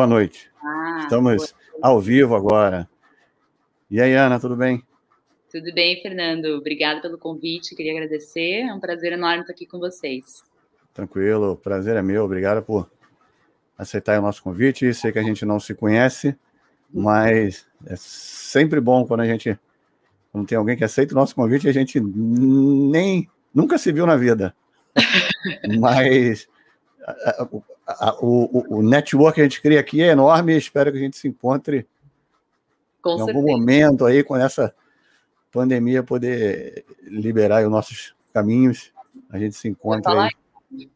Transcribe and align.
Boa 0.00 0.08
noite. 0.08 0.50
Ah, 0.64 1.00
Estamos 1.02 1.52
boa 1.52 1.78
ao 1.82 2.00
vivo 2.00 2.34
agora. 2.34 2.88
E 3.90 4.00
aí, 4.00 4.14
Ana, 4.14 4.40
tudo 4.40 4.56
bem? 4.56 4.82
Tudo 5.52 5.74
bem, 5.74 6.00
Fernando. 6.00 6.46
Obrigada 6.56 7.02
pelo 7.02 7.18
convite, 7.18 7.76
queria 7.76 7.92
agradecer. 7.92 8.62
É 8.62 8.72
um 8.72 8.80
prazer 8.80 9.12
enorme 9.12 9.42
estar 9.42 9.52
aqui 9.52 9.66
com 9.66 9.78
vocês. 9.78 10.42
Tranquilo, 10.94 11.52
o 11.52 11.56
prazer 11.56 11.96
é 11.96 12.02
meu. 12.02 12.24
Obrigado 12.24 12.62
por 12.62 12.90
aceitar 13.76 14.18
o 14.18 14.22
nosso 14.22 14.42
convite. 14.42 14.94
Sei 14.94 15.12
que 15.12 15.18
a 15.18 15.22
gente 15.22 15.44
não 15.44 15.60
se 15.60 15.74
conhece, 15.74 16.34
mas 16.90 17.66
é 17.84 17.94
sempre 17.94 18.80
bom 18.80 19.04
quando 19.04 19.20
a 19.20 19.26
gente 19.26 19.60
quando 20.32 20.46
tem 20.46 20.56
alguém 20.56 20.78
que 20.78 20.84
aceita 20.84 21.12
o 21.12 21.18
nosso 21.18 21.34
convite, 21.34 21.68
a 21.68 21.72
gente 21.72 22.00
nem 22.00 23.28
nunca 23.54 23.76
se 23.76 23.92
viu 23.92 24.06
na 24.06 24.16
vida. 24.16 24.56
mas 25.78 26.48
a, 27.98 28.16
o, 28.20 28.78
o 28.78 28.82
network 28.82 29.34
que 29.34 29.40
a 29.40 29.44
gente 29.44 29.60
cria 29.60 29.80
aqui 29.80 30.02
é 30.02 30.08
enorme 30.08 30.54
e 30.54 30.58
espero 30.58 30.92
que 30.92 30.98
a 30.98 31.00
gente 31.00 31.16
se 31.16 31.28
encontre 31.28 31.86
Com 33.02 33.14
em 33.14 33.18
certeza. 33.18 33.38
algum 33.38 33.50
momento 33.50 34.06
aí 34.06 34.22
com 34.22 34.36
essa 34.36 34.74
pandemia 35.50 36.02
poder 36.02 36.84
liberar 37.02 37.64
os 37.64 37.70
nosos 37.70 38.14
caminhos. 38.32 38.92
A 39.28 39.38
gente 39.38 39.56
se 39.56 39.68
encontra 39.68 40.22
aí. 40.22 40.30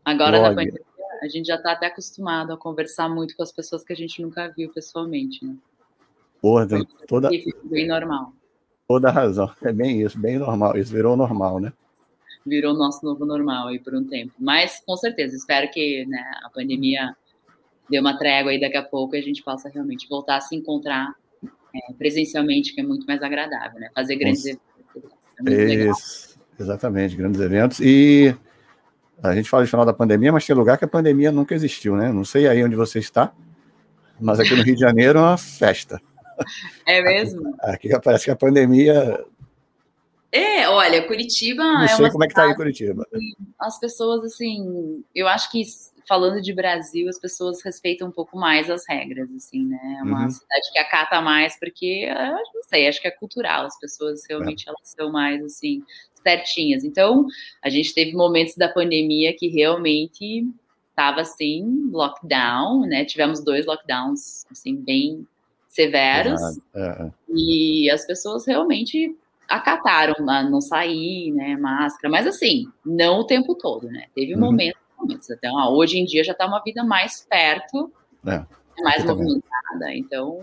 Agora 0.05 0.41
na 0.41 0.49
pandemia, 0.51 0.81
a 1.23 1.29
gente 1.29 1.47
já 1.47 1.57
está 1.57 1.73
até 1.73 1.87
acostumado 1.87 2.53
a 2.53 2.57
conversar 2.57 3.09
muito 3.09 3.37
com 3.37 3.43
as 3.43 3.51
pessoas 3.51 3.83
que 3.83 3.93
a 3.93 3.97
gente 3.97 4.23
nunca 4.23 4.49
viu 4.49 4.71
pessoalmente, 4.73 5.45
né? 5.45 5.57
Porra, 6.41 6.67
toda... 7.09 7.31
Bem 7.65 7.89
normal. 7.89 8.33
Toda 8.87 9.11
razão. 9.11 9.51
É 9.63 9.73
bem 9.73 10.03
isso, 10.03 10.19
bem 10.19 10.39
normal. 10.39 10.77
Isso 10.77 10.93
virou 10.93 11.17
normal, 11.17 11.59
né? 11.59 11.73
Virou 12.47 12.75
nosso 12.75 13.05
novo 13.05 13.25
normal 13.25 13.69
aí 13.69 13.79
por 13.79 13.95
um 13.95 14.05
tempo. 14.05 14.33
Mas 14.39 14.83
com 14.85 14.97
certeza, 14.97 15.37
espero 15.37 15.71
que 15.71 16.05
né, 16.07 16.23
a 16.45 16.51
pandemia 16.51 17.17
dê 17.89 17.99
uma 17.99 18.17
trégua 18.17 18.53
aí 18.53 18.61
daqui 18.61 18.77
a 18.77 18.83
pouco 18.83 19.15
e 19.15 19.19
a 19.19 19.23
gente 19.23 19.43
possa 19.43 19.69
realmente 19.69 20.09
voltar 20.09 20.37
a 20.37 20.41
se 20.41 20.55
encontrar 20.55 21.15
é, 21.75 21.93
presencialmente, 21.95 22.75
que 22.75 22.81
é 22.81 22.85
muito 22.85 23.07
mais 23.07 23.23
agradável, 23.23 23.81
né? 23.81 23.91
Fazer 23.95 24.17
grandes 24.17 24.45
eventos. 24.47 26.39
É 26.59 26.63
exatamente, 26.63 27.17
grandes 27.17 27.41
eventos. 27.41 27.81
E 27.81 28.35
a 29.23 29.35
gente 29.35 29.51
fala 29.51 29.65
de 29.65 29.71
final 29.71 29.85
da 29.85 29.93
pandemia, 29.93 30.33
mas 30.33 30.47
tem 30.47 30.55
lugar 30.55 30.79
que 30.79 30.85
a 30.85 30.89
pandemia 30.89 31.33
nunca 31.33 31.55
existiu, 31.55 31.97
né? 31.97 32.13
Não 32.13 32.25
sei 32.25 32.47
aí 32.47 32.63
onde 32.63 32.77
você 32.77 32.99
está, 32.99 33.33
mas 34.21 34.39
aqui 34.39 34.55
no 34.55 34.63
Rio 34.63 34.75
de 34.75 34.81
Janeiro 34.81 35.19
é 35.19 35.23
uma 35.23 35.39
festa. 35.39 36.01
É 36.87 37.03
mesmo? 37.03 37.55
Aqui, 37.61 37.93
aqui 37.93 38.05
parece 38.05 38.25
que 38.25 38.31
a 38.31 38.37
pandemia 38.37 39.25
é, 40.35 40.69
olha, 40.69 41.07
Curitiba 41.07 41.63
Não 41.63 41.83
é 41.83 41.89
sei 41.89 42.07
é 42.07 42.11
como 42.11 42.25
é 42.25 42.29
que 42.29 42.35
tá 42.35 42.45
aí 42.45 42.57
Curitiba. 42.57 43.07
As 43.59 43.79
pessoas, 43.79 44.25
assim, 44.25 45.05
eu 45.15 45.29
acho 45.29 45.49
que 45.51 45.63
falando 46.09 46.43
de 46.43 46.53
Brasil, 46.53 47.09
as 47.09 47.19
pessoas 47.19 47.63
respeitam 47.63 48.09
um 48.09 48.11
pouco 48.11 48.37
mais 48.37 48.69
as 48.69 48.83
regras, 48.89 49.31
assim, 49.31 49.65
né? 49.65 49.99
É 50.01 50.03
uma 50.03 50.25
uhum. 50.25 50.31
cidade 50.31 50.73
que 50.73 50.79
acata 50.79 51.21
mais, 51.21 51.59
porque, 51.59 52.09
não 52.53 52.63
sei, 52.65 52.89
acho 52.89 53.01
que 53.01 53.07
é 53.07 53.13
cultural, 53.13 53.67
as 53.67 53.79
pessoas 53.79 54.23
realmente 54.29 54.69
é. 54.69 54.71
elas 54.71 54.89
são 54.91 55.13
mais, 55.13 55.43
assim, 55.43 55.85
certinhas. 56.21 56.83
Então, 56.83 57.27
a 57.63 57.69
gente 57.69 57.95
teve 57.95 58.13
momentos 58.13 58.57
da 58.57 58.69
pandemia 58.69 59.35
que 59.37 59.47
realmente 59.47 60.47
estava, 60.91 61.21
assim, 61.21 61.89
lockdown, 61.93 62.81
né? 62.87 63.05
Tivemos 63.05 63.43
dois 63.43 63.65
lockdowns, 63.67 64.45
assim, 64.51 64.77
bem 64.77 65.27
severos. 65.69 66.41
Uhum. 66.75 67.13
E 67.35 67.89
as 67.91 68.05
pessoas 68.05 68.47
realmente 68.47 69.17
acataram 69.49 70.29
a 70.29 70.43
não 70.43 70.61
sair, 70.61 71.31
né, 71.33 71.57
máscara, 71.57 72.11
mas 72.11 72.27
assim, 72.27 72.67
não 72.85 73.21
o 73.21 73.27
tempo 73.27 73.55
todo, 73.55 73.89
né? 73.89 74.07
Teve 74.15 74.35
uhum. 74.35 74.41
momentos, 74.41 74.81
momentos. 74.99 75.31
Até, 75.31 75.49
ah, 75.49 75.69
hoje 75.69 75.99
em 75.99 76.05
dia 76.05 76.25
já 76.25 76.33
está 76.33 76.47
uma 76.47 76.63
vida 76.63 76.85
mais 76.85 77.27
perto, 77.29 77.93
é, 78.27 78.45
mais 78.83 79.05
movimentada, 79.05 79.95
então, 79.95 80.43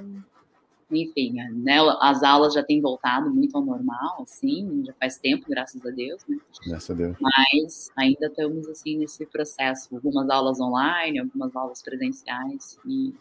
enfim, 0.91 1.33
né, 1.33 1.77
as 1.99 2.21
aulas 2.23 2.53
já 2.53 2.63
têm 2.63 2.81
voltado 2.81 3.29
muito 3.29 3.55
ao 3.55 3.63
normal, 3.63 4.21
assim, 4.21 4.83
já 4.85 4.93
faz 4.93 5.17
tempo, 5.17 5.45
graças 5.49 5.83
a 5.85 5.89
Deus, 5.89 6.21
né? 6.27 6.37
Graças 6.67 6.91
a 6.91 6.93
Deus. 6.93 7.17
Mas 7.19 7.89
ainda 7.97 8.27
estamos, 8.27 8.67
assim, 8.67 8.97
nesse 8.97 9.25
processo, 9.25 9.95
algumas 9.95 10.29
aulas 10.29 10.59
online, 10.59 11.19
algumas 11.19 11.55
aulas 11.55 11.81
presenciais, 11.81 12.77
e, 12.85 13.13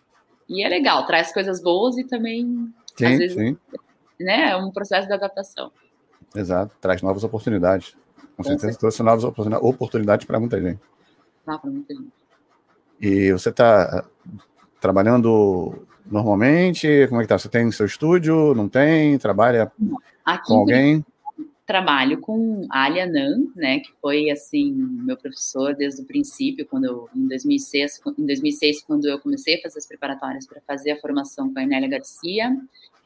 e 0.49 0.65
é 0.65 0.69
legal, 0.69 1.07
traz 1.07 1.33
coisas 1.33 1.63
boas 1.63 1.97
e 1.97 2.05
também, 2.05 2.73
sim, 2.97 3.07
às 3.07 3.19
vezes, 3.19 3.35
sim 3.35 3.57
né? 4.23 4.51
É 4.51 4.57
um 4.57 4.71
processo 4.71 5.07
de 5.07 5.15
adaptação. 5.15 5.73
Exato, 6.35 6.75
traz 6.81 7.03
novas 7.03 7.25
oportunidades. 7.25 7.97
Com, 8.37 8.37
Com 8.37 8.43
certeza, 8.45 8.73
certeza 8.73 8.79
trouxe 8.79 9.03
novas 9.03 9.25
oportunidades 9.63 10.27
para 10.27 10.39
muita 10.39 10.61
gente. 10.61 10.81
Ah, 11.47 11.59
para 11.59 11.71
muita 11.71 11.95
gente. 11.95 12.13
E 13.01 13.33
você 13.33 13.49
está 13.49 14.05
trabalhando 14.81 15.87
normalmente? 16.05 17.07
Como 17.09 17.21
é 17.21 17.25
que 17.25 17.29
tá? 17.29 17.39
Você 17.39 17.49
tem 17.49 17.71
seu 17.73 17.87
estúdio? 17.87 18.55
Não 18.55 18.69
tem? 18.69 19.19
Trabalha 19.19 19.73
Aqui 20.25 20.49
com 20.49 20.55
alguém? 20.55 21.05
Trabalho 21.67 22.21
com 22.21 22.67
a 22.69 22.85
Alia 22.85 23.07
Nan, 23.07 23.45
né, 23.55 23.79
que 23.79 23.93
foi 24.03 24.29
assim 24.29 24.73
meu 24.73 25.17
professor 25.17 25.73
desde 25.73 26.03
o 26.03 26.05
princípio, 26.05 26.67
quando 26.67 26.85
eu, 26.85 27.09
em 27.15 27.29
2006, 27.29 28.01
em 28.19 28.27
2006 28.27 28.83
quando 28.83 29.07
eu 29.07 29.21
comecei 29.21 29.55
a 29.57 29.63
fazer 29.63 29.79
as 29.79 29.87
preparatórias 29.87 30.49
para 30.49 30.61
fazer 30.67 30.91
a 30.91 30.97
formação 30.97 31.53
com 31.53 31.61
a 31.61 31.63
Enélia 31.63 31.89
Garcia. 31.89 32.51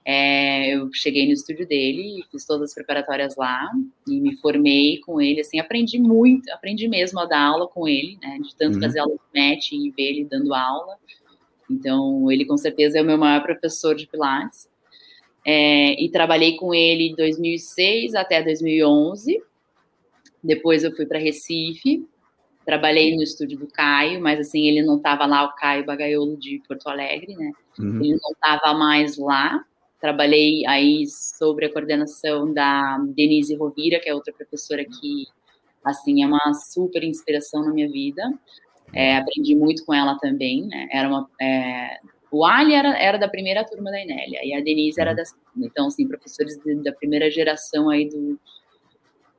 É, 0.07 0.75
eu 0.75 0.93
cheguei 0.93 1.27
no 1.27 1.33
estúdio 1.33 1.67
dele, 1.67 2.23
fiz 2.31 2.45
todas 2.45 2.71
as 2.71 2.75
preparatórias 2.75 3.37
lá 3.37 3.71
e 4.07 4.21
me 4.21 4.37
formei 4.37 5.01
com 5.01 5.19
ele, 5.19 5.41
assim, 5.41 5.59
aprendi 5.59 5.99
muito, 5.99 6.51
aprendi 6.53 6.87
mesmo 6.87 7.21
a 7.21 7.25
dar 7.25 7.41
aula 7.41 7.67
com 7.67 7.89
ele, 7.89 8.19
né, 8.23 8.39
de 8.43 8.55
tanto 8.55 8.75
uhum. 8.75 8.83
fazer 8.83 8.99
aula 8.99 9.15
de 9.15 9.41
match 9.41 9.73
e 9.73 9.91
ver 9.91 10.11
ele 10.11 10.25
dando 10.25 10.53
aula. 10.53 10.99
Então, 11.71 12.31
ele 12.31 12.45
com 12.45 12.57
certeza 12.59 12.99
é 12.99 13.03
o 13.03 13.05
meu 13.05 13.17
maior 13.17 13.43
professor 13.43 13.95
de 13.95 14.07
Pilates. 14.07 14.69
É, 15.47 16.03
e 16.03 16.09
trabalhei 16.11 16.57
com 16.57 16.75
ele 16.75 17.11
de 17.11 17.17
2006 17.17 18.15
até 18.15 18.43
2011. 18.43 19.43
Depois 20.43 20.85
eu 20.85 20.95
fui 20.95 21.07
para 21.07 21.19
Recife, 21.19 22.07
trabalhei 22.65 23.15
no 23.17 23.23
estúdio 23.23 23.59
do 23.59 23.67
Caio, 23.67 24.21
mas 24.21 24.41
assim, 24.41 24.67
ele 24.67 24.83
não 24.83 24.97
estava 24.97 25.27
lá, 25.27 25.45
o 25.45 25.55
Caio 25.55 25.85
Bagaiolo 25.85 26.37
de 26.37 26.63
Porto 26.67 26.89
Alegre, 26.89 27.35
né? 27.35 27.53
Uhum. 27.79 28.01
Ele 28.03 28.19
não 28.23 28.33
estava 28.33 28.75
mais 28.77 29.17
lá. 29.17 29.65
Trabalhei 30.05 30.67
aí 30.67 31.07
sobre 31.09 31.65
a 31.65 31.73
coordenação 31.73 32.53
da 32.53 32.99
Denise 33.17 33.55
Rovira, 33.55 33.99
que 33.99 34.07
é 34.07 34.15
outra 34.15 34.35
professora 34.35 34.85
que, 34.85 35.25
assim, 35.83 36.23
é 36.23 36.27
uma 36.27 36.53
super 36.53 37.03
inspiração 37.03 37.65
na 37.65 37.73
minha 37.73 37.91
vida. 37.91 38.23
É, 38.93 39.17
aprendi 39.17 39.55
muito 39.55 39.83
com 39.87 39.95
ela 39.95 40.19
também, 40.19 40.67
né? 40.67 40.89
Era 40.93 41.09
uma, 41.09 41.27
é, 41.41 42.01
o 42.31 42.45
Ali 42.45 42.75
era, 42.75 42.99
era 42.99 43.17
da 43.17 43.29
primeira 43.29 43.65
turma 43.65 43.91
da 43.91 43.99
Inélia 43.99 44.41
e 44.45 44.53
a 44.53 44.61
Denise 44.61 45.01
era 45.01 45.13
uhum. 45.13 45.17
da 45.17 45.25
segunda. 45.25 45.67
Então, 45.67 45.87
assim, 45.87 46.07
professores 46.07 46.59
de, 46.59 46.75
da 46.83 46.93
primeira 46.93 47.31
geração 47.31 47.89
aí 47.89 48.07
do, 48.07 48.39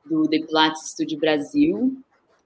do 0.04 0.28
The 0.28 0.40
Pilates 0.40 0.90
Studio 0.90 1.16
Brasil. 1.16 1.96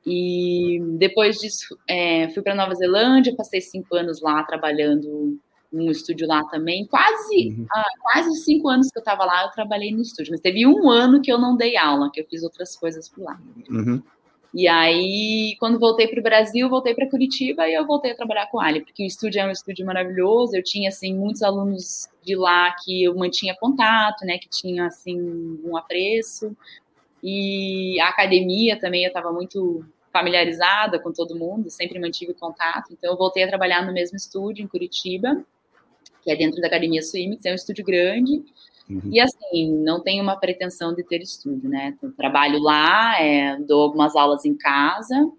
E 0.05 0.79
depois 0.99 1.39
disso, 1.39 1.75
é, 1.89 2.29
fui 2.35 2.43
para 2.43 2.55
Nova 2.55 2.75
Zelândia, 2.75 3.35
passei 3.35 3.63
cinco 3.63 3.97
anos 3.97 4.21
lá 4.21 4.43
trabalhando 4.43 5.41
num 5.73 5.91
estúdio 5.91 6.27
lá 6.27 6.45
também. 6.45 6.87
Quase, 6.87 7.49
uhum. 7.49 7.67
ah, 7.73 7.91
quase 8.01 8.35
cinco 8.37 8.69
anos 8.69 8.91
que 8.91 8.99
eu 8.99 9.01
estava 9.01 9.25
lá, 9.25 9.45
eu 9.45 9.51
trabalhei 9.51 9.93
no 9.93 10.03
estúdio. 10.03 10.33
Mas 10.33 10.41
teve 10.41 10.67
um 10.67 10.91
ano 10.91 11.21
que 11.21 11.33
eu 11.33 11.39
não 11.39 11.57
dei 11.57 11.77
aula, 11.77 12.11
que 12.13 12.21
eu 12.21 12.27
fiz 12.29 12.43
outras 12.43 12.77
coisas 12.77 13.09
por 13.09 13.25
lá. 13.25 13.41
Uhum. 13.71 14.03
E 14.53 14.67
aí, 14.67 15.57
quando 15.61 15.79
voltei 15.79 16.09
para 16.09 16.19
o 16.19 16.23
Brasil, 16.23 16.69
voltei 16.69 16.93
para 16.93 17.09
Curitiba 17.09 17.69
e 17.69 17.75
eu 17.75 17.87
voltei 17.87 18.11
a 18.11 18.17
trabalhar 18.17 18.49
com 18.49 18.59
a 18.59 18.67
Ali, 18.67 18.81
porque 18.81 19.05
o 19.05 19.07
estúdio 19.07 19.41
é 19.41 19.47
um 19.47 19.51
estúdio 19.51 19.87
maravilhoso. 19.87 20.57
Eu 20.57 20.63
tinha 20.63 20.89
assim 20.89 21.15
muitos 21.15 21.43
alunos 21.43 22.09
de 22.21 22.35
lá 22.35 22.75
que 22.85 23.05
eu 23.05 23.15
mantinha 23.15 23.55
contato, 23.55 24.27
né, 24.27 24.39
que 24.39 24.49
tinha 24.49 24.87
assim 24.87 25.17
um 25.65 25.77
apreço. 25.77 26.57
E 27.23 28.01
a 28.01 28.09
academia 28.09 28.79
também 28.79 29.05
eu 29.05 29.09
estava 29.09 29.33
muito 29.33 29.85
familiarizada 30.13 30.99
com 30.99 31.13
todo 31.13 31.39
mundo, 31.39 31.71
sempre 31.71 32.01
mantive 32.01 32.35
contato. 32.35 32.93
Então 32.93 33.13
eu 33.13 33.17
voltei 33.17 33.45
a 33.45 33.49
trabalhar 33.49 33.87
no 33.87 33.93
mesmo 33.93 34.17
estúdio 34.17 34.65
em 34.65 34.67
Curitiba 34.67 35.45
que 36.23 36.31
é 36.31 36.37
dentro 36.37 36.61
da 36.61 36.67
Academia 36.67 37.03
Swimming, 37.03 37.39
é 37.45 37.53
um 37.53 37.55
estúdio 37.55 37.85
grande. 37.85 38.45
Uhum. 38.89 39.03
E 39.05 39.21
assim, 39.21 39.73
não 39.85 40.03
tenho 40.03 40.23
uma 40.23 40.37
pretensão 40.37 40.95
de 40.95 41.05
ter 41.05 41.23
estúdio, 41.23 41.69
né? 41.69 41.97
Eu 42.03 42.13
trabalho 42.13 42.59
lá, 42.61 43.21
é, 43.21 43.57
dou 43.61 43.83
algumas 43.83 44.17
aulas 44.17 44.45
em 44.45 44.55
casa 44.55 45.31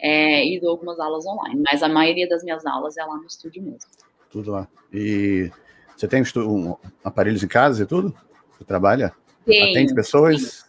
é, 0.00 0.44
e 0.44 0.60
dou 0.60 0.70
algumas 0.70 0.98
aulas 0.98 1.24
online, 1.24 1.62
mas 1.64 1.82
a 1.82 1.88
maioria 1.88 2.28
das 2.28 2.42
minhas 2.42 2.66
aulas 2.66 2.96
é 2.96 3.04
lá 3.04 3.16
no 3.16 3.26
estúdio 3.26 3.62
mesmo. 3.62 3.90
Tudo 4.30 4.50
lá. 4.50 4.68
E 4.92 5.50
você 5.96 6.08
tem 6.08 6.22
um, 6.36 6.76
aparelhos 7.04 7.42
em 7.42 7.48
casa 7.48 7.82
e 7.82 7.86
tudo? 7.86 8.14
Você 8.56 8.64
trabalha? 8.64 9.12
Tenho. 9.44 9.70
Atende 9.70 9.94
pessoas? 9.94 10.68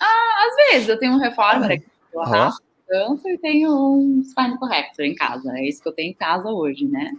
Ah, 0.00 0.48
às 0.48 0.70
vezes, 0.70 0.88
eu 0.88 0.98
tenho 0.98 1.12
um 1.12 1.18
reformer 1.18 1.72
aqui, 1.72 1.86
eu 2.12 2.20
arrasto 2.20 2.66
tanto 2.86 3.28
e 3.28 3.38
tenho 3.38 3.70
um 3.70 4.22
spine 4.22 4.58
corrector 4.58 5.04
em 5.04 5.14
casa. 5.14 5.52
É 5.58 5.66
isso 5.66 5.82
que 5.82 5.88
eu 5.88 5.92
tenho 5.92 6.10
em 6.10 6.14
casa 6.14 6.48
hoje, 6.48 6.86
né? 6.86 7.12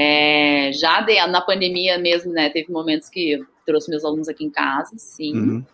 É, 0.00 0.70
já 0.72 1.00
de, 1.00 1.14
na 1.26 1.40
pandemia 1.40 1.98
mesmo, 1.98 2.32
né, 2.32 2.48
teve 2.50 2.70
momentos 2.70 3.08
que 3.08 3.44
trouxe 3.66 3.90
meus 3.90 4.04
alunos 4.04 4.28
aqui 4.28 4.44
em 4.44 4.50
casa, 4.50 4.92
sim. 4.96 5.36
Uhum. 5.36 5.64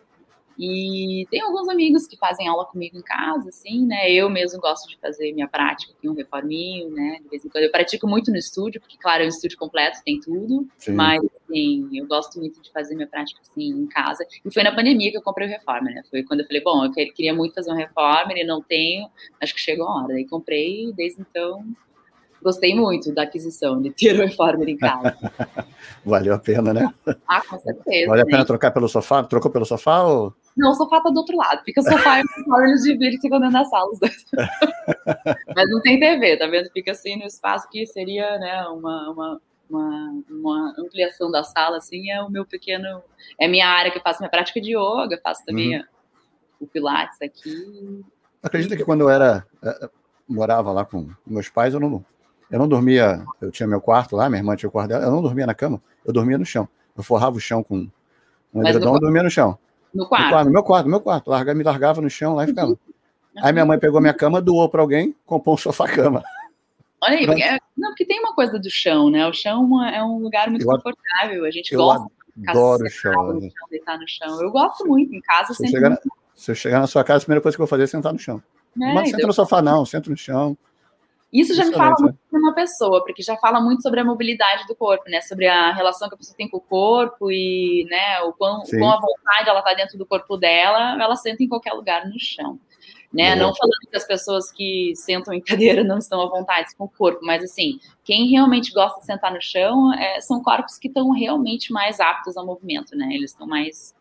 E 0.58 1.26
tem 1.30 1.42
alguns 1.42 1.68
amigos 1.68 2.06
que 2.06 2.16
fazem 2.16 2.48
aula 2.48 2.64
comigo 2.64 2.96
em 2.96 3.02
casa, 3.02 3.48
assim, 3.48 3.84
né? 3.84 4.10
Eu 4.10 4.30
mesmo 4.30 4.60
gosto 4.60 4.88
de 4.88 4.96
fazer 4.98 5.32
minha 5.32 5.48
prática 5.48 5.92
aqui, 5.92 6.08
um 6.08 6.14
reforminho, 6.14 6.90
né? 6.90 7.18
De 7.22 7.28
vez 7.28 7.44
em 7.44 7.48
quando. 7.48 7.64
Eu 7.64 7.72
pratico 7.72 8.06
muito 8.06 8.30
no 8.30 8.36
estúdio, 8.36 8.80
porque, 8.80 8.96
claro, 8.96 9.24
é 9.24 9.26
um 9.26 9.28
estúdio 9.28 9.58
completo, 9.58 9.98
tem 10.04 10.20
tudo. 10.20 10.66
Sim. 10.78 10.92
Mas, 10.92 11.20
assim, 11.42 11.88
eu 11.92 12.06
gosto 12.06 12.38
muito 12.38 12.62
de 12.62 12.70
fazer 12.70 12.94
minha 12.94 13.08
prática, 13.08 13.40
assim, 13.42 13.68
em 13.68 13.86
casa. 13.88 14.24
E 14.44 14.54
foi 14.54 14.62
na 14.62 14.74
pandemia 14.74 15.10
que 15.10 15.18
eu 15.18 15.22
comprei 15.22 15.48
o 15.48 15.50
reformer, 15.50 15.92
né? 15.92 16.02
Foi 16.08 16.22
quando 16.22 16.40
eu 16.40 16.46
falei, 16.46 16.62
bom, 16.62 16.84
eu 16.84 16.92
queria 16.92 17.34
muito 17.34 17.52
fazer 17.52 17.72
um 17.72 17.76
reformer 17.76 18.38
e 18.38 18.44
não 18.44 18.62
tenho, 18.62 19.08
acho 19.42 19.52
que 19.52 19.60
chegou 19.60 19.88
a 19.88 20.04
hora. 20.04 20.14
Daí 20.14 20.24
comprei 20.24 20.90
e 20.90 20.92
desde 20.92 21.20
então 21.20 21.64
gostei 22.44 22.74
muito 22.74 23.12
da 23.12 23.22
aquisição 23.22 23.80
de 23.80 23.90
ter 23.90 24.14
o 24.14 24.22
reformer 24.22 24.68
em 24.68 24.76
casa. 24.76 25.16
Valeu 26.04 26.34
a 26.34 26.38
pena, 26.38 26.74
né? 26.74 26.94
Ah, 27.26 27.40
com 27.40 27.58
certeza. 27.58 28.10
Vale 28.10 28.20
a 28.20 28.26
pena 28.26 28.38
né? 28.40 28.44
trocar 28.44 28.70
pelo 28.70 28.86
sofá? 28.86 29.24
Trocou 29.24 29.50
pelo 29.50 29.64
sofá 29.64 30.02
ou... 30.02 30.34
Não, 30.54 30.70
o 30.70 30.74
sofá 30.74 31.00
tá 31.00 31.08
do 31.08 31.16
outro 31.16 31.36
lado. 31.36 31.64
Fica 31.64 31.80
o 31.80 31.84
sofá 31.84 32.20
e 32.20 32.22
o 32.22 32.28
sofá, 32.28 32.68
eles 32.68 32.82
dividem 32.82 33.18
ficam 33.18 33.40
dentro 33.40 33.54
da 33.54 33.64
sala. 33.64 33.90
Mas 35.56 35.70
não 35.70 35.80
tem 35.80 35.98
TV, 35.98 36.36
tá 36.36 36.46
vendo? 36.46 36.70
Fica 36.70 36.92
assim 36.92 37.16
no 37.16 37.24
espaço 37.24 37.66
que 37.70 37.86
seria, 37.86 38.38
né, 38.38 38.62
uma, 38.68 39.10
uma, 39.10 39.40
uma, 39.70 40.22
uma, 40.30 40.74
ampliação 40.78 41.30
da 41.30 41.42
sala, 41.42 41.78
assim, 41.78 42.10
é 42.10 42.22
o 42.22 42.30
meu 42.30 42.44
pequeno... 42.44 43.02
É 43.40 43.48
minha 43.48 43.66
área 43.66 43.90
que 43.90 43.96
eu 43.96 44.02
faço 44.02 44.20
minha 44.20 44.30
prática 44.30 44.60
de 44.60 44.76
yoga, 44.76 45.18
faço 45.22 45.42
também 45.46 45.78
uhum. 45.78 45.84
o 46.60 46.66
pilates 46.66 47.20
aqui. 47.22 48.04
Acredita 48.42 48.76
que 48.76 48.84
quando 48.84 49.00
eu 49.00 49.08
era... 49.08 49.46
Eh, 49.62 49.88
morava 50.28 50.72
lá 50.72 50.84
com 50.84 51.08
meus 51.26 51.48
pais, 51.48 51.74
eu 51.74 51.80
não 51.80 52.04
eu 52.54 52.58
não 52.60 52.68
dormia, 52.68 53.20
eu 53.40 53.50
tinha 53.50 53.66
meu 53.66 53.80
quarto 53.80 54.14
lá, 54.14 54.28
minha 54.28 54.38
irmã 54.38 54.54
tinha 54.54 54.68
o 54.68 54.70
quarto 54.70 54.90
dela, 54.90 55.04
eu 55.04 55.10
não 55.10 55.20
dormia 55.20 55.44
na 55.44 55.54
cama, 55.54 55.82
eu 56.06 56.12
dormia 56.12 56.38
no 56.38 56.46
chão. 56.46 56.68
Eu 56.96 57.02
forrava 57.02 57.36
o 57.36 57.40
chão 57.40 57.64
com 57.64 57.88
um 58.54 58.64
edredom 58.64 58.96
e 58.96 59.00
dormia 59.00 59.24
no 59.24 59.30
chão. 59.30 59.58
No 59.92 60.06
quarto? 60.06 60.26
No, 60.26 60.30
quarto, 60.30 60.46
no 60.46 60.52
meu 60.52 60.62
quarto, 60.62 60.84
no 60.84 60.90
meu 60.92 61.00
quarto. 61.00 61.30
Larga, 61.30 61.52
me 61.52 61.64
largava 61.64 62.00
no 62.00 62.08
chão 62.08 62.36
lá 62.36 62.44
e 62.44 62.46
ficava. 62.46 62.68
Uhum. 62.68 62.76
Aí 63.38 63.52
minha 63.52 63.66
mãe 63.66 63.76
pegou 63.76 64.00
minha 64.00 64.14
cama, 64.14 64.40
doou 64.40 64.68
para 64.68 64.80
alguém, 64.80 65.16
comprou 65.26 65.56
um 65.56 65.58
sofá-cama. 65.58 66.22
Olha 67.02 67.18
aí, 67.18 67.26
porque, 67.26 67.58
não, 67.76 67.88
porque 67.90 68.04
tem 68.04 68.20
uma 68.20 68.36
coisa 68.36 68.56
do 68.56 68.70
chão, 68.70 69.10
né? 69.10 69.26
O 69.26 69.32
chão 69.32 69.84
é 69.84 70.00
um 70.00 70.18
lugar 70.20 70.48
muito 70.48 70.62
eu, 70.62 70.70
confortável, 70.70 71.44
a 71.44 71.50
gente 71.50 71.72
eu 71.72 71.80
gosta 71.80 72.06
adoro 72.46 72.84
o 72.84 72.88
chão, 72.88 73.32
no 73.32 73.40
chão, 73.40 73.68
deitar 73.68 73.98
no 73.98 74.06
chão. 74.06 74.40
Eu 74.40 74.52
gosto 74.52 74.86
muito, 74.86 75.12
em 75.12 75.20
casa 75.20 75.54
se 75.54 75.66
sempre... 75.66 75.72
Chegar, 75.72 75.98
se 76.36 76.50
eu 76.52 76.54
chegar 76.54 76.78
na 76.78 76.86
sua 76.86 77.02
casa, 77.02 77.18
a 77.18 77.24
primeira 77.24 77.42
coisa 77.42 77.56
que 77.56 77.60
eu 77.60 77.66
vou 77.66 77.70
fazer 77.70 77.82
é 77.82 77.86
sentar 77.88 78.12
no 78.12 78.18
chão. 78.20 78.40
É, 78.80 78.94
não 78.94 79.04
senta 79.04 79.16
então... 79.16 79.26
no 79.26 79.32
sofá 79.32 79.60
não, 79.60 79.84
senta 79.84 80.08
no 80.08 80.16
chão. 80.16 80.56
Isso 81.34 81.52
já 81.52 81.64
me 81.64 81.72
fala 81.72 81.96
muito 81.98 82.16
sobre 82.30 82.38
uma 82.38 82.54
pessoa, 82.54 83.04
porque 83.04 83.20
já 83.20 83.36
fala 83.36 83.60
muito 83.60 83.82
sobre 83.82 83.98
a 83.98 84.04
mobilidade 84.04 84.68
do 84.68 84.76
corpo, 84.76 85.10
né? 85.10 85.20
Sobre 85.20 85.48
a 85.48 85.72
relação 85.72 86.08
que 86.08 86.14
a 86.14 86.16
pessoa 86.16 86.36
tem 86.36 86.48
com 86.48 86.58
o 86.58 86.60
corpo 86.60 87.28
e, 87.28 87.84
né, 87.90 88.20
o 88.20 88.32
quão, 88.32 88.60
o 88.60 88.70
quão 88.70 88.90
a 88.92 89.00
vontade 89.00 89.48
ela 89.48 89.60
tá 89.60 89.74
dentro 89.74 89.98
do 89.98 90.06
corpo 90.06 90.36
dela, 90.36 90.96
ela 91.02 91.16
senta 91.16 91.42
em 91.42 91.48
qualquer 91.48 91.72
lugar 91.72 92.08
no 92.08 92.20
chão. 92.20 92.56
Né? 93.12 93.34
Não 93.34 93.52
falando 93.52 93.90
que 93.90 93.96
as 93.96 94.06
pessoas 94.06 94.52
que 94.52 94.92
sentam 94.94 95.34
em 95.34 95.40
cadeira 95.42 95.82
não 95.82 95.98
estão 95.98 96.20
à 96.20 96.28
vontade 96.28 96.68
com 96.76 96.84
o 96.84 96.88
corpo, 96.88 97.18
mas 97.24 97.42
assim, 97.42 97.80
quem 98.04 98.30
realmente 98.30 98.72
gosta 98.72 99.00
de 99.00 99.06
sentar 99.06 99.32
no 99.32 99.42
chão 99.42 99.92
é, 99.92 100.20
são 100.20 100.40
corpos 100.40 100.78
que 100.78 100.86
estão 100.86 101.10
realmente 101.10 101.72
mais 101.72 101.98
aptos 101.98 102.36
ao 102.36 102.46
movimento, 102.46 102.96
né? 102.96 103.08
Eles 103.12 103.32
estão 103.32 103.46
mais 103.46 103.92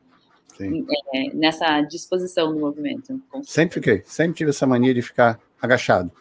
é, 0.59 1.33
nessa 1.33 1.81
disposição 1.81 2.53
do 2.53 2.59
movimento. 2.59 3.19
Sempre 3.41 3.73
fiquei, 3.73 4.03
sempre 4.05 4.35
tive 4.35 4.51
essa 4.51 4.67
mania 4.67 4.93
de 4.93 5.01
ficar 5.01 5.39
agachado. 5.59 6.11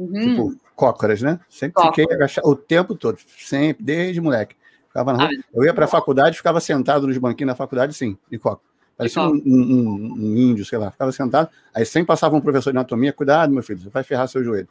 Uhum. 0.00 0.12
Tipo, 0.12 0.56
cócoras, 0.74 1.20
né? 1.20 1.38
Sempre 1.48 1.74
Cócoras. 1.74 1.94
fiquei 1.94 2.14
agachado 2.16 2.48
o 2.48 2.56
tempo 2.56 2.94
todo, 2.94 3.18
sempre, 3.38 3.84
desde 3.84 4.18
moleque. 4.18 4.56
Ficava 4.88 5.12
na... 5.12 5.26
ah, 5.26 5.30
eu 5.52 5.64
ia 5.64 5.74
para 5.74 5.84
a 5.84 5.88
faculdade, 5.88 6.38
ficava 6.38 6.58
sentado 6.58 7.06
nos 7.06 7.18
banquinhos 7.18 7.52
da 7.52 7.54
faculdade, 7.54 7.92
sim, 7.92 8.16
de 8.30 8.38
coca. 8.38 8.62
Parecia 8.96 9.22
um, 9.22 9.34
um, 9.46 10.14
um, 10.18 10.36
índio, 10.36 10.64
sei 10.64 10.78
lá. 10.78 10.90
Ficava 10.90 11.12
sentado, 11.12 11.48
aí 11.74 11.84
sempre 11.84 12.06
passava 12.06 12.34
um 12.34 12.40
professor 12.40 12.70
de 12.70 12.78
anatomia, 12.78 13.12
cuidado, 13.12 13.52
meu 13.52 13.62
filho, 13.62 13.78
você 13.78 13.90
vai 13.90 14.02
ferrar 14.02 14.26
seu 14.26 14.42
joelho. 14.42 14.68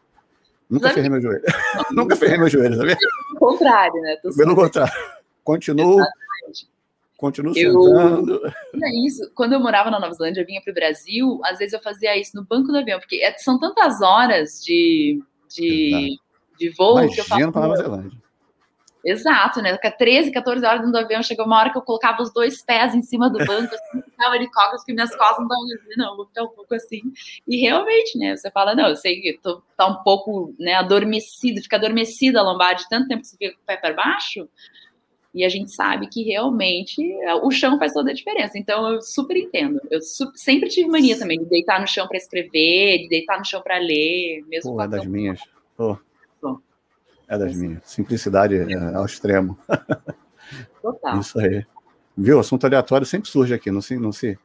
Nunca 0.67 0.89
ferrei 0.89 1.09
meu 1.09 1.21
joelho. 1.21 1.43
Nunca 1.91 2.15
ferrei 2.15 2.37
meu 2.37 2.49
joelho, 2.49 2.75
sabe? 2.75 2.95
Pelo 2.95 3.39
contrário, 3.39 4.01
né? 4.01 4.17
Pelo 4.35 4.55
contrário. 4.55 4.93
Continuo 5.43 5.99
Continuo 7.19 7.53
sentando. 7.53 8.41
É 8.81 9.05
isso. 9.05 9.29
Quando 9.35 9.51
eu 9.51 9.59
morava 9.59 9.91
na 9.91 9.99
Nova 9.99 10.13
Zelândia, 10.13 10.41
eu 10.41 10.45
vinha 10.45 10.61
para 10.61 10.71
o 10.71 10.73
Brasil, 10.73 11.41
às 11.43 11.59
vezes 11.59 11.73
eu 11.73 11.81
fazia 11.81 12.17
isso 12.17 12.31
no 12.33 12.45
banco 12.45 12.71
do 12.71 12.77
avião, 12.77 12.97
porque 12.97 13.17
é, 13.17 13.37
são 13.37 13.59
tantas 13.59 14.01
horas 14.01 14.63
de, 14.63 15.21
de, 15.53 16.17
de 16.57 16.69
voo 16.69 16.93
Imagina 16.93 17.13
que 17.15 17.19
eu 17.19 17.25
falo. 17.25 17.51
para 17.51 17.61
Nova 17.61 17.75
Zelândia. 17.75 18.19
Exato, 19.03 19.61
né? 19.61 19.73
Fica 19.73 19.91
13, 19.91 20.31
14 20.31 20.65
horas 20.65 20.79
dentro 20.79 20.93
do 20.93 20.97
avião, 20.97 21.21
chegou 21.21 21.45
uma 21.45 21.57
hora 21.57 21.71
que 21.71 21.77
eu 21.77 21.81
colocava 21.81 22.21
os 22.21 22.33
dois 22.33 22.63
pés 22.63 22.95
em 22.95 23.01
cima 23.01 23.29
do 23.29 23.37
banco, 23.45 23.75
assim, 23.75 24.01
ficava 24.11 24.39
de 24.39 24.49
cócoras, 24.51 24.83
que 24.85 24.93
minhas 24.93 25.13
costas 25.13 25.39
não 25.39 25.45
estavam 25.45 25.97
não, 25.97 26.15
vou 26.15 26.25
ficar 26.25 26.43
um 26.43 26.49
pouco 26.49 26.73
assim. 26.73 27.01
E 27.45 27.57
realmente, 27.57 28.17
né? 28.17 28.37
Você 28.37 28.49
fala, 28.49 28.73
não, 28.75 28.87
eu 28.87 28.95
sei 28.95 29.19
que 29.19 29.39
tô, 29.41 29.61
tá 29.75 29.87
um 29.87 30.03
pouco 30.03 30.55
né, 30.57 30.75
adormecido, 30.75 31.61
fica 31.61 31.75
adormecida 31.75 32.39
a 32.39 32.43
lombar 32.43 32.75
de 32.75 32.87
tanto 32.87 33.09
tempo 33.09 33.21
que 33.21 33.27
você 33.27 33.37
fica 33.37 33.55
com 33.55 33.61
o 33.61 33.65
pé 33.65 33.75
para 33.75 33.93
baixo, 33.93 34.47
e 35.33 35.45
a 35.45 35.49
gente 35.49 35.71
sabe 35.71 36.07
que 36.07 36.23
realmente 36.23 37.01
é, 37.23 37.35
o 37.35 37.51
chão 37.51 37.77
faz 37.77 37.93
toda 37.93 38.11
a 38.11 38.13
diferença. 38.13 38.57
Então 38.57 38.93
eu 38.93 39.01
super 39.01 39.37
entendo. 39.37 39.79
Eu 39.89 40.01
su 40.01 40.31
sempre 40.35 40.69
tive 40.69 40.89
mania 40.89 41.17
também 41.17 41.39
de 41.39 41.45
deitar 41.45 41.79
no 41.79 41.87
chão 41.87 42.07
para 42.07 42.17
escrever, 42.17 42.99
de 42.99 43.09
deitar 43.09 43.37
no 43.37 43.45
chão 43.45 43.61
para 43.61 43.77
ler, 43.77 44.43
mesmo. 44.47 44.73
Pô, 44.73 44.81
é 44.81 44.87
das 44.87 45.05
minhas. 45.05 45.39
Pô. 45.75 45.97
É 47.27 47.37
das 47.37 47.55
minhas. 47.55 47.83
Simplicidade 47.83 48.55
é, 48.55 48.95
ao 48.95 49.05
extremo. 49.05 49.57
Total. 50.81 51.19
Isso 51.19 51.39
aí. 51.39 51.63
Viu? 52.17 52.39
Assunto 52.39 52.65
aleatório 52.65 53.05
sempre 53.05 53.29
surge 53.29 53.53
aqui, 53.53 53.69
não 53.69 53.81
se, 53.81 53.97
não 53.97 54.11
se 54.11 54.37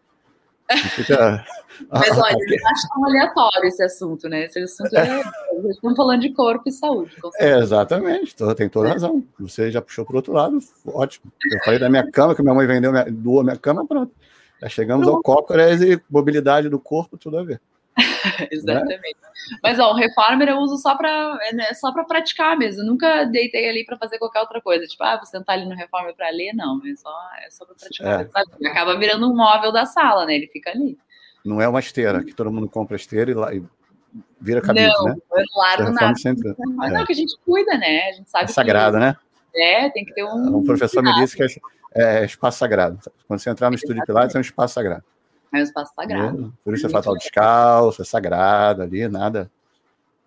Fica... 0.94 1.44
Mas 1.90 2.10
olha, 2.16 2.36
eu 2.36 2.68
acho 2.68 2.88
tão 2.88 3.04
aleatório 3.04 3.68
esse 3.68 3.82
assunto, 3.82 4.28
né? 4.28 4.44
Esse 4.44 4.60
assunto 4.60 4.96
é. 4.96 5.22
Estamos 5.70 5.96
falando 5.96 6.20
de 6.20 6.30
corpo 6.32 6.68
e 6.68 6.72
saúde. 6.72 7.16
É, 7.38 7.58
exatamente, 7.58 8.34
tem 8.56 8.68
toda 8.68 8.88
razão. 8.88 9.24
Você 9.38 9.70
já 9.70 9.80
puxou 9.80 10.04
para 10.04 10.14
o 10.14 10.16
outro 10.16 10.32
lado, 10.32 10.58
ótimo. 10.86 11.32
Eu 11.50 11.58
falei 11.64 11.78
da 11.78 11.88
minha 11.88 12.10
cama, 12.10 12.34
que 12.34 12.42
minha 12.42 12.54
mãe 12.54 12.66
vendeu, 12.66 12.92
minha, 12.92 13.04
doou 13.04 13.42
minha 13.42 13.56
cama, 13.56 13.86
pronto. 13.86 14.12
Já 14.60 14.68
chegamos 14.68 15.06
ao 15.06 15.22
cócoras 15.22 15.82
e 15.82 16.00
mobilidade 16.08 16.68
do 16.68 16.78
corpo, 16.78 17.18
tudo 17.18 17.38
a 17.38 17.42
ver. 17.42 17.60
Exatamente. 18.50 19.16
Né? 19.20 19.58
Mas 19.62 19.78
ó, 19.78 19.92
o 19.92 19.94
reformer 19.94 20.48
eu 20.48 20.58
uso 20.58 20.78
só 20.78 20.96
para 20.96 21.38
é, 21.42 21.54
né, 21.54 21.74
só 21.74 21.92
para 21.92 22.04
praticar 22.04 22.56
mesmo. 22.56 22.82
Eu 22.82 22.86
nunca 22.86 23.24
deitei 23.24 23.68
ali 23.68 23.84
para 23.84 23.96
fazer 23.96 24.18
qualquer 24.18 24.40
outra 24.40 24.60
coisa. 24.60 24.86
Tipo, 24.86 25.04
ah, 25.04 25.16
vou 25.16 25.26
sentar 25.26 25.56
ali 25.56 25.68
no 25.68 25.74
reformer 25.74 26.14
para 26.14 26.30
ler, 26.30 26.52
não. 26.54 26.80
É 26.84 26.96
só, 26.96 27.10
é 27.44 27.50
só 27.50 27.64
para 27.64 27.74
praticar. 27.74 28.22
É. 28.22 28.68
Acaba 28.68 28.98
virando 28.98 29.30
um 29.30 29.36
móvel 29.36 29.70
da 29.70 29.86
sala, 29.86 30.26
né? 30.26 30.34
Ele 30.34 30.46
fica 30.46 30.70
ali. 30.70 30.98
Não 31.44 31.60
é 31.60 31.68
uma 31.68 31.80
esteira, 31.80 32.24
que 32.24 32.32
todo 32.32 32.50
mundo 32.50 32.68
compra 32.68 32.96
esteira 32.96 33.30
e, 33.30 33.34
lá, 33.34 33.54
e 33.54 33.62
vira 34.40 34.60
cabeça, 34.60 34.94
não, 34.98 35.04
né? 35.04 35.16
Não 35.30 35.60
largo 35.60 35.90
nada. 35.90 36.14
Sempre, 36.16 36.54
Mas 36.76 36.92
é. 36.92 36.98
não, 36.98 37.06
que 37.06 37.12
a 37.12 37.16
gente 37.16 37.36
cuida, 37.44 37.76
né? 37.76 38.08
A 38.08 38.12
gente 38.12 38.30
sabe 38.30 38.44
é 38.44 38.48
sagrado, 38.48 38.98
que, 38.98 39.04
né? 39.04 39.16
É, 39.54 39.90
tem 39.90 40.04
que 40.04 40.12
ter 40.12 40.24
um. 40.24 40.58
Um 40.58 40.64
professor 40.64 41.02
me 41.02 41.14
disse 41.14 41.36
que 41.36 41.42
é, 41.42 42.22
é 42.22 42.24
espaço 42.24 42.58
sagrado. 42.58 42.98
Quando 43.26 43.40
você 43.40 43.50
entrar 43.50 43.70
no 43.70 43.76
estúdio 43.76 44.00
de 44.00 44.06
Pilates, 44.06 44.34
é 44.34 44.38
um 44.38 44.42
espaço 44.42 44.74
sagrado. 44.74 45.04
É 45.52 45.58
um 45.58 45.62
espaço 45.62 45.92
sagrado. 45.94 46.52
É, 46.52 46.64
por 46.64 46.74
isso 46.74 46.86
é 46.86 46.90
fatal 46.90 47.16
descalço, 47.16 48.02
é 48.02 48.04
sagrado 48.04 48.82
ali, 48.82 49.06
nada. 49.08 49.50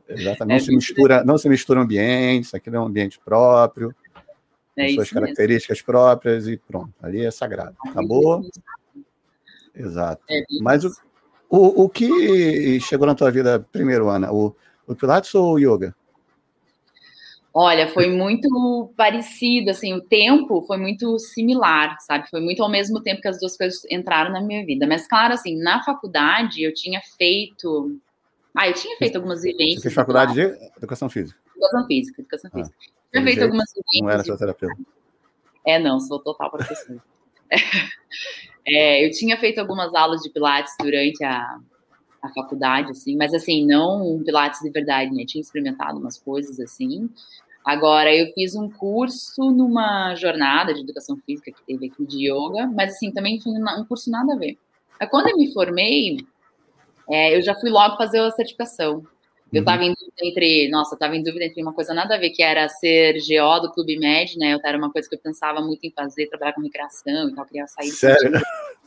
Exatamente. 0.08 0.48
Não 0.48 0.56
é, 0.56 0.60
se 0.60 0.76
mistura, 0.76 1.24
não 1.24 1.38
se 1.38 1.50
mistura 1.50 1.82
ambientes, 1.82 2.54
aquilo 2.54 2.78
é 2.78 2.80
um 2.80 2.86
ambiente 2.86 3.20
próprio, 3.20 3.94
é 4.78 4.90
suas 4.90 5.10
características 5.10 5.80
mesmo. 5.80 5.86
próprias 5.86 6.48
e 6.48 6.56
pronto. 6.56 6.94
Ali 7.02 7.26
é 7.26 7.32
sagrado. 7.32 7.76
Acabou. 7.86 8.42
Exato. 9.76 10.24
É 10.30 10.44
Mas 10.62 10.86
o, 10.86 10.92
o, 11.50 11.84
o 11.86 11.90
que 11.90 12.80
chegou 12.82 13.08
na 13.08 13.16
tua 13.16 13.32
vida 13.32 13.66
primeiro, 13.72 14.10
Ana? 14.10 14.32
O, 14.32 14.56
o 14.86 14.96
Pilates 14.96 15.34
ou 15.36 15.54
o 15.54 15.60
Yoga? 15.60 15.96
Olha, 17.60 17.88
foi 17.88 18.08
muito 18.08 18.94
parecido, 18.96 19.72
assim, 19.72 19.92
o 19.92 20.00
tempo 20.00 20.62
foi 20.62 20.78
muito 20.78 21.18
similar, 21.18 21.98
sabe? 22.02 22.30
Foi 22.30 22.40
muito 22.40 22.62
ao 22.62 22.70
mesmo 22.70 23.02
tempo 23.02 23.20
que 23.20 23.28
as 23.28 23.40
duas 23.40 23.58
coisas 23.58 23.82
entraram 23.90 24.32
na 24.32 24.40
minha 24.42 24.64
vida. 24.64 24.86
Mas, 24.86 25.08
claro, 25.08 25.34
assim, 25.34 25.58
na 25.58 25.84
faculdade 25.84 26.62
eu 26.62 26.72
tinha 26.72 27.02
feito. 27.18 28.00
Ah, 28.56 28.68
eu 28.68 28.76
tinha 28.76 28.96
feito 28.98 29.16
algumas 29.16 29.42
vivências. 29.42 29.78
Você 29.78 29.82
fez 29.82 29.96
faculdade 29.96 30.34
de 30.34 30.42
educação 30.78 31.10
física? 31.10 31.40
Educação 31.56 31.88
física, 31.88 32.22
educação 32.22 32.52
ah, 32.54 32.58
física. 32.58 32.78
Ah, 32.80 33.12
tinha 33.12 33.24
feito 33.24 33.44
algumas 33.44 33.70
vivências. 33.72 34.02
Não 34.04 34.10
era 34.12 34.24
sua 34.24 34.38
terapeuta. 34.38 34.78
É, 35.66 35.80
não, 35.80 36.00
sou 36.00 36.20
total 36.20 36.52
professor. 36.52 37.02
é, 38.68 39.06
eu 39.06 39.12
tinha 39.12 39.38
feito 39.38 39.60
algumas 39.60 39.94
aulas 39.96 40.22
de 40.22 40.30
Pilates 40.30 40.74
durante 40.80 41.24
a, 41.24 41.58
a 42.22 42.30
faculdade, 42.34 42.92
assim, 42.92 43.16
mas 43.16 43.34
assim, 43.34 43.66
não 43.66 44.16
um 44.16 44.24
Pilates 44.24 44.60
de 44.62 44.70
verdade, 44.70 45.12
né? 45.12 45.24
Tinha 45.26 45.42
experimentado 45.42 45.98
umas 45.98 46.18
coisas 46.18 46.60
assim, 46.60 47.10
Agora, 47.68 48.16
eu 48.16 48.32
fiz 48.32 48.56
um 48.56 48.70
curso 48.70 49.52
numa 49.52 50.16
jornada 50.16 50.74
de 50.74 50.80
educação 50.80 51.18
física 51.26 51.52
que 51.52 51.62
teve 51.66 51.88
aqui 51.88 52.06
de 52.06 52.32
yoga, 52.32 52.66
mas 52.66 52.94
assim, 52.94 53.12
também 53.12 53.42
foi 53.42 53.52
um 53.52 53.86
curso 53.86 54.10
nada 54.10 54.36
a 54.36 54.38
ver. 54.38 54.58
Aí, 54.98 55.06
quando 55.06 55.28
eu 55.28 55.36
me 55.36 55.52
formei, 55.52 56.16
é, 57.10 57.36
eu 57.36 57.42
já 57.42 57.54
fui 57.56 57.70
logo 57.70 57.98
fazer 57.98 58.22
a 58.22 58.32
certificação. 58.32 59.04
Eu 59.52 59.62
estava 59.62 59.82
uhum. 59.82 59.90
em 59.90 59.94
dúvida 59.94 60.22
entre, 60.24 60.70
nossa, 60.70 60.96
estava 60.96 61.16
em 61.16 61.24
dúvida 61.24 61.46
entre 61.46 61.62
uma 61.62 61.74
coisa 61.74 61.94
nada 61.94 62.16
a 62.16 62.18
ver, 62.18 62.32
que 62.32 62.44
era 62.44 62.68
ser 62.68 63.14
GO 63.14 63.62
do 63.62 63.72
Clube 63.72 63.98
Med, 63.98 64.38
né? 64.38 64.54
Eu 64.54 64.60
era 64.64 64.78
uma 64.78 64.92
coisa 64.92 65.08
que 65.08 65.16
eu 65.16 65.20
pensava 65.20 65.62
muito 65.62 65.84
em 65.84 65.92
fazer, 65.92 66.28
trabalhar 66.28 66.54
com 66.54 66.62
recreação 66.62 67.30
e 67.30 67.36
tal, 67.36 67.46
queria 67.46 67.68
sair. 67.68 67.92
Sério? 67.92 68.32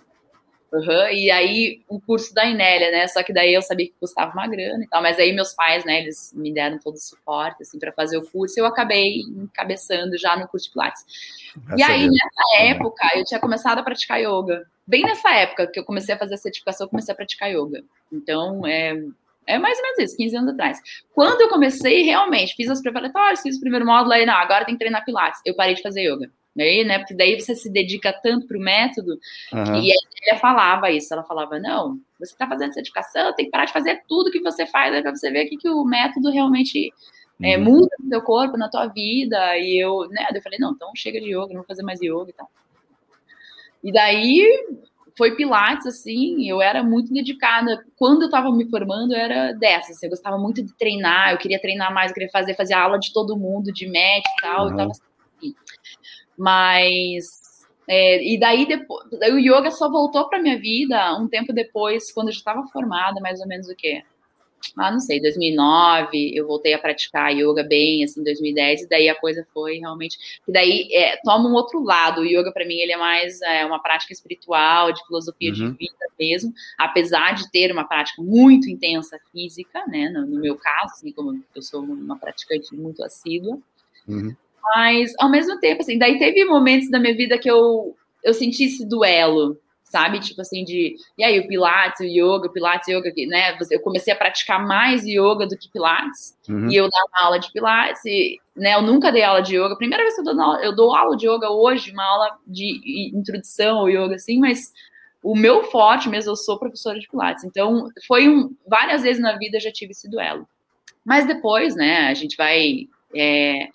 Uhum, 0.72 1.08
e 1.12 1.30
aí 1.32 1.82
o 1.88 2.00
curso 2.00 2.32
da 2.32 2.44
Inélia, 2.44 2.92
né? 2.92 3.08
Só 3.08 3.24
que 3.24 3.32
daí 3.32 3.52
eu 3.52 3.60
sabia 3.60 3.86
que 3.86 3.94
custava 3.98 4.32
uma 4.32 4.46
grana 4.46 4.84
e 4.84 4.86
tal, 4.86 5.02
mas 5.02 5.18
aí 5.18 5.32
meus 5.32 5.52
pais, 5.52 5.84
né, 5.84 6.00
eles 6.00 6.32
me 6.32 6.54
deram 6.54 6.78
todo 6.78 6.94
o 6.94 7.00
suporte 7.00 7.62
assim 7.62 7.76
para 7.76 7.92
fazer 7.92 8.16
o 8.16 8.30
curso, 8.30 8.56
e 8.56 8.60
eu 8.60 8.66
acabei 8.66 9.20
encabeçando 9.20 10.16
já 10.16 10.36
no 10.36 10.46
curso 10.46 10.66
de 10.66 10.72
Pilates. 10.72 11.04
e 11.76 11.82
aí 11.82 12.06
nessa 12.06 12.62
época 12.62 13.04
eu 13.16 13.24
tinha 13.24 13.40
começado 13.40 13.78
a 13.78 13.82
praticar 13.82 14.20
yoga. 14.20 14.64
Bem 14.86 15.02
nessa 15.02 15.34
época 15.34 15.66
que 15.66 15.80
eu 15.80 15.84
comecei 15.84 16.14
a 16.14 16.18
fazer 16.18 16.34
a 16.34 16.38
certificação, 16.38 16.86
eu 16.86 16.90
comecei 16.90 17.12
a 17.12 17.16
praticar 17.16 17.50
yoga. 17.50 17.82
Então, 18.12 18.64
é, 18.64 18.94
é 19.46 19.58
mais 19.58 19.78
ou 19.78 19.82
menos 19.82 19.98
isso, 19.98 20.16
15 20.16 20.36
anos 20.36 20.52
atrás. 20.52 20.78
Quando 21.12 21.40
eu 21.40 21.48
comecei, 21.48 22.02
realmente, 22.02 22.54
fiz 22.54 22.70
as 22.70 22.80
preparatórias, 22.80 23.42
fiz 23.42 23.56
o 23.56 23.60
primeiro 23.60 23.86
módulo, 23.86 24.12
aí, 24.12 24.24
não, 24.24 24.34
agora 24.34 24.64
tem 24.64 24.74
que 24.74 24.78
treinar 24.78 25.04
Pilates. 25.04 25.40
Eu 25.44 25.54
parei 25.54 25.74
de 25.74 25.82
fazer 25.82 26.02
yoga. 26.02 26.30
Aí, 26.58 26.84
né? 26.84 26.98
Porque 26.98 27.14
daí 27.14 27.40
você 27.40 27.54
se 27.54 27.70
dedica 27.70 28.12
tanto 28.12 28.46
para 28.46 28.58
o 28.58 28.60
método. 28.60 29.18
Uhum. 29.52 29.76
E 29.76 29.92
ela 30.26 30.38
falava 30.38 30.90
isso. 30.90 31.12
Ela 31.12 31.22
falava: 31.22 31.58
não, 31.58 31.98
você 32.18 32.32
está 32.32 32.46
fazendo 32.46 32.74
certificação, 32.74 33.34
tem 33.34 33.46
que 33.46 33.50
parar 33.50 33.66
de 33.66 33.72
fazer 33.72 34.02
tudo 34.08 34.30
que 34.30 34.40
você 34.40 34.66
faz 34.66 35.00
para 35.00 35.14
você 35.14 35.30
ver 35.30 35.46
o 35.46 35.48
que 35.48 35.68
o 35.68 35.84
método 35.84 36.30
realmente 36.30 36.92
é, 37.42 37.56
uhum. 37.56 37.64
muda 37.64 37.96
no 38.00 38.10
teu 38.10 38.22
corpo, 38.22 38.56
na 38.56 38.68
tua 38.68 38.86
vida. 38.88 39.56
E 39.58 39.78
eu, 39.78 40.08
né? 40.08 40.26
Eu 40.34 40.42
falei: 40.42 40.58
não, 40.58 40.72
então 40.72 40.90
chega 40.96 41.20
de 41.20 41.28
yoga, 41.28 41.48
não 41.48 41.56
vou 41.56 41.64
fazer 41.64 41.82
mais 41.82 42.00
yoga 42.02 42.30
e 42.30 42.32
tal. 42.32 42.50
E 43.82 43.92
daí 43.92 44.66
foi 45.16 45.36
Pilates, 45.36 45.86
assim, 45.86 46.48
eu 46.48 46.60
era 46.60 46.82
muito 46.82 47.12
dedicada. 47.12 47.84
Quando 47.96 48.22
eu 48.22 48.26
estava 48.26 48.50
me 48.52 48.68
formando, 48.68 49.12
eu 49.12 49.18
era 49.18 49.52
dessa, 49.52 49.92
assim, 49.92 50.06
eu 50.06 50.10
gostava 50.10 50.38
muito 50.38 50.62
de 50.62 50.72
treinar, 50.74 51.32
eu 51.32 51.38
queria 51.38 51.60
treinar 51.60 51.92
mais, 51.92 52.10
eu 52.10 52.14
queria 52.14 52.30
fazer, 52.30 52.54
fazer 52.54 52.74
aula 52.74 52.98
de 52.98 53.12
todo 53.12 53.36
mundo, 53.36 53.72
de 53.72 53.86
mat 53.86 54.24
e 54.24 54.40
tal, 54.40 54.64
uhum. 54.64 54.70
eu 54.70 54.76
tava 54.76 54.90
assim. 54.90 55.54
Mas 56.38 57.24
é, 57.88 58.22
e 58.22 58.38
daí 58.38 58.66
depois, 58.66 59.04
o 59.10 59.38
yoga 59.38 59.70
só 59.70 59.90
voltou 59.90 60.28
para 60.28 60.40
minha 60.40 60.58
vida 60.58 61.18
um 61.18 61.28
tempo 61.28 61.52
depois, 61.52 62.12
quando 62.12 62.28
eu 62.28 62.32
já 62.32 62.38
estava 62.38 62.62
formada, 62.68 63.20
mais 63.20 63.40
ou 63.40 63.48
menos 63.48 63.68
o 63.68 63.74
quê? 63.74 64.04
Ah, 64.76 64.90
não 64.90 65.00
sei, 65.00 65.20
2009, 65.20 66.32
eu 66.34 66.46
voltei 66.46 66.74
a 66.74 66.78
praticar 66.78 67.34
yoga 67.34 67.62
bem, 67.62 68.04
assim, 68.04 68.22
2010, 68.22 68.82
e 68.82 68.88
daí 68.88 69.08
a 69.08 69.14
coisa 69.14 69.46
foi 69.52 69.78
realmente. 69.78 70.18
E 70.46 70.52
daí 70.52 70.88
é, 70.92 71.16
toma 71.24 71.48
um 71.48 71.54
outro 71.54 71.82
lado. 71.82 72.20
O 72.20 72.24
yoga, 72.24 72.52
para 72.52 72.66
mim, 72.66 72.78
ele 72.78 72.92
é 72.92 72.96
mais 72.96 73.40
é, 73.42 73.64
uma 73.64 73.80
prática 73.80 74.12
espiritual, 74.12 74.92
de 74.92 75.04
filosofia 75.06 75.50
uhum. 75.50 75.54
de 75.54 75.78
vida 75.78 76.06
mesmo, 76.18 76.52
apesar 76.78 77.34
de 77.34 77.50
ter 77.50 77.72
uma 77.72 77.84
prática 77.84 78.22
muito 78.22 78.68
intensa 78.68 79.18
física, 79.32 79.84
né? 79.86 80.10
No, 80.10 80.26
no 80.26 80.40
meu 80.40 80.56
caso, 80.56 80.92
assim, 80.94 81.12
como 81.12 81.42
eu 81.54 81.62
sou 81.62 81.82
uma 81.82 82.18
praticante 82.18 82.74
muito 82.74 83.02
assídua. 83.02 83.58
Uhum. 84.06 84.34
Mas, 84.74 85.12
ao 85.18 85.30
mesmo 85.30 85.58
tempo, 85.58 85.82
assim, 85.82 85.98
daí 85.98 86.18
teve 86.18 86.44
momentos 86.44 86.90
da 86.90 86.98
minha 86.98 87.16
vida 87.16 87.38
que 87.38 87.50
eu, 87.50 87.96
eu 88.22 88.34
senti 88.34 88.64
esse 88.64 88.86
duelo, 88.86 89.58
sabe? 89.90 90.20
Tipo 90.20 90.40
assim, 90.40 90.64
de. 90.64 90.94
E 91.18 91.24
aí, 91.24 91.40
o 91.40 91.48
Pilates, 91.48 92.00
o 92.00 92.04
yoga, 92.04 92.46
o 92.46 92.52
Pilates, 92.52 92.88
o 92.88 92.92
yoga, 92.92 93.12
né? 93.26 93.58
Eu 93.70 93.80
comecei 93.80 94.12
a 94.12 94.16
praticar 94.16 94.64
mais 94.64 95.04
yoga 95.04 95.46
do 95.46 95.58
que 95.58 95.70
Pilates. 95.70 96.36
Uhum. 96.48 96.70
E 96.70 96.76
eu 96.76 96.88
dava 96.88 97.26
aula 97.26 97.40
de 97.40 97.52
Pilates, 97.52 98.04
e, 98.06 98.38
né? 98.56 98.74
Eu 98.74 98.82
nunca 98.82 99.10
dei 99.10 99.24
aula 99.24 99.42
de 99.42 99.56
yoga. 99.56 99.76
Primeira 99.76 100.04
vez 100.04 100.14
que 100.14 100.20
eu 100.20 100.24
dou 100.24 100.40
aula, 100.40 100.64
eu 100.64 100.74
dou 100.74 100.94
aula 100.94 101.16
de 101.16 101.26
yoga 101.28 101.50
hoje, 101.50 101.90
uma 101.90 102.04
aula 102.04 102.38
de 102.46 103.10
introdução 103.12 103.78
ao 103.78 103.90
yoga, 103.90 104.14
assim, 104.14 104.38
mas 104.38 104.72
o 105.22 105.36
meu 105.36 105.64
forte 105.64 106.08
mesmo, 106.08 106.30
eu 106.30 106.36
sou 106.36 106.58
professora 106.58 106.98
de 106.98 107.08
Pilates. 107.08 107.44
Então, 107.44 107.88
foi 108.06 108.28
um. 108.28 108.54
Várias 108.66 109.02
vezes 109.02 109.20
na 109.20 109.36
vida 109.36 109.56
eu 109.56 109.60
já 109.60 109.72
tive 109.72 109.90
esse 109.90 110.08
duelo. 110.08 110.46
Mas 111.04 111.26
depois, 111.26 111.74
né, 111.74 112.08
a 112.08 112.14
gente 112.14 112.36
vai. 112.36 112.86
É, 113.14 113.68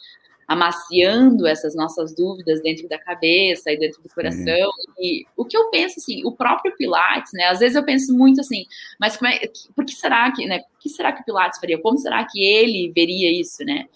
amaciando 0.47 1.47
essas 1.47 1.75
nossas 1.75 2.15
dúvidas 2.15 2.61
dentro 2.61 2.87
da 2.87 2.99
cabeça 2.99 3.71
e 3.71 3.77
dentro 3.77 4.01
do 4.01 4.09
coração. 4.09 4.43
Uhum. 4.43 4.93
E 4.99 5.25
o 5.35 5.45
que 5.45 5.57
eu 5.57 5.69
penso, 5.69 5.99
assim, 5.99 6.23
o 6.25 6.31
próprio 6.31 6.75
Pilates, 6.75 7.31
né? 7.33 7.45
Às 7.45 7.59
vezes 7.59 7.75
eu 7.75 7.83
penso 7.83 8.15
muito 8.15 8.41
assim, 8.41 8.65
mas 8.99 9.17
como 9.17 9.31
é, 9.31 9.39
por 9.75 9.85
que 9.85 9.93
será 9.93 10.31
que, 10.31 10.45
né? 10.45 10.59
O 10.59 10.79
que 10.79 10.89
será 10.89 11.11
que 11.11 11.21
o 11.21 11.25
Pilates 11.25 11.59
faria? 11.59 11.79
Como 11.79 11.97
será 11.97 12.23
que 12.25 12.43
ele 12.43 12.91
veria 12.93 13.31
isso, 13.31 13.63
né? 13.63 13.87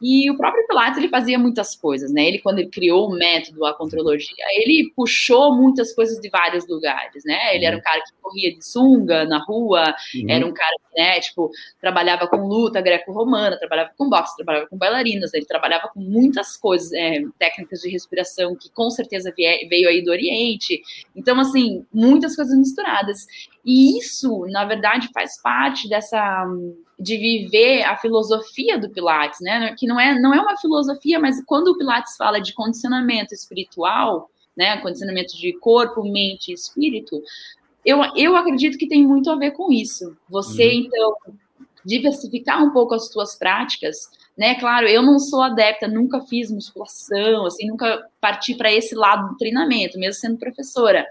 E 0.00 0.30
o 0.30 0.36
próprio 0.36 0.66
Pilates 0.66 0.98
ele 0.98 1.08
fazia 1.08 1.38
muitas 1.38 1.74
coisas, 1.74 2.12
né? 2.12 2.26
Ele 2.26 2.38
quando 2.38 2.58
ele 2.58 2.68
criou 2.68 3.08
o 3.08 3.14
método 3.14 3.64
a 3.64 3.74
contrologia, 3.74 4.44
ele 4.54 4.92
puxou 4.94 5.54
muitas 5.54 5.94
coisas 5.94 6.18
de 6.20 6.28
vários 6.28 6.66
lugares, 6.68 7.24
né? 7.24 7.54
Ele 7.54 7.64
era 7.64 7.76
um 7.76 7.80
cara 7.80 8.00
que 8.00 8.12
corria 8.20 8.54
de 8.54 8.64
sunga 8.64 9.24
na 9.24 9.38
rua, 9.38 9.94
uhum. 10.14 10.26
era 10.28 10.46
um 10.46 10.52
cara 10.52 10.74
que, 10.76 11.00
né, 11.00 11.20
tipo, 11.20 11.50
trabalhava 11.80 12.26
com 12.26 12.46
luta 12.46 12.80
greco-romana, 12.80 13.58
trabalhava 13.58 13.90
com 13.96 14.08
boxe, 14.08 14.36
trabalhava 14.36 14.66
com 14.66 14.76
bailarinas, 14.76 15.32
ele 15.34 15.46
trabalhava 15.46 15.88
com 15.88 16.00
muitas 16.00 16.56
coisas, 16.56 16.92
é, 16.92 17.22
técnicas 17.38 17.80
de 17.80 17.90
respiração 17.90 18.56
que 18.56 18.70
com 18.70 18.90
certeza 18.90 19.32
veio 19.36 19.88
aí 19.88 20.02
do 20.02 20.10
Oriente. 20.10 20.82
Então, 21.14 21.38
assim, 21.40 21.84
muitas 21.92 22.36
coisas 22.36 22.56
misturadas. 22.56 23.26
E 23.66 23.98
isso, 23.98 24.46
na 24.46 24.64
verdade, 24.64 25.10
faz 25.12 25.42
parte 25.42 25.88
dessa 25.88 26.46
de 26.98 27.16
viver 27.16 27.82
a 27.82 27.96
filosofia 27.96 28.78
do 28.78 28.88
Pilates, 28.88 29.40
né? 29.40 29.74
Que 29.76 29.88
não 29.88 29.98
é, 29.98 30.16
não 30.20 30.32
é 30.32 30.40
uma 30.40 30.56
filosofia, 30.56 31.18
mas 31.18 31.44
quando 31.44 31.68
o 31.68 31.76
Pilates 31.76 32.16
fala 32.16 32.40
de 32.40 32.54
condicionamento 32.54 33.34
espiritual, 33.34 34.30
né? 34.56 34.76
Condicionamento 34.78 35.36
de 35.36 35.52
corpo, 35.58 36.04
mente 36.04 36.52
e 36.52 36.54
espírito, 36.54 37.20
eu, 37.84 37.98
eu 38.14 38.36
acredito 38.36 38.78
que 38.78 38.86
tem 38.86 39.04
muito 39.04 39.28
a 39.30 39.34
ver 39.34 39.50
com 39.50 39.72
isso. 39.72 40.16
Você, 40.30 40.68
uhum. 40.68 40.82
então, 40.86 41.16
diversificar 41.84 42.62
um 42.62 42.70
pouco 42.70 42.94
as 42.94 43.08
suas 43.08 43.36
práticas, 43.36 44.08
né? 44.38 44.54
Claro, 44.60 44.86
eu 44.86 45.02
não 45.02 45.18
sou 45.18 45.42
adepta, 45.42 45.88
nunca 45.88 46.20
fiz 46.20 46.52
musculação, 46.52 47.46
assim, 47.46 47.66
nunca 47.66 48.06
parti 48.20 48.54
para 48.54 48.72
esse 48.72 48.94
lado 48.94 49.30
do 49.30 49.36
treinamento, 49.36 49.98
mesmo 49.98 50.20
sendo 50.20 50.38
professora. 50.38 51.04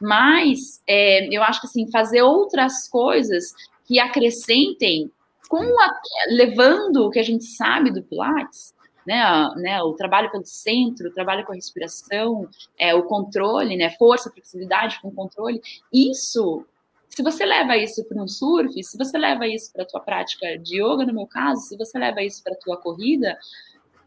Mas 0.00 0.82
é, 0.86 1.26
eu 1.34 1.42
acho 1.42 1.60
que 1.60 1.66
assim, 1.66 1.90
fazer 1.90 2.22
outras 2.22 2.88
coisas 2.88 3.52
que 3.84 3.98
acrescentem 3.98 5.10
com 5.48 5.58
a, 5.58 6.00
levando 6.28 7.06
o 7.06 7.10
que 7.10 7.18
a 7.18 7.22
gente 7.22 7.44
sabe 7.44 7.90
do 7.90 8.02
Pilates, 8.02 8.74
né, 9.06 9.22
né, 9.56 9.82
o 9.82 9.94
trabalho 9.94 10.30
pelo 10.30 10.44
centro, 10.44 11.08
o 11.08 11.12
trabalho 11.12 11.44
com 11.46 11.52
a 11.52 11.54
respiração, 11.54 12.46
é, 12.78 12.94
o 12.94 13.04
controle, 13.04 13.74
né, 13.74 13.88
força, 13.98 14.30
flexibilidade 14.30 15.00
com 15.00 15.10
controle, 15.10 15.62
isso, 15.90 16.62
se 17.08 17.22
você 17.22 17.46
leva 17.46 17.74
isso 17.78 18.04
para 18.04 18.22
um 18.22 18.28
surf, 18.28 18.84
se 18.84 18.98
você 18.98 19.16
leva 19.16 19.46
isso 19.46 19.72
para 19.72 19.84
a 19.84 19.86
tua 19.86 20.00
prática 20.00 20.58
de 20.58 20.82
yoga, 20.82 21.06
no 21.06 21.14
meu 21.14 21.26
caso, 21.26 21.62
se 21.62 21.76
você 21.78 21.98
leva 21.98 22.22
isso 22.22 22.42
para 22.44 22.52
a 22.52 22.58
tua 22.58 22.76
corrida, 22.76 23.38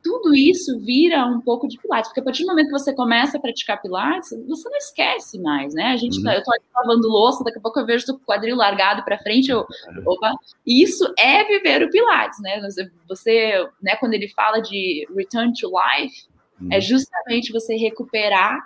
tudo 0.04 0.34
isso 0.36 0.80
vira 0.80 1.26
um 1.26 1.40
pouco 1.40 1.68
de 1.68 1.78
Pilates, 1.78 2.10
porque 2.10 2.20
a 2.20 2.24
partir 2.24 2.44
do 2.44 2.50
momento 2.50 2.68
que 2.68 2.80
você 2.80 2.94
começa 2.94 3.38
a 3.38 3.42
praticar 3.42 3.82
Pilates, 3.82 4.30
você 4.48 4.70
não 4.70 4.78
esquece 4.78 5.40
mais, 5.40 5.74
né? 5.74 5.86
A 5.88 5.98
gente, 5.98 6.18
uhum. 6.18 6.24
tá, 6.24 6.36
eu 6.36 6.44
tô 6.44 6.52
ali 6.52 6.64
lavando 6.76 7.08
louça, 7.08 7.44
daqui 7.44 7.60
a 7.60 7.62
pouco 7.62 7.80
eu 7.80 7.86
vejo 7.86 8.06
o 8.12 8.20
quadril 8.20 8.56
largado 8.56 9.04
para 9.04 9.20
frente, 9.20 9.52
eu, 9.52 9.66
opa, 10.06 10.34
isso 10.66 11.14
é 11.18 11.44
viver 11.46 11.84
o 11.84 11.90
Pilates, 11.90 12.40
né? 12.42 12.60
Você, 12.62 12.92
você, 13.08 13.70
né, 13.82 13.96
quando 13.98 14.14
ele 14.14 14.28
fala 14.30 14.60
de 14.60 15.08
return 15.16 15.54
to 15.54 15.68
life, 15.68 16.28
é 16.60 16.64
uhum. 16.64 16.70
é 16.72 16.82
justamente 16.82 17.52
você 17.52 17.76
recuperar 17.76 18.60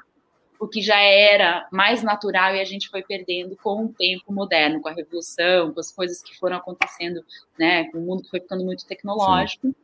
o 0.57 0.67
que 0.67 0.81
já 0.81 0.99
era 0.99 1.67
mais 1.69 2.01
natural 2.01 2.55
e 2.55 2.61
a 2.61 2.65
gente 2.65 2.87
foi 2.87 3.03
perdendo 3.03 3.57
com 3.61 3.85
o 3.85 3.93
tempo 3.93 4.31
moderno, 4.31 4.81
com 4.81 4.87
a 4.87 4.93
revolução, 4.93 5.73
com 5.73 5.79
as 5.81 5.91
coisas 5.91 6.21
que 6.21 6.37
foram 6.37 6.55
acontecendo, 6.55 7.23
né, 7.59 7.85
com 7.91 7.97
o 7.97 8.01
mundo 8.01 8.23
que 8.23 8.29
foi 8.29 8.39
ficando 8.39 8.63
muito 8.63 8.85
tecnológico. 8.85 9.67
Sim 9.67 9.75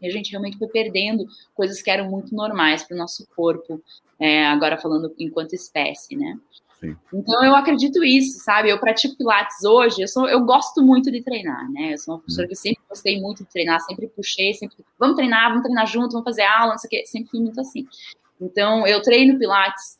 e 0.00 0.06
a 0.06 0.10
gente 0.10 0.30
realmente 0.30 0.58
foi 0.58 0.68
perdendo 0.68 1.26
coisas 1.54 1.82
que 1.82 1.90
eram 1.90 2.08
muito 2.10 2.34
normais 2.34 2.82
para 2.82 2.94
o 2.94 2.98
nosso 2.98 3.26
corpo, 3.34 3.82
é, 4.18 4.46
agora 4.46 4.78
falando 4.78 5.14
enquanto 5.18 5.54
espécie, 5.54 6.16
né? 6.16 6.38
Sim. 6.80 6.96
Então 7.12 7.44
eu 7.44 7.54
acredito 7.54 8.02
isso, 8.02 8.42
sabe? 8.42 8.70
Eu 8.70 8.80
pratico 8.80 9.16
Pilates 9.16 9.62
hoje, 9.64 10.00
eu, 10.00 10.08
sou, 10.08 10.26
eu 10.28 10.40
gosto 10.40 10.82
muito 10.82 11.10
de 11.10 11.22
treinar, 11.22 11.70
né? 11.70 11.92
Eu 11.92 11.98
sou 11.98 12.14
uma 12.14 12.20
professora 12.20 12.46
uhum. 12.46 12.48
que 12.48 12.56
sempre 12.56 12.80
gostei 12.88 13.20
muito 13.20 13.44
de 13.44 13.50
treinar, 13.50 13.80
sempre 13.80 14.08
puxei, 14.08 14.54
sempre 14.54 14.78
vamos 14.98 15.16
treinar, 15.16 15.48
vamos 15.50 15.62
treinar 15.62 15.86
junto, 15.86 16.12
vamos 16.12 16.24
fazer 16.24 16.42
aula, 16.42 16.72
não 16.72 16.78
sei 16.78 16.88
o 16.88 16.90
quê, 16.90 17.06
sempre 17.06 17.30
fui 17.30 17.40
muito 17.40 17.60
assim. 17.60 17.86
Então 18.40 18.86
eu 18.86 19.02
treino 19.02 19.38
Pilates. 19.38 19.98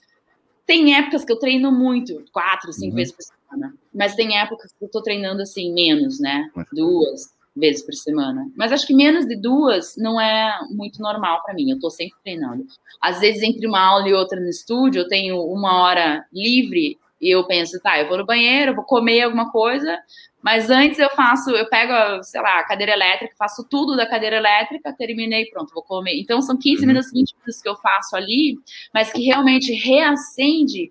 Tem 0.64 0.96
épocas 0.96 1.24
que 1.24 1.32
eu 1.32 1.38
treino 1.38 1.70
muito, 1.70 2.24
quatro, 2.32 2.72
cinco 2.72 2.90
uhum. 2.90 2.96
vezes 2.96 3.12
por 3.12 3.22
semana, 3.24 3.74
mas 3.92 4.14
tem 4.14 4.38
épocas 4.38 4.72
que 4.72 4.84
eu 4.84 4.88
tô 4.88 5.02
treinando 5.02 5.42
assim 5.42 5.72
menos, 5.74 6.18
né? 6.18 6.48
Duas, 6.72 7.28
vezes 7.56 7.84
por 7.84 7.94
semana. 7.94 8.46
Mas 8.56 8.72
acho 8.72 8.86
que 8.86 8.94
menos 8.94 9.26
de 9.26 9.36
duas 9.36 9.94
não 9.96 10.20
é 10.20 10.58
muito 10.70 11.00
normal 11.00 11.42
para 11.42 11.54
mim. 11.54 11.70
Eu 11.70 11.76
estou 11.76 11.90
sempre 11.90 12.16
treinando. 12.22 12.66
Às 13.00 13.20
vezes, 13.20 13.42
entre 13.42 13.66
uma 13.66 13.80
aula 13.80 14.08
e 14.08 14.14
outra 14.14 14.40
no 14.40 14.48
estúdio, 14.48 15.02
eu 15.02 15.08
tenho 15.08 15.40
uma 15.42 15.82
hora 15.82 16.24
livre 16.32 16.98
e 17.20 17.34
eu 17.34 17.46
penso, 17.46 17.78
tá, 17.80 17.98
eu 17.98 18.08
vou 18.08 18.16
no 18.16 18.24
banheiro, 18.24 18.74
vou 18.74 18.84
comer 18.84 19.22
alguma 19.22 19.50
coisa, 19.50 19.98
mas 20.42 20.70
antes 20.70 20.98
eu 20.98 21.10
faço, 21.10 21.50
eu 21.50 21.68
pego, 21.68 22.22
sei 22.22 22.40
lá, 22.40 22.60
a 22.60 22.66
cadeira 22.66 22.92
elétrica, 22.92 23.34
faço 23.38 23.66
tudo 23.68 23.94
da 23.94 24.08
cadeira 24.08 24.36
elétrica, 24.36 24.94
terminei, 24.96 25.44
pronto, 25.46 25.74
vou 25.74 25.82
comer. 25.82 26.18
Então 26.18 26.40
são 26.40 26.56
15 26.56 26.80
uhum. 26.80 26.86
minutos, 26.88 27.12
20 27.12 27.34
minutos 27.34 27.60
que 27.60 27.68
eu 27.68 27.76
faço 27.76 28.16
ali, 28.16 28.58
mas 28.94 29.12
que 29.12 29.22
realmente 29.22 29.72
reacende 29.74 30.90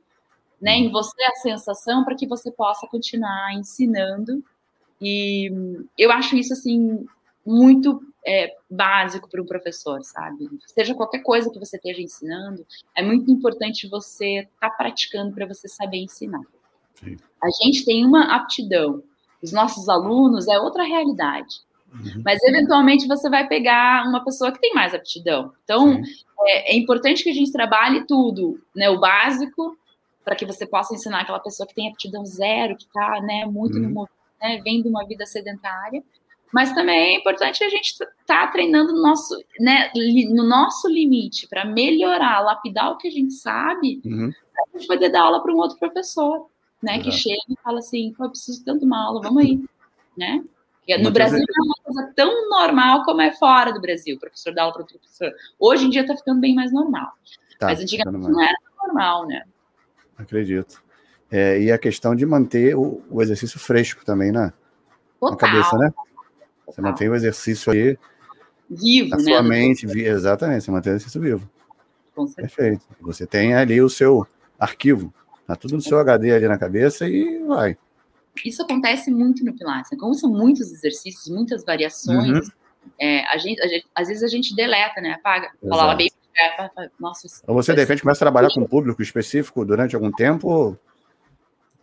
né, 0.62 0.74
em 0.74 0.92
você 0.92 1.24
a 1.24 1.36
sensação 1.38 2.04
para 2.04 2.16
que 2.16 2.28
você 2.28 2.51
possa 2.51 2.86
continuar 2.86 3.54
ensinando 3.54 4.44
e 5.01 5.51
eu 5.98 6.12
acho 6.12 6.36
isso, 6.36 6.53
assim, 6.53 7.06
muito 7.46 8.01
é, 8.25 8.56
básico 8.70 9.29
para 9.29 9.41
um 9.41 9.46
professor, 9.46 10.03
sabe? 10.03 10.50
Seja 10.68 10.94
qualquer 10.94 11.20
coisa 11.20 11.50
que 11.50 11.60
você 11.60 11.77
esteja 11.77 12.01
ensinando, 12.01 12.65
é 12.96 13.01
muito 13.01 13.32
importante 13.32 13.88
você 13.88 14.39
estar 14.39 14.70
tá 14.70 14.75
praticando 14.75 15.34
para 15.34 15.48
você 15.48 15.68
saber 15.68 15.98
ensinar. 15.98 16.44
Sim. 16.96 17.18
A 17.41 17.50
gente 17.63 17.86
tem 17.86 18.06
uma 18.06 18.36
aptidão. 18.36 19.01
Os 19.41 19.53
nossos 19.53 19.88
alunos 19.88 20.48
é 20.48 20.60
outra 20.60 20.84
realidade. 20.84 21.62
Uhum. 21.94 22.22
Mas, 22.24 22.44
eventualmente, 22.44 23.08
você 23.08 23.29
vai 23.29 23.48
pegar 23.48 24.06
uma 24.08 24.24
pessoa 24.24 24.51
que 24.51 24.60
tem 24.60 24.74
mais 24.74 24.94
aptidão. 24.94 25.53
Então, 25.63 26.01
é, 26.41 26.74
é, 26.74 26.77
importante 26.77 27.24
que 27.24 27.29
a 27.29 27.34
gente 27.34 27.51
trabalhe 27.51 28.06
tudo, 28.06 28.62
né? 28.75 28.89
O 28.89 29.00
básico, 29.00 29.77
para 30.24 30.36
que 30.36 30.46
você 30.46 30.68
possa 30.68 30.94
ensinar 30.94 31.22
aquela 31.22 31.39
pessoa 31.39 31.65
que 31.65 31.74
tem 31.74 31.89
aptidão 31.89 32.24
zero, 32.25 32.77
que 32.77 32.84
está 32.84 33.22
né, 33.22 33.46
muito 33.46 33.75
uhum. 33.77 33.84
no 33.84 33.89
né, 34.41 34.62
vem 34.63 34.81
de 34.81 34.89
uma 34.89 35.05
vida 35.05 35.25
sedentária. 35.25 36.03
Mas 36.51 36.74
também 36.74 37.15
é 37.15 37.17
importante 37.17 37.63
a 37.63 37.69
gente 37.69 37.91
estar 37.91 38.08
tá 38.25 38.48
treinando 38.48 38.93
no 38.93 39.01
nosso, 39.01 39.38
né, 39.60 39.91
no 40.34 40.43
nosso 40.43 40.88
limite 40.88 41.48
para 41.48 41.63
melhorar, 41.63 42.39
lapidar 42.39 42.91
o 42.91 42.98
que 42.98 43.08
a 43.08 43.12
gente 43.12 43.34
sabe, 43.34 44.01
uhum. 44.03 44.31
para 44.51 44.63
a 44.63 44.77
gente 44.77 44.88
poder 44.88 45.10
dar 45.10 45.24
aula 45.24 45.43
para 45.43 45.53
um 45.53 45.58
outro 45.58 45.77
professor, 45.77 46.48
né, 46.81 46.93
Exato. 46.93 47.10
que 47.10 47.12
chega 47.12 47.41
e 47.50 47.55
fala 47.63 47.79
assim, 47.79 48.15
eu 48.19 48.29
preciso 48.29 48.65
tanto 48.65 48.79
de 48.79 48.86
uma 48.86 49.05
aula, 49.05 49.22
vamos 49.22 49.43
aí, 49.43 49.63
né? 50.17 50.43
no 50.98 51.12
Brasil 51.12 51.38
vezes... 51.38 51.55
é 51.55 51.62
uma 51.62 51.75
coisa 51.84 52.13
tão 52.15 52.50
normal 52.50 53.03
como 53.03 53.22
é 53.22 53.31
fora 53.36 53.72
do 53.72 53.79
Brasil, 53.79 54.15
o 54.15 54.19
professor 54.19 54.53
dá 54.53 54.63
aula 54.63 54.74
para 54.74 54.81
outro 54.81 54.98
professor. 54.98 55.31
Hoje 55.60 55.86
em 55.86 55.89
dia 55.89 56.01
está 56.01 56.15
ficando 56.15 56.39
bem 56.39 56.55
mais 56.55 56.72
normal. 56.72 57.13
Tá, 57.60 57.67
Mas 57.67 57.81
antigamente 57.81 58.27
não 58.27 58.41
era 58.41 58.58
normal, 58.84 59.27
né? 59.27 59.43
Acredito. 60.17 60.81
É, 61.31 61.62
e 61.62 61.71
a 61.71 61.77
questão 61.77 62.15
de 62.15 62.25
manter 62.25 62.75
o, 62.75 63.01
o 63.09 63.21
exercício 63.21 63.59
fresco 63.59 64.03
também 64.03 64.31
na, 64.31 64.51
na 65.21 65.36
cabeça, 65.36 65.77
né? 65.77 65.93
Você 66.65 66.75
Total. 66.77 66.91
mantém 66.91 67.09
o 67.09 67.15
exercício 67.15 67.71
aí 67.71 67.98
vivo, 68.69 69.09
na 69.12 69.17
né? 69.17 69.24
sua 69.24 69.43
mente, 69.43 69.88
vi, 69.88 70.05
exatamente, 70.05 70.63
você 70.63 70.71
mantém 70.71 70.93
o 70.93 70.95
exercício 70.95 71.21
vivo. 71.21 71.50
Perfeito. 72.36 72.86
Você 73.01 73.25
tem 73.25 73.53
ali 73.53 73.81
o 73.81 73.89
seu 73.89 74.27
arquivo, 74.59 75.13
tá 75.48 75.55
tudo 75.55 75.75
no 75.75 75.81
seu 75.81 76.00
HD 76.00 76.33
ali 76.33 76.48
na 76.48 76.57
cabeça 76.57 77.07
e 77.07 77.39
vai. 77.45 77.77
Isso 78.45 78.62
acontece 78.62 79.12
muito 79.12 79.43
no 79.43 79.53
Pilates. 79.53 79.91
Né? 79.91 79.98
Como 80.00 80.13
são 80.13 80.29
muitos 80.29 80.71
exercícios, 80.71 81.27
muitas 81.29 81.63
variações, 81.63 82.48
uhum. 82.48 82.53
é, 83.00 83.25
a, 83.25 83.38
gente, 83.38 83.62
a 83.62 83.67
gente, 83.67 83.88
às 83.95 84.07
vezes 84.07 84.24
a 84.24 84.27
gente 84.27 84.55
deleta, 84.55 85.01
né? 85.01 85.13
Apaga. 85.13 85.51
Fala 85.67 85.95
bem. 85.95 86.09
Nossa, 86.98 87.27
Ou 87.48 87.55
você, 87.55 87.74
de 87.74 87.81
repente, 87.81 88.01
começa 88.01 88.24
a 88.24 88.25
trabalhar 88.27 88.50
com 88.53 88.62
um 88.62 88.67
público 88.67 89.01
específico 89.01 89.65
durante 89.65 89.93
algum 89.95 90.09
tempo. 90.09 90.77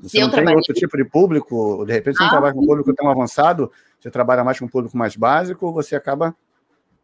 Você 0.01 0.21
não 0.21 0.31
tem 0.31 0.55
outro 0.55 0.75
tipo 0.75 0.97
de 0.97 1.05
público, 1.05 1.85
de 1.87 1.93
repente 1.93 2.17
você 2.17 2.23
ah, 2.23 2.27
não 2.27 2.31
trabalha 2.31 2.55
com 2.55 2.63
um 2.63 2.67
público 2.67 2.95
tão 2.95 3.09
avançado, 3.09 3.73
você 3.99 4.11
trabalha 4.11 4.45
mais 4.45 4.59
com 4.59 4.67
um 4.67 4.69
público 4.69 4.97
mais 4.97 5.17
básico, 5.17 5.73
você 5.73 5.97
acaba 5.97 6.37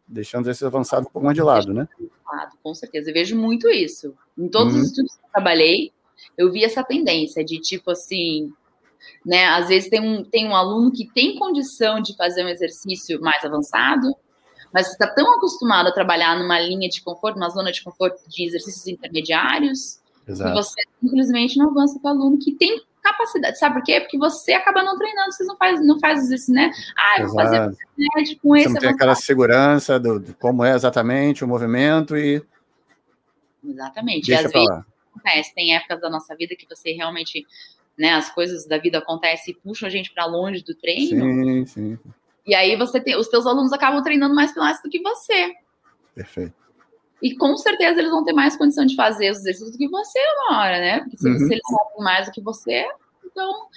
deixando 0.07 0.49
esse 0.49 0.63
avançado 0.63 1.07
um 1.07 1.11
pouco 1.11 1.25
mais 1.25 1.35
de 1.35 1.41
lado, 1.41 1.73
né? 1.73 1.87
Com 2.61 2.73
certeza, 2.73 3.09
eu 3.09 3.13
vejo 3.13 3.35
muito 3.35 3.67
isso. 3.67 4.13
Em 4.37 4.47
todos 4.47 4.73
uhum. 4.73 4.81
os 4.81 4.87
estudos 4.87 5.15
que 5.15 5.25
eu 5.25 5.29
trabalhei, 5.31 5.91
eu 6.37 6.51
vi 6.51 6.63
essa 6.63 6.83
tendência 6.83 7.43
de 7.43 7.59
tipo 7.59 7.91
assim, 7.91 8.51
né? 9.25 9.45
Às 9.45 9.69
vezes 9.69 9.89
tem 9.89 9.99
um, 9.99 10.23
tem 10.23 10.47
um 10.47 10.55
aluno 10.55 10.91
que 10.91 11.11
tem 11.13 11.37
condição 11.37 11.99
de 11.99 12.15
fazer 12.15 12.43
um 12.43 12.49
exercício 12.49 13.19
mais 13.21 13.43
avançado, 13.43 14.15
mas 14.73 14.91
está 14.91 15.07
tão 15.07 15.35
acostumado 15.35 15.87
a 15.87 15.93
trabalhar 15.93 16.37
numa 16.37 16.59
linha 16.59 16.89
de 16.89 17.01
conforto, 17.01 17.35
numa 17.35 17.49
zona 17.49 17.71
de 17.71 17.83
conforto 17.83 18.21
de 18.27 18.45
exercícios 18.45 18.87
intermediários, 18.87 19.99
Exato. 20.27 20.51
E 20.51 20.53
você 20.53 20.81
simplesmente 21.01 21.57
não 21.57 21.69
avança 21.69 21.99
com 21.99 22.07
o 22.07 22.11
aluno 22.11 22.37
que 22.37 22.53
tem 22.53 22.81
capacidade. 23.01 23.59
Sabe 23.59 23.75
por 23.75 23.83
quê? 23.83 23.99
Porque 23.99 24.17
você 24.17 24.53
acaba 24.53 24.81
não 24.81 24.97
treinando, 24.97 25.33
você 25.33 25.43
não 25.43 25.57
faz, 25.57 25.85
não 25.85 25.99
faz 25.99 26.31
isso, 26.31 26.51
né? 26.51 26.71
Ah, 26.97 27.21
eu 27.21 27.27
vou 27.27 27.35
fazer 27.35 27.75
com 28.41 28.55
esse. 28.55 28.69
Você 28.69 28.73
não 28.73 28.81
tem 28.81 28.89
aquela 28.89 29.15
segurança 29.15 29.99
do, 29.99 30.19
de 30.19 30.33
como 30.33 30.63
é 30.63 30.73
exatamente 30.73 31.43
o 31.43 31.47
movimento 31.47 32.15
e. 32.15 32.41
Exatamente. 33.63 34.27
Deixa 34.27 34.43
e 34.43 34.45
às 34.45 34.51
vezes 34.51 34.69
lá. 34.69 34.85
acontece, 35.11 35.53
tem 35.53 35.75
épocas 35.75 36.01
da 36.01 36.09
nossa 36.09 36.35
vida 36.35 36.55
que 36.55 36.65
você 36.67 36.93
realmente, 36.93 37.45
né, 37.97 38.13
as 38.13 38.33
coisas 38.33 38.65
da 38.65 38.77
vida 38.77 38.97
acontecem 38.99 39.53
e 39.53 39.57
puxam 39.57 39.87
a 39.87 39.91
gente 39.91 40.13
para 40.13 40.25
longe 40.25 40.63
do 40.63 40.73
treino. 40.73 41.25
Sim, 41.25 41.65
sim. 41.65 41.99
E 42.45 42.55
aí 42.55 42.75
você 42.75 42.99
tem, 42.99 43.17
os 43.17 43.27
teus 43.27 43.45
alunos 43.45 43.71
acabam 43.71 44.01
treinando 44.01 44.35
mais 44.35 44.53
pilates 44.53 44.81
do 44.81 44.89
que 44.89 45.01
você. 45.01 45.53
Perfeito. 46.13 46.62
E 47.23 47.33
com 47.37 47.55
certeza 47.55 48.01
eles 48.01 48.11
vão 48.11 48.25
ter 48.25 48.33
mais 48.33 48.57
condição 48.57 48.85
de 48.85 48.97
fazer 48.97 49.31
os 49.31 49.37
exercícios 49.39 49.71
do 49.71 49.77
que 49.77 49.87
você 49.87 50.19
uma 50.39 50.59
hora, 50.59 50.77
né? 50.77 50.99
Porque 50.99 51.17
se, 51.17 51.29
uhum. 51.29 51.37
se 51.37 51.53
eles 51.53 51.63
sabem 51.65 52.03
mais 52.03 52.25
do 52.25 52.33
que 52.33 52.41
você, 52.41 52.85
então. 53.25 53.67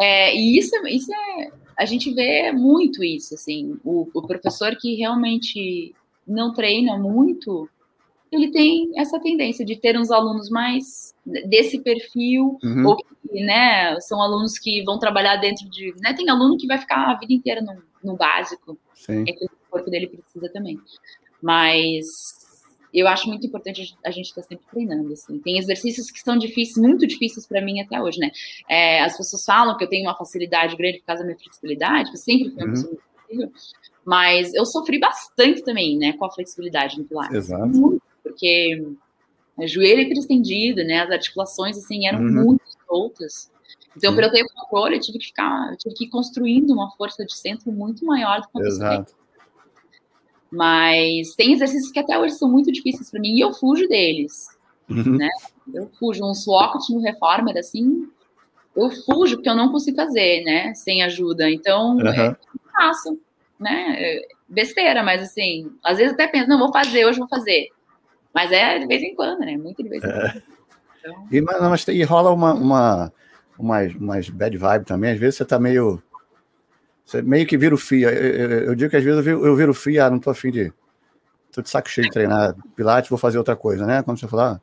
É, 0.00 0.36
e 0.36 0.58
isso, 0.58 0.74
isso 0.88 1.14
é. 1.14 1.52
A 1.78 1.84
gente 1.84 2.12
vê 2.12 2.50
muito 2.50 3.04
isso, 3.04 3.34
assim. 3.34 3.78
O, 3.84 4.08
o 4.12 4.22
professor 4.26 4.74
que 4.76 4.96
realmente 4.96 5.94
não 6.26 6.52
treina 6.52 6.98
muito, 6.98 7.68
ele 8.32 8.50
tem 8.50 8.90
essa 8.96 9.20
tendência 9.20 9.64
de 9.64 9.76
ter 9.76 9.96
uns 9.96 10.10
alunos 10.10 10.50
mais 10.50 11.14
desse 11.24 11.78
perfil, 11.78 12.58
uhum. 12.62 12.86
ou 12.86 12.96
que, 12.96 13.04
né, 13.44 14.00
são 14.00 14.20
alunos 14.20 14.58
que 14.58 14.82
vão 14.82 14.98
trabalhar 14.98 15.36
dentro 15.36 15.68
de, 15.70 15.94
né, 16.00 16.12
tem 16.12 16.28
aluno 16.28 16.56
que 16.56 16.66
vai 16.66 16.78
ficar 16.78 17.10
a 17.10 17.18
vida 17.18 17.32
inteira 17.32 17.60
no, 17.60 17.82
no 18.02 18.16
básico, 18.16 18.76
Sim. 18.94 19.24
é 19.28 19.32
que 19.32 19.44
o 19.44 19.50
corpo 19.70 19.90
dele 19.90 20.08
precisa 20.08 20.48
também. 20.48 20.80
Mas 21.40 22.45
eu 22.92 23.06
acho 23.08 23.28
muito 23.28 23.46
importante 23.46 23.96
a 24.04 24.10
gente 24.10 24.26
estar 24.26 24.42
tá 24.42 24.48
sempre 24.48 24.64
treinando, 24.70 25.12
assim. 25.12 25.38
Tem 25.38 25.58
exercícios 25.58 26.10
que 26.10 26.20
são 26.20 26.36
difíceis, 26.36 26.76
muito 26.76 27.06
difíceis 27.06 27.46
para 27.46 27.60
mim 27.60 27.80
até 27.80 28.00
hoje, 28.00 28.18
né? 28.18 28.30
É, 28.68 29.02
as 29.02 29.16
pessoas 29.16 29.44
falam 29.44 29.76
que 29.76 29.84
eu 29.84 29.88
tenho 29.88 30.06
uma 30.06 30.16
facilidade 30.16 30.76
grande 30.76 30.98
por 30.98 31.06
causa 31.06 31.22
da 31.22 31.26
minha 31.26 31.38
flexibilidade, 31.38 32.10
que 32.10 32.16
sempre 32.16 32.50
foi 32.50 32.64
uma 32.64 32.74
uhum. 32.74 32.96
possível, 33.26 33.52
mas 34.04 34.54
eu 34.54 34.64
sofri 34.64 35.00
bastante 35.00 35.62
também, 35.62 35.98
né, 35.98 36.12
com 36.12 36.24
a 36.24 36.30
flexibilidade 36.30 36.96
no 36.98 37.04
Pilates. 37.04 37.36
Exato. 37.36 37.66
Muito, 37.66 38.02
porque 38.22 38.86
o 39.56 39.66
joelho 39.66 40.02
hiperestendido, 40.02 40.84
né, 40.84 41.00
as 41.00 41.10
articulações, 41.10 41.76
assim, 41.76 42.06
eram 42.06 42.20
uhum. 42.20 42.44
muito 42.44 42.62
soltas. 42.86 43.50
Então, 43.96 44.14
para 44.14 44.26
eu 44.26 44.30
ter 44.30 44.42
o 44.42 44.48
controle, 44.54 44.96
eu 44.96 45.00
tive 45.00 45.18
que 45.18 45.26
ficar, 45.26 45.74
tive 45.78 45.94
que 45.94 46.04
ir 46.04 46.08
construindo 46.08 46.70
uma 46.70 46.90
força 46.92 47.24
de 47.24 47.34
centro 47.34 47.72
muito 47.72 48.04
maior 48.04 48.42
do 48.42 48.48
que 48.48 48.62
a 48.62 48.66
Exato. 48.66 49.14
Mas 50.56 51.34
tem 51.34 51.52
exercícios 51.52 51.92
que 51.92 51.98
até 51.98 52.18
hoje 52.18 52.34
são 52.34 52.50
muito 52.50 52.72
difíceis 52.72 53.10
para 53.10 53.20
mim 53.20 53.34
e 53.36 53.40
eu 53.40 53.52
fujo 53.52 53.86
deles. 53.88 54.46
Uhum. 54.88 55.16
Né? 55.16 55.28
Eu 55.72 55.90
fujo. 55.98 56.24
Um 56.24 56.34
SWOT 56.34 56.90
no 56.90 57.00
Reformer, 57.00 57.58
assim, 57.58 58.08
eu 58.74 58.90
fujo 58.90 59.36
porque 59.36 59.50
eu 59.50 59.54
não 59.54 59.70
consigo 59.70 59.96
fazer, 59.96 60.42
né? 60.44 60.72
Sem 60.74 61.02
ajuda. 61.02 61.50
Então, 61.50 61.96
uhum. 61.96 62.08
é, 62.08 62.34
faço, 62.72 63.20
né? 63.60 63.96
É 63.98 64.28
besteira, 64.48 65.02
mas 65.02 65.22
assim, 65.22 65.70
às 65.84 65.98
vezes 65.98 66.14
até 66.14 66.26
penso, 66.28 66.48
não, 66.48 66.58
vou 66.58 66.72
fazer, 66.72 67.04
hoje 67.04 67.18
vou 67.18 67.28
fazer. 67.28 67.68
Mas 68.32 68.52
é 68.52 68.78
de 68.78 68.86
vez 68.86 69.02
em 69.02 69.14
quando, 69.14 69.40
né? 69.40 69.56
Muito 69.56 69.82
de 69.82 69.88
vez 69.88 70.02
em 70.02 70.08
é. 70.08 70.12
quando. 70.12 70.42
Então... 70.98 71.28
E, 71.30 71.40
mas, 71.40 71.88
e 71.88 72.02
rola 72.02 72.30
uma, 72.30 72.54
uma, 72.54 73.12
umas, 73.58 73.94
umas 73.94 74.28
bad 74.30 74.56
vibe 74.56 74.84
também. 74.84 75.10
Às 75.10 75.18
vezes 75.18 75.36
você 75.36 75.44
tá 75.44 75.58
meio 75.58 76.02
você 77.06 77.22
meio 77.22 77.46
que 77.46 77.56
vira 77.56 77.74
o 77.74 77.78
fio. 77.78 78.10
Eu, 78.10 78.34
eu, 78.34 78.60
eu, 78.64 78.74
digo 78.74 78.90
que 78.90 78.96
às 78.96 79.04
vezes 79.04 79.16
eu 79.16 79.22
viro, 79.22 79.46
eu 79.46 79.54
viro 79.54 79.70
o 79.70 79.74
fio, 79.74 80.04
ah, 80.04 80.10
não 80.10 80.18
tô 80.18 80.28
afim 80.28 80.50
de. 80.50 80.72
Tô 81.52 81.62
de 81.62 81.70
saco 81.70 81.88
cheio 81.88 82.08
de 82.08 82.12
treinar 82.12 82.54
Pilates, 82.74 83.08
vou 83.08 83.18
fazer 83.18 83.38
outra 83.38 83.56
coisa, 83.56 83.86
né? 83.86 84.02
Quando 84.02 84.18
você 84.18 84.28
falar, 84.28 84.54
ah, 84.54 84.60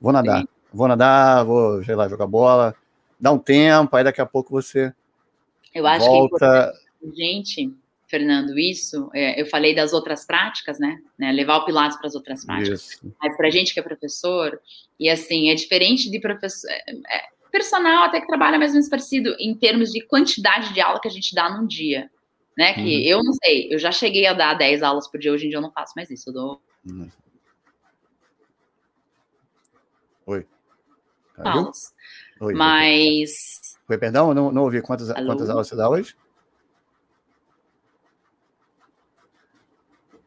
vou 0.00 0.12
nadar. 0.12 0.42
Sim. 0.42 0.48
Vou 0.72 0.86
nadar, 0.86 1.44
vou, 1.44 1.82
sei 1.82 1.96
lá, 1.96 2.06
jogar 2.06 2.26
bola, 2.26 2.74
dá 3.18 3.32
um 3.32 3.38
tempo, 3.38 3.96
aí 3.96 4.04
daqui 4.04 4.20
a 4.20 4.26
pouco 4.26 4.50
você. 4.50 4.92
Eu 5.74 5.86
acho 5.86 6.06
volta... 6.06 6.72
que 7.00 7.16
gente, 7.16 7.74
Fernando, 8.06 8.58
isso, 8.58 9.10
é, 9.14 9.40
eu 9.40 9.46
falei 9.46 9.74
das 9.74 9.94
outras 9.94 10.26
práticas, 10.26 10.78
né? 10.78 10.98
né 11.18 11.32
levar 11.32 11.56
o 11.56 11.64
Pilates 11.64 11.96
para 11.96 12.08
as 12.08 12.14
outras 12.14 12.44
práticas. 12.44 12.92
Isso. 12.92 13.14
Aí, 13.20 13.34
para 13.34 13.50
gente 13.50 13.72
que 13.72 13.80
é 13.80 13.82
professor, 13.82 14.60
e 15.00 15.08
assim, 15.08 15.50
é 15.50 15.54
diferente 15.54 16.10
de 16.10 16.20
professor. 16.20 16.70
É, 16.70 16.92
é 16.92 17.35
personal 17.56 18.04
até 18.04 18.20
que 18.20 18.26
trabalha 18.26 18.58
mais 18.58 18.70
ou 18.70 18.74
menos 18.74 18.88
parecido 18.88 19.34
em 19.38 19.54
termos 19.54 19.90
de 19.90 20.06
quantidade 20.06 20.74
de 20.74 20.80
aula 20.80 21.00
que 21.00 21.08
a 21.08 21.10
gente 21.10 21.34
dá 21.34 21.48
num 21.48 21.66
dia. 21.66 22.10
Né? 22.56 22.74
Que 22.74 22.80
uhum. 22.80 23.02
eu 23.02 23.24
não 23.24 23.32
sei, 23.34 23.72
eu 23.72 23.78
já 23.78 23.90
cheguei 23.90 24.26
a 24.26 24.32
dar 24.32 24.54
10 24.54 24.82
aulas 24.82 25.08
por 25.08 25.18
dia, 25.18 25.32
hoje 25.32 25.46
em 25.46 25.48
dia 25.48 25.58
eu 25.58 25.62
não 25.62 25.70
faço 25.70 25.92
mais 25.96 26.10
isso. 26.10 26.30
Eu 26.30 26.34
dou. 26.34 26.62
Uhum. 26.88 27.10
Oi. 30.26 30.46
Aulas. 31.38 31.94
Oi, 32.40 32.54
Mas. 32.54 33.76
Oi, 33.88 33.98
perdão, 33.98 34.34
não, 34.34 34.50
não 34.50 34.62
ouvi 34.62 34.80
quantas, 34.80 35.12
quantas 35.12 35.50
aulas 35.50 35.68
você 35.68 35.76
dá 35.76 35.88
hoje? 35.88 36.16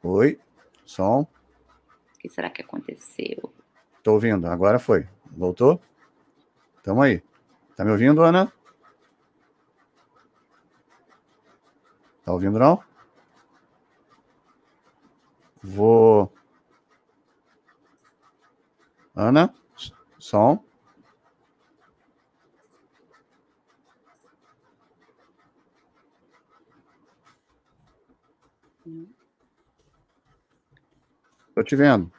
Oi, 0.02 0.40
som. 0.86 1.22
O 1.22 2.20
que 2.20 2.30
será 2.30 2.50
que 2.50 2.62
aconteceu? 2.62 3.54
Estou 3.98 4.14
ouvindo, 4.14 4.48
agora 4.48 4.80
foi. 4.80 5.08
Voltou? 5.26 5.82
Tamo 6.90 7.04
aí. 7.04 7.22
Tá 7.76 7.86
me 7.86 7.92
ouvindo, 7.92 8.24
Ana? 8.24 8.52
Tá 12.26 12.34
ouvindo, 12.34 12.58
não? 12.58 12.84
Vou. 15.62 16.34
Ana? 19.16 19.54
Som? 20.18 20.66
Estou 31.50 31.64
te 31.64 31.76
vendo. 31.76 32.19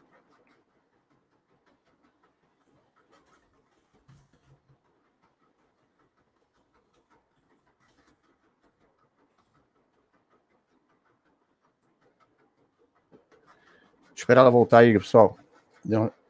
Esperar 14.21 14.43
ela 14.43 14.51
voltar 14.51 14.79
aí, 14.79 14.93
pessoal. 14.99 15.37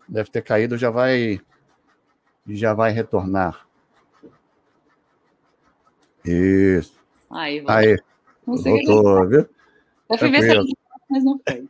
Deve 0.09 0.31
ter 0.31 0.43
caído, 0.43 0.79
já 0.79 0.91
vai 0.91 1.41
já 2.49 2.75
vai 2.75 2.91
retornar. 2.93 3.67
Isso. 6.25 6.99
Aí, 7.31 7.63
aí. 7.67 7.97
Voltou, 8.45 9.29
viu? 9.29 9.49
Eu 10.09 10.19
fui 10.19 10.31
ver 10.31 10.43
se 10.43 10.75
mas 11.09 11.25
não 11.25 11.41
foi. 11.47 11.69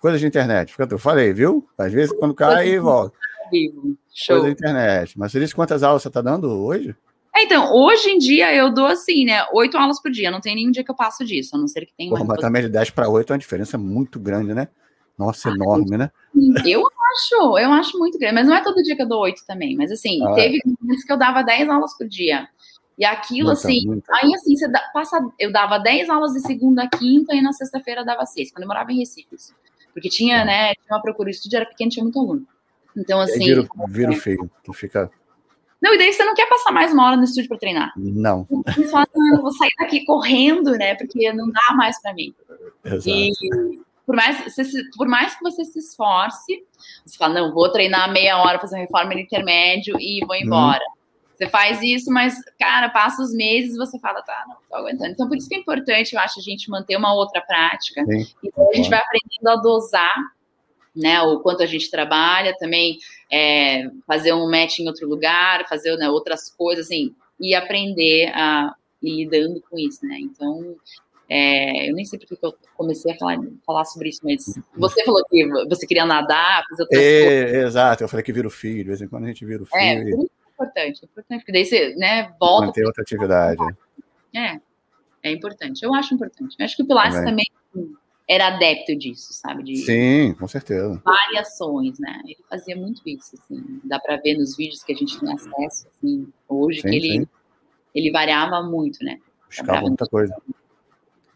Coisa 0.00 0.18
de 0.18 0.26
internet, 0.26 0.74
eu 0.78 0.98
falei, 0.98 1.32
viu? 1.32 1.66
Às 1.78 1.92
vezes 1.92 2.16
quando 2.18 2.34
cai, 2.34 2.78
volta. 2.78 3.16
Show. 4.12 4.36
Coisa 4.36 4.42
da 4.46 4.50
internet. 4.50 5.18
Mas 5.18 5.32
você 5.32 5.40
disse 5.40 5.54
quantas 5.54 5.82
aulas 5.82 6.02
você 6.02 6.08
está 6.08 6.20
dando 6.20 6.50
hoje? 6.50 6.94
É, 7.34 7.42
então, 7.42 7.72
hoje 7.74 8.10
em 8.10 8.18
dia 8.18 8.54
eu 8.54 8.72
dou 8.72 8.86
assim, 8.86 9.24
né? 9.24 9.44
Oito 9.52 9.76
aulas 9.76 10.00
por 10.00 10.10
dia. 10.10 10.30
Não 10.30 10.40
tem 10.40 10.54
nenhum 10.54 10.70
dia 10.70 10.84
que 10.84 10.90
eu 10.90 10.94
passo 10.94 11.24
disso, 11.24 11.56
a 11.56 11.58
não 11.58 11.66
ser 11.66 11.84
que 11.84 11.92
tenha. 11.94 12.10
Porra, 12.10 12.24
mas 12.24 12.40
também 12.40 12.62
de 12.62 12.68
10 12.68 12.90
para 12.90 13.08
8 13.08 13.32
é 13.32 13.34
uma 13.34 13.38
diferença 13.38 13.76
muito 13.76 14.20
grande, 14.20 14.54
né? 14.54 14.68
Nossa, 15.18 15.48
ah, 15.48 15.52
enorme, 15.52 15.96
né? 15.96 16.10
Eu 16.66 16.82
acho, 17.12 17.58
eu 17.58 17.72
acho 17.72 17.98
muito 17.98 18.18
grande. 18.18 18.34
Mas 18.34 18.48
não 18.48 18.54
é 18.54 18.62
todo 18.62 18.82
dia 18.82 18.96
que 18.96 19.02
eu 19.02 19.08
dou 19.08 19.22
oito 19.22 19.42
também. 19.46 19.76
Mas 19.76 19.92
assim, 19.92 20.24
ah, 20.26 20.34
teve 20.34 20.60
momentos 20.80 21.04
que 21.04 21.12
eu 21.12 21.16
dava 21.16 21.42
10 21.42 21.68
aulas 21.68 21.96
por 21.96 22.08
dia. 22.08 22.48
E 22.98 23.04
aquilo, 23.04 23.46
muita, 23.46 23.60
assim, 23.60 23.86
muita. 23.86 24.12
aí 24.14 24.34
assim, 24.34 24.56
você 24.56 24.66
passa, 24.92 25.18
eu 25.38 25.52
dava 25.52 25.78
10 25.78 26.08
aulas 26.08 26.32
de 26.32 26.40
segunda 26.40 26.84
a 26.84 26.88
quinta 26.88 27.34
e 27.34 27.42
na 27.42 27.52
sexta-feira 27.52 28.04
dava 28.04 28.24
seis, 28.24 28.52
quando 28.52 28.62
eu 28.62 28.68
morava 28.68 28.92
em 28.92 28.98
Recife. 28.98 29.36
Porque 29.92 30.08
tinha, 30.08 30.38
é. 30.38 30.44
né, 30.44 30.74
tinha 30.74 30.96
uma 30.96 31.02
procura, 31.02 31.28
o 31.28 31.30
estúdio 31.30 31.56
era 31.56 31.66
pequeno, 31.66 31.90
tinha 31.90 32.04
muito 32.04 32.18
aluno. 32.18 32.46
Então, 32.96 33.20
assim. 33.20 33.44
Vira, 33.44 33.66
vira 33.88 34.12
feio, 34.12 34.50
tu 34.62 34.72
fica. 34.72 35.10
Não, 35.82 35.92
e 35.92 35.98
daí 35.98 36.12
você 36.12 36.24
não 36.24 36.34
quer 36.34 36.48
passar 36.48 36.72
mais 36.72 36.92
uma 36.92 37.06
hora 37.06 37.16
no 37.16 37.24
estúdio 37.24 37.48
para 37.48 37.58
treinar. 37.58 37.92
Não. 37.96 38.46
Você 38.48 38.88
fala, 38.88 39.06
não, 39.14 39.36
eu 39.36 39.42
vou 39.42 39.52
sair 39.52 39.72
daqui 39.78 40.04
correndo, 40.04 40.72
né? 40.72 40.94
Porque 40.94 41.32
não 41.32 41.50
dá 41.50 41.74
mais 41.76 42.00
para 42.00 42.14
mim. 42.14 42.34
Exato. 42.84 43.10
E 43.10 43.32
por 44.06 44.14
mais, 44.14 44.44
você, 44.44 44.62
por 44.96 45.06
mais 45.06 45.34
que 45.34 45.42
você 45.42 45.64
se 45.64 45.78
esforce, 45.78 46.64
você 47.04 47.16
fala, 47.16 47.34
não, 47.34 47.54
vou 47.54 47.70
treinar 47.70 48.12
meia 48.12 48.38
hora, 48.38 48.58
fazer 48.58 48.76
uma 48.76 48.82
reforma 48.82 49.14
no 49.14 49.20
intermédio 49.20 49.96
e 49.98 50.24
vou 50.26 50.36
embora. 50.36 50.82
Hum. 50.82 50.94
Você 51.34 51.48
faz 51.48 51.82
isso, 51.82 52.12
mas, 52.12 52.36
cara, 52.60 52.88
passa 52.88 53.20
os 53.20 53.32
meses 53.32 53.74
e 53.74 53.78
você 53.78 53.98
fala, 53.98 54.22
tá, 54.22 54.44
não 54.46 54.56
tô 54.68 54.76
aguentando. 54.76 55.10
Então, 55.10 55.26
por 55.26 55.36
isso 55.36 55.48
que 55.48 55.56
é 55.56 55.58
importante, 55.58 56.14
eu 56.14 56.20
acho, 56.20 56.38
a 56.38 56.42
gente 56.42 56.70
manter 56.70 56.96
uma 56.96 57.12
outra 57.12 57.40
prática. 57.40 58.04
Sim. 58.04 58.26
Então, 58.42 58.70
a 58.70 58.76
gente 58.76 58.88
vai 58.88 59.00
aprendendo 59.00 59.48
a 59.48 59.56
dosar 59.56 60.14
né, 60.94 61.20
o 61.22 61.40
quanto 61.40 61.62
a 61.62 61.66
gente 61.66 61.90
trabalha, 61.90 62.56
também 62.56 62.98
é, 63.30 63.90
fazer 64.06 64.32
um 64.32 64.48
match 64.48 64.78
em 64.78 64.86
outro 64.86 65.08
lugar, 65.08 65.66
fazer 65.68 65.96
né, 65.96 66.08
outras 66.08 66.48
coisas, 66.50 66.86
assim, 66.86 67.12
e 67.40 67.54
aprender 67.54 68.30
a 68.32 68.72
ir 69.02 69.24
lidando 69.24 69.60
com 69.68 69.76
isso, 69.76 70.06
né? 70.06 70.18
Então, 70.20 70.76
é, 71.28 71.90
eu 71.90 71.94
nem 71.94 72.04
sei 72.04 72.18
porque 72.18 72.36
eu 72.42 72.54
comecei 72.76 73.12
a 73.12 73.16
falar, 73.16 73.38
falar 73.64 73.84
sobre 73.84 74.10
isso, 74.10 74.20
mas 74.22 74.44
você 74.76 75.04
falou 75.04 75.24
que 75.28 75.46
você 75.68 75.86
queria 75.86 76.04
nadar, 76.04 76.62
fazer 76.68 76.82
outras 76.82 77.02
é, 77.02 77.24
coisas. 77.24 77.64
Exato, 77.68 78.04
eu 78.04 78.08
falei 78.08 78.24
que 78.24 78.32
vira 78.32 78.46
o 78.46 78.50
filho, 78.50 78.82
de 78.82 78.88
vez 78.88 79.00
em 79.00 79.08
quando 79.08 79.24
a 79.24 79.28
gente 79.28 79.44
vira 79.44 79.62
o 79.62 79.66
é, 79.74 79.96
filho. 79.96 80.20
É, 80.20 80.52
importante, 80.52 81.00
é 81.02 81.06
importante, 81.06 81.40
porque 81.40 81.52
daí 81.52 81.64
você, 81.64 81.94
né, 81.96 82.34
volta. 82.38 82.66
Manter 82.66 82.84
outra 82.84 83.02
atividade. 83.02 83.62
É, 84.34 84.60
é 85.22 85.32
importante, 85.32 85.82
eu 85.82 85.94
acho 85.94 86.14
importante. 86.14 86.56
Eu 86.58 86.64
acho 86.64 86.76
que 86.76 86.82
o 86.82 86.86
Pilates 86.86 87.18
também, 87.18 87.46
também 87.72 87.96
era 88.28 88.48
adepto 88.48 88.96
disso, 88.96 89.32
sabe? 89.32 89.62
De 89.62 89.76
Sim, 89.76 90.34
com 90.34 90.48
certeza. 90.48 91.00
Variações, 91.04 91.98
né? 91.98 92.20
Ele 92.24 92.38
fazia 92.48 92.76
muito 92.76 93.02
isso, 93.06 93.34
assim. 93.34 93.80
Dá 93.84 93.98
para 93.98 94.16
ver 94.16 94.36
nos 94.36 94.56
vídeos 94.56 94.82
que 94.82 94.92
a 94.92 94.96
gente 94.96 95.18
tem 95.18 95.32
acesso, 95.32 95.86
assim, 95.88 96.28
hoje, 96.48 96.80
sim, 96.80 96.88
que 96.88 96.96
ele, 96.96 97.28
ele 97.94 98.10
variava 98.10 98.62
muito, 98.62 99.02
né? 99.04 99.18
Buscava 99.46 99.82
muita 99.82 100.06
coisa. 100.06 100.34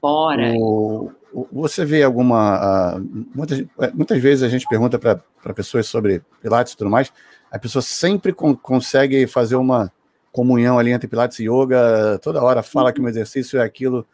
Fora. 0.01 0.53
O, 0.57 1.11
você 1.53 1.85
vê 1.85 2.03
alguma. 2.03 3.01
Muitas, 3.35 3.61
é, 3.81 3.91
muitas 3.93 4.21
vezes 4.21 4.43
a 4.43 4.49
gente 4.49 4.67
pergunta 4.69 4.99
para 4.99 5.55
pessoas 5.55 5.87
sobre 5.87 6.23
Pilates 6.43 6.73
e 6.73 6.77
tudo 6.77 6.91
mais, 6.91 7.13
a 7.51 7.59
pessoa 7.59 7.83
sempre 7.83 8.33
con 8.33 8.57
consegue 8.57 9.27
fazer 9.27 9.57
uma 9.57 9.93
comunhão 10.33 10.79
ali 10.79 10.91
entre 10.91 11.09
Pilates 11.09 11.41
e 11.41 11.45
Yoga, 11.45 12.19
toda 12.23 12.43
hora 12.43 12.63
fala 12.63 12.93
que 12.93 13.01
um 13.01 13.09
exercício 13.09 13.59
é 13.59 13.65
aquilo. 13.65 14.07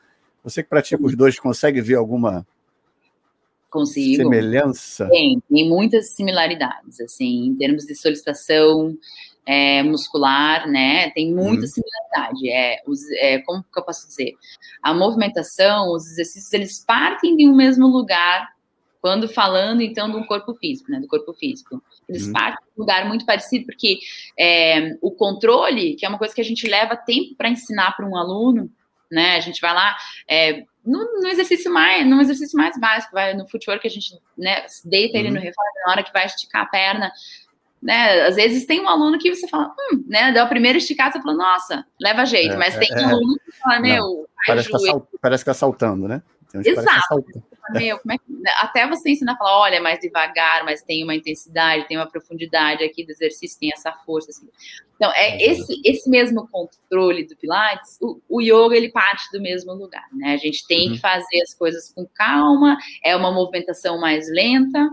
Você 0.43 0.63
que 0.63 0.69
pratica 0.69 1.05
os 1.05 1.17
dois, 1.17 1.39
consegue 1.39 1.81
ver 1.81 1.95
alguma 1.95 2.47
Consigo. 3.75 4.23
Semelhança? 4.23 5.09
Tem, 5.09 5.43
tem 5.51 5.69
muitas 5.69 6.11
similaridades, 6.11 7.01
assim, 7.01 7.47
em 7.47 7.57
termos 7.57 7.85
de 7.85 7.97
solicitação 7.97 8.97
é, 9.47 9.83
muscular, 9.83 10.69
né? 10.69 11.11
Tem 11.11 11.33
muita 11.33 11.63
uhum. 11.63 11.69
similaridade. 11.69 12.51
É, 12.51 12.83
os, 12.87 13.01
é, 13.13 13.39
como 13.41 13.63
que 13.63 13.79
eu 13.79 13.85
posso 13.85 14.07
dizer? 14.07 14.33
A 14.83 14.95
movimentação, 14.95 15.93
os 15.93 16.07
exercícios, 16.13 16.53
eles 16.53 16.85
partem 16.85 17.37
de 17.37 17.49
um 17.49 17.55
mesmo 17.55 17.87
lugar 17.87 18.55
quando 19.01 19.29
falando, 19.29 19.83
então, 19.83 20.11
do 20.11 20.25
corpo 20.25 20.55
físico, 20.55 20.91
né? 20.91 20.99
Do 20.99 21.07
corpo 21.07 21.35
físico. 21.35 21.83
Eles 22.09 22.27
uhum. 22.27 22.33
partem 22.33 22.65
de 22.65 22.73
um 22.75 22.81
lugar 22.81 23.07
muito 23.07 23.27
parecido, 23.27 23.67
porque 23.67 23.99
é, 24.39 24.97
o 25.03 25.11
controle, 25.11 25.95
que 25.95 26.07
é 26.07 26.09
uma 26.09 26.17
coisa 26.17 26.35
que 26.35 26.41
a 26.41 26.45
gente 26.45 26.67
leva 26.67 26.97
tempo 26.97 27.35
para 27.37 27.51
ensinar 27.51 27.95
para 27.95 28.09
um 28.09 28.17
aluno, 28.17 28.71
né? 29.13 29.37
A 29.37 29.41
gente 29.41 29.61
vai 29.61 29.75
lá, 29.75 29.95
é, 30.27 30.65
no, 30.85 31.21
no, 31.21 31.29
exercício 31.29 31.71
mais, 31.73 32.07
no 32.07 32.21
exercício 32.21 32.57
mais 32.59 32.79
básico, 32.79 33.13
vai 33.13 33.35
no 33.35 33.47
footwork, 33.47 33.87
a 33.87 33.91
gente 33.91 34.19
né, 34.37 34.65
deita 34.85 35.19
ele 35.19 35.31
no 35.31 35.37
uhum. 35.37 35.43
reforço, 35.43 35.73
na 35.85 35.93
hora 35.93 36.03
que 36.03 36.13
vai 36.13 36.27
esticar 36.27 36.63
a 36.63 36.67
perna, 36.67 37.13
né? 37.85 38.23
Às 38.23 38.37
vezes 38.37 38.65
tem 38.65 38.81
um 38.81 38.89
aluno 38.89 39.19
que 39.19 39.33
você 39.33 39.47
fala, 39.47 39.75
hum, 39.79 40.03
né? 40.09 40.33
Dá 40.33 40.45
o 40.45 40.49
primeiro 40.49 40.79
esticado, 40.79 41.13
você 41.13 41.23
fala, 41.23 41.37
nossa, 41.37 41.87
leva 42.01 42.25
jeito, 42.25 42.55
é, 42.55 42.57
mas 42.57 42.77
tem 42.79 42.91
é, 42.91 42.97
um 42.97 43.09
aluno 43.11 43.39
que 43.45 43.53
fala, 43.59 43.81
meu, 43.81 44.27
parece 44.47 44.71
que, 44.71 44.87
tá 44.87 45.03
parece 45.21 45.45
que 45.45 45.51
tá 45.51 45.55
saltando, 45.55 46.09
né? 46.09 46.23
Exato. 46.55 47.25
Meu, 47.73 47.99
como 47.99 48.13
é 48.13 48.19
que... 48.19 48.25
Né, 48.29 48.51
até 48.59 48.87
você 48.87 49.11
ensinar 49.11 49.33
a 49.33 49.37
falar, 49.37 49.59
olha, 49.59 49.81
mais 49.81 49.99
devagar, 49.99 50.65
mas 50.65 50.83
tem 50.83 51.03
uma 51.03 51.15
intensidade, 51.15 51.89
tem 51.89 51.97
uma 51.97 52.09
profundidade 52.09 52.85
aqui 52.85 53.05
do 53.05 53.11
exercício, 53.11 53.59
tem 53.59 53.73
essa 53.73 53.93
força. 53.93 54.31
Assim. 54.31 54.49
Então, 54.95 55.11
é 55.15 55.43
esse, 55.43 55.81
esse 55.85 56.09
mesmo 56.09 56.47
controle 56.49 57.27
do 57.27 57.37
Pilates, 57.37 57.99
o, 58.01 58.21
o 58.29 58.41
yoga, 58.41 58.77
ele 58.77 58.91
parte 58.91 59.31
do 59.33 59.43
mesmo 59.43 59.73
lugar, 59.73 60.07
né? 60.13 60.35
A 60.35 60.37
gente 60.37 60.67
tem 60.67 60.89
uhum. 60.89 60.95
que 60.95 61.01
fazer 61.01 61.43
as 61.43 61.53
coisas 61.55 61.93
com 61.93 62.07
calma, 62.07 62.79
é 63.03 63.17
uma 63.17 63.33
movimentação 63.33 63.99
mais 63.99 64.31
lenta, 64.31 64.91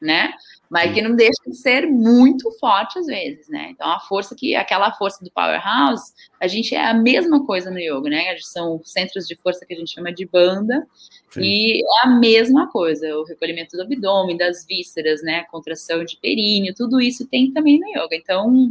né? 0.00 0.32
Mas 0.70 0.92
que 0.92 1.00
não 1.00 1.16
deixa 1.16 1.42
de 1.46 1.56
ser 1.56 1.86
muito 1.86 2.50
forte 2.58 2.98
às 2.98 3.06
vezes, 3.06 3.48
né? 3.48 3.70
Então 3.70 3.90
a 3.90 4.00
força 4.00 4.34
que 4.34 4.54
aquela 4.54 4.92
força 4.92 5.24
do 5.24 5.30
powerhouse, 5.30 6.12
a 6.40 6.46
gente 6.46 6.74
é 6.74 6.84
a 6.84 6.92
mesma 6.92 7.44
coisa 7.46 7.70
no 7.70 7.78
yoga, 7.78 8.10
né? 8.10 8.36
São 8.40 8.80
centros 8.84 9.26
de 9.26 9.34
força 9.36 9.64
que 9.64 9.72
a 9.72 9.76
gente 9.76 9.94
chama 9.94 10.12
de 10.12 10.26
banda 10.26 10.86
Sim. 11.30 11.40
e 11.40 11.82
é 11.82 12.06
a 12.06 12.10
mesma 12.10 12.70
coisa, 12.70 13.16
o 13.16 13.24
recolhimento 13.24 13.76
do 13.76 13.82
abdômen, 13.82 14.36
das 14.36 14.66
vísceras, 14.66 15.22
né? 15.22 15.44
Contração 15.50 16.04
de 16.04 16.18
períneo, 16.20 16.74
tudo 16.74 17.00
isso 17.00 17.26
tem 17.26 17.50
também 17.50 17.78
no 17.80 17.88
yoga. 17.88 18.14
Então 18.14 18.70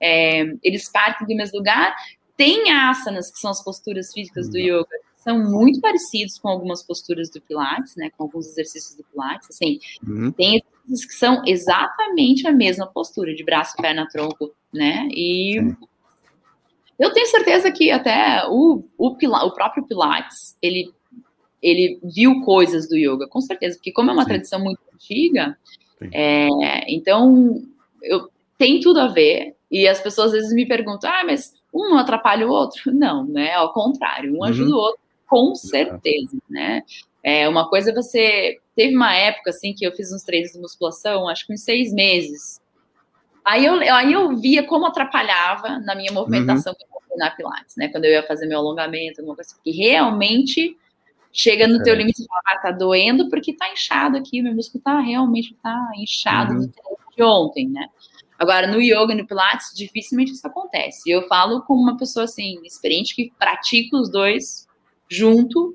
é, 0.00 0.42
eles 0.62 0.90
partem 0.90 1.26
do 1.26 1.36
mesmo 1.36 1.58
lugar. 1.58 1.94
Tem 2.36 2.70
asanas 2.70 3.30
que 3.30 3.38
são 3.38 3.50
as 3.50 3.62
posturas 3.62 4.12
físicas 4.12 4.48
do 4.48 4.58
uhum. 4.58 4.80
yoga 4.80 5.06
são 5.26 5.40
muito 5.40 5.80
parecidos 5.80 6.38
com 6.38 6.46
algumas 6.46 6.84
posturas 6.84 7.28
do 7.28 7.40
Pilates, 7.40 7.96
né? 7.96 8.10
Com 8.16 8.22
alguns 8.22 8.46
exercícios 8.46 8.96
do 8.96 9.02
Pilates. 9.02 9.48
Assim, 9.50 9.80
uhum. 10.06 10.30
tem 10.30 10.62
que 10.86 11.14
são 11.14 11.42
exatamente 11.46 12.46
a 12.46 12.52
mesma 12.52 12.86
postura, 12.86 13.34
de 13.34 13.44
braço, 13.44 13.76
perna, 13.76 14.08
tronco, 14.10 14.54
né? 14.72 15.08
E 15.10 15.60
Sim. 15.60 15.76
eu 16.98 17.12
tenho 17.12 17.26
certeza 17.26 17.70
que 17.70 17.90
até 17.90 18.46
o, 18.48 18.84
o, 18.96 19.08
o 19.08 19.50
próprio 19.52 19.84
Pilates, 19.86 20.56
ele, 20.62 20.92
ele 21.62 21.98
viu 22.02 22.40
coisas 22.42 22.88
do 22.88 22.96
yoga, 22.96 23.26
com 23.28 23.40
certeza, 23.40 23.76
porque 23.76 23.92
como 23.92 24.10
é 24.10 24.12
uma 24.12 24.22
Sim. 24.22 24.28
tradição 24.28 24.60
muito 24.60 24.80
antiga, 24.94 25.56
é, 26.12 26.48
então 26.92 27.62
eu, 28.02 28.28
tem 28.58 28.80
tudo 28.80 29.00
a 29.00 29.08
ver. 29.08 29.54
E 29.68 29.88
as 29.88 30.00
pessoas 30.00 30.28
às 30.28 30.32
vezes 30.34 30.54
me 30.54 30.64
perguntam, 30.64 31.10
ah, 31.10 31.24
mas 31.24 31.52
um 31.74 31.96
atrapalha 31.96 32.46
o 32.46 32.50
outro? 32.50 32.92
Não, 32.92 33.24
né? 33.26 33.52
Ao 33.54 33.72
contrário, 33.72 34.32
um 34.32 34.36
uhum. 34.36 34.44
ajuda 34.44 34.74
o 34.74 34.78
outro 34.78 35.00
com 35.26 35.54
certeza, 35.54 36.38
né? 36.48 36.82
É, 37.22 37.48
uma 37.48 37.68
coisa 37.68 37.92
você. 37.92 38.58
Teve 38.76 38.94
uma 38.94 39.14
época 39.14 39.50
assim 39.50 39.74
que 39.74 39.86
eu 39.86 39.92
fiz 39.92 40.12
uns 40.12 40.22
treinos 40.22 40.52
de 40.52 40.60
musculação, 40.60 41.28
acho 41.28 41.46
que 41.46 41.54
em 41.54 41.56
seis 41.56 41.92
meses. 41.92 42.60
Aí 43.42 43.64
eu, 43.64 43.74
aí 43.94 44.12
eu 44.12 44.36
via 44.36 44.62
como 44.64 44.86
atrapalhava 44.86 45.78
na 45.78 45.94
minha 45.94 46.12
movimentação 46.12 46.74
uhum. 46.74 47.16
na 47.16 47.30
Pilates, 47.30 47.74
né? 47.76 47.88
Quando 47.88 48.04
eu 48.04 48.12
ia 48.12 48.22
fazer 48.26 48.46
meu 48.46 48.58
alongamento, 48.58 49.20
alguma 49.20 49.34
coisa, 49.34 49.54
porque 49.54 49.70
realmente 49.70 50.76
chega 51.32 51.66
no 51.66 51.80
é. 51.80 51.82
teu 51.82 51.94
limite 51.94 52.22
e 52.22 52.26
fala, 52.26 52.42
ah, 52.46 52.58
tá 52.58 52.70
doendo 52.70 53.30
porque 53.30 53.54
tá 53.54 53.72
inchado 53.72 54.16
aqui, 54.16 54.42
meu 54.42 54.54
músculo 54.54 54.82
tá 54.82 55.00
realmente 55.00 55.54
tá 55.62 55.90
inchado 55.96 56.54
uhum. 56.54 56.70
de 57.16 57.22
ontem, 57.22 57.68
né? 57.68 57.88
Agora, 58.38 58.66
no 58.66 58.80
yoga 58.80 59.12
e 59.12 59.16
no 59.16 59.26
Pilates, 59.26 59.72
dificilmente 59.74 60.32
isso 60.32 60.46
acontece. 60.46 61.08
Eu 61.10 61.26
falo 61.26 61.62
como 61.62 61.80
uma 61.80 61.96
pessoa, 61.96 62.24
assim, 62.24 62.60
experiente 62.64 63.14
que 63.14 63.32
pratica 63.38 63.96
os 63.96 64.10
dois 64.10 64.66
junto 65.08 65.74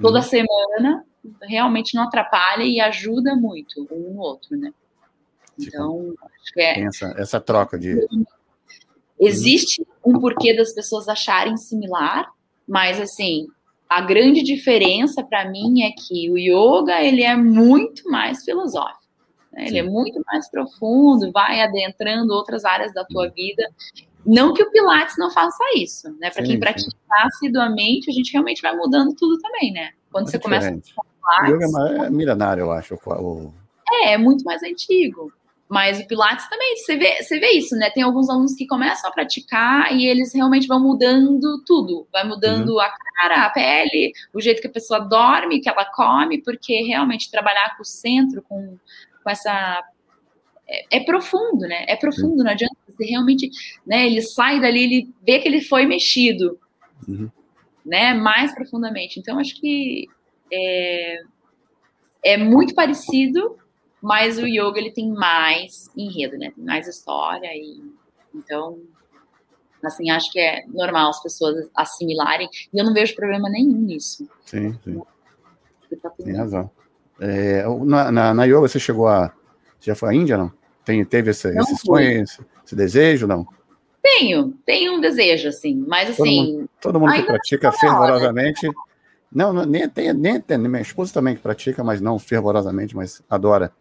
toda 0.00 0.18
uhum. 0.18 0.24
semana, 0.24 1.06
realmente 1.42 1.94
não 1.94 2.04
atrapalha 2.04 2.64
e 2.64 2.80
ajuda 2.80 3.34
muito 3.34 3.86
um 3.90 4.14
no 4.14 4.20
outro, 4.20 4.56
né? 4.56 4.72
Então, 5.58 6.14
acho 6.40 6.52
que 6.52 6.60
é. 6.60 6.74
Tem 6.74 6.86
essa, 6.86 7.14
essa 7.16 7.40
troca 7.40 7.78
de. 7.78 7.96
Existe 9.20 9.86
um 10.04 10.18
porquê 10.18 10.56
das 10.56 10.72
pessoas 10.72 11.08
acharem 11.08 11.56
similar, 11.56 12.28
mas 12.66 13.00
assim, 13.00 13.46
a 13.88 14.00
grande 14.00 14.42
diferença 14.42 15.22
para 15.22 15.48
mim 15.48 15.82
é 15.82 15.90
que 15.92 16.30
o 16.30 16.38
yoga 16.38 17.00
ele 17.00 17.22
é 17.22 17.36
muito 17.36 18.10
mais 18.10 18.42
filosófico. 18.44 19.02
Né? 19.52 19.66
Ele 19.68 19.78
é 19.78 19.82
muito 19.82 20.20
mais 20.26 20.50
profundo, 20.50 21.30
vai 21.30 21.60
adentrando 21.60 22.32
outras 22.32 22.64
áreas 22.64 22.92
da 22.94 23.04
tua 23.04 23.28
vida. 23.28 23.62
Não 24.24 24.54
que 24.54 24.62
o 24.62 24.70
Pilates 24.70 25.16
não 25.18 25.30
faça 25.30 25.62
isso, 25.76 26.10
né? 26.18 26.30
Para 26.30 26.44
quem 26.44 26.58
pratica 26.58 26.90
assiduamente, 27.24 28.08
a 28.08 28.14
gente 28.14 28.32
realmente 28.32 28.62
vai 28.62 28.74
mudando 28.74 29.14
tudo 29.14 29.38
também, 29.38 29.72
né? 29.72 29.90
Quando 30.10 30.28
é 30.28 30.30
você 30.30 30.38
diferente. 30.38 30.70
começa 30.70 31.00
a 31.00 31.11
Pilates, 31.22 31.72
o 31.72 31.88
yoga 31.88 32.04
é 32.06 32.10
milenário, 32.10 32.62
eu 32.62 32.72
acho. 32.72 32.94
O... 32.94 33.52
É, 33.90 34.14
é 34.14 34.18
muito 34.18 34.44
mais 34.44 34.62
antigo. 34.62 35.32
Mas 35.72 35.98
o 36.00 36.06
Pilates 36.06 36.46
também, 36.50 36.76
você 36.76 36.98
vê, 36.98 37.22
você 37.22 37.40
vê 37.40 37.52
isso, 37.52 37.74
né? 37.76 37.88
Tem 37.88 38.02
alguns 38.02 38.28
alunos 38.28 38.54
que 38.54 38.66
começam 38.66 39.08
a 39.08 39.12
praticar 39.12 39.90
e 39.96 40.06
eles 40.06 40.34
realmente 40.34 40.66
vão 40.66 40.78
mudando 40.78 41.62
tudo. 41.64 42.06
Vai 42.12 42.24
mudando 42.28 42.74
uhum. 42.74 42.80
a 42.80 42.90
cara, 42.90 43.46
a 43.46 43.48
pele, 43.50 44.12
o 44.34 44.40
jeito 44.40 44.60
que 44.60 44.66
a 44.66 44.70
pessoa 44.70 45.00
dorme, 45.00 45.60
que 45.60 45.70
ela 45.70 45.86
come, 45.86 46.42
porque 46.42 46.82
realmente 46.82 47.30
trabalhar 47.30 47.74
com 47.74 47.82
o 47.82 47.86
centro, 47.86 48.42
com, 48.42 48.76
com 49.24 49.30
essa. 49.30 49.82
É, 50.68 50.98
é 50.98 51.00
profundo, 51.04 51.60
né? 51.60 51.86
É 51.88 51.96
profundo, 51.96 52.40
uhum. 52.40 52.44
não 52.44 52.50
adianta 52.50 52.76
você 52.86 53.06
realmente. 53.06 53.48
Né, 53.86 54.04
ele 54.04 54.20
sai 54.20 54.60
dali, 54.60 54.84
ele 54.84 55.08
vê 55.26 55.38
que 55.38 55.48
ele 55.48 55.62
foi 55.62 55.86
mexido, 55.86 56.58
uhum. 57.08 57.30
né? 57.82 58.12
Mais 58.12 58.54
profundamente. 58.54 59.18
Então, 59.18 59.38
acho 59.38 59.58
que 59.58 60.06
é, 60.52 61.18
é 62.24 62.36
muito 62.36 62.74
parecido 62.74 63.56
mas 64.02 64.36
o 64.36 64.46
yoga 64.46 64.78
ele 64.78 64.90
tem 64.90 65.08
mais 65.12 65.88
enredo, 65.96 66.36
né? 66.36 66.50
Tem 66.54 66.64
mais 66.64 66.88
história 66.88 67.48
e 67.54 67.80
então 68.34 68.80
assim 69.82 70.10
acho 70.10 70.30
que 70.32 70.40
é 70.40 70.64
normal 70.66 71.10
as 71.10 71.22
pessoas 71.22 71.68
assimilarem 71.74 72.48
e 72.72 72.78
eu 72.78 72.84
não 72.84 72.92
vejo 72.92 73.14
problema 73.14 73.48
nenhum 73.48 73.78
nisso. 73.78 74.28
Sim, 74.44 74.76
sim. 74.82 75.00
Tá 76.02 76.10
tem 76.10 76.34
razão. 76.34 76.68
É, 77.20 77.64
na, 77.84 78.10
na, 78.10 78.34
na, 78.34 78.44
yoga 78.44 78.60
você 78.60 78.80
chegou 78.80 79.06
a 79.06 79.32
já 79.80 79.94
foi 79.94 80.10
à 80.10 80.14
Índia 80.14 80.36
não? 80.36 80.52
Tem, 80.84 81.04
teve 81.04 81.30
esse, 81.30 81.48
esse 81.56 81.76
sonho, 81.76 82.22
esse, 82.22 82.44
esse, 82.64 82.74
desejo 82.74 83.28
não? 83.28 83.46
Tenho, 84.02 84.52
tenho 84.66 84.94
um 84.94 85.00
desejo 85.00 85.48
assim, 85.48 85.76
mas 85.86 86.10
assim. 86.10 86.24
Todo 86.24 86.58
mundo, 86.58 86.68
todo 86.80 87.00
mundo 87.00 87.12
que 87.12 87.22
pratica 87.22 87.70
fervorosamente. 87.70 88.68
Não, 89.34 89.64
nem 89.64 89.88
tem, 89.88 90.12
nem 90.12 90.40
tem, 90.40 90.58
minha 90.58 90.82
esposa 90.82 91.12
também 91.12 91.34
que 91.34 91.40
pratica, 91.40 91.82
mas 91.82 92.00
não 92.00 92.18
fervorosamente, 92.18 92.94
mas 92.94 93.22
adora 93.30 93.72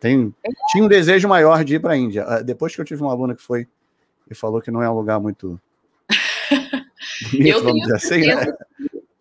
tem, 0.00 0.32
tinha 0.70 0.84
um 0.84 0.88
desejo 0.88 1.28
maior 1.28 1.64
de 1.64 1.74
ir 1.74 1.80
para 1.80 1.94
a 1.94 1.96
Índia. 1.96 2.24
Ah, 2.24 2.42
depois 2.42 2.74
que 2.74 2.80
eu 2.80 2.84
tive 2.84 3.02
uma 3.02 3.10
aluna 3.10 3.34
que 3.34 3.42
foi 3.42 3.66
e 4.30 4.34
falou 4.34 4.60
que 4.60 4.70
não 4.70 4.82
é 4.82 4.88
um 4.88 4.94
lugar 4.94 5.18
muito 5.18 5.60
bonito, 7.32 7.48
eu 7.48 7.64
vamos 7.64 7.80
dizer 7.80 7.96
assim, 7.96 8.26
né? 8.26 8.46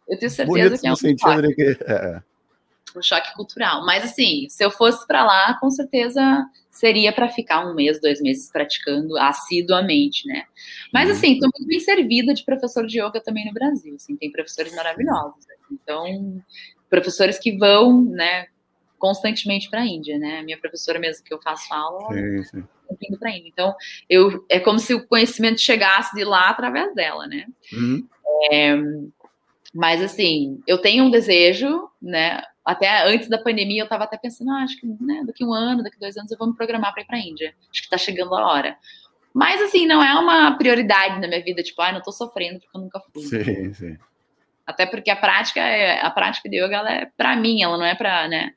Eu 0.08 0.20
tenho 0.20 0.32
certeza 0.32 0.46
bonito 0.46 0.80
que 0.80 0.88
é 0.88 0.92
um 0.92 0.96
sentido 0.96 1.42
de 1.42 1.56
que, 1.56 1.64
é, 1.64 1.94
é. 1.94 2.22
Um 2.98 3.02
choque 3.02 3.34
cultural. 3.34 3.86
Mas 3.86 4.04
assim, 4.04 4.48
se 4.50 4.64
eu 4.64 4.72
fosse 4.72 5.06
para 5.08 5.24
lá, 5.24 5.58
com 5.60 5.70
certeza 5.70 6.46
seria 6.72 7.12
para 7.12 7.30
ficar 7.30 7.66
um 7.66 7.74
mês, 7.74 8.00
dois 8.00 8.22
meses 8.22 8.52
praticando 8.52 9.18
assiduamente, 9.18 10.28
né? 10.28 10.44
Mas 10.94 11.10
assim, 11.10 11.34
estou 11.34 11.50
muito 11.54 11.68
bem 11.68 11.80
servida 11.80 12.34
de 12.34 12.46
professor 12.46 12.86
de 12.86 13.00
yoga 13.00 13.20
também 13.22 13.46
no 13.46 13.54
Brasil. 13.54 13.96
Assim, 13.96 14.16
tem 14.16 14.32
professores 14.32 14.74
maravilhosos. 14.76 15.46
Então, 15.72 16.42
professores 16.90 17.40
que 17.40 17.58
vão, 17.58 18.04
né, 18.04 18.48
constantemente 19.00 19.70
para 19.70 19.82
a 19.82 19.86
Índia, 19.86 20.18
né? 20.18 20.40
A 20.40 20.44
minha 20.44 20.58
professora 20.58 21.00
mesmo 21.00 21.24
que 21.24 21.34
eu 21.34 21.42
faço 21.42 21.74
aula, 21.74 22.14
sim, 22.14 22.44
sim. 22.44 22.64
indo 23.10 23.20
para 23.20 23.30
a 23.30 23.36
Índia. 23.36 23.50
Então, 23.50 23.76
eu, 24.10 24.46
é 24.50 24.60
como 24.60 24.80
se 24.80 24.94
o 24.94 25.06
conhecimento 25.08 25.60
chegasse 25.62 26.16
de 26.16 26.24
lá 26.24 26.50
através 26.50 26.94
dela, 26.96 27.28
né? 27.28 27.46
Uhum. 27.74 28.08
É, 28.52 28.76
mas, 29.74 30.02
assim, 30.02 30.62
eu 30.66 30.78
tenho 30.80 31.06
um 31.06 31.12
desejo, 31.12 31.90
né? 32.02 32.42
Até 32.68 33.08
antes 33.08 33.30
da 33.30 33.38
pandemia, 33.38 33.82
eu 33.82 33.86
estava 33.86 34.04
até 34.04 34.18
pensando, 34.18 34.52
ah, 34.52 34.64
acho 34.64 34.78
que 34.78 34.86
né, 34.86 35.24
daqui 35.26 35.46
um 35.46 35.54
ano, 35.54 35.82
daqui 35.82 35.98
dois 35.98 36.18
anos, 36.18 36.30
eu 36.30 36.38
vou 36.38 36.50
me 36.50 36.54
programar 36.54 36.92
para 36.92 37.02
ir 37.02 37.06
para 37.06 37.16
a 37.16 37.22
Índia. 37.22 37.56
Acho 37.72 37.82
que 37.82 37.86
está 37.88 37.98
chegando 37.98 38.36
a 38.36 38.46
hora. 38.46 38.78
Mas, 39.34 39.62
assim, 39.62 39.86
não 39.88 40.04
é 40.04 40.14
uma 40.20 40.58
prioridade 40.58 41.22
na 41.22 41.30
minha 41.30 41.42
vida, 41.42 41.64
tipo, 41.64 41.82
ah, 41.82 41.94
não 41.94 42.00
estou 42.00 42.12
sofrendo 42.12 42.60
porque 42.60 42.78
eu 42.78 42.82
nunca 42.82 43.00
fui. 43.00 43.24
Sim, 43.24 43.74
sim. 43.74 43.98
Até 44.66 44.86
porque 44.86 45.10
a 45.10 45.16
prática, 45.16 45.62
é, 45.62 46.02
a 46.06 46.12
prática 46.12 46.50
de 46.50 46.58
yoga, 46.58 46.76
ela 46.76 46.92
é 46.92 47.06
para 47.16 47.38
mim, 47.38 47.64
ela 47.64 47.78
não 47.78 47.86
é 47.86 47.96
para, 47.96 48.28
né? 48.28 48.52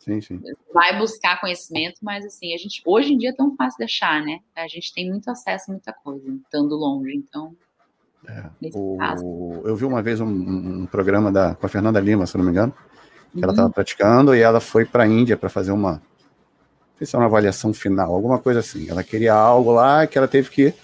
Sim, 0.00 0.20
sim. 0.20 0.40
Vai 0.74 0.98
buscar 0.98 1.40
conhecimento, 1.40 2.00
mas 2.02 2.26
assim, 2.26 2.52
a 2.52 2.58
gente 2.58 2.82
hoje 2.84 3.12
em 3.12 3.18
dia 3.18 3.30
é 3.30 3.34
tão 3.34 3.54
fácil 3.54 3.78
de 3.78 3.84
achar, 3.84 4.20
né? 4.20 4.40
A 4.56 4.66
gente 4.66 4.92
tem 4.92 5.08
muito 5.08 5.30
acesso 5.30 5.70
a 5.70 5.74
muita 5.74 5.92
coisa, 5.92 6.28
estando 6.42 6.74
longe, 6.74 7.14
então. 7.14 7.54
É, 8.26 8.50
o, 8.74 9.62
eu 9.64 9.76
vi 9.76 9.84
uma 9.84 10.02
vez 10.02 10.20
um, 10.20 10.26
um, 10.26 10.86
programa 10.86 11.30
da, 11.30 11.54
com 11.54 11.66
a 11.66 11.68
Fernanda 11.68 12.00
Lima, 12.00 12.26
se 12.26 12.36
não 12.36 12.44
me 12.44 12.50
engano, 12.50 12.74
que 13.32 13.38
uhum. 13.38 13.44
ela 13.44 13.52
estava 13.52 13.70
praticando 13.70 14.34
e 14.34 14.40
ela 14.40 14.60
foi 14.60 14.84
para 14.84 15.04
a 15.04 15.06
Índia 15.06 15.36
para 15.36 15.48
fazer 15.48 15.72
uma, 15.72 15.92
não 15.92 16.00
sei 16.98 17.06
se 17.06 17.16
é 17.16 17.18
uma 17.18 17.26
avaliação 17.26 17.72
final, 17.72 18.14
alguma 18.14 18.38
coisa 18.38 18.60
assim. 18.60 18.88
Ela 18.88 19.02
queria 19.02 19.34
algo 19.34 19.72
lá 19.72 20.06
que 20.06 20.18
ela 20.18 20.28
teve 20.28 20.50
que 20.50 20.62
ir 20.66 20.74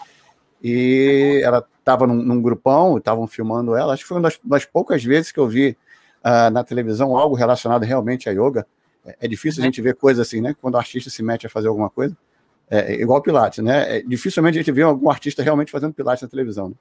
e 0.62 1.40
ela 1.44 1.64
estava 1.78 2.06
num, 2.06 2.16
num, 2.16 2.42
grupão, 2.42 2.98
estavam 2.98 3.26
filmando 3.26 3.76
ela. 3.76 3.92
Acho 3.92 4.02
que 4.02 4.08
foi 4.08 4.16
uma 4.16 4.22
das, 4.22 4.38
das 4.42 4.64
poucas 4.64 5.04
vezes 5.04 5.30
que 5.30 5.38
eu 5.38 5.46
vi 5.46 5.76
uh, 6.24 6.50
na 6.50 6.64
televisão 6.64 7.16
algo 7.16 7.34
relacionado 7.34 7.82
realmente 7.84 8.28
a 8.28 8.32
yoga. 8.32 8.66
É, 9.04 9.16
é 9.22 9.28
difícil 9.28 9.62
a 9.62 9.66
gente 9.66 9.80
ver 9.80 9.94
coisas 9.94 10.26
assim, 10.26 10.40
né? 10.40 10.54
Quando 10.60 10.74
o 10.74 10.78
artista 10.78 11.10
se 11.10 11.22
mete 11.22 11.46
a 11.46 11.50
fazer 11.50 11.68
alguma 11.68 11.90
coisa. 11.90 12.16
É, 12.70 12.94
é 12.94 13.00
igual 13.00 13.22
Pilates, 13.22 13.62
né? 13.64 13.98
É, 13.98 14.02
dificilmente 14.02 14.58
a 14.58 14.62
gente 14.62 14.72
vê 14.72 14.82
algum 14.82 15.10
artista 15.10 15.42
realmente 15.42 15.70
fazendo 15.70 15.94
Pilates 15.94 16.22
na 16.22 16.28
televisão. 16.28 16.70
Né? 16.70 16.74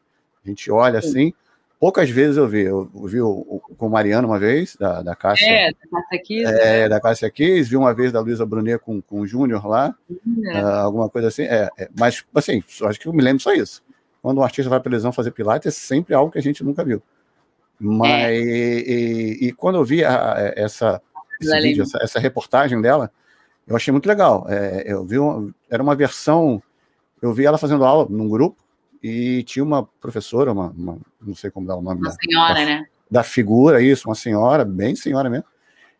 A 0.44 0.48
gente 0.48 0.72
olha 0.72 1.00
assim. 1.00 1.34
Poucas 1.80 2.10
vezes 2.10 2.38
eu 2.38 2.48
vi. 2.48 2.62
Eu, 2.62 2.90
vi 3.06 3.22
o, 3.22 3.30
o, 3.30 3.62
com 3.78 3.88
o 3.88 3.90
Mariano 3.90 4.28
uma 4.28 4.40
vez, 4.40 4.76
da, 4.80 5.02
da 5.04 5.16
Cássia. 5.16 5.46
É, 5.46 5.72
da 5.72 6.02
Cássia 6.02 6.22
Kiss. 6.24 6.46
É, 6.46 6.80
né? 6.82 6.90
da 6.90 7.00
Cássia 7.00 7.30
Kiss. 7.30 7.70
Vi 7.70 7.78
uma 7.78 7.94
vez 7.94 8.12
da 8.12 8.20
Luísa 8.20 8.46
Brunet 8.46 8.80
com, 8.80 9.00
com 9.00 9.20
o 9.20 9.28
Júnior 9.28 9.66
lá. 9.68 9.96
Uh, 10.10 10.58
alguma 10.58 11.08
coisa 11.08 11.28
assim. 11.28 11.44
É, 11.44 11.70
é, 11.78 11.90
mas, 11.98 12.26
assim, 12.34 12.64
acho 12.84 13.00
que 13.00 13.08
eu 13.08 13.14
me 13.14 13.22
lembro 13.22 13.42
só 13.44 13.54
isso. 13.54 13.84
Quando 14.24 14.40
um 14.40 14.44
artista 14.44 14.70
vai 14.70 14.80
para 14.80 14.90
televisão 14.90 15.12
fazer 15.12 15.32
Pilates, 15.32 15.68
é 15.68 15.72
sempre 15.72 16.16
algo 16.16 16.32
que 16.32 16.40
a 16.40 16.42
gente 16.42 16.64
nunca 16.64 16.84
viu. 16.84 17.02
Mas, 17.80 18.32
e, 18.32 19.38
e, 19.42 19.52
quando 19.52 19.76
eu 19.76 19.86
vi 19.86 20.04
a, 20.04 20.34
a, 20.34 20.54
essa 20.56 21.00
vídeo, 21.40 21.84
essa, 21.84 22.00
essa, 22.02 22.20
reportagem 22.20 22.82
dela, 22.82 23.12
eu 23.68 23.76
achei 23.76 23.92
muito 23.92 24.08
legal. 24.08 24.48
É, 24.50 24.84
eu 24.88 25.06
vi 25.06 25.20
uma, 25.20 25.54
era 25.70 25.84
uma 25.84 25.96
versão, 25.96 26.62
eu 27.22 27.32
vi 27.34 27.46
ela 27.46 27.60
fazendo 27.60 27.86
aula 27.86 28.08
num 28.10 28.28
grupo 28.28 28.58
e 29.02 29.44
tinha 29.44 29.64
uma 29.64 29.84
professora, 29.84 30.52
uma, 30.52 30.70
uma 30.70 30.98
não 31.22 31.36
sei 31.36 31.52
como 31.52 31.68
dar 31.68 31.76
o 31.76 31.82
nome. 31.82 32.02
Uma 32.02 32.10
da, 32.10 32.16
senhora, 32.16 32.54
da, 32.54 32.66
né? 32.66 32.86
Da 33.10 33.24
figura, 33.24 33.82
isso, 33.82 34.08
uma 34.08 34.16
senhora, 34.16 34.66
bem 34.66 34.96
senhora 34.96 35.30
mesmo. 35.30 35.46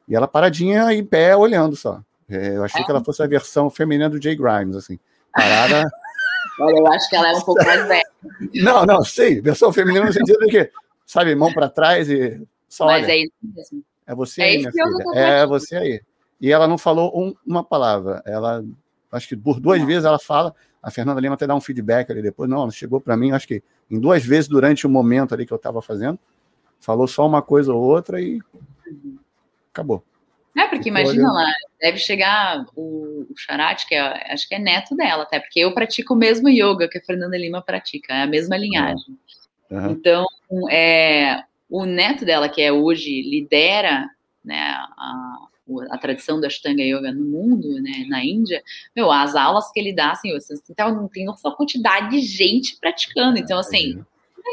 E 0.08 0.16
ela 0.16 0.28
paradinha 0.28 0.94
em 0.94 1.04
pé, 1.04 1.36
olhando 1.36 1.76
só. 1.76 2.02
É, 2.30 2.56
eu 2.56 2.64
achei 2.64 2.82
é. 2.82 2.84
que 2.84 2.92
ela 2.92 3.04
fosse 3.04 3.22
a 3.24 3.28
versão 3.28 3.70
feminina 3.70 4.10
do 4.10 4.22
Jay 4.22 4.36
Grimes, 4.36 4.76
assim. 4.76 5.00
Parada. 5.32 5.84
Olha, 6.60 6.80
eu 6.80 6.88
acho 6.88 7.10
que 7.10 7.16
ela 7.16 7.30
é 7.30 7.34
um 7.34 7.42
pouco 7.42 7.64
mais 7.64 7.88
velha. 7.88 8.04
Não, 8.56 8.86
não, 8.86 9.04
sei. 9.04 9.40
Versão 9.40 9.72
feminina 9.72 10.06
no 10.06 10.12
sentido 10.12 10.40
de 10.40 10.48
que, 10.48 10.72
sabe, 11.06 11.36
mão 11.36 11.54
para 11.54 11.70
trás 11.70 12.10
e 12.10 12.42
só 12.68 12.86
Mas 12.86 13.04
olha. 13.04 13.12
é 13.12 13.18
isso 13.20 13.34
mesmo. 13.44 13.84
É 14.06 14.16
você 14.16 14.42
é 14.42 14.46
aí, 14.46 14.58
minha 14.58 14.72
filha. 14.72 14.86
É 15.14 15.46
você 15.46 15.76
aí. 15.76 16.02
E 16.40 16.52
ela 16.52 16.68
não 16.68 16.78
falou 16.78 17.12
um, 17.16 17.34
uma 17.46 17.64
palavra. 17.64 18.22
Ela, 18.26 18.64
acho 19.12 19.28
que 19.28 19.36
por 19.36 19.60
duas 19.60 19.82
vezes 19.84 20.06
ela 20.06 20.20
fala. 20.20 20.54
A 20.82 20.92
Fernanda 20.92 21.20
Lima 21.20 21.36
até 21.36 21.46
dá 21.48 21.56
um 21.56 21.62
feedback 21.62 22.12
ali 22.12 22.22
depois. 22.22 22.50
Não, 22.50 22.62
ela 22.62 22.72
chegou 22.72 23.02
para 23.02 23.18
mim, 23.18 23.32
acho 23.32 23.48
que 23.48 23.64
em 23.90 24.00
duas 24.00 24.26
vezes 24.26 24.48
durante 24.48 24.86
o 24.86 24.90
momento 24.90 25.34
ali 25.34 25.46
que 25.46 25.52
eu 25.52 25.58
estava 25.58 25.82
fazendo. 25.82 26.20
Falou 26.80 27.08
só 27.08 27.26
uma 27.26 27.42
coisa 27.42 27.74
ou 27.74 27.82
outra 27.82 28.22
e 28.22 28.40
acabou. 29.72 30.04
É, 30.56 30.68
porque 30.68 30.86
Ficou 30.86 31.00
imagina 31.00 31.32
lá, 31.32 31.52
deve 31.80 32.00
chegar 32.00 32.66
o, 32.76 33.28
o 33.30 33.34
que 33.88 33.96
é, 33.96 34.34
acho 34.34 34.48
que 34.48 34.56
é 34.56 34.60
neto 34.60 34.96
dela, 34.96 35.24
até 35.24 35.40
porque 35.40 35.60
eu 35.60 35.72
pratico 35.72 36.16
o 36.16 36.18
mesmo 36.18 36.50
yoga 36.50 36.90
que 36.90 36.98
a 36.98 37.02
Fernanda 37.02 37.38
Lima 37.38 37.62
pratica, 37.62 38.14
é 38.14 38.24
a 38.24 38.28
mesma 38.28 38.58
linhagem. 38.58 39.18
Uhum. 39.70 39.92
Então, 39.92 40.26
é, 40.72 41.44
o 41.70 41.86
neto 41.86 42.26
dela, 42.26 42.50
que 42.50 42.62
é 42.62 42.72
hoje 42.72 43.22
lidera 43.22 44.10
né, 44.44 44.60
a, 44.60 45.48
a 45.90 45.98
tradição 45.98 46.40
da 46.40 46.48
Ashtanga 46.48 46.84
Yoga 46.84 47.12
no 47.12 47.26
mundo, 47.26 47.82
né, 47.82 48.06
na 48.08 48.24
Índia, 48.24 48.64
meu, 48.96 49.12
as 49.12 49.36
aulas 49.36 49.72
que 49.72 49.80
ele 49.80 49.94
dá, 49.94 50.12
assim, 50.12 50.32
vocês 50.32 50.62
então, 50.70 50.94
não 50.94 51.08
tem 51.08 51.26
noção 51.26 51.52
quantidade 51.52 52.10
de 52.12 52.20
gente 52.22 52.78
praticando. 52.80 53.38
Então, 53.38 53.60
assim, 53.60 54.04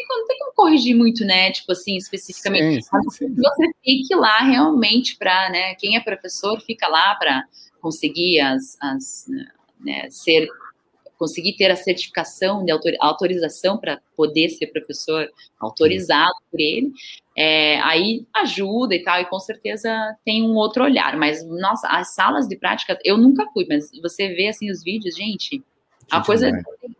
não 0.08 0.26
tem 0.26 0.38
como 0.38 0.52
corrigir 0.54 0.96
muito, 0.96 1.24
né? 1.24 1.52
Tipo 1.52 1.72
assim, 1.72 1.96
especificamente. 1.96 2.82
Sim, 2.84 2.90
sim, 3.10 3.28
sim. 3.28 3.34
Você 3.34 3.70
fique 3.84 4.14
lá 4.14 4.38
realmente 4.40 5.16
para, 5.16 5.50
né? 5.50 5.74
Quem 5.76 5.96
é 5.96 6.00
professor 6.00 6.60
fica 6.60 6.88
lá 6.88 7.14
para 7.14 7.44
conseguir 7.80 8.40
as, 8.40 8.76
as 8.80 9.26
né, 9.80 10.08
ser 10.10 10.48
conseguir 11.16 11.54
ter 11.56 11.70
a 11.70 11.76
certificação 11.76 12.64
de 12.64 12.72
autorização 13.00 13.78
para 13.78 14.00
poder 14.16 14.48
ser 14.48 14.66
professor 14.66 15.30
autorizado 15.60 16.34
por 16.50 16.60
ele, 16.60 16.92
é, 17.36 17.80
aí 17.80 18.26
ajuda 18.34 18.94
e 18.94 19.02
tal, 19.02 19.20
e 19.20 19.24
com 19.26 19.40
certeza 19.40 20.16
tem 20.24 20.42
um 20.42 20.54
outro 20.54 20.84
olhar. 20.84 21.16
Mas, 21.16 21.44
nossa, 21.46 21.88
as 21.88 22.14
salas 22.14 22.46
de 22.46 22.56
prática, 22.56 22.98
eu 23.04 23.18
nunca 23.18 23.46
fui, 23.52 23.66
mas 23.68 23.90
você 24.00 24.28
vê 24.34 24.48
assim 24.48 24.70
os 24.70 24.82
vídeos, 24.82 25.16
gente, 25.16 25.62
a 26.10 26.24
coisa 26.24 26.50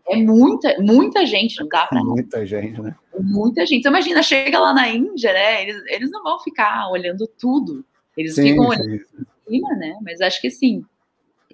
é 0.08 0.16
muita, 0.16 0.76
muita 0.80 1.26
gente, 1.26 1.60
não 1.60 1.68
dá 1.68 1.86
para. 1.86 2.02
Muita 2.04 2.44
gente, 2.46 2.80
né? 2.80 2.94
Muita 3.18 3.66
gente. 3.66 3.80
Então, 3.80 3.92
imagina, 3.92 4.22
chega 4.22 4.58
lá 4.58 4.72
na 4.72 4.88
Índia, 4.88 5.32
né? 5.32 5.62
Eles, 5.62 5.82
eles 5.88 6.10
não 6.10 6.22
vão 6.22 6.38
ficar 6.40 6.90
olhando 6.90 7.26
tudo. 7.38 7.84
Eles 8.16 8.34
sim, 8.34 8.42
ficam 8.42 8.66
olhando 8.66 8.98
sim. 8.98 9.24
cima, 9.48 9.68
né? 9.76 9.96
Mas 10.02 10.20
acho 10.20 10.40
que 10.40 10.50
sim. 10.50 10.84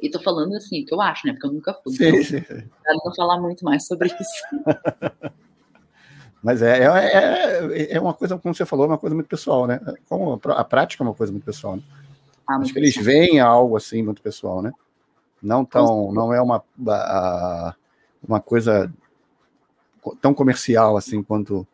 E 0.00 0.08
tô 0.08 0.20
falando 0.20 0.54
assim, 0.54 0.84
que 0.84 0.94
eu 0.94 1.00
acho, 1.00 1.26
né? 1.26 1.32
Porque 1.32 1.46
eu 1.46 1.52
nunca 1.52 1.74
fui. 1.74 1.92
Sim, 1.92 2.08
então, 2.08 2.22
sim. 2.22 3.00
não 3.04 3.14
falar 3.14 3.40
muito 3.40 3.64
mais 3.64 3.86
sobre 3.86 4.08
isso. 4.08 5.32
Mas 6.42 6.62
é, 6.62 6.84
é, 6.84 6.86
é, 6.86 7.96
é, 7.96 8.00
uma 8.00 8.14
coisa, 8.14 8.38
como 8.38 8.54
você 8.54 8.64
falou, 8.64 8.86
uma 8.86 8.98
coisa 8.98 9.14
muito 9.14 9.28
pessoal, 9.28 9.66
né? 9.66 9.78
Como 10.08 10.40
a 10.46 10.64
prática 10.64 11.02
é 11.02 11.06
uma 11.06 11.14
coisa 11.14 11.32
muito 11.32 11.44
pessoal, 11.44 11.76
né? 11.76 11.82
Ah, 12.46 12.56
Acho 12.56 12.72
que 12.72 12.78
eles 12.78 12.96
veem 12.96 13.38
algo 13.40 13.76
assim 13.76 14.02
muito 14.02 14.22
pessoal, 14.22 14.62
né? 14.62 14.72
Não 15.42 15.64
tão, 15.64 16.12
não 16.12 16.32
é 16.32 16.40
uma, 16.40 16.62
uma 18.26 18.40
coisa 18.40 18.92
tão 20.20 20.34
comercial 20.34 20.96
assim 20.96 21.22
quanto 21.22 21.66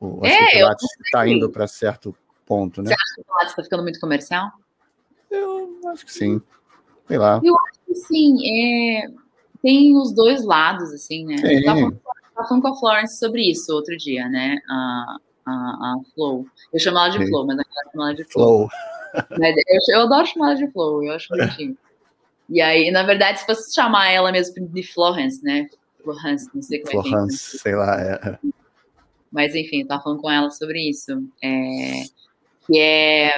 o 0.00 0.24
é, 0.24 0.62
está 1.04 1.26
indo 1.26 1.50
para 1.50 1.66
certo 1.66 2.14
ponto, 2.46 2.82
né? 2.82 2.88
Você 2.88 2.94
acha 2.94 3.14
que 3.14 3.20
o 3.20 3.24
Pilates 3.24 3.50
está 3.50 3.62
ficando 3.64 3.82
muito 3.82 4.00
comercial? 4.00 4.50
Eu 5.30 5.80
acho 5.88 6.04
que 6.04 6.12
sim. 6.12 6.40
Sei 7.06 7.18
lá. 7.18 7.40
Eu 7.42 7.54
acho 7.68 7.80
que 7.86 7.94
sim. 7.94 8.36
É... 8.46 9.08
Tem 9.62 9.96
os 9.96 10.12
dois 10.12 10.44
lados, 10.44 10.92
assim, 10.92 11.24
né? 11.24 11.36
Sim. 11.38 11.46
Eu 11.46 11.64
tava 11.64 12.00
falando 12.46 12.62
com 12.62 12.68
a 12.68 12.76
Florence 12.76 13.18
sobre 13.18 13.50
isso 13.50 13.72
outro 13.74 13.96
dia, 13.96 14.28
né? 14.28 14.58
A, 14.68 15.16
a, 15.46 15.50
a 15.52 15.96
Flow. 16.14 16.46
Eu 16.72 16.78
chamo 16.78 16.98
ela 16.98 17.08
de 17.08 17.18
sim. 17.18 17.26
Flow, 17.26 17.46
mas 17.46 17.58
eu 17.58 17.64
chamo 17.64 18.04
ela 18.04 18.14
de 18.14 18.24
Flow. 18.24 18.68
Flow. 18.68 18.70
eu, 19.40 19.96
eu 19.96 20.00
adoro 20.02 20.26
chamar 20.26 20.50
ela 20.50 20.56
de 20.56 20.72
Flow, 20.72 21.04
eu 21.04 21.12
acho 21.12 21.28
bonitinho. 21.28 21.76
E 22.48 22.60
aí, 22.60 22.90
na 22.90 23.02
verdade, 23.02 23.40
se 23.40 23.46
fosse 23.46 23.74
chamar 23.74 24.10
ela 24.10 24.32
mesmo 24.32 24.66
de 24.68 24.82
Florence, 24.82 25.42
né? 25.44 25.68
Florence, 26.02 26.48
não 26.54 26.62
sei 26.62 26.80
como 26.80 27.02
Florence, 27.02 27.46
é 27.46 27.50
que 27.50 27.56
é. 27.56 27.60
sei 27.60 27.74
lá. 27.74 28.00
É. 28.00 28.38
Mas, 29.30 29.54
enfim, 29.54 29.82
eu 29.82 29.86
tava 29.86 30.02
falando 30.02 30.20
com 30.20 30.30
ela 30.30 30.50
sobre 30.50 30.88
isso. 30.88 31.12
É, 31.42 32.04
que 32.66 32.78
é... 32.78 33.30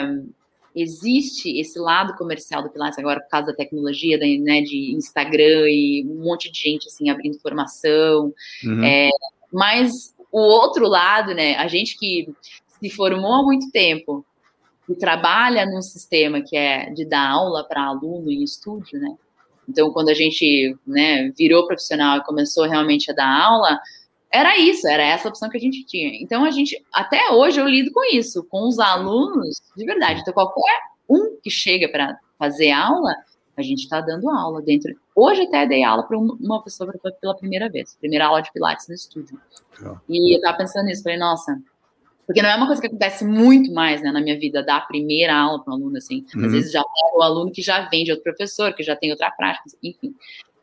Existe 0.74 1.58
esse 1.60 1.78
lado 1.78 2.16
comercial 2.16 2.62
do 2.62 2.70
Pilates 2.70 2.98
agora 2.98 3.20
por 3.20 3.28
causa 3.28 3.48
da 3.48 3.54
tecnologia, 3.54 4.18
da, 4.18 4.26
né, 4.26 4.62
de 4.62 4.92
Instagram 4.94 5.68
e 5.68 6.04
um 6.06 6.24
monte 6.24 6.50
de 6.50 6.60
gente, 6.60 6.86
assim, 6.86 7.10
abrindo 7.10 7.36
informação. 7.36 8.32
Uhum. 8.64 8.84
É, 8.84 9.10
mas 9.52 10.14
o 10.30 10.40
outro 10.40 10.86
lado, 10.86 11.34
né, 11.34 11.56
a 11.56 11.66
gente 11.66 11.98
que 11.98 12.28
se 12.80 12.90
formou 12.90 13.34
há 13.34 13.42
muito 13.42 13.70
tempo 13.70 14.24
e 14.88 14.94
trabalha 14.94 15.66
num 15.66 15.82
sistema 15.82 16.40
que 16.40 16.56
é 16.56 16.90
de 16.90 17.04
dar 17.04 17.28
aula 17.28 17.64
para 17.64 17.84
aluno 17.84 18.30
em 18.30 18.42
estúdio, 18.42 18.98
né? 18.98 19.14
Então, 19.68 19.92
quando 19.92 20.08
a 20.08 20.14
gente 20.14 20.76
né, 20.84 21.30
virou 21.38 21.66
profissional 21.66 22.18
e 22.18 22.24
começou 22.24 22.66
realmente 22.66 23.10
a 23.10 23.14
dar 23.14 23.28
aula, 23.28 23.78
era 24.32 24.58
isso, 24.58 24.86
era 24.86 25.02
essa 25.02 25.28
opção 25.28 25.48
que 25.48 25.56
a 25.56 25.60
gente 25.60 25.84
tinha. 25.84 26.10
Então, 26.22 26.44
a 26.44 26.50
gente, 26.50 26.80
até 26.92 27.30
hoje, 27.30 27.60
eu 27.60 27.68
lido 27.68 27.90
com 27.92 28.04
isso, 28.14 28.44
com 28.44 28.68
os 28.68 28.78
alunos, 28.78 29.60
de 29.76 29.84
verdade. 29.84 30.20
Então, 30.20 30.32
qualquer 30.32 30.80
um 31.08 31.36
que 31.42 31.50
chega 31.50 31.88
para 31.88 32.16
fazer 32.38 32.70
aula, 32.70 33.14
a 33.56 33.62
gente 33.62 33.80
está 33.80 34.00
dando 34.00 34.30
aula 34.30 34.62
dentro. 34.62 34.94
Hoje, 35.14 35.42
até 35.42 35.66
dei 35.66 35.82
aula 35.82 36.04
para 36.04 36.16
uma 36.16 36.62
pessoa 36.62 36.92
pela 37.20 37.36
primeira 37.36 37.68
vez, 37.68 37.96
primeira 38.00 38.26
aula 38.26 38.40
de 38.40 38.52
Pilates 38.52 38.88
no 38.88 38.94
estúdio. 38.94 39.38
E 40.08 40.34
eu 40.34 40.36
estava 40.36 40.58
pensando 40.58 40.86
nisso, 40.86 41.02
falei, 41.02 41.18
nossa, 41.18 41.60
porque 42.30 42.42
não 42.42 42.48
é 42.48 42.54
uma 42.54 42.66
coisa 42.68 42.80
que 42.80 42.86
acontece 42.86 43.24
muito 43.24 43.72
mais 43.72 44.00
né, 44.00 44.12
na 44.12 44.20
minha 44.20 44.38
vida, 44.38 44.62
dar 44.62 44.76
a 44.76 44.80
primeira 44.82 45.34
aula 45.34 45.64
para 45.64 45.72
um 45.72 45.76
aluno, 45.76 45.96
assim. 45.96 46.24
Uhum. 46.36 46.46
Às 46.46 46.52
vezes 46.52 46.70
já 46.70 46.78
é 46.78 47.16
o 47.16 47.22
aluno 47.22 47.50
que 47.50 47.60
já 47.60 47.88
vem 47.88 48.04
de 48.04 48.12
outro 48.12 48.22
professor, 48.22 48.72
que 48.72 48.84
já 48.84 48.94
tem 48.94 49.10
outra 49.10 49.32
prática, 49.32 49.64
enfim. 49.82 50.14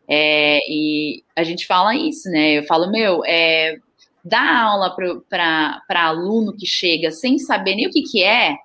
É, 0.10 0.60
e 0.70 1.24
a 1.36 1.44
gente 1.44 1.68
fala 1.68 1.96
isso, 1.96 2.30
né? 2.30 2.60
Eu 2.60 2.64
falo, 2.64 2.90
meu, 2.90 3.24
é, 3.26 3.78
dar 4.24 4.64
aula 4.64 4.96
para 5.30 5.82
aluno 6.08 6.56
que 6.56 6.66
chega 6.66 7.12
sem 7.12 7.38
saber 7.38 7.76
nem 7.76 7.88
o 7.88 7.92
que, 7.92 8.02
que 8.04 8.24
é, 8.24 8.56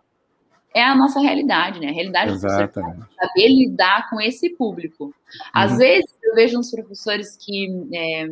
é 0.75 0.83
a 0.83 0.95
nossa 0.95 1.21
realidade, 1.21 1.81
né? 1.81 1.89
A 1.89 1.93
realidade 1.93 2.33
Exatamente. 2.33 2.99
do 2.99 3.09
saber 3.15 3.49
lidar 3.49 4.09
com 4.09 4.21
esse 4.21 4.51
público. 4.51 5.15
Às 5.53 5.73
uhum. 5.73 5.79
vezes 5.79 6.15
eu 6.23 6.35
vejo 6.35 6.59
uns 6.59 6.71
professores 6.71 7.37
que 7.37 7.69
é, 7.93 8.27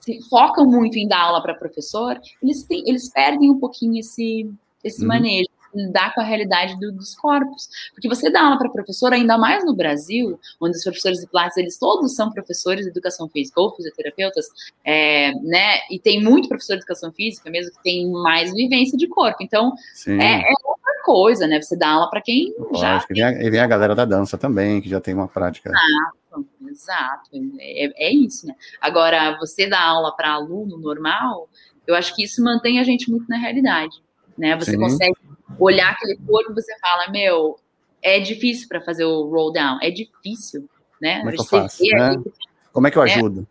se 0.00 0.20
focam 0.28 0.64
muito 0.66 0.96
em 0.96 1.06
dar 1.06 1.20
aula 1.20 1.42
para 1.42 1.54
professor, 1.54 2.18
eles, 2.42 2.62
têm, 2.62 2.82
eles 2.86 3.10
perdem 3.12 3.50
um 3.50 3.58
pouquinho 3.58 3.98
esse, 4.00 4.50
esse 4.82 5.02
uhum. 5.02 5.08
manejo 5.08 5.49
lidar 5.74 6.14
com 6.14 6.20
a 6.20 6.24
realidade 6.24 6.78
do, 6.78 6.92
dos 6.92 7.14
corpos. 7.14 7.68
Porque 7.92 8.08
você 8.08 8.30
dá 8.30 8.42
aula 8.42 8.58
para 8.58 8.70
professor, 8.70 9.12
ainda 9.12 9.38
mais 9.38 9.64
no 9.64 9.74
Brasil, 9.74 10.38
onde 10.60 10.76
os 10.76 10.82
professores 10.82 11.20
de 11.20 11.26
Pilates, 11.26 11.56
eles 11.56 11.78
todos 11.78 12.14
são 12.14 12.30
professores 12.30 12.84
de 12.84 12.90
educação 12.90 13.28
física 13.28 13.60
ou 13.60 13.74
fisioterapeutas, 13.74 14.46
é, 14.84 15.32
né? 15.42 15.78
E 15.90 15.98
tem 15.98 16.22
muito 16.22 16.48
professor 16.48 16.74
de 16.74 16.80
educação 16.80 17.12
física 17.12 17.50
mesmo 17.50 17.72
que 17.72 17.82
tem 17.82 18.10
mais 18.10 18.52
vivência 18.52 18.96
de 18.96 19.06
corpo. 19.08 19.38
Então, 19.42 19.72
é, 20.06 20.40
é, 20.40 20.54
outra 20.64 21.02
coisa, 21.04 21.46
né? 21.46 21.60
Você 21.60 21.76
dá 21.76 21.90
aula 21.90 22.10
para 22.10 22.20
quem 22.20 22.54
Lógico, 22.58 22.76
já. 22.76 23.04
E 23.10 23.14
vem, 23.14 23.22
a, 23.22 23.32
e 23.42 23.50
vem 23.50 23.60
a 23.60 23.66
galera 23.66 23.94
da 23.94 24.04
dança 24.04 24.36
também, 24.36 24.80
que 24.80 24.88
já 24.88 25.00
tem 25.00 25.14
uma 25.14 25.28
prática. 25.28 25.72
Ah, 25.74 26.10
Exato, 26.70 27.30
é, 27.58 28.08
é 28.08 28.12
isso, 28.12 28.46
né? 28.46 28.54
Agora, 28.80 29.36
você 29.38 29.66
dá 29.66 29.80
aula 29.80 30.14
para 30.14 30.30
aluno 30.30 30.78
normal, 30.78 31.48
eu 31.86 31.94
acho 31.94 32.14
que 32.14 32.22
isso 32.22 32.42
mantém 32.42 32.78
a 32.78 32.84
gente 32.84 33.10
muito 33.10 33.28
na 33.28 33.36
realidade, 33.36 34.00
né? 34.38 34.56
Você 34.56 34.72
Sim. 34.72 34.78
consegue 34.78 35.16
olhar 35.58 35.90
aquele 35.90 36.16
corpo 36.16 36.52
e 36.52 36.54
você 36.54 36.76
fala, 36.78 37.10
meu, 37.10 37.58
é 38.02 38.18
difícil 38.20 38.68
para 38.68 38.80
fazer 38.80 39.04
o 39.04 39.28
roll 39.28 39.52
down, 39.52 39.78
é 39.82 39.90
difícil, 39.90 40.68
né? 41.00 41.18
Como 41.18 41.30
é 41.30 41.32
que 41.32 41.40
eu 41.40 41.44
faço, 41.44 41.82
né? 41.82 42.22
Como 42.72 42.86
é 42.86 42.90
que 42.90 42.98
eu 42.98 43.04
né? 43.04 43.14
ajudo? 43.14 43.48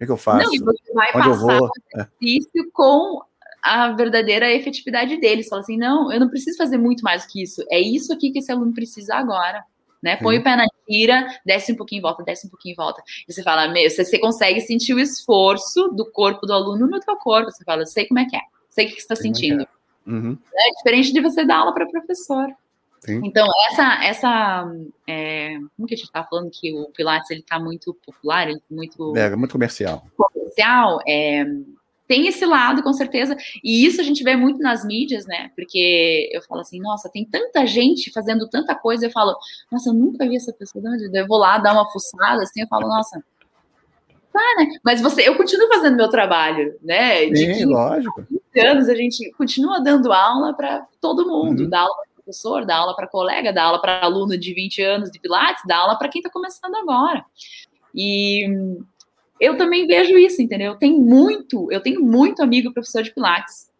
O 0.00 0.04
que, 0.04 0.10
eu 0.10 0.16
faço? 0.16 0.44
Não, 0.46 0.54
e 0.54 0.58
você 0.58 0.92
vai 0.92 1.08
Onde 1.14 1.28
passar 1.28 1.60
o 1.60 1.66
é. 1.66 2.08
exercício 2.24 2.62
é. 2.62 2.70
com 2.72 3.22
a 3.62 3.92
verdadeira 3.92 4.50
efetividade 4.52 5.16
deles. 5.20 5.48
Fala 5.48 5.62
assim, 5.62 5.76
não, 5.76 6.10
eu 6.12 6.18
não 6.18 6.28
preciso 6.28 6.58
fazer 6.58 6.76
muito 6.76 7.02
mais 7.02 7.24
que 7.24 7.40
isso. 7.40 7.62
É 7.70 7.80
isso 7.80 8.12
aqui 8.12 8.32
que 8.32 8.40
esse 8.40 8.50
aluno 8.50 8.72
precisa 8.72 9.14
agora 9.14 9.64
né? 10.02 10.16
Põe 10.16 10.38
o 10.38 10.42
pé 10.42 10.56
na 10.56 10.66
tira, 10.88 11.26
desce 11.46 11.72
um 11.72 11.76
pouquinho 11.76 12.00
em 12.00 12.02
volta, 12.02 12.24
desce 12.24 12.46
um 12.46 12.50
pouquinho 12.50 12.72
em 12.72 12.76
volta. 12.76 13.02
E 13.26 13.32
você 13.32 13.42
fala, 13.42 13.68
meu, 13.68 13.88
você, 13.88 14.04
você 14.04 14.18
consegue 14.18 14.60
sentir 14.60 14.94
o 14.94 14.98
esforço 14.98 15.88
do 15.90 16.10
corpo 16.10 16.44
do 16.44 16.52
aluno 16.52 16.88
no 16.88 16.98
teu 16.98 17.16
corpo. 17.16 17.50
Você 17.50 17.64
fala, 17.64 17.86
sei 17.86 18.06
como 18.06 18.18
é 18.18 18.26
que 18.26 18.36
é, 18.36 18.40
sei 18.68 18.86
o 18.86 18.88
que 18.88 18.94
você 18.94 19.00
está 19.00 19.14
é 19.14 19.16
sentindo. 19.16 19.62
É. 19.62 19.66
Uhum. 20.06 20.36
É 20.54 20.70
diferente 20.76 21.12
de 21.12 21.20
você 21.20 21.44
dar 21.44 21.58
aula 21.58 21.74
para 21.74 21.86
professor. 21.86 22.48
Sim. 23.04 23.20
Então, 23.24 23.46
essa, 23.70 24.04
essa 24.04 24.72
é, 25.08 25.58
como 25.76 25.88
que 25.88 25.94
a 25.94 25.96
gente 25.96 26.06
está 26.06 26.22
falando 26.22 26.50
que 26.50 26.72
o 26.72 26.88
Pilates 26.90 27.30
ele 27.30 27.40
está 27.40 27.58
muito 27.58 27.94
popular, 28.06 28.48
ele 28.48 28.60
tá 28.60 28.66
muito 28.70 29.16
é, 29.16 29.34
muito 29.34 29.52
comercial. 29.52 30.06
Comercial, 30.16 31.00
é, 31.08 31.44
tem 32.06 32.28
esse 32.28 32.44
lado, 32.46 32.82
com 32.82 32.92
certeza, 32.92 33.36
e 33.64 33.84
isso 33.84 34.00
a 34.00 34.04
gente 34.04 34.22
vê 34.22 34.36
muito 34.36 34.60
nas 34.60 34.84
mídias, 34.84 35.26
né? 35.26 35.50
Porque 35.56 36.28
eu 36.32 36.42
falo 36.42 36.60
assim, 36.60 36.78
nossa, 36.78 37.08
tem 37.08 37.24
tanta 37.24 37.66
gente 37.66 38.12
fazendo 38.12 38.48
tanta 38.48 38.74
coisa, 38.74 39.06
eu 39.06 39.10
falo, 39.10 39.34
nossa, 39.70 39.90
eu 39.90 39.94
nunca 39.94 40.28
vi 40.28 40.36
essa 40.36 40.52
pessoa, 40.52 40.84
eu 41.12 41.26
vou 41.26 41.38
lá 41.38 41.58
dar 41.58 41.72
uma 41.72 41.90
fuçada, 41.90 42.42
assim, 42.42 42.60
eu 42.60 42.68
falo, 42.68 42.86
nossa, 42.86 43.18
tá, 44.32 44.54
né? 44.58 44.66
Mas 44.84 45.00
você, 45.00 45.26
eu 45.26 45.36
continuo 45.36 45.68
fazendo 45.68 45.96
meu 45.96 46.08
trabalho, 46.08 46.76
né? 46.82 47.22
Sim, 47.34 47.46
15, 47.46 47.64
lógico. 47.64 48.26
15 48.52 48.66
anos 48.66 48.88
a 48.88 48.94
gente 48.94 49.30
continua 49.32 49.80
dando 49.80 50.12
aula 50.12 50.54
para 50.54 50.86
todo 51.00 51.28
mundo, 51.28 51.64
uhum. 51.64 51.68
dá 51.68 51.80
aula 51.80 51.94
para 51.96 52.12
professor, 52.16 52.64
dá 52.64 52.76
aula 52.76 52.94
para 52.94 53.08
colega, 53.08 53.52
dá 53.52 53.64
aula 53.64 53.80
para 53.80 54.04
aluno 54.04 54.36
de 54.38 54.54
20 54.54 54.82
anos 54.82 55.10
de 55.10 55.18
Pilates, 55.18 55.62
dá 55.66 55.78
aula 55.78 55.96
para 55.96 56.08
quem 56.08 56.20
está 56.20 56.30
começando 56.30 56.74
agora. 56.76 57.24
E 57.94 58.46
eu 59.40 59.56
também 59.56 59.86
vejo 59.86 60.16
isso, 60.16 60.40
entendeu? 60.40 60.76
Tem 60.76 60.98
muito, 60.98 61.70
eu 61.70 61.80
tenho 61.80 62.00
muito 62.00 62.42
amigo 62.42 62.72
professor 62.72 63.02
de 63.02 63.12
Pilates 63.12 63.72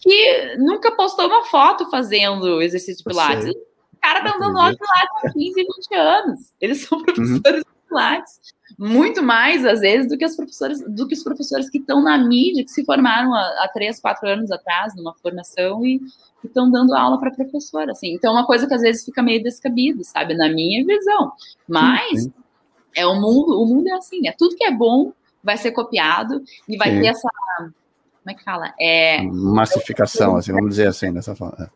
que 0.00 0.56
nunca 0.56 0.90
postou 0.92 1.26
uma 1.26 1.44
foto 1.44 1.88
fazendo 1.90 2.62
exercício 2.62 2.98
de 2.98 3.04
Pilates. 3.04 3.48
O 3.48 4.00
cara 4.00 4.22
tá 4.24 4.38
dando 4.38 4.58
aula 4.58 4.72
de 4.72 4.78
Pilates 4.78 5.24
há 5.24 5.32
15, 5.32 5.54
20 5.54 5.94
anos. 5.94 6.40
Eles 6.60 6.82
são 6.82 6.98
uhum. 6.98 7.04
professores 7.04 7.62
uhum. 7.64 7.72
de 7.72 7.88
Pilates. 7.88 8.40
Muito 8.78 9.22
mais, 9.22 9.64
às 9.64 9.80
vezes, 9.80 10.08
do 10.08 10.16
que, 10.16 10.24
as 10.24 10.36
professores, 10.36 10.82
do 10.86 11.06
que 11.06 11.14
os 11.14 11.22
professores 11.22 11.68
que 11.68 11.78
estão 11.78 12.02
na 12.02 12.16
mídia, 12.18 12.64
que 12.64 12.70
se 12.70 12.84
formaram 12.84 13.34
há, 13.34 13.64
há 13.64 13.70
3, 13.72 14.00
4 14.00 14.28
anos 14.28 14.50
atrás, 14.50 14.94
numa 14.94 15.14
formação, 15.14 15.84
e 15.84 16.00
estão 16.44 16.70
dando 16.70 16.94
aula 16.94 17.18
para 17.18 17.30
professor, 17.30 17.88
assim. 17.90 18.14
Então, 18.14 18.32
é 18.32 18.40
uma 18.40 18.46
coisa 18.46 18.66
que 18.66 18.74
às 18.74 18.82
vezes 18.82 19.04
fica 19.04 19.22
meio 19.22 19.42
descabido, 19.42 20.02
sabe? 20.04 20.34
Na 20.34 20.48
minha 20.48 20.84
visão. 20.84 21.32
Mas, 21.68 22.10
sim, 22.10 22.30
sim. 22.30 22.32
É 22.96 23.06
o 23.06 23.14
mundo, 23.14 23.62
o 23.62 23.66
mundo 23.66 23.88
é 23.88 23.92
assim, 23.92 24.26
é 24.26 24.34
tudo 24.36 24.56
que 24.56 24.64
é 24.64 24.70
bom 24.70 25.12
vai 25.42 25.56
ser 25.56 25.70
copiado 25.72 26.42
e 26.68 26.76
vai 26.76 26.90
Sim. 26.90 27.00
ter 27.00 27.06
essa 27.06 27.28
como 28.22 28.30
é 28.30 28.34
que 28.34 28.44
fala? 28.44 28.74
É 28.78 29.22
massificação, 29.22 30.36
assim, 30.36 30.52
vamos 30.52 30.70
dizer 30.70 30.88
assim, 30.88 31.12
dessa 31.12 31.34
forma. 31.34 31.70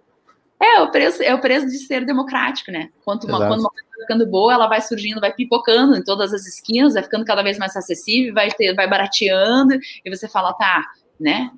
É, 0.61 0.81
o 0.81 0.91
preço, 0.91 1.23
é 1.23 1.35
o 1.35 1.41
preço 1.41 1.67
de 1.67 1.79
ser 1.79 2.07
democrático, 2.07 2.71
né? 2.71 2.91
Quanto 3.05 3.27
uma, 3.27 3.39
quando 3.39 3.61
uma 3.61 3.71
coisa 3.71 3.89
vai 3.91 4.01
ficando 4.01 4.27
boa, 4.27 4.55
ela 4.55 4.67
vai 4.67 4.81
surgindo, 4.81 5.21
vai 5.21 5.33
pipocando 5.33 5.97
em 5.97 6.03
todas 6.03 6.33
as 6.33 6.47
esquinas, 6.47 6.95
vai 6.95 7.03
ficando 7.03 7.25
cada 7.25 7.43
vez 7.43 7.59
mais 7.59 7.77
acessível, 7.77 8.33
vai 8.33 8.51
ter, 8.51 8.75
vai 8.75 8.89
barateando, 8.89 9.75
e 10.05 10.11
você 10.11 10.29
fala, 10.29 10.53
tá, 10.55 10.85
né? 11.19 11.51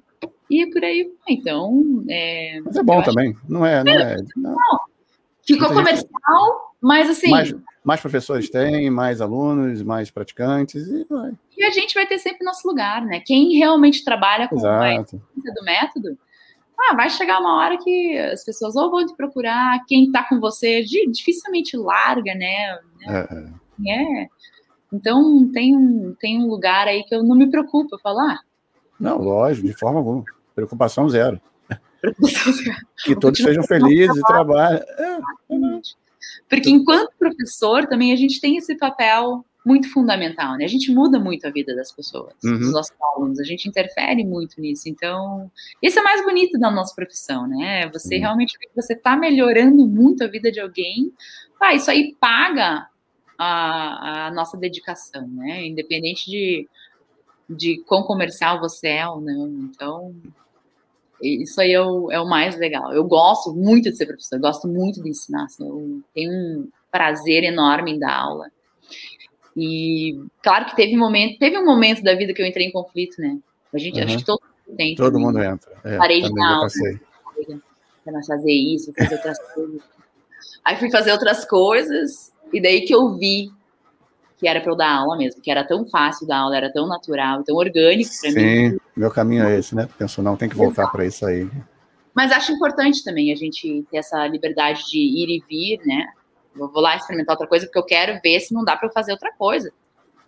E 0.51 0.67
por 0.71 0.83
aí, 0.83 1.13
então. 1.29 2.05
É, 2.09 2.61
mas 2.65 2.77
é 2.77 2.83
bom 2.83 3.03
também, 3.03 3.37
não 3.49 3.67
é, 3.67 3.85
não 3.85 3.93
é. 3.93 4.17
Não. 4.37 4.57
Ficou 5.47 5.69
comercial, 5.69 6.75
mas 6.81 7.09
assim. 7.09 7.31
Mas, 7.31 7.55
mais 7.85 8.01
professores 8.01 8.51
tem, 8.51 8.91
mais 8.91 9.21
alunos, 9.21 9.83
mais 9.83 10.11
praticantes 10.11 10.89
e 10.89 11.05
vai. 11.09 11.33
E 11.57 11.65
a 11.65 11.71
gente 11.71 11.95
vai 11.95 12.07
ter 12.07 12.19
sempre 12.19 12.45
nosso 12.45 12.67
lugar, 12.67 13.05
né? 13.05 13.21
Quem 13.21 13.57
realmente 13.57 14.05
trabalha 14.05 14.49
com 14.49 14.57
Exato. 14.57 15.23
a 15.49 15.55
do 15.55 15.65
método, 15.65 16.19
ah, 16.79 16.95
vai 16.95 17.09
chegar 17.09 17.41
uma 17.41 17.57
hora 17.57 17.79
que 17.79 18.19
as 18.19 18.45
pessoas 18.45 18.77
ou 18.77 18.91
vão 18.91 19.07
te 19.07 19.15
procurar, 19.17 19.85
quem 19.87 20.07
está 20.07 20.23
com 20.25 20.39
você 20.39 20.83
dificilmente 20.83 21.77
larga, 21.77 22.35
né? 22.35 22.79
É. 23.09 23.91
é. 23.91 24.29
Então 24.93 25.51
tem 25.53 25.77
um, 25.77 26.15
tem 26.19 26.43
um 26.43 26.49
lugar 26.49 26.87
aí 26.87 27.03
que 27.05 27.15
eu 27.15 27.23
não 27.23 27.35
me 27.35 27.51
preocupo, 27.51 27.95
eu 27.95 27.99
falo, 27.99 28.21
ah. 28.21 28.39
Não, 28.99 29.19
lógico, 29.19 29.67
de 29.67 29.75
forma 29.75 29.99
alguma. 29.99 30.25
Preocupação 30.55 31.09
zero. 31.09 31.41
Preocupação 32.01 32.53
zero. 32.53 32.77
Que 33.05 33.17
todos 33.17 33.39
sejam 33.39 33.63
felizes 33.65 34.17
e 34.17 34.23
trabalhem. 34.23 34.81
É, 34.81 35.19
Porque 36.49 36.71
enquanto 36.71 37.13
professor, 37.19 37.87
também 37.87 38.13
a 38.13 38.17
gente 38.17 38.41
tem 38.41 38.57
esse 38.57 38.77
papel 38.77 39.45
muito 39.67 39.93
fundamental, 39.93 40.57
né? 40.57 40.65
A 40.65 40.69
gente 40.69 40.93
muda 40.93 41.19
muito 41.19 41.45
a 41.45 41.51
vida 41.51 41.75
das 41.75 41.91
pessoas, 41.91 42.33
uhum. 42.45 42.57
dos 42.57 42.73
nossos 42.73 42.95
alunos, 43.03 43.41
a 43.41 43.45
gente 43.45 43.69
interfere 43.69 44.25
muito 44.25 44.61
nisso. 44.61 44.89
Então, 44.89 45.51
esse 45.83 45.99
é 45.99 46.03
mais 46.03 46.25
bonito 46.25 46.57
da 46.57 46.71
nossa 46.71 46.95
profissão, 46.95 47.49
né? 47.49 47.91
Você 47.93 48.15
uhum. 48.15 48.21
realmente 48.21 48.57
você 48.77 48.93
está 48.93 49.17
melhorando 49.17 49.85
muito 49.85 50.23
a 50.23 50.29
vida 50.29 50.53
de 50.53 50.61
alguém, 50.61 51.13
ah, 51.61 51.75
isso 51.75 51.91
aí 51.91 52.15
paga 52.21 52.87
a, 53.37 54.27
a, 54.27 54.31
nossa 54.31 54.57
dedicação, 54.57 55.27
né? 55.27 55.67
Independente 55.67 56.31
de, 56.31 56.69
de 57.51 57.83
quão 57.87 58.05
comercial 58.05 58.61
você 58.61 58.87
é 58.87 59.09
ou 59.09 59.21
não. 59.21 59.49
Então, 59.49 60.15
isso 61.21 61.61
aí 61.61 61.73
é 61.73 61.83
o, 61.83 62.13
é 62.13 62.21
o 62.21 62.29
mais 62.29 62.57
legal. 62.57 62.93
Eu 62.93 63.03
gosto 63.03 63.53
muito 63.53 63.91
de 63.91 63.97
ser 63.97 64.07
professor, 64.07 64.39
gosto 64.39 64.69
muito 64.69 65.03
de 65.03 65.09
ensinar. 65.09 65.47
Assim, 65.47 65.67
eu 65.67 66.03
tenho 66.15 66.31
um 66.31 66.69
prazer 66.89 67.43
enorme 67.43 67.95
em 67.95 67.99
dar 67.99 68.15
aula. 68.15 68.47
E 69.57 70.21
claro 70.43 70.67
que 70.67 70.77
teve 70.77 70.95
um 70.95 70.99
momento, 70.99 71.39
teve 71.39 71.57
um 71.57 71.65
momento 71.65 72.03
da 72.03 72.15
vida 72.15 72.35
que 72.35 72.43
eu 72.43 72.47
entrei 72.47 72.67
em 72.67 72.73
conflito, 72.73 73.21
né? 73.21 73.39
A 73.73 73.79
gente, 73.79 73.99
uhum. 73.99 74.05
acho 74.05 74.19
que 74.19 74.25
todo 74.25 74.41
mundo 74.41 74.77
tem. 74.77 74.95
Todo 74.95 75.19
mundo 75.19 75.43
entra. 75.43 75.73
É, 75.83 75.97
parei 75.97 76.23
de 76.23 76.35
dar 76.35 76.55
aula. 76.55 76.69
Para 78.05 78.23
fazer 78.23 78.53
isso, 78.53 78.93
fazer 78.93 79.15
outras 79.15 79.39
coisas. 79.55 79.83
Aí 80.65 80.77
fui 80.77 80.91
fazer 80.91 81.13
outras 81.13 81.45
coisas, 81.45 82.33
e 82.53 82.61
daí 82.61 82.83
que 82.83 82.95
eu 82.95 83.17
vi 83.17 83.51
que 84.39 84.47
era 84.47 84.61
para 84.61 84.71
eu 84.71 84.77
dar 84.77 84.91
aula 84.91 85.17
mesmo, 85.17 85.41
que 85.41 85.51
era 85.51 85.65
tão 85.65 85.87
fácil 85.87 86.27
dar 86.27 86.39
aula, 86.39 86.57
era 86.57 86.71
tão 86.71 86.87
natural, 86.87 87.43
tão 87.43 87.57
orgânico 87.57 88.11
para 88.21 88.31
mim. 88.31 88.41
Sim, 88.71 88.79
meu 88.95 89.11
caminho 89.11 89.45
é 89.45 89.59
esse, 89.59 89.75
né? 89.75 89.89
Penso, 89.99 90.23
não, 90.23 90.37
tem 90.37 90.49
que 90.49 90.57
voltar 90.57 90.89
para 90.89 91.07
isso 91.07 91.25
aí. 91.25 91.49
Mas 92.15 92.33
acho 92.33 92.53
importante 92.53 93.03
também 93.03 93.33
a 93.33 93.37
gente 93.37 93.85
ter 93.91 93.99
essa 93.99 94.27
liberdade 94.27 94.85
de 94.91 94.99
ir 94.99 95.29
e 95.37 95.45
vir, 95.49 95.87
né? 95.87 96.07
Eu 96.59 96.69
vou 96.69 96.83
lá 96.83 96.97
experimentar 96.97 97.35
outra 97.35 97.47
coisa 97.47 97.67
porque 97.67 97.79
eu 97.79 97.85
quero 97.85 98.21
ver 98.23 98.41
se 98.41 98.55
não 98.55 98.65
dá 98.65 98.77
para 98.77 98.89
eu 98.89 98.93
fazer 98.93 99.13
outra 99.13 99.33
coisa. 99.33 99.73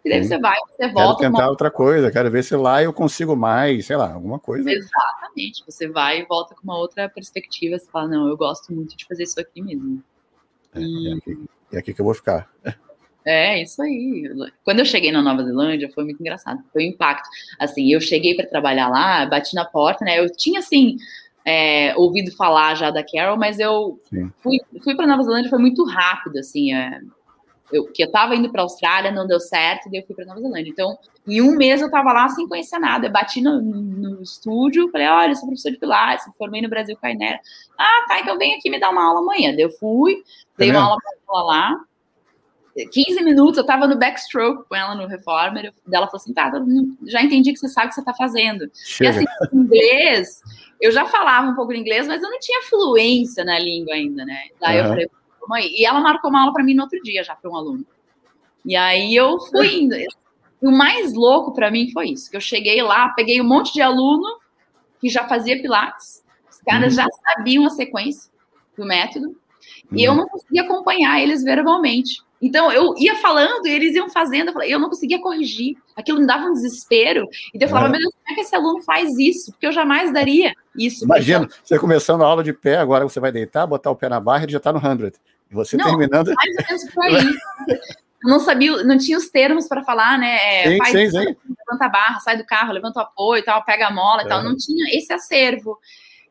E 0.05 0.11
daí 0.11 0.23
Sim. 0.23 0.29
você 0.29 0.39
vai, 0.39 0.57
você 0.59 0.89
volta. 0.89 1.21
Quero 1.21 1.33
tentar 1.33 1.45
uma... 1.45 1.51
outra 1.51 1.71
coisa, 1.71 2.11
quero 2.11 2.31
ver 2.31 2.45
se 2.45 2.55
lá 2.57 2.83
eu 2.83 2.93
consigo 2.93 3.37
mais, 3.37 3.87
sei 3.87 3.97
lá, 3.97 4.13
alguma 4.13 4.39
coisa. 4.39 4.71
Exatamente. 4.71 5.65
Você 5.67 5.89
vai 5.89 6.21
e 6.21 6.25
volta 6.25 6.55
com 6.55 6.63
uma 6.63 6.79
outra 6.79 7.09
perspectiva. 7.09 7.79
Você 7.79 7.91
fala, 7.91 8.09
não, 8.09 8.29
eu 8.29 8.37
gosto 8.37 8.73
muito 8.73 8.97
de 8.97 9.05
fazer 9.07 9.25
isso 9.25 9.41
aqui 9.41 9.61
mesmo. 9.61 10.03
É, 10.75 10.81
e... 10.81 11.13
é, 11.13 11.17
aqui, 11.17 11.49
é 11.73 11.79
aqui 11.79 11.95
que 11.95 12.01
eu 12.01 12.05
vou 12.05 12.15
ficar. 12.15 12.49
É, 13.25 13.63
isso 13.63 13.83
aí. 13.83 14.31
Quando 14.65 14.79
eu 14.79 14.87
cheguei 14.87 15.13
na 15.13 15.21
Nova 15.21 15.45
Zelândia, 15.45 15.91
foi 15.95 16.05
muito 16.05 16.21
engraçado. 16.21 16.63
Foi 16.73 16.85
um 16.85 16.89
impacto. 16.89 17.29
Assim, 17.59 17.93
eu 17.93 18.01
cheguei 18.01 18.35
para 18.35 18.47
trabalhar 18.47 18.89
lá, 18.89 19.27
bati 19.27 19.55
na 19.55 19.67
porta, 19.67 20.05
né? 20.05 20.19
Eu 20.19 20.31
tinha, 20.35 20.61
assim, 20.61 20.97
é, 21.45 21.95
ouvido 21.97 22.35
falar 22.37 22.75
já 22.75 22.91
da 22.91 23.05
Carol, 23.05 23.37
mas 23.37 23.59
eu 23.59 24.01
Sim. 24.11 24.31
fui, 24.41 24.59
fui 24.83 24.95
para 24.95 25.07
Nova 25.07 25.23
Zelândia, 25.23 25.51
foi 25.51 25.59
muito 25.59 25.85
rápido, 25.85 26.39
assim. 26.39 26.75
É, 26.75 27.01
eu, 27.73 27.85
que 27.93 28.03
eu 28.03 28.11
tava 28.11 28.35
indo 28.35 28.51
para 28.51 28.63
a 28.63 28.65
Austrália, 28.65 29.11
não 29.11 29.27
deu 29.27 29.39
certo, 29.39 29.91
daí 29.91 30.01
eu 30.01 30.07
fui 30.07 30.15
para 30.15 30.25
Nova 30.25 30.41
Zelândia. 30.41 30.71
Então, 30.71 30.99
em 31.27 31.41
um 31.41 31.57
mês 31.57 31.81
eu 31.81 31.91
tava 31.91 32.13
lá 32.13 32.29
sem 32.29 32.49
conhecer 32.49 32.79
nada. 32.79 33.07
Eu 33.07 33.13
bati 33.13 33.41
no, 33.41 33.61
no 33.61 34.23
estúdio, 34.23 34.91
falei: 34.91 35.07
olha, 35.07 35.31
eu 35.31 35.37
sou 35.37 35.47
professor 35.47 35.71
de 35.71 35.79
Pilates, 35.79 36.27
me 36.27 36.33
formei 36.37 36.63
no 36.63 36.69
Brasil 36.69 36.97
Cainera. 36.97 37.39
Ah, 37.79 38.07
tá, 38.09 38.21
então 38.21 38.39
vem 38.39 38.55
aqui 38.55 38.71
me 38.71 38.81
dar 38.81 38.91
uma 38.91 39.05
aula 39.05 39.21
amanhã. 39.21 39.51
Daí 39.53 39.63
eu 39.63 39.71
fui, 39.71 40.23
dei 40.57 40.71
uma 40.71 40.83
aula 40.83 40.97
ela 41.29 41.43
lá. 41.43 41.81
15 42.87 43.23
minutos, 43.23 43.59
eu 43.59 43.67
tava 43.67 43.87
no 43.87 43.99
backstroke 43.99 44.69
com 44.69 44.75
ela 44.75 44.95
no 44.95 45.07
Reformer, 45.07 45.73
ela 45.91 46.07
falou 46.07 46.17
assim, 46.17 46.33
tá, 46.33 46.51
já 47.07 47.23
entendi 47.23 47.53
que 47.53 47.59
você 47.59 47.69
sabe 47.69 47.87
o 47.87 47.89
que 47.91 47.95
você 47.97 48.05
tá 48.05 48.15
fazendo. 48.15 48.71
Chega. 48.75 49.11
E 49.11 49.17
assim, 49.17 49.25
inglês, 49.53 50.41
eu 50.81 50.93
já 50.93 51.07
falava 51.07 51.49
um 51.49 51.55
pouco 51.55 51.73
de 51.73 51.79
inglês, 51.79 52.07
mas 52.07 52.23
eu 52.23 52.31
não 52.31 52.39
tinha 52.39 52.63
fluência 52.63 53.45
na 53.45 53.59
língua 53.59 53.95
ainda, 53.95 54.25
né? 54.25 54.45
Daí 54.61 54.77
uhum. 54.77 54.85
eu 54.85 54.89
falei, 54.89 55.11
mãe, 55.49 55.67
e 55.67 55.85
ela 55.85 56.01
marcou 56.01 56.31
uma 56.31 56.41
aula 56.41 56.53
para 56.53 56.63
mim 56.63 56.75
no 56.75 56.83
outro 56.83 57.01
dia 57.03 57.25
já, 57.25 57.35
para 57.35 57.51
um 57.51 57.57
aluno. 57.57 57.85
E 58.65 58.77
aí 58.77 59.15
eu 59.15 59.41
fui 59.41 59.83
indo. 59.83 59.95
E 59.97 60.07
o 60.63 60.71
mais 60.71 61.15
louco 61.15 61.53
para 61.53 61.71
mim 61.71 61.91
foi 61.91 62.11
isso, 62.11 62.31
que 62.31 62.37
eu 62.37 62.41
cheguei 62.41 62.83
lá, 62.83 63.09
peguei 63.11 63.41
um 63.41 63.45
monte 63.45 63.73
de 63.73 63.81
aluno 63.81 64.39
que 65.01 65.09
já 65.09 65.27
fazia 65.29 65.61
pilates, 65.61 66.25
os 66.51 66.59
caras 66.59 66.97
uhum. 66.97 67.05
já 67.05 67.07
sabiam 67.23 67.65
a 67.65 67.71
sequência 67.71 68.31
do 68.77 68.85
método, 68.85 69.37
e 69.93 70.03
eu 70.03 70.13
uhum. 70.13 70.19
não 70.19 70.29
conseguia 70.29 70.63
acompanhar 70.63 71.21
eles 71.21 71.43
verbalmente. 71.43 72.23
Então 72.41 72.71
eu 72.71 72.95
ia 72.97 73.17
falando 73.17 73.67
e 73.67 73.71
eles 73.71 73.95
iam 73.95 74.09
fazendo, 74.09 74.63
eu 74.63 74.79
não 74.79 74.89
conseguia 74.89 75.21
corrigir. 75.21 75.77
Aquilo 75.97 76.21
me 76.21 76.27
dava 76.27 76.45
um 76.45 76.53
desespero. 76.53 77.27
E 77.53 77.63
eu 77.63 77.69
falava, 77.69 77.89
é. 77.89 77.91
meu 77.91 78.01
Deus, 78.01 78.15
como 78.15 78.33
é 78.33 78.35
que 78.35 78.41
esse 78.41 78.55
aluno 78.55 78.83
faz 78.83 79.19
isso? 79.19 79.53
Porque 79.53 79.67
eu 79.67 79.73
jamais 79.73 80.13
daria 80.13 80.55
isso. 80.77 81.05
Imagina, 81.05 81.49
você 81.63 81.79
começando 81.79 82.23
a 82.23 82.27
aula 82.27 82.45
de 82.45 82.53
pé, 82.53 82.77
agora 82.77 83.05
você 83.05 83.19
vai 83.19 83.33
deitar, 83.33 83.67
botar 83.67 83.91
o 83.91 83.97
pé 83.97 84.09
na 84.09 84.21
barra 84.21 84.47
e 84.47 84.53
já 84.53 84.59
está 84.59 84.73
no 84.73 84.81
100. 84.81 85.13
E 85.51 85.55
você 85.55 85.77
não, 85.77 85.85
terminando. 85.87 86.33
Mais 86.35 86.57
ou 86.57 86.65
menos 86.69 86.95
por 86.95 87.05
aí. 87.05 87.15
eu 88.25 88.31
não 88.31 88.39
sabia, 88.39 88.85
não 88.85 88.99
tinha 88.99 89.19
os 89.19 89.29
termos 89.29 89.67
para 89.67 89.83
falar, 89.83 90.19
né? 90.19 90.65
É, 90.65 90.71
sim, 90.71 90.79
faz, 90.79 90.93
sim, 90.93 91.11
sim. 91.11 91.37
Levanta 91.67 91.87
a 91.87 91.89
barra, 91.89 92.21
sai 92.21 92.37
do 92.37 92.45
carro, 92.45 92.73
levanta 92.73 93.01
o 93.01 93.03
apoio 93.03 93.41
e 93.41 93.45
tal, 93.45 93.65
pega 93.65 93.89
a 93.89 93.91
mola 93.91 94.23
e 94.23 94.27
é. 94.27 94.29
tal. 94.29 94.45
Não 94.45 94.57
tinha 94.57 94.97
esse 94.97 95.13
acervo 95.13 95.79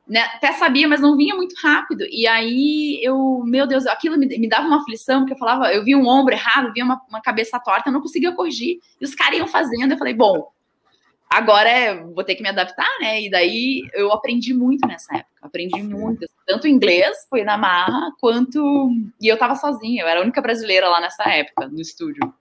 né, 0.08 0.22
até 0.22 0.54
sabia, 0.54 0.88
mas 0.88 1.02
não 1.02 1.18
vinha 1.18 1.36
muito 1.36 1.56
rápido. 1.62 2.06
E 2.10 2.26
aí 2.28 3.00
eu, 3.04 3.42
meu 3.46 3.68
Deus, 3.68 3.86
aquilo 3.86 4.18
me, 4.18 4.26
me 4.26 4.48
dava 4.48 4.68
uma 4.68 4.82
aflição, 4.82 5.20
porque 5.20 5.34
eu 5.34 5.38
falava, 5.38 5.74
eu 5.74 5.84
via 5.84 5.98
um 5.98 6.08
ombro 6.08 6.34
errado, 6.34 6.72
via 6.74 6.84
uma, 6.84 7.02
uma 7.10 7.22
cabeça 7.22 7.60
torta, 7.60 7.90
eu 7.90 7.94
não 7.94 8.02
conseguia 8.02 8.32
corrigir. 8.32 8.80
E 9.02 9.06
os 9.06 9.14
caras 9.14 9.38
iam 9.38 9.48
fazendo, 9.48 9.92
eu 9.92 9.98
falei, 9.98 10.14
bom, 10.14 10.50
agora 11.30 11.70
é, 11.70 12.04
vou 12.04 12.24
ter 12.24 12.36
que 12.36 12.42
me 12.42 12.50
adaptar, 12.50 12.90
né? 13.02 13.22
E 13.22 13.30
daí 13.30 13.82
eu 13.94 14.12
aprendi 14.14 14.54
muito 14.54 14.88
nessa 14.88 15.14
época, 15.18 15.36
aprendi 15.42 15.84
muito, 15.84 16.26
tanto 16.46 16.68
inglês, 16.68 17.28
foi 17.30 17.44
na 17.44 17.58
marra, 17.58 18.12
quanto. 18.20 18.90
E 19.22 19.28
eu 19.28 19.38
tava 19.38 19.56
sozinha, 19.56 20.04
eu 20.04 20.08
era 20.08 20.22
a 20.22 20.24
única 20.24 20.42
brasileira 20.42 20.88
lá 20.88 21.02
nessa 21.02 21.24
época, 21.30 21.68
no 21.68 21.82
estúdio. 21.82 22.34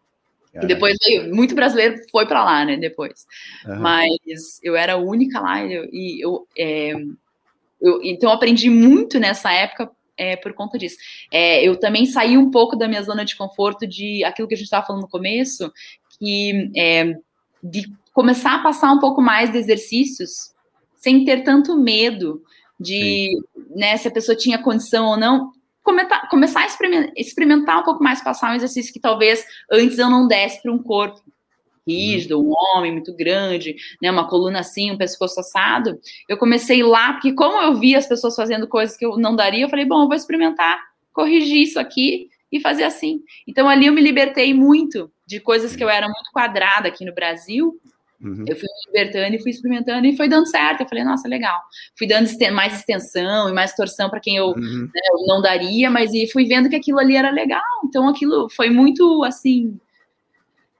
E 0.62 0.66
depois 0.66 0.96
veio, 1.04 1.34
muito 1.34 1.54
brasileiro 1.54 1.96
foi 2.10 2.26
para 2.26 2.42
lá, 2.42 2.64
né? 2.64 2.78
Depois. 2.78 3.26
Uhum. 3.66 3.78
Mas 3.78 4.58
eu 4.62 4.74
era 4.74 4.94
a 4.94 4.96
única 4.96 5.38
lá 5.38 5.62
e 5.62 5.74
eu, 5.74 5.84
e 5.92 6.24
eu 6.24 6.48
é, 6.56 6.94
eu, 7.80 8.02
então, 8.02 8.30
eu 8.30 8.34
aprendi 8.34 8.70
muito 8.70 9.18
nessa 9.18 9.52
época 9.52 9.90
é, 10.16 10.36
por 10.36 10.52
conta 10.54 10.78
disso. 10.78 10.96
É, 11.30 11.66
eu 11.66 11.76
também 11.76 12.06
saí 12.06 12.36
um 12.36 12.50
pouco 12.50 12.76
da 12.76 12.88
minha 12.88 13.02
zona 13.02 13.24
de 13.24 13.36
conforto 13.36 13.86
de 13.86 14.24
aquilo 14.24 14.48
que 14.48 14.54
a 14.54 14.56
gente 14.56 14.66
estava 14.66 14.86
falando 14.86 15.02
no 15.02 15.08
começo, 15.08 15.70
que 16.18 16.70
é, 16.76 17.14
de 17.62 17.92
começar 18.12 18.54
a 18.54 18.62
passar 18.62 18.92
um 18.92 18.98
pouco 18.98 19.20
mais 19.20 19.52
de 19.52 19.58
exercícios 19.58 20.54
sem 20.96 21.24
ter 21.24 21.44
tanto 21.44 21.76
medo 21.76 22.42
de 22.80 23.30
né, 23.70 23.96
se 23.96 24.08
a 24.08 24.10
pessoa 24.10 24.36
tinha 24.36 24.62
condição 24.62 25.06
ou 25.06 25.16
não. 25.16 25.52
Comentar, 25.82 26.28
começar 26.28 26.60
a 26.60 26.66
experimentar, 26.66 27.12
experimentar 27.16 27.78
um 27.78 27.84
pouco 27.84 28.02
mais, 28.02 28.22
passar 28.22 28.50
um 28.50 28.56
exercício 28.56 28.92
que 28.92 28.98
talvez 28.98 29.44
antes 29.70 29.98
eu 29.98 30.10
não 30.10 30.26
desse 30.26 30.60
para 30.60 30.72
um 30.72 30.82
corpo 30.82 31.22
rígido, 31.86 32.42
um 32.42 32.52
homem 32.52 32.92
muito 32.92 33.14
grande, 33.14 33.76
né, 34.02 34.10
uma 34.10 34.28
coluna 34.28 34.60
assim, 34.60 34.90
um 34.90 34.98
pescoço 34.98 35.38
assado. 35.40 35.98
Eu 36.28 36.36
comecei 36.36 36.82
lá, 36.82 37.12
porque 37.12 37.32
como 37.32 37.60
eu 37.60 37.74
vi 37.74 37.94
as 37.94 38.06
pessoas 38.06 38.34
fazendo 38.34 38.66
coisas 38.66 38.96
que 38.96 39.06
eu 39.06 39.16
não 39.16 39.36
daria, 39.36 39.64
eu 39.64 39.68
falei, 39.68 39.84
bom, 39.84 40.02
eu 40.02 40.08
vou 40.08 40.16
experimentar 40.16 40.78
corrigir 41.12 41.62
isso 41.62 41.78
aqui 41.78 42.28
e 42.50 42.60
fazer 42.60 42.84
assim. 42.84 43.20
Então 43.46 43.68
ali 43.68 43.86
eu 43.86 43.92
me 43.92 44.00
libertei 44.00 44.52
muito 44.52 45.10
de 45.26 45.40
coisas 45.40 45.74
que 45.74 45.82
eu 45.82 45.88
era 45.88 46.06
muito 46.06 46.30
quadrada 46.32 46.88
aqui 46.88 47.04
no 47.04 47.14
Brasil. 47.14 47.80
Uhum. 48.20 48.44
Eu 48.46 48.56
fui 48.56 48.64
me 48.64 48.86
libertando 48.86 49.36
e 49.36 49.42
fui 49.42 49.50
experimentando 49.50 50.06
e 50.06 50.16
foi 50.16 50.28
dando 50.28 50.46
certo. 50.46 50.82
Eu 50.82 50.88
falei, 50.88 51.04
nossa, 51.04 51.28
legal. 51.28 51.60
Fui 51.98 52.06
dando 52.06 52.28
mais 52.52 52.78
extensão 52.78 53.48
e 53.48 53.52
mais 53.52 53.74
torção 53.74 54.08
para 54.08 54.20
quem 54.20 54.36
eu, 54.36 54.48
uhum. 54.48 54.82
né, 54.82 55.00
eu 55.12 55.26
não 55.26 55.42
daria, 55.42 55.90
mas 55.90 56.12
e 56.14 56.26
fui 56.30 56.46
vendo 56.46 56.68
que 56.68 56.76
aquilo 56.76 56.98
ali 56.98 57.16
era 57.16 57.30
legal. 57.30 57.62
Então 57.84 58.08
aquilo 58.08 58.48
foi 58.48 58.70
muito 58.70 59.22
assim 59.24 59.78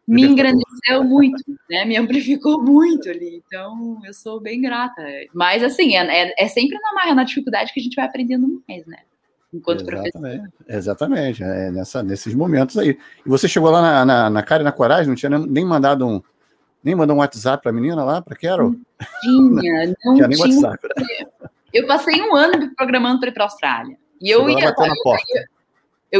me 0.06 0.24
engrandeceu 0.24 1.02
muito, 1.04 1.42
né? 1.68 1.84
Me 1.84 1.96
amplificou 1.96 2.62
muito 2.62 3.08
ali. 3.08 3.42
Então, 3.46 4.00
eu 4.04 4.14
sou 4.14 4.40
bem 4.40 4.60
grata. 4.60 5.02
Mas, 5.34 5.62
assim, 5.62 5.96
é, 5.96 6.28
é, 6.28 6.34
é 6.38 6.48
sempre 6.48 6.78
na 6.78 6.92
marra, 6.92 7.14
na 7.14 7.24
dificuldade 7.24 7.72
que 7.72 7.80
a 7.80 7.82
gente 7.82 7.96
vai 7.96 8.04
aprendendo 8.04 8.62
mais, 8.68 8.86
né? 8.86 8.98
Enquanto 9.52 9.82
Exatamente. 9.82 10.12
professor. 10.12 10.50
Exatamente, 10.68 11.42
é 11.42 11.70
nessa, 11.70 12.02
nesses 12.02 12.34
momentos 12.34 12.76
aí. 12.78 12.98
E 13.24 13.28
você 13.28 13.48
chegou 13.48 13.70
lá 13.70 13.80
na, 13.80 14.04
na, 14.04 14.30
na 14.30 14.42
cara 14.42 14.62
e 14.62 14.64
na 14.64 14.72
coragem, 14.72 15.08
não 15.08 15.14
tinha 15.14 15.30
nem 15.30 15.64
mandado 15.64 16.06
um, 16.06 16.22
nem 16.82 16.94
mandou 16.94 17.16
um 17.16 17.20
WhatsApp 17.20 17.62
para 17.62 17.70
a 17.70 17.74
menina 17.74 18.04
lá, 18.04 18.20
para 18.20 18.36
Carol? 18.36 18.74
Tinha, 19.20 19.86
não 20.04 20.14
tinha. 20.14 20.28
Nem 20.28 20.38
tinha 20.38 20.38
WhatsApp. 20.38 20.88
Eu 21.72 21.86
passei 21.86 22.20
um 22.20 22.34
ano 22.34 22.58
me 22.58 22.74
programando 22.74 23.20
para 23.20 23.28
ir 23.28 23.32
para 23.32 23.44
a 23.44 23.46
Austrália. 23.46 23.96
E 24.20 24.30
eu 24.30 24.48
ia. 24.48 24.70
Na 24.70 24.74
porta. 25.02 25.24
Eu 25.34 25.44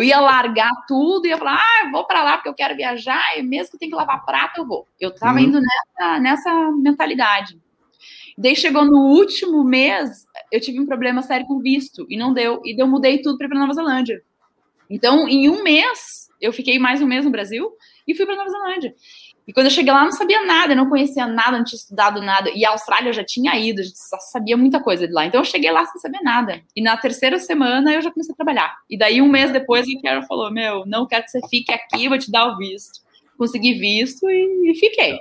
ia 0.03 0.21
largar 0.21 0.71
tudo 0.89 1.27
e 1.27 1.31
ia 1.31 1.39
falar, 1.39 1.59
ah, 1.59 1.91
vou 1.91 2.05
para 2.07 2.23
lá 2.23 2.37
porque 2.37 2.49
eu 2.49 2.55
quero 2.55 2.77
viajar, 2.77 3.39
e 3.39 3.43
mesmo 3.43 3.71
que 3.71 3.77
eu 3.77 3.81
tenha 3.81 3.91
que 3.91 3.97
lavar 3.97 4.25
prato, 4.25 4.61
eu 4.61 4.67
vou. 4.67 4.87
Eu 4.99 5.15
tava 5.15 5.39
uhum. 5.39 5.45
indo 5.45 5.61
nessa, 5.61 6.19
nessa 6.19 6.71
mentalidade. 6.73 7.59
Daí 8.37 8.55
chegou 8.55 8.85
no 8.85 8.99
último 9.15 9.65
mês, 9.65 10.27
eu 10.53 10.61
tive 10.61 10.79
um 10.79 10.87
problema 10.87 11.23
sério 11.23 11.47
com 11.47 11.59
visto 11.59 12.07
e 12.11 12.19
não 12.19 12.35
deu. 12.35 12.61
E 12.65 12.81
eu 12.81 12.87
mudei 12.87 13.23
tudo 13.23 13.39
para 13.39 13.49
Nova 13.49 13.73
Zelândia. 13.73 14.23
Então, 14.91 15.27
em 15.27 15.49
um 15.49 15.63
mês, 15.63 16.29
eu 16.41 16.53
fiquei 16.53 16.79
mais 16.79 17.01
um 17.01 17.07
mês 17.07 17.25
no 17.25 17.31
Brasil 17.31 17.73
e 18.07 18.15
fui 18.15 18.27
para 18.27 18.37
Nova 18.37 18.51
Zelândia. 18.51 18.95
E 19.47 19.53
quando 19.53 19.67
eu 19.67 19.71
cheguei 19.71 19.93
lá, 19.93 20.03
não 20.03 20.11
sabia 20.11 20.45
nada, 20.45 20.75
não 20.75 20.89
conhecia 20.89 21.27
nada, 21.27 21.57
não 21.57 21.65
tinha 21.65 21.79
estudado 21.79 22.21
nada. 22.21 22.51
E 22.51 22.65
a 22.65 22.71
Austrália 22.71 23.11
eu 23.11 23.13
já 23.13 23.23
tinha 23.23 23.57
ido, 23.57 23.81
já 23.83 24.19
sabia 24.19 24.57
muita 24.57 24.81
coisa 24.81 25.07
de 25.07 25.13
lá. 25.13 25.25
Então 25.25 25.41
eu 25.41 25.45
cheguei 25.45 25.71
lá 25.71 25.87
sem 25.87 26.01
saber 26.01 26.21
nada. 26.23 26.61
E 26.75 26.83
na 26.83 26.97
terceira 26.97 27.39
semana 27.39 27.93
eu 27.93 28.03
já 28.03 28.11
comecei 28.11 28.33
a 28.33 28.37
trabalhar. 28.37 28.77
E 28.91 28.99
daí, 28.99 29.23
um 29.23 29.29
mês 29.29 29.53
depois, 29.53 29.87
a 29.87 30.03
Carol 30.03 30.25
falou: 30.25 30.51
Meu, 30.51 30.85
não 30.85 31.07
quero 31.07 31.25
que 31.25 31.31
você 31.31 31.41
fique 31.49 31.73
aqui, 31.73 32.09
vou 32.09 32.19
te 32.19 32.31
dar 32.31 32.49
o 32.49 32.57
visto. 32.57 33.01
Consegui 33.39 33.75
visto 33.75 34.29
e, 34.29 34.73
e 34.73 34.75
fiquei. 34.75 35.21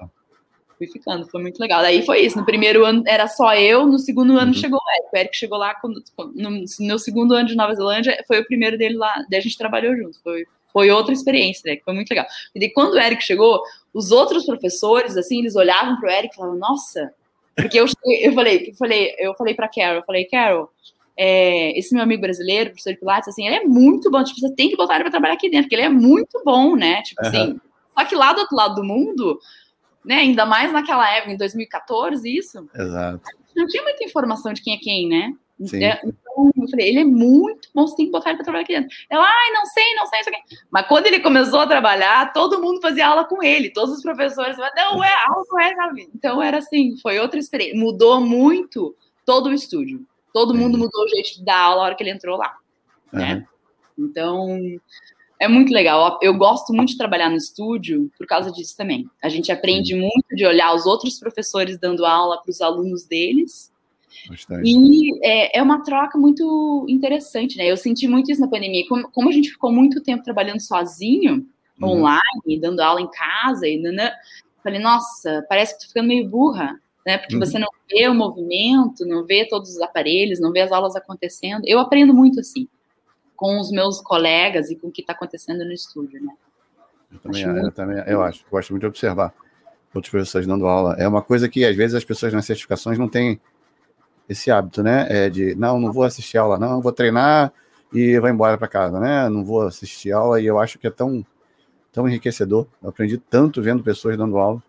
Fui 0.77 0.87
ficando, 0.87 1.25
foi 1.27 1.41
muito 1.41 1.59
legal. 1.59 1.81
Daí 1.81 2.03
foi 2.05 2.21
isso. 2.21 2.37
No 2.37 2.45
primeiro 2.45 2.83
ano 2.83 3.03
era 3.05 3.27
só 3.27 3.55
eu, 3.55 3.85
no 3.85 3.99
segundo 3.99 4.37
ano 4.37 4.47
uhum. 4.47 4.53
chegou 4.53 4.79
o 4.79 4.91
Eric. 4.91 5.09
O 5.13 5.17
Eric 5.17 5.37
chegou 5.37 5.57
lá 5.57 5.75
quando, 5.75 6.03
no 6.33 6.65
meu 6.79 6.97
segundo 6.99 7.33
ano 7.33 7.47
de 7.47 7.55
Nova 7.55 7.75
Zelândia, 7.75 8.17
foi 8.27 8.39
o 8.39 8.45
primeiro 8.45 8.77
dele 8.77 8.97
lá. 8.97 9.13
Daí 9.29 9.39
a 9.39 9.43
gente 9.43 9.57
trabalhou 9.57 9.95
junto. 9.95 10.19
Foi, 10.21 10.45
foi 10.73 10.91
outra 10.91 11.13
experiência, 11.13 11.61
né? 11.71 11.79
Foi 11.85 11.93
muito 11.93 12.09
legal. 12.09 12.25
E 12.53 12.59
daí, 12.59 12.69
quando 12.73 12.93
o 12.93 12.99
Eric 12.99 13.23
chegou, 13.23 13.61
os 13.95 14.11
outros 14.11 14.45
professores, 14.45 15.15
assim, 15.15 15.39
eles 15.39 15.55
olhavam 15.55 15.97
para 15.97 16.09
o 16.09 16.11
Eric 16.11 16.33
e 16.33 16.35
falavam, 16.35 16.59
nossa, 16.59 17.13
porque 17.55 17.79
eu, 17.79 17.85
eu 18.05 18.33
falei, 18.33 18.69
eu 18.69 18.75
falei, 18.75 19.15
eu 19.17 19.33
falei 19.35 19.53
para 19.55 19.69
Carol, 19.69 19.99
eu 19.99 20.03
falei, 20.03 20.25
Carol, 20.25 20.69
é, 21.17 21.79
esse 21.79 21.93
meu 21.93 22.03
amigo 22.03 22.21
brasileiro, 22.21 22.71
professor 22.71 22.91
de 22.91 22.99
Pilates, 22.99 23.29
assim, 23.29 23.47
ele 23.47 23.55
é 23.55 23.63
muito 23.63 24.11
bom, 24.11 24.21
tipo, 24.21 24.37
você 24.37 24.53
tem 24.53 24.69
que 24.69 24.75
botar 24.75 24.95
ele 24.95 25.05
para 25.05 25.11
trabalhar 25.11 25.35
aqui 25.35 25.49
dentro, 25.49 25.63
porque 25.63 25.75
ele 25.75 25.83
é 25.83 25.89
muito 25.89 26.43
bom, 26.43 26.75
né? 26.75 27.01
Tipo 27.03 27.23
uhum. 27.23 27.29
assim, 27.29 27.61
só 27.97 28.03
que 28.03 28.15
lá 28.15 28.33
do 28.33 28.41
outro 28.41 28.57
lado 28.57 28.75
do 28.75 28.83
mundo, 28.83 29.39
né, 30.03 30.15
ainda 30.15 30.45
mais 30.45 30.73
naquela 30.73 31.09
época, 31.15 31.31
em 31.31 31.37
2014, 31.37 32.29
isso. 32.29 32.69
Exato. 32.75 33.21
Não 33.55 33.65
tinha 33.65 33.81
muita 33.81 34.03
informação 34.03 34.51
de 34.51 34.61
quem 34.61 34.73
é 34.73 34.77
quem, 34.77 35.07
né? 35.07 35.31
Sim. 35.63 35.83
É, 35.83 36.01
então, 36.03 36.51
eu 36.57 36.69
falei, 36.69 36.89
ele 36.89 36.99
é 36.99 37.05
muito 37.05 37.69
bom, 37.73 37.87
você 37.87 37.95
tem 37.95 38.05
que 38.07 38.11
botar 38.11 38.29
ele 38.29 38.37
para 38.37 38.43
trabalhar 38.43 38.63
aqui 38.63 38.73
dentro. 38.73 38.97
Ela, 39.09 39.25
ai, 39.25 39.51
não 39.53 39.65
sei, 39.65 39.95
não 39.95 40.05
sei, 40.05 40.19
não 40.19 40.23
sei. 40.25 40.57
Mas 40.69 40.87
quando 40.87 41.07
ele 41.07 41.21
começou 41.21 41.59
a 41.61 41.67
trabalhar, 41.67 42.33
todo 42.33 42.61
mundo 42.61 42.81
fazia 42.81 43.07
aula 43.07 43.23
com 43.23 43.41
ele, 43.41 43.69
todos 43.69 43.95
os 43.95 44.01
professores, 44.01 44.57
não, 44.57 45.03
é 45.03 45.13
aula 45.27 45.45
com 45.49 45.59
ele. 45.59 46.09
Então, 46.13 46.41
era 46.43 46.57
assim, 46.57 46.97
foi 46.97 47.19
outra 47.19 47.39
experiência. 47.39 47.79
Mudou 47.79 48.19
muito 48.19 48.95
todo 49.25 49.47
o 49.47 49.53
estúdio. 49.53 50.05
Todo 50.33 50.53
mundo 50.53 50.77
mudou 50.77 51.05
o 51.05 51.07
jeito 51.07 51.35
de 51.35 51.45
dar 51.45 51.57
aula 51.57 51.77
na 51.77 51.83
hora 51.83 51.95
que 51.95 52.03
ele 52.03 52.11
entrou 52.11 52.37
lá, 52.37 52.57
uhum. 53.13 53.19
né? 53.19 53.47
Então, 53.97 54.59
é 55.39 55.47
muito 55.47 55.71
legal. 55.71 56.19
Eu 56.21 56.33
gosto 56.33 56.73
muito 56.73 56.89
de 56.89 56.97
trabalhar 56.97 57.29
no 57.29 57.37
estúdio 57.37 58.11
por 58.17 58.27
causa 58.27 58.51
disso 58.51 58.75
também. 58.75 59.09
A 59.23 59.29
gente 59.29 59.53
aprende 59.53 59.95
muito 59.95 60.35
de 60.35 60.45
olhar 60.45 60.75
os 60.75 60.85
outros 60.85 61.17
professores 61.17 61.79
dando 61.79 62.05
aula 62.05 62.41
para 62.41 62.51
os 62.51 62.59
alunos 62.59 63.05
deles 63.05 63.73
Bastante. 64.29 64.63
E 64.65 65.19
é, 65.23 65.59
é, 65.59 65.61
uma 65.61 65.83
troca 65.83 66.17
muito 66.17 66.85
interessante, 66.89 67.57
né? 67.57 67.69
Eu 67.69 67.77
senti 67.77 68.07
muito 68.07 68.31
isso 68.31 68.41
na 68.41 68.47
pandemia. 68.47 68.85
Como, 68.87 69.09
como 69.11 69.29
a 69.29 69.31
gente 69.31 69.51
ficou 69.51 69.71
muito 69.71 70.01
tempo 70.01 70.23
trabalhando 70.23 70.61
sozinho, 70.61 71.45
uhum. 71.81 71.89
online, 71.89 72.59
dando 72.59 72.79
aula 72.79 73.01
em 73.01 73.09
casa, 73.09 73.67
e 73.67 73.81
nanã, 73.81 74.11
falei, 74.63 74.79
nossa, 74.79 75.45
parece 75.47 75.73
que 75.73 75.81
tô 75.81 75.87
ficando 75.87 76.07
meio 76.07 76.27
burra, 76.27 76.79
né? 77.05 77.17
Porque 77.17 77.35
uhum. 77.35 77.39
você 77.39 77.59
não 77.59 77.69
vê 77.89 78.07
o 78.07 78.15
movimento, 78.15 79.05
não 79.05 79.25
vê 79.25 79.47
todos 79.47 79.71
os 79.71 79.81
aparelhos, 79.81 80.39
não 80.39 80.51
vê 80.51 80.61
as 80.61 80.71
aulas 80.71 80.95
acontecendo. 80.95 81.63
Eu 81.65 81.79
aprendo 81.79 82.13
muito 82.13 82.39
assim, 82.39 82.67
com 83.35 83.59
os 83.59 83.71
meus 83.71 84.01
colegas 84.01 84.71
e 84.71 84.75
com 84.75 84.87
o 84.87 84.91
que 84.91 85.01
está 85.01 85.13
acontecendo 85.13 85.63
no 85.63 85.71
estúdio, 85.71 86.23
né? 86.23 86.33
Eu 87.11 87.19
também, 87.19 87.45
acho 87.45 87.57
eu, 87.57 87.71
também, 87.71 88.03
eu 88.07 88.23
acho, 88.23 88.45
gosto 88.49 88.71
muito 88.71 88.81
de 88.81 88.87
observar 88.87 89.33
outros 89.93 90.11
professores 90.11 90.47
dando 90.47 90.67
aula. 90.67 90.95
É 90.97 91.07
uma 91.07 91.21
coisa 91.21 91.47
que 91.47 91.63
às 91.63 91.75
vezes 91.75 91.95
as 91.95 92.03
pessoas 92.03 92.33
nas 92.33 92.45
certificações 92.45 92.97
não 92.97 93.07
têm 93.07 93.39
esse 94.27 94.51
hábito, 94.51 94.83
né? 94.83 95.07
É 95.09 95.29
de 95.29 95.55
não, 95.55 95.79
não 95.79 95.91
vou 95.91 96.03
assistir 96.03 96.37
aula, 96.37 96.57
não, 96.57 96.81
vou 96.81 96.91
treinar 96.91 97.53
e 97.93 98.19
vou 98.19 98.29
embora 98.29 98.57
para 98.57 98.67
casa, 98.67 98.99
né? 98.99 99.29
Não 99.29 99.43
vou 99.43 99.61
assistir 99.61 100.11
aula 100.11 100.41
e 100.41 100.45
eu 100.45 100.59
acho 100.59 100.77
que 100.79 100.87
é 100.87 100.91
tão 100.91 101.25
tão 101.91 102.07
enriquecedor. 102.07 102.67
Eu 102.83 102.89
aprendi 102.89 103.17
tanto 103.17 103.61
vendo 103.61 103.83
pessoas 103.83 104.17
dando 104.17 104.37
aula 104.37 104.61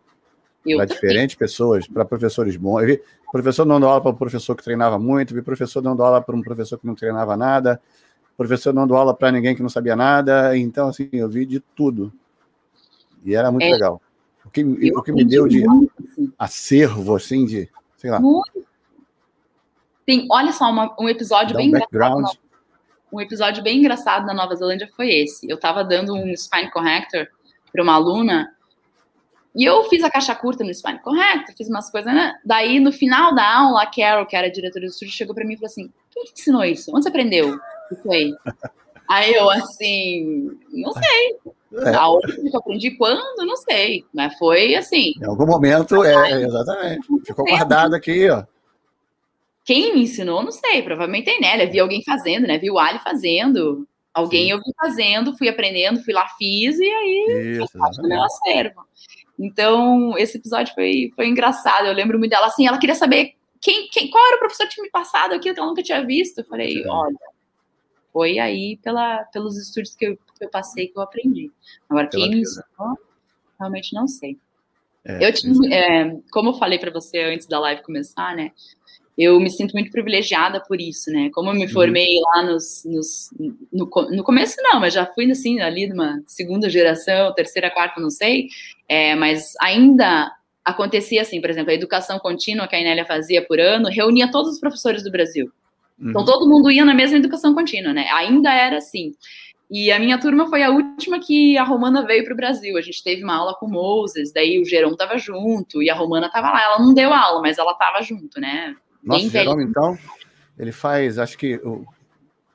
para 0.64 0.84
diferentes 0.84 1.36
pessoas, 1.36 1.86
para 1.86 2.04
professores 2.04 2.56
bons. 2.56 2.80
Eu 2.80 2.86
vi 2.86 3.02
professor 3.32 3.64
dando 3.64 3.86
aula 3.86 4.00
para 4.00 4.10
um 4.10 4.14
professor 4.14 4.54
que 4.54 4.62
treinava 4.62 4.98
muito, 4.98 5.34
vi 5.34 5.42
professor 5.42 5.80
dando 5.80 6.02
aula 6.02 6.20
para 6.20 6.36
um 6.36 6.42
professor 6.42 6.78
que 6.78 6.86
não 6.86 6.94
treinava 6.94 7.36
nada, 7.36 7.80
professor 8.36 8.72
dando 8.72 8.94
aula 8.94 9.14
para 9.14 9.32
ninguém 9.32 9.54
que 9.54 9.62
não 9.62 9.68
sabia 9.68 9.96
nada. 9.96 10.56
Então, 10.56 10.88
assim, 10.88 11.08
eu 11.12 11.28
vi 11.28 11.46
de 11.46 11.60
tudo. 11.60 12.12
E 13.24 13.34
era 13.34 13.50
muito 13.50 13.64
é. 13.64 13.70
legal. 13.70 14.00
O 14.44 14.50
que, 14.50 14.62
o 14.64 15.02
que 15.02 15.12
me 15.12 15.24
deu 15.24 15.48
de 15.48 15.64
assim. 15.66 16.32
acervo, 16.38 17.16
assim, 17.16 17.44
de, 17.44 17.68
sei 17.96 18.10
lá, 18.10 18.20
muito 18.20 18.64
tem, 20.06 20.26
olha 20.30 20.52
só, 20.52 20.70
uma, 20.70 20.94
um 20.98 21.08
episódio 21.08 21.52
Dá 21.52 21.58
bem 21.58 21.74
um 21.74 21.76
engraçado. 21.76 22.38
Um 23.12 23.20
episódio 23.20 23.62
bem 23.62 23.78
engraçado 23.78 24.26
na 24.26 24.34
Nova 24.34 24.54
Zelândia 24.54 24.88
foi 24.96 25.10
esse. 25.10 25.48
Eu 25.48 25.56
estava 25.56 25.82
dando 25.84 26.14
um 26.14 26.32
spine 26.34 26.70
corrector 26.70 27.28
para 27.72 27.82
uma 27.82 27.94
aluna 27.94 28.50
e 29.56 29.64
eu 29.64 29.82
fiz 29.84 30.04
a 30.04 30.10
caixa 30.10 30.34
curta 30.34 30.62
no 30.62 30.70
spine 30.70 30.98
corrector, 30.98 31.54
fiz 31.56 31.68
umas 31.68 31.90
coisas, 31.90 32.12
né? 32.12 32.34
Daí, 32.44 32.78
no 32.78 32.92
final 32.92 33.34
da 33.34 33.58
aula, 33.58 33.82
a 33.82 33.86
Carol, 33.86 34.26
que 34.26 34.36
era 34.36 34.48
a 34.48 34.52
diretora 34.52 34.84
do 34.84 34.90
estúdio, 34.90 35.14
chegou 35.14 35.34
para 35.34 35.46
mim 35.46 35.54
e 35.54 35.56
falou 35.56 35.70
assim: 35.70 35.90
quem 36.10 36.24
te 36.24 36.32
ensinou 36.32 36.62
isso? 36.62 36.90
Onde 36.94 37.04
você 37.04 37.08
aprendeu? 37.08 37.58
Foi? 38.02 38.34
Aí 39.08 39.32
eu, 39.32 39.48
assim, 39.48 40.50
não 40.72 40.92
sei. 40.92 41.36
É. 41.86 41.94
Aonde 41.94 42.34
que 42.34 42.54
eu 42.54 42.58
aprendi 42.58 42.90
quando? 42.92 43.46
Não 43.46 43.56
sei. 43.56 44.04
Mas 44.12 44.36
foi 44.36 44.74
assim. 44.74 45.12
Em 45.20 45.24
algum 45.24 45.46
momento, 45.46 46.04
é, 46.04 46.42
exatamente. 46.42 47.06
Ficou 47.24 47.46
guardado 47.46 47.94
aqui, 47.94 48.28
ó. 48.28 48.44
Quem 49.66 49.92
me 49.92 50.04
ensinou, 50.04 50.44
não 50.44 50.52
sei, 50.52 50.80
provavelmente 50.80 51.28
a 51.28 51.34
Enélia. 51.34 51.68
Vi 51.68 51.80
alguém 51.80 52.00
fazendo, 52.04 52.46
né? 52.46 52.56
Vi 52.56 52.70
o 52.70 52.78
Ali 52.78 53.00
fazendo. 53.00 53.86
Alguém 54.14 54.44
Sim. 54.44 54.52
eu 54.52 54.58
vi 54.58 54.72
fazendo, 54.80 55.36
fui 55.36 55.48
aprendendo, 55.48 56.02
fui 56.04 56.14
lá, 56.14 56.26
fiz, 56.38 56.78
e 56.78 56.84
aí 56.84 57.58
Isso, 57.60 57.76
parte 57.76 58.00
do 58.00 58.08
meu 58.08 58.22
acervo. 58.22 58.86
Então, 59.36 60.16
esse 60.16 60.38
episódio 60.38 60.72
foi, 60.72 61.10
foi 61.16 61.26
engraçado. 61.26 61.86
Eu 61.86 61.92
lembro 61.92 62.16
muito 62.16 62.30
dela 62.30 62.46
assim, 62.46 62.66
ela 62.66 62.78
queria 62.78 62.94
saber 62.94 63.34
quem, 63.60 63.88
quem, 63.90 64.08
qual 64.08 64.24
era 64.28 64.36
o 64.36 64.38
professor 64.38 64.68
que 64.68 64.74
tinha 64.74 64.84
me 64.84 64.90
passado 64.90 65.34
aquilo 65.34 65.52
que 65.52 65.60
ela 65.60 65.68
nunca 65.68 65.82
tinha 65.82 66.06
visto. 66.06 66.38
Eu 66.38 66.44
falei, 66.44 66.82
Sim. 66.82 66.88
olha, 66.88 67.18
foi 68.12 68.38
aí 68.38 68.78
pela, 68.82 69.24
pelos 69.24 69.58
estudos 69.58 69.96
que 69.96 70.06
eu, 70.06 70.16
que 70.16 70.44
eu 70.44 70.48
passei 70.48 70.86
que 70.86 70.96
eu 70.96 71.02
aprendi. 71.02 71.50
Agora, 71.90 72.06
quem 72.06 72.30
me 72.30 72.40
ensinou, 72.40 72.96
realmente 73.58 73.92
não 73.92 74.06
sei. 74.06 74.38
É, 75.04 75.28
eu 75.28 75.32
tinha, 75.32 75.74
é, 75.74 76.16
como 76.32 76.50
eu 76.50 76.54
falei 76.54 76.78
para 76.78 76.90
você 76.90 77.18
antes 77.18 77.46
da 77.46 77.60
live 77.60 77.82
começar, 77.82 78.34
né? 78.34 78.52
Eu 79.16 79.40
me 79.40 79.48
sinto 79.48 79.72
muito 79.72 79.90
privilegiada 79.90 80.60
por 80.60 80.80
isso, 80.80 81.10
né? 81.10 81.30
Como 81.32 81.50
eu 81.50 81.54
me 81.54 81.64
uhum. 81.64 81.70
formei 81.70 82.20
lá 82.20 82.42
nos, 82.42 82.84
nos 82.84 83.30
no, 83.72 83.88
no, 84.10 84.22
começo 84.22 84.56
não, 84.58 84.78
mas 84.78 84.92
já 84.92 85.06
fui 85.06 85.30
assim 85.30 85.60
ali 85.60 85.86
de 85.86 85.94
uma 85.94 86.22
segunda 86.26 86.68
geração, 86.68 87.32
terceira, 87.32 87.70
quarta, 87.70 88.00
não 88.00 88.10
sei, 88.10 88.48
é, 88.88 89.14
mas 89.14 89.54
ainda 89.60 90.30
acontecia 90.64 91.22
assim, 91.22 91.40
por 91.40 91.48
exemplo, 91.48 91.70
a 91.70 91.74
educação 91.74 92.18
contínua 92.18 92.68
que 92.68 92.76
a 92.76 92.80
Inélia 92.80 93.06
fazia 93.06 93.40
por 93.46 93.58
ano 93.58 93.88
reunia 93.88 94.30
todos 94.30 94.52
os 94.52 94.60
professores 94.60 95.02
do 95.02 95.10
Brasil. 95.10 95.50
Então, 95.98 96.04
uhum. 96.04 96.10
Então 96.10 96.24
todo 96.24 96.48
mundo 96.48 96.70
ia 96.70 96.84
na 96.84 96.94
mesma 96.94 97.16
educação 97.16 97.54
contínua, 97.54 97.94
né? 97.94 98.08
Ainda 98.10 98.52
era 98.52 98.76
assim. 98.76 99.14
E 99.70 99.90
a 99.90 99.98
minha 99.98 100.18
turma 100.18 100.46
foi 100.46 100.62
a 100.62 100.70
última 100.70 101.18
que 101.18 101.56
a 101.58 101.64
Romana 101.64 102.04
veio 102.06 102.22
para 102.22 102.34
o 102.34 102.36
Brasil. 102.36 102.76
A 102.76 102.82
gente 102.82 103.02
teve 103.02 103.24
uma 103.24 103.34
aula 103.34 103.54
com 103.54 103.66
Moses, 103.66 104.32
daí 104.32 104.60
o 104.60 104.64
Gerão 104.64 104.92
estava 104.92 105.18
junto 105.18 105.82
e 105.82 105.90
a 105.90 105.94
Romana 105.94 106.26
estava 106.26 106.50
lá. 106.50 106.62
Ela 106.62 106.78
não 106.78 106.94
deu 106.94 107.12
aula, 107.12 107.40
mas 107.40 107.58
ela 107.58 107.72
estava 107.72 108.02
junto, 108.02 108.40
né? 108.40 108.76
Nosso 109.06 109.30
Jerome, 109.30 109.64
então, 109.64 109.96
ele 110.58 110.72
faz, 110.72 111.18
acho 111.18 111.38
que, 111.38 111.60
um, 111.64 111.86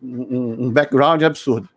um 0.01 0.69
background 0.69 1.23
absurdo. 1.23 1.69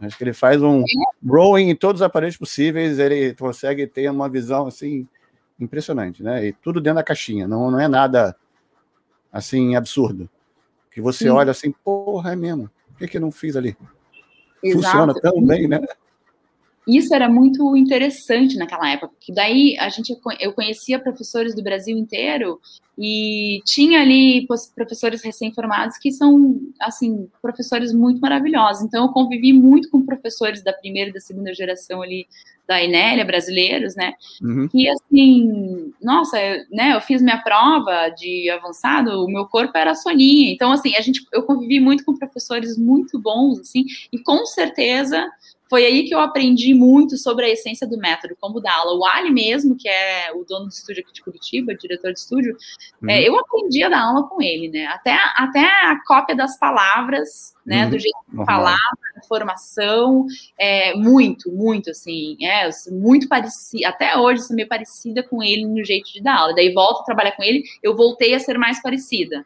Acho 0.00 0.16
que 0.16 0.24
ele 0.24 0.32
faz 0.32 0.60
um 0.62 0.82
rowing 1.24 1.68
em 1.68 1.76
todos 1.76 2.00
os 2.00 2.04
aparelhos 2.04 2.36
possíveis, 2.36 2.98
ele 2.98 3.34
consegue 3.34 3.86
ter 3.86 4.10
uma 4.10 4.28
visão, 4.28 4.66
assim, 4.66 5.06
impressionante, 5.60 6.22
né? 6.22 6.46
E 6.46 6.52
tudo 6.52 6.80
dentro 6.80 6.96
da 6.96 7.04
caixinha, 7.04 7.46
não, 7.46 7.70
não 7.70 7.78
é 7.78 7.86
nada, 7.86 8.34
assim, 9.32 9.76
absurdo. 9.76 10.28
Que 10.90 11.00
você 11.00 11.24
Sim. 11.24 11.30
olha 11.30 11.50
assim, 11.50 11.72
porra, 11.84 12.32
é 12.32 12.36
mesmo, 12.36 12.70
por 12.88 12.98
que, 12.98 13.08
que 13.08 13.16
eu 13.16 13.20
não 13.20 13.30
fiz 13.30 13.54
ali? 13.54 13.76
Exato. 14.62 14.84
Funciona 14.84 15.14
tão 15.20 15.42
bem, 15.42 15.68
né? 15.68 15.80
Isso 16.86 17.14
era 17.14 17.28
muito 17.28 17.76
interessante 17.76 18.56
naquela 18.56 18.90
época, 18.90 19.12
porque 19.14 19.32
daí 19.32 19.76
a 19.78 19.88
gente 19.88 20.16
eu 20.40 20.52
conhecia 20.52 20.98
professores 20.98 21.54
do 21.54 21.62
Brasil 21.62 21.96
inteiro 21.96 22.60
e 22.98 23.62
tinha 23.64 24.00
ali 24.00 24.46
professores 24.74 25.22
recém-formados 25.22 25.96
que 25.96 26.10
são 26.10 26.60
assim 26.80 27.28
professores 27.40 27.92
muito 27.92 28.20
maravilhosos. 28.20 28.84
Então 28.84 29.06
eu 29.06 29.12
convivi 29.12 29.52
muito 29.52 29.88
com 29.90 30.04
professores 30.04 30.62
da 30.62 30.72
primeira 30.72 31.10
e 31.10 31.12
da 31.12 31.20
segunda 31.20 31.54
geração 31.54 32.02
ali 32.02 32.26
da 32.66 32.82
Inélia, 32.82 33.24
brasileiros, 33.24 33.94
né? 33.94 34.14
Uhum. 34.40 34.68
E 34.74 34.88
assim, 34.88 35.92
nossa, 36.02 36.40
eu, 36.40 36.64
né, 36.70 36.94
eu 36.94 37.00
fiz 37.00 37.20
minha 37.22 37.38
prova 37.38 38.08
de 38.10 38.48
avançado, 38.50 39.24
o 39.24 39.28
meu 39.28 39.46
corpo 39.46 39.76
era 39.76 39.94
soninha. 39.94 40.52
Então, 40.52 40.72
assim, 40.72 40.94
a 40.96 41.00
gente, 41.00 41.24
eu 41.32 41.42
convivi 41.42 41.80
muito 41.80 42.04
com 42.04 42.16
professores 42.16 42.78
muito 42.78 43.18
bons, 43.18 43.60
assim, 43.60 43.84
e 44.12 44.18
com 44.18 44.46
certeza 44.46 45.28
foi 45.72 45.86
aí 45.86 46.04
que 46.04 46.14
eu 46.14 46.20
aprendi 46.20 46.74
muito 46.74 47.16
sobre 47.16 47.46
a 47.46 47.48
essência 47.48 47.86
do 47.86 47.96
método, 47.96 48.36
como 48.38 48.60
dar 48.60 48.74
aula. 48.74 48.92
O 48.92 49.06
Ali 49.06 49.30
mesmo, 49.30 49.74
que 49.74 49.88
é 49.88 50.30
o 50.30 50.44
dono 50.44 50.66
do 50.66 50.70
estúdio 50.70 51.02
aqui 51.02 51.14
de 51.14 51.22
Curitiba, 51.22 51.74
diretor 51.74 52.12
de 52.12 52.18
estúdio, 52.18 52.54
uhum. 53.00 53.08
é, 53.08 53.26
eu 53.26 53.38
aprendi 53.38 53.82
a 53.82 53.88
dar 53.88 54.02
aula 54.02 54.28
com 54.28 54.42
ele, 54.42 54.68
né? 54.68 54.84
Até, 54.88 55.16
até 55.34 55.64
a 55.64 55.98
cópia 56.06 56.36
das 56.36 56.58
palavras, 56.58 57.54
né? 57.64 57.84
Uhum. 57.84 57.90
Do 57.90 57.98
jeito 57.98 58.18
de 58.28 58.44
falar, 58.44 58.76
formação, 59.26 60.26
é, 60.60 60.94
muito, 60.94 61.50
muito, 61.50 61.88
assim, 61.88 62.36
é, 62.44 62.68
muito 62.90 63.26
parecida, 63.26 63.88
até 63.88 64.14
hoje 64.18 64.42
sou 64.42 64.54
meio 64.54 64.68
parecida 64.68 65.22
com 65.22 65.42
ele 65.42 65.64
no 65.64 65.82
jeito 65.82 66.12
de 66.12 66.22
dar 66.22 66.36
aula. 66.36 66.54
Daí 66.54 66.70
volto 66.74 67.00
a 67.00 67.04
trabalhar 67.04 67.32
com 67.32 67.42
ele, 67.42 67.62
eu 67.82 67.96
voltei 67.96 68.34
a 68.34 68.38
ser 68.38 68.58
mais 68.58 68.82
parecida, 68.82 69.38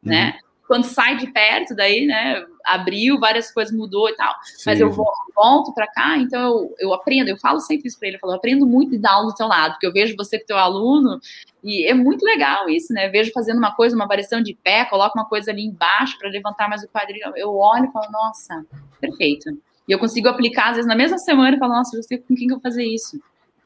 né? 0.00 0.26
uhum. 0.26 0.32
né? 0.32 0.38
quando 0.66 0.84
sai 0.84 1.16
de 1.16 1.28
perto, 1.28 1.74
daí, 1.74 2.06
né, 2.06 2.44
abriu, 2.66 3.18
várias 3.18 3.52
coisas 3.52 3.74
mudou 3.74 4.08
e 4.08 4.16
tal. 4.16 4.34
Sim. 4.42 4.64
Mas 4.66 4.80
eu 4.80 4.90
volto 4.90 5.72
para 5.72 5.86
cá, 5.86 6.18
então 6.18 6.40
eu, 6.40 6.74
eu 6.78 6.94
aprendo, 6.94 7.28
eu 7.28 7.38
falo 7.38 7.60
sempre 7.60 7.88
isso 7.88 7.98
para 7.98 8.08
ele, 8.08 8.16
eu, 8.16 8.20
falo, 8.20 8.32
eu 8.32 8.36
aprendo 8.36 8.66
muito 8.66 8.90
de 8.90 8.98
dar 8.98 9.12
aula 9.12 9.28
do 9.28 9.34
teu 9.34 9.46
lado, 9.46 9.72
porque 9.72 9.86
eu 9.86 9.92
vejo 9.92 10.16
você 10.16 10.38
com 10.38 10.46
teu 10.46 10.58
aluno, 10.58 11.20
e 11.62 11.86
é 11.86 11.94
muito 11.94 12.24
legal 12.24 12.68
isso, 12.68 12.92
né? 12.92 13.06
Eu 13.06 13.12
vejo 13.12 13.32
fazendo 13.32 13.58
uma 13.58 13.74
coisa, 13.74 13.96
uma 13.96 14.06
variação 14.06 14.42
de 14.42 14.54
pé, 14.54 14.84
coloco 14.84 15.18
uma 15.18 15.28
coisa 15.28 15.50
ali 15.50 15.64
embaixo 15.64 16.18
para 16.18 16.28
levantar 16.28 16.68
mais 16.68 16.82
o 16.82 16.88
quadril, 16.88 17.32
eu 17.36 17.54
olho 17.54 17.86
e 17.86 17.92
falo, 17.92 18.10
nossa, 18.10 18.64
perfeito. 19.00 19.50
E 19.88 19.92
eu 19.92 19.98
consigo 19.98 20.28
aplicar, 20.28 20.70
às 20.70 20.76
vezes, 20.76 20.88
na 20.88 20.96
mesma 20.96 21.18
semana, 21.18 21.56
e 21.56 21.58
falo, 21.58 21.72
nossa, 21.72 21.96
eu 21.96 22.02
sei 22.02 22.18
com 22.18 22.34
quem 22.34 22.46
que 22.46 22.52
eu 22.52 22.56
vou 22.56 22.62
fazer 22.62 22.84
isso. 22.84 23.20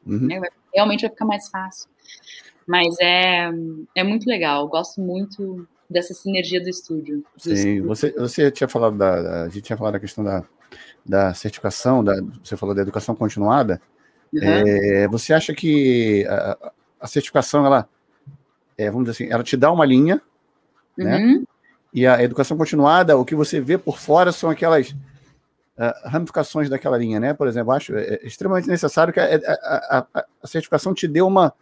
Uhum. 0.06 0.26
Né? 0.26 0.40
Realmente 0.74 1.02
vai 1.02 1.10
ficar 1.10 1.24
mais 1.24 1.48
fácil. 1.48 1.88
Mas 2.66 2.94
é, 3.00 3.50
é 3.94 4.04
muito 4.04 4.26
legal, 4.28 4.62
eu 4.62 4.68
gosto 4.68 5.00
muito 5.00 5.66
dessa 5.90 6.14
sinergia 6.14 6.62
do 6.62 6.68
estúdio. 6.68 7.24
Do 7.34 7.42
Sim, 7.42 7.52
estúdio. 7.52 7.86
Você, 7.88 8.10
você 8.12 8.50
tinha 8.50 8.68
falado 8.68 8.96
da, 8.96 9.44
a 9.44 9.48
gente 9.48 9.62
tinha 9.62 9.76
falado 9.76 9.94
da 9.94 10.00
questão 10.00 10.22
da, 10.22 10.44
da 11.04 11.34
certificação, 11.34 12.04
da, 12.04 12.14
você 12.42 12.56
falou 12.56 12.74
da 12.74 12.82
educação 12.82 13.14
continuada. 13.16 13.82
Uhum. 14.32 14.40
É, 14.42 15.08
você 15.08 15.34
acha 15.34 15.52
que 15.52 16.24
a, 16.28 16.72
a 17.00 17.06
certificação, 17.08 17.66
ela, 17.66 17.88
é, 18.78 18.88
vamos 18.88 19.08
dizer 19.08 19.24
assim, 19.24 19.32
ela 19.32 19.42
te 19.42 19.56
dá 19.56 19.72
uma 19.72 19.84
linha, 19.84 20.22
né? 20.96 21.16
uhum. 21.16 21.40
né? 21.40 21.44
E 21.92 22.06
a 22.06 22.22
educação 22.22 22.56
continuada, 22.56 23.18
o 23.18 23.24
que 23.24 23.34
você 23.34 23.60
vê 23.60 23.76
por 23.76 23.98
fora 23.98 24.30
são 24.30 24.48
aquelas 24.48 24.90
uh, 24.90 26.08
ramificações 26.08 26.70
daquela 26.70 26.96
linha, 26.96 27.18
né? 27.18 27.34
Por 27.34 27.48
exemplo, 27.48 27.72
acho 27.72 27.96
é, 27.96 28.20
extremamente 28.22 28.68
necessário 28.68 29.12
que 29.12 29.18
a, 29.18 29.40
a, 29.44 30.06
a, 30.14 30.24
a 30.40 30.46
certificação 30.46 30.94
te 30.94 31.08
dê 31.08 31.20
uma, 31.20 31.52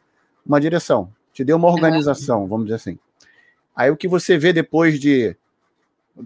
uma 0.45 0.61
direção, 0.61 1.11
te 1.33 1.43
dê 1.43 1.55
uma 1.55 1.69
organização, 1.69 2.43
uhum. 2.43 2.47
vamos 2.47 2.67
dizer 2.67 2.77
assim. 2.77 2.99
Aí 3.79 3.93
o 3.93 3.97
que 3.97 4.09
você 4.09 4.37
vê 4.37 4.53
depois 4.53 4.99
de, 4.99 5.37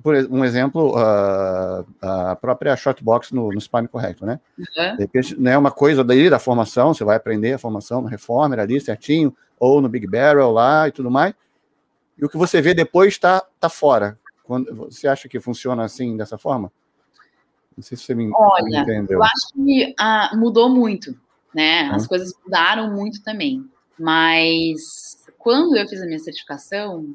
por 0.03 0.14
um 0.30 0.42
exemplo, 0.42 0.96
uh, 0.96 1.86
a 2.00 2.34
própria 2.34 2.74
shotbox 2.74 3.30
no, 3.30 3.50
no 3.50 3.61
spine 3.61 3.86
correto, 3.86 4.24
né? 4.24 4.40
Uhum. 4.59 4.96
De 4.96 5.03
repente, 5.03 5.38
né, 5.38 5.59
uma 5.59 5.70
coisa 5.70 6.03
daí 6.03 6.30
da 6.30 6.38
formação, 6.38 6.94
você 6.94 7.05
vai 7.05 7.14
aprender 7.14 7.53
a 7.53 7.59
formação 7.59 8.00
no 8.00 8.09
Reformer 8.09 8.59
ali 8.59 8.80
certinho, 8.80 9.36
ou 9.61 9.82
no 9.82 9.88
Big 9.90 10.07
Barrel 10.07 10.50
lá 10.50 10.88
e 10.88 10.92
tudo 10.92 11.11
mais. 11.11 11.34
E 12.16 12.24
o 12.24 12.28
que 12.30 12.38
você 12.38 12.62
vê 12.62 12.72
depois 12.72 13.12
está 13.12 13.44
tá 13.61 13.68
fora. 13.68 14.18
Quando, 14.44 14.74
você 14.74 15.07
acha 15.07 15.28
que 15.28 15.38
funciona 15.38 15.84
assim, 15.84 16.16
dessa 16.16 16.38
forma? 16.38 16.72
Não 17.76 17.82
sei 17.82 17.98
se 17.98 18.05
você 18.05 18.14
me, 18.14 18.30
Olha, 18.34 18.80
entendeu. 18.80 19.18
eu 19.18 19.22
acho 19.22 19.53
que 19.55 19.94
ah, 20.00 20.30
mudou 20.34 20.70
muito, 20.70 21.14
né? 21.55 21.90
As 21.92 22.07
coisas 22.07 22.32
mudaram 22.42 22.90
muito 22.94 23.22
também. 23.22 23.62
Mas 23.98 25.22
quando 25.38 25.76
eu 25.76 25.86
fiz 25.86 26.00
a 26.00 26.07
minha 26.07 26.18
certificação, 26.18 27.14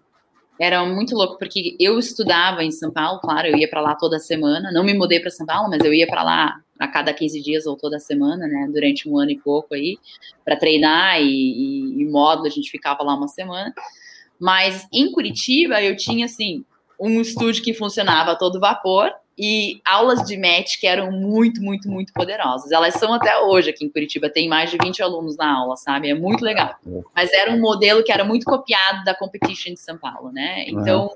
era 0.59 0.83
muito 0.85 1.15
louco, 1.15 1.37
porque 1.37 1.75
eu 1.79 1.99
estudava 1.99 2.63
em 2.63 2.71
São 2.71 2.91
Paulo, 2.91 3.19
claro, 3.19 3.47
eu 3.47 3.57
ia 3.57 3.69
para 3.69 3.81
lá 3.81 3.95
toda 3.95 4.19
semana, 4.19 4.71
não 4.71 4.83
me 4.83 4.93
mudei 4.93 5.19
para 5.19 5.29
São 5.29 5.45
Paulo, 5.45 5.69
mas 5.69 5.83
eu 5.83 5.93
ia 5.93 6.07
para 6.07 6.23
lá 6.23 6.59
a 6.79 6.87
cada 6.87 7.13
15 7.13 7.41
dias 7.41 7.65
ou 7.65 7.75
toda 7.75 7.99
semana, 7.99 8.47
né, 8.47 8.67
durante 8.71 9.09
um 9.09 9.17
ano 9.17 9.31
e 9.31 9.37
pouco 9.37 9.73
aí, 9.73 9.97
para 10.43 10.55
treinar 10.55 11.21
e, 11.21 11.25
e, 11.25 12.01
e 12.01 12.05
módulo, 12.05 12.47
a 12.47 12.51
gente 12.51 12.69
ficava 12.69 13.03
lá 13.03 13.15
uma 13.15 13.27
semana. 13.27 13.73
Mas 14.39 14.87
em 14.93 15.11
Curitiba 15.11 15.81
eu 15.81 15.95
tinha, 15.95 16.25
assim, 16.25 16.63
um 16.99 17.21
estúdio 17.21 17.63
que 17.63 17.73
funcionava 17.73 18.31
a 18.31 18.35
todo 18.35 18.59
vapor, 18.59 19.11
e 19.37 19.79
aulas 19.85 20.23
de 20.23 20.35
match 20.35 20.79
que 20.79 20.87
eram 20.87 21.11
muito, 21.11 21.61
muito, 21.61 21.87
muito 21.87 22.11
poderosas. 22.11 22.71
Elas 22.71 22.95
são 22.95 23.13
até 23.13 23.37
hoje 23.37 23.69
aqui 23.69 23.85
em 23.85 23.89
Curitiba, 23.89 24.29
tem 24.29 24.49
mais 24.49 24.71
de 24.71 24.77
20 24.81 25.03
alunos 25.03 25.37
na 25.37 25.59
aula, 25.59 25.75
sabe? 25.75 26.09
É 26.09 26.15
muito 26.15 26.43
legal. 26.43 26.75
Mas 27.15 27.31
era 27.31 27.51
um 27.51 27.59
modelo 27.59 28.03
que 28.03 28.11
era 28.11 28.23
muito 28.23 28.45
copiado 28.45 29.03
da 29.03 29.13
Competition 29.13 29.73
de 29.73 29.79
São 29.79 29.97
Paulo, 29.97 30.31
né? 30.31 30.65
Então, 30.67 31.11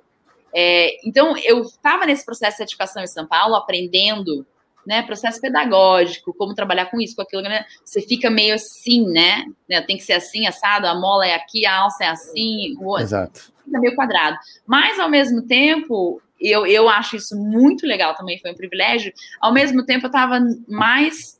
é, 0.53 0.97
então 1.07 1.35
eu 1.37 1.61
estava 1.61 2.05
nesse 2.05 2.23
processo 2.23 2.51
de 2.51 2.57
certificação 2.57 3.01
em 3.01 3.07
São 3.07 3.25
Paulo, 3.25 3.55
aprendendo, 3.55 4.45
né? 4.85 5.01
Processo 5.01 5.41
pedagógico, 5.41 6.31
como 6.31 6.53
trabalhar 6.53 6.85
com 6.91 7.01
isso, 7.01 7.15
com 7.15 7.23
aquilo, 7.23 7.41
né? 7.41 7.65
Você 7.83 8.01
fica 8.01 8.29
meio 8.29 8.53
assim, 8.53 9.07
né? 9.07 9.45
Tem 9.87 9.97
que 9.97 10.03
ser 10.03 10.13
assim, 10.13 10.45
assado, 10.45 10.85
a 10.85 10.93
mola 10.93 11.25
é 11.25 11.33
aqui, 11.33 11.65
a 11.65 11.79
alça 11.79 12.03
é 12.03 12.07
assim, 12.07 12.75
o 12.79 12.99
Exato. 12.99 13.51
Fica 13.65 13.79
meio 13.79 13.95
quadrado. 13.95 14.37
Mas, 14.65 14.99
ao 14.99 15.09
mesmo 15.09 15.41
tempo, 15.43 16.21
eu, 16.41 16.65
eu 16.65 16.89
acho 16.89 17.15
isso 17.15 17.37
muito 17.37 17.85
legal 17.85 18.15
também, 18.15 18.39
foi 18.39 18.51
um 18.51 18.55
privilégio. 18.55 19.13
Ao 19.39 19.53
mesmo 19.53 19.85
tempo, 19.85 20.05
eu 20.05 20.09
estava 20.09 20.39
mais 20.67 21.39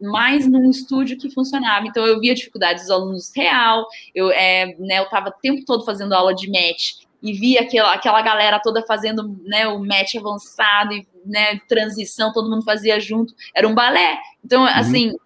mais 0.00 0.46
num 0.46 0.68
estúdio 0.68 1.16
que 1.16 1.30
funcionava. 1.30 1.86
Então, 1.86 2.04
eu 2.04 2.20
via 2.20 2.34
dificuldades 2.34 2.82
dos 2.82 2.90
alunos 2.90 3.30
real, 3.34 3.86
eu 4.14 4.30
é, 4.30 4.74
né, 4.78 4.98
eu 4.98 5.04
estava 5.04 5.30
o 5.30 5.40
tempo 5.40 5.64
todo 5.64 5.84
fazendo 5.84 6.12
aula 6.12 6.34
de 6.34 6.50
match 6.50 7.04
e 7.22 7.32
via 7.32 7.62
aquela, 7.62 7.94
aquela 7.94 8.20
galera 8.20 8.60
toda 8.60 8.82
fazendo 8.82 9.34
né, 9.44 9.66
o 9.66 9.78
match 9.78 10.14
avançado 10.16 10.92
e 10.92 11.06
né, 11.24 11.58
transição, 11.66 12.32
todo 12.32 12.50
mundo 12.50 12.62
fazia 12.62 13.00
junto. 13.00 13.32
Era 13.54 13.66
um 13.66 13.74
balé. 13.74 14.18
Então, 14.44 14.62
uhum. 14.62 14.68
assim, 14.68 15.16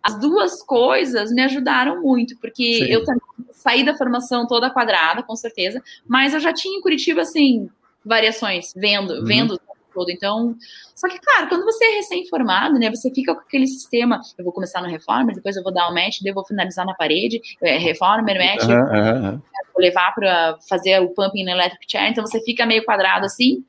as 0.00 0.20
duas 0.20 0.62
coisas 0.62 1.32
me 1.32 1.42
ajudaram 1.42 2.00
muito, 2.00 2.38
porque 2.38 2.74
Sim. 2.74 2.84
eu 2.84 3.04
saí 3.50 3.84
da 3.84 3.96
formação 3.96 4.46
toda 4.46 4.70
quadrada, 4.70 5.24
com 5.24 5.34
certeza, 5.34 5.82
mas 6.06 6.32
eu 6.32 6.38
já 6.38 6.52
tinha 6.52 6.78
em 6.78 6.80
Curitiba, 6.80 7.22
assim, 7.22 7.68
variações, 8.06 8.72
vendo, 8.74 9.14
uhum. 9.14 9.24
vendo 9.24 9.60
todo. 9.96 10.10
Então, 10.10 10.54
só 10.94 11.08
que, 11.08 11.18
claro, 11.18 11.48
quando 11.48 11.64
você 11.64 11.84
é 11.84 11.96
recém-formado, 11.96 12.78
né, 12.78 12.90
você 12.90 13.10
fica 13.12 13.34
com 13.34 13.40
aquele 13.40 13.66
sistema, 13.66 14.20
eu 14.38 14.44
vou 14.44 14.52
começar 14.52 14.82
no 14.82 14.88
reformer, 14.88 15.34
depois 15.34 15.56
eu 15.56 15.62
vou 15.62 15.72
dar 15.72 15.88
o 15.88 15.94
match, 15.94 16.18
depois 16.18 16.28
eu 16.28 16.34
vou 16.34 16.44
finalizar 16.44 16.84
na 16.84 16.94
parede, 16.94 17.40
é, 17.62 17.78
reformer, 17.78 18.38
match, 18.38 18.68
uhum, 18.68 18.74
uhum. 18.74 19.42
vou 19.74 19.82
levar 19.82 20.14
para 20.14 20.58
fazer 20.68 21.00
o 21.00 21.08
pumping 21.08 21.44
no 21.44 21.50
electric 21.50 21.90
chair, 21.90 22.10
então 22.10 22.24
você 22.24 22.40
fica 22.42 22.66
meio 22.66 22.84
quadrado 22.84 23.24
assim. 23.24 23.64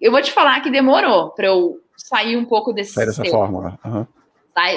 Eu 0.00 0.10
vou 0.10 0.22
te 0.22 0.32
falar 0.32 0.60
que 0.60 0.70
demorou 0.70 1.30
para 1.30 1.46
eu 1.46 1.80
sair 1.96 2.36
um 2.36 2.44
pouco 2.44 2.72
desse 2.72 2.92
Sai 2.92 3.06
dessa 3.06 3.24
forma. 3.24 3.78
Uhum. 3.84 4.06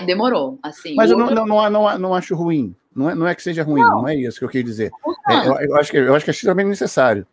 Demorou, 0.06 0.60
assim. 0.62 0.94
Mas 0.96 1.10
eu 1.10 1.18
não, 1.18 1.30
não, 1.32 1.46
não, 1.46 1.70
não, 1.70 1.98
não 1.98 2.14
acho 2.14 2.36
ruim. 2.36 2.76
Não 2.94 3.10
é, 3.10 3.16
não 3.16 3.28
é 3.28 3.34
que 3.34 3.42
seja 3.42 3.64
ruim, 3.64 3.82
não, 3.82 4.02
não 4.02 4.08
é 4.10 4.16
isso 4.16 4.40
que 4.40 4.46
eu 4.46 4.50
queria 4.50 4.64
dizer. 4.64 4.92
É, 5.30 5.48
eu, 5.48 5.56
eu, 5.70 5.76
acho 5.78 5.92
que, 5.92 5.98
eu 5.98 6.14
acho 6.14 6.26
que 6.26 6.32
é 6.32 6.34
extremamente 6.34 6.68
necessário 6.68 7.26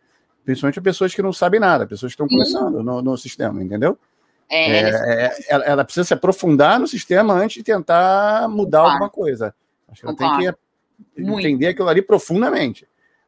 principalmente 0.47 0.79
pessoas 0.79 1.13
que 1.13 1.21
não 1.21 1.33
sabem 1.33 1.59
nada, 1.59 1.85
pessoas 1.85 2.15
que 2.15 2.23
estão 2.23 2.25
começando 2.25 2.81
no, 2.81 3.01
no, 3.01 3.17
sistema, 3.17 3.61
entendeu? 3.61 3.99
É, 4.49 4.79
é, 4.79 5.25
é, 5.25 5.37
ela, 5.49 5.65
ela, 5.65 5.83
precisa 5.83 6.05
se 6.05 6.13
aprofundar 6.13 6.79
no 6.79 6.87
sistema 6.87 7.33
antes 7.33 7.57
de 7.57 7.63
tentar 7.63 8.47
mudar 8.47 8.77
Concordo. 8.77 8.93
alguma 8.93 9.09
coisa. 9.09 9.53
Acho 9.91 9.99
que 9.99 10.07
ela 10.07 10.15
tem 10.15 10.53
que 11.17 11.21
Muito. 11.21 11.45
entender 11.45 11.67
aquilo 11.67 11.89
ali 11.89 12.01
profundamente. 12.01 12.87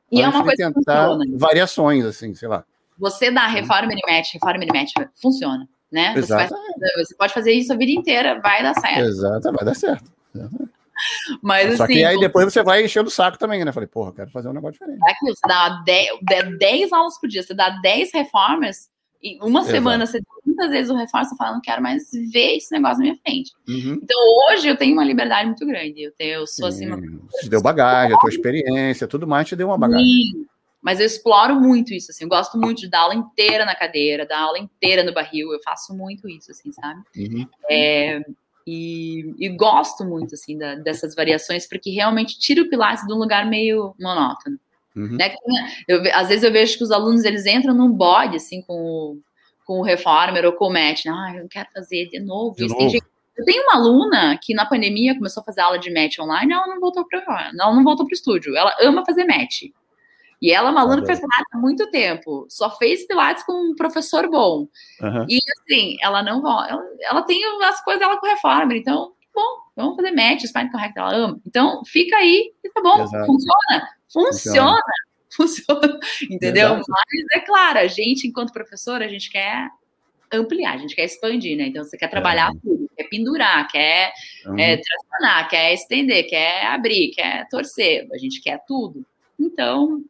E 0.09 0.21
é 0.21 0.29
uma 0.29 0.41
coisa 0.41 0.71
tentar 0.73 1.09
variações, 1.35 2.05
assim, 2.05 2.33
sei 2.33 2.47
lá. 2.47 2.63
Você 2.97 3.29
dá 3.29 3.47
reforma 3.47 3.91
e 3.91 4.09
match, 4.09 4.35
reforma 4.35 4.63
e 4.63 4.67
match, 4.67 4.93
funciona, 5.21 5.67
né? 5.91 6.13
Você, 6.15 6.27
faz, 6.27 6.49
você, 6.49 7.15
pode 7.17 7.33
fazer 7.33 7.51
isso 7.51 7.73
a 7.73 7.75
vida 7.75 7.91
inteira, 7.91 8.39
vai 8.39 8.63
dar 8.63 8.75
certo. 8.75 9.01
Exato, 9.01 9.51
vai 9.51 9.65
dar 9.65 9.75
certo. 9.75 10.09
Mas, 11.41 11.77
Só 11.77 11.83
assim, 11.83 11.93
que 11.93 12.03
aí 12.03 12.19
depois 12.19 12.51
você 12.51 12.63
vai 12.63 12.83
enchendo 12.83 13.07
o 13.07 13.11
saco 13.11 13.37
também, 13.37 13.63
né? 13.63 13.71
Falei, 13.71 13.87
porra, 13.87 14.13
quero 14.13 14.29
fazer 14.31 14.49
um 14.49 14.53
negócio 14.53 14.73
diferente. 14.73 14.99
É 15.07 15.11
aquilo, 15.11 15.35
você 15.35 15.47
dá 15.47 15.81
10, 15.85 16.57
10 16.57 16.93
aulas 16.93 17.19
por 17.19 17.27
dia, 17.27 17.43
você 17.43 17.53
dá 17.53 17.69
10 17.69 18.13
reformas, 18.13 18.89
e 19.21 19.37
uma 19.41 19.59
Exato. 19.59 19.71
semana 19.71 20.05
você 20.05 20.21
muitas 20.45 20.69
vezes 20.69 20.91
o 20.91 20.95
reforma, 20.95 21.25
você 21.25 21.35
fala, 21.35 21.53
não 21.53 21.61
quero 21.61 21.81
mais 21.81 22.09
ver 22.31 22.57
esse 22.57 22.71
negócio 22.71 22.97
na 22.97 23.03
minha 23.03 23.17
frente. 23.17 23.51
Uhum. 23.67 23.99
Então 24.01 24.17
hoje 24.47 24.67
eu 24.67 24.77
tenho 24.77 24.93
uma 24.93 25.03
liberdade 25.03 25.47
muito 25.47 25.65
grande. 25.65 26.03
Eu, 26.03 26.11
tenho, 26.13 26.33
eu 26.35 26.47
sou 26.47 26.67
assim. 26.67 26.87
Uma... 26.87 27.01
Te 27.39 27.49
deu 27.49 27.61
bagagem, 27.61 28.15
a 28.15 28.19
tua 28.19 28.29
experiência, 28.29 29.07
tudo 29.07 29.27
mais 29.27 29.47
te 29.47 29.55
deu 29.55 29.67
uma 29.67 29.77
bagagem. 29.77 30.05
Sim. 30.05 30.45
Mas 30.81 31.01
eu 31.01 31.05
exploro 31.05 31.55
muito 31.55 31.93
isso, 31.93 32.09
assim, 32.09 32.23
eu 32.23 32.29
gosto 32.29 32.57
muito 32.57 32.79
de 32.79 32.89
dar 32.89 33.01
aula 33.01 33.13
inteira 33.13 33.65
na 33.65 33.75
cadeira, 33.75 34.25
dar 34.25 34.39
aula 34.39 34.57
inteira 34.57 35.03
no 35.03 35.13
barril, 35.13 35.51
eu 35.51 35.59
faço 35.61 35.93
muito 35.93 36.29
isso, 36.29 36.51
assim, 36.51 36.71
sabe? 36.71 37.01
Uhum. 37.17 37.45
É, 37.69 38.21
e, 38.65 39.33
e, 39.39 39.49
gosto 39.49 40.05
muito 40.05 40.35
assim 40.35 40.57
da, 40.57 40.75
dessas 40.75 41.15
variações 41.15 41.67
porque 41.67 41.89
realmente 41.89 42.37
tira 42.37 42.61
o 42.61 42.69
Pilates 42.69 43.05
de 43.05 43.13
um 43.13 43.17
lugar 43.17 43.45
meio 43.45 43.95
monótono. 43.99 44.59
Uhum. 44.95 45.17
Né? 45.17 45.33
Eu, 45.87 46.01
às 46.13 46.27
vezes 46.27 46.43
eu 46.43 46.51
vejo 46.51 46.77
que 46.77 46.83
os 46.83 46.91
alunos 46.91 47.23
eles 47.23 47.45
entram 47.45 47.73
num 47.73 47.91
bode 47.91 48.35
assim 48.35 48.61
com 48.61 48.73
o, 48.73 49.19
com 49.65 49.79
o 49.79 49.83
reformer 49.83 50.45
ou 50.45 50.53
com 50.53 50.65
o 50.67 50.73
match. 50.73 51.05
Né? 51.05 51.11
Ah, 51.11 51.35
eu 51.37 51.47
quero 51.47 51.69
fazer 51.73 52.07
de 52.09 52.19
novo. 52.19 52.55
De 52.55 52.67
novo. 52.67 52.89
Gente 52.89 53.03
Eu 53.37 53.45
tenho 53.45 53.63
uma 53.63 53.75
aluna 53.75 54.37
que 54.41 54.53
na 54.53 54.65
pandemia 54.65 55.15
começou 55.15 55.41
a 55.41 55.45
fazer 55.45 55.61
aula 55.61 55.79
de 55.79 55.93
match 55.93 56.19
online, 56.19 56.53
ela 56.53 56.67
não 56.67 56.79
voltou 56.79 57.05
para 57.07 57.51
ela 57.53 57.73
não 57.73 57.83
voltou 57.83 58.05
para 58.05 58.13
o 58.13 58.15
estúdio. 58.15 58.55
Ela 58.55 58.75
ama 58.81 59.05
fazer 59.05 59.25
match. 59.25 59.63
E 60.41 60.51
ela 60.51 60.69
é 60.69 60.71
uma 60.71 60.81
aluna 60.81 61.01
que 61.01 61.07
faz 61.07 61.19
Pilates 61.19 61.53
há 61.53 61.57
muito 61.57 61.89
tempo, 61.91 62.45
só 62.49 62.69
fez 62.77 63.05
Pilates 63.05 63.43
com 63.43 63.53
um 63.53 63.75
professor 63.75 64.29
bom. 64.29 64.67
Uhum. 65.01 65.25
E 65.27 65.39
assim, 65.59 65.97
ela 66.01 66.23
não 66.23 66.39
ela, 66.39 66.81
ela 67.01 67.21
tem 67.23 67.41
as 67.63 67.83
coisas 67.83 67.99
dela 67.99 68.17
com 68.17 68.25
reforma, 68.25 68.75
então, 68.75 69.11
bom, 69.33 69.57
vamos 69.75 69.95
fazer 69.97 70.11
match, 70.11 70.43
spine 70.45 70.71
correct, 70.71 70.97
ela 70.97 71.13
ama. 71.13 71.41
Então, 71.45 71.83
fica 71.85 72.15
aí 72.15 72.53
e 72.63 72.69
tá 72.69 72.81
bom, 72.81 73.03
Exato. 73.03 73.25
funciona, 73.25 73.89
funciona, 74.11 74.81
funciona, 75.35 75.99
entendeu? 76.31 76.67
Exato. 76.75 76.85
Mas 76.87 77.41
é 77.41 77.45
claro, 77.45 77.79
a 77.79 77.87
gente, 77.87 78.27
enquanto 78.27 78.53
professor, 78.53 79.01
a 79.01 79.07
gente 79.09 79.29
quer 79.29 79.69
ampliar, 80.31 80.75
a 80.75 80.77
gente 80.77 80.95
quer 80.95 81.05
expandir, 81.05 81.57
né? 81.57 81.67
Então, 81.67 81.83
você 81.83 81.97
quer 81.97 82.07
trabalhar 82.07 82.51
é. 82.51 82.59
tudo, 82.61 82.89
quer 82.95 83.09
pendurar, 83.09 83.67
quer 83.67 84.13
uhum. 84.45 84.57
é, 84.57 84.77
tracionar, 84.77 85.49
quer 85.49 85.73
estender, 85.73 86.29
quer 86.29 86.65
abrir, 86.67 87.11
quer 87.11 87.45
torcer, 87.49 88.07
a 88.13 88.17
gente 88.17 88.41
quer 88.41 88.63
tudo. 88.65 89.05
Então, 89.39 90.03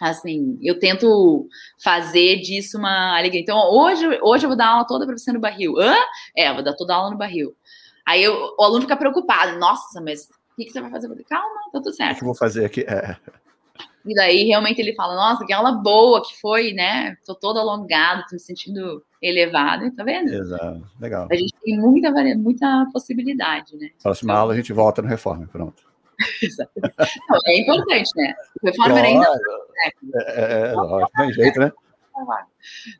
assim, 0.00 0.58
eu 0.62 0.78
tento 0.78 1.48
fazer 1.82 2.36
disso 2.36 2.78
uma 2.78 3.16
alegria. 3.18 3.40
Então, 3.40 3.58
hoje, 3.72 4.06
hoje 4.22 4.44
eu 4.44 4.48
vou 4.48 4.56
dar 4.56 4.68
aula 4.68 4.86
toda 4.86 5.06
para 5.06 5.16
você 5.16 5.32
no 5.32 5.40
barril. 5.40 5.78
Hã? 5.78 5.94
É, 6.36 6.50
eu 6.50 6.54
vou 6.54 6.62
dar 6.62 6.74
toda 6.74 6.94
a 6.94 6.96
aula 6.96 7.10
no 7.10 7.18
barril. 7.18 7.54
Aí 8.06 8.22
eu, 8.22 8.54
o 8.58 8.62
aluno 8.62 8.82
fica 8.82 8.96
preocupado. 8.96 9.58
Nossa, 9.58 10.00
mas 10.00 10.24
o 10.24 10.56
que, 10.56 10.66
que 10.66 10.72
você 10.72 10.80
vai 10.80 10.90
fazer? 10.90 11.08
Calma, 11.24 11.60
tá 11.72 11.80
tudo 11.80 11.94
certo. 11.94 12.16
O 12.16 12.18
que 12.18 12.24
eu 12.24 12.26
vou 12.26 12.36
fazer 12.36 12.64
aqui? 12.64 12.82
É. 12.82 13.16
E 14.06 14.14
daí, 14.14 14.44
realmente, 14.44 14.80
ele 14.80 14.94
fala, 14.94 15.16
nossa, 15.16 15.44
que 15.44 15.52
aula 15.52 15.72
boa 15.72 16.22
que 16.22 16.40
foi, 16.40 16.72
né? 16.72 17.16
Tô 17.26 17.34
todo 17.34 17.58
alongado, 17.58 18.22
tô 18.28 18.36
me 18.36 18.40
sentindo 18.40 19.04
elevado, 19.20 19.90
tá 19.96 20.04
vendo? 20.04 20.32
Exato, 20.32 20.86
legal. 21.00 21.26
A 21.28 21.34
gente 21.34 21.52
tem 21.64 21.76
muita, 21.76 22.12
muita 22.36 22.86
possibilidade, 22.92 23.76
né? 23.76 23.90
Próxima 24.00 24.32
então, 24.32 24.40
aula 24.42 24.52
a 24.52 24.56
gente 24.56 24.72
volta 24.72 25.02
no 25.02 25.08
Reforma, 25.08 25.48
pronto. 25.50 25.82
Não, 27.28 27.38
é 27.46 27.60
importante, 27.60 28.10
né? 28.16 28.34
Reformer 28.62 29.04
ainda... 29.04 29.40
É, 29.84 29.88
é, 30.14 30.68
é, 30.68 30.72
lógico, 30.72 31.12
tem 31.16 31.32
jeito, 31.32 31.60
né? 31.60 31.72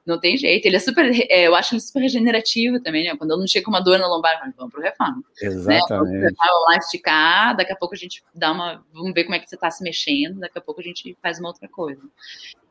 Não 0.04 0.20
tem 0.20 0.36
jeito. 0.36 0.66
Ele 0.66 0.76
é 0.76 0.78
super. 0.78 1.10
É, 1.30 1.46
eu 1.46 1.54
acho 1.54 1.74
ele 1.74 1.80
super 1.80 2.00
regenerativo 2.00 2.80
também, 2.80 3.04
né? 3.04 3.16
Quando 3.16 3.30
eu 3.30 3.38
não 3.38 3.46
chega 3.46 3.64
com 3.64 3.70
uma 3.70 3.80
dor 3.80 3.98
na 3.98 4.06
lombar, 4.06 4.38
vamos 4.56 4.72
pro 4.72 4.82
reforma. 4.82 5.22
Exatamente. 5.40 6.18
Né? 6.18 6.30
Vamos 6.36 6.66
lá 6.68 6.76
esticar, 6.76 7.56
daqui 7.56 7.72
a 7.72 7.76
pouco 7.76 7.94
a 7.94 7.98
gente 7.98 8.22
dá 8.34 8.52
uma. 8.52 8.84
Vamos 8.92 9.14
ver 9.14 9.24
como 9.24 9.34
é 9.34 9.38
que 9.38 9.48
você 9.48 9.54
está 9.54 9.70
se 9.70 9.82
mexendo, 9.82 10.40
daqui 10.40 10.58
a 10.58 10.60
pouco 10.60 10.80
a 10.80 10.84
gente 10.84 11.16
faz 11.22 11.38
uma 11.38 11.48
outra 11.48 11.68
coisa. 11.68 12.02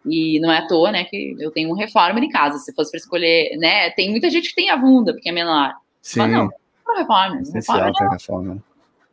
E 0.05 0.39
não 0.39 0.51
é 0.51 0.59
à 0.59 0.67
toa, 0.67 0.91
né, 0.91 1.03
que 1.05 1.35
eu 1.39 1.49
tenho 1.49 1.69
um 1.69 1.75
reforma 1.75 2.19
em 2.19 2.29
casa. 2.29 2.59
Se 2.59 2.73
fosse 2.73 2.91
para 2.91 2.99
escolher, 2.99 3.57
né? 3.57 3.89
Tem 3.91 4.11
muita 4.11 4.29
gente 4.29 4.49
que 4.49 4.55
tem 4.55 4.69
a 4.69 4.75
Vunda, 4.75 5.13
porque 5.13 5.29
é 5.29 5.31
menor. 5.31 5.73
Sim. 6.01 6.19
Mas 6.19 6.31
não, 6.31 6.49
o 6.87 6.97
reforma. 6.97 7.41
Especial 7.41 7.85
reforma, 7.85 8.07
é, 8.07 8.13
reforma. 8.13 8.63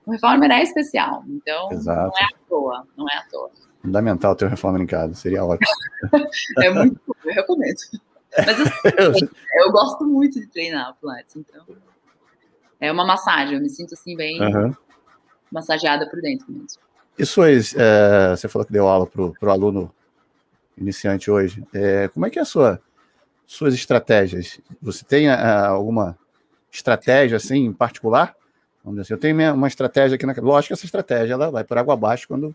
O 0.07 0.12
reforma 0.12 0.46
é 0.46 0.62
especial. 0.62 1.24
Então, 1.28 1.70
Exato. 1.72 2.09
não 2.09 2.18
é 2.18 2.24
à 2.24 2.48
toa. 2.48 2.86
Não 2.96 3.09
é 3.09 3.16
à 3.16 3.22
toa. 3.30 3.50
Fundamental 3.80 4.36
ter 4.36 4.44
uma 4.44 4.50
reforma 4.50 4.80
em 4.80 4.86
casa, 4.86 5.14
seria 5.14 5.44
ótimo. 5.44 5.66
é 6.62 6.70
muito 6.70 7.00
bom, 7.07 7.14
eu 7.24 7.34
recomendo. 7.34 7.76
Mas 8.36 8.61
assim, 8.61 9.28
eu 9.57 9.72
gosto 9.72 10.05
muito 10.05 10.40
de 10.40 10.46
treinar 10.46 10.96
Pilates, 11.00 11.36
então. 11.36 11.64
É 12.80 12.90
uma 12.90 13.05
massagem, 13.05 13.55
eu 13.55 13.61
me 13.61 13.68
sinto 13.68 13.94
assim 13.94 14.16
bem 14.16 14.40
uhum. 14.40 14.74
massageada 15.50 16.09
por 16.09 16.20
dentro 16.20 16.46
mesmo. 16.50 16.80
E 17.18 17.26
suas, 17.26 17.74
é, 17.76 18.30
você 18.30 18.48
falou 18.48 18.64
que 18.66 18.72
deu 18.72 18.88
aula 18.88 19.07
para 19.07 19.22
o 19.22 19.50
aluno 19.50 19.92
iniciante 20.76 21.30
hoje. 21.30 21.64
É, 21.72 22.09
como 22.09 22.26
é 22.26 22.30
que 22.30 22.38
é 22.38 22.42
a 22.42 22.46
sua, 22.46 22.80
suas 23.46 23.74
estratégias? 23.74 24.61
Você 24.80 25.05
tem 25.05 25.28
a, 25.28 25.34
é, 25.34 25.66
alguma 25.66 26.18
estratégia 26.70 27.36
assim 27.36 27.66
em 27.66 27.72
particular? 27.72 28.34
Vamos 28.85 29.01
dizer 29.01 29.14
assim, 29.14 29.14
eu 29.14 29.37
tenho 29.37 29.55
uma 29.55 29.68
estratégia 29.68 30.16
aqui 30.16 30.26
na. 30.26 30.35
Lógico 30.39 30.68
que 30.68 30.72
essa 30.74 30.87
estratégia 30.87 31.35
ela 31.35 31.51
vai 31.51 31.64
por 31.64 31.78
água 31.78 31.95
abaixo 31.95 32.26
quando 32.26 32.55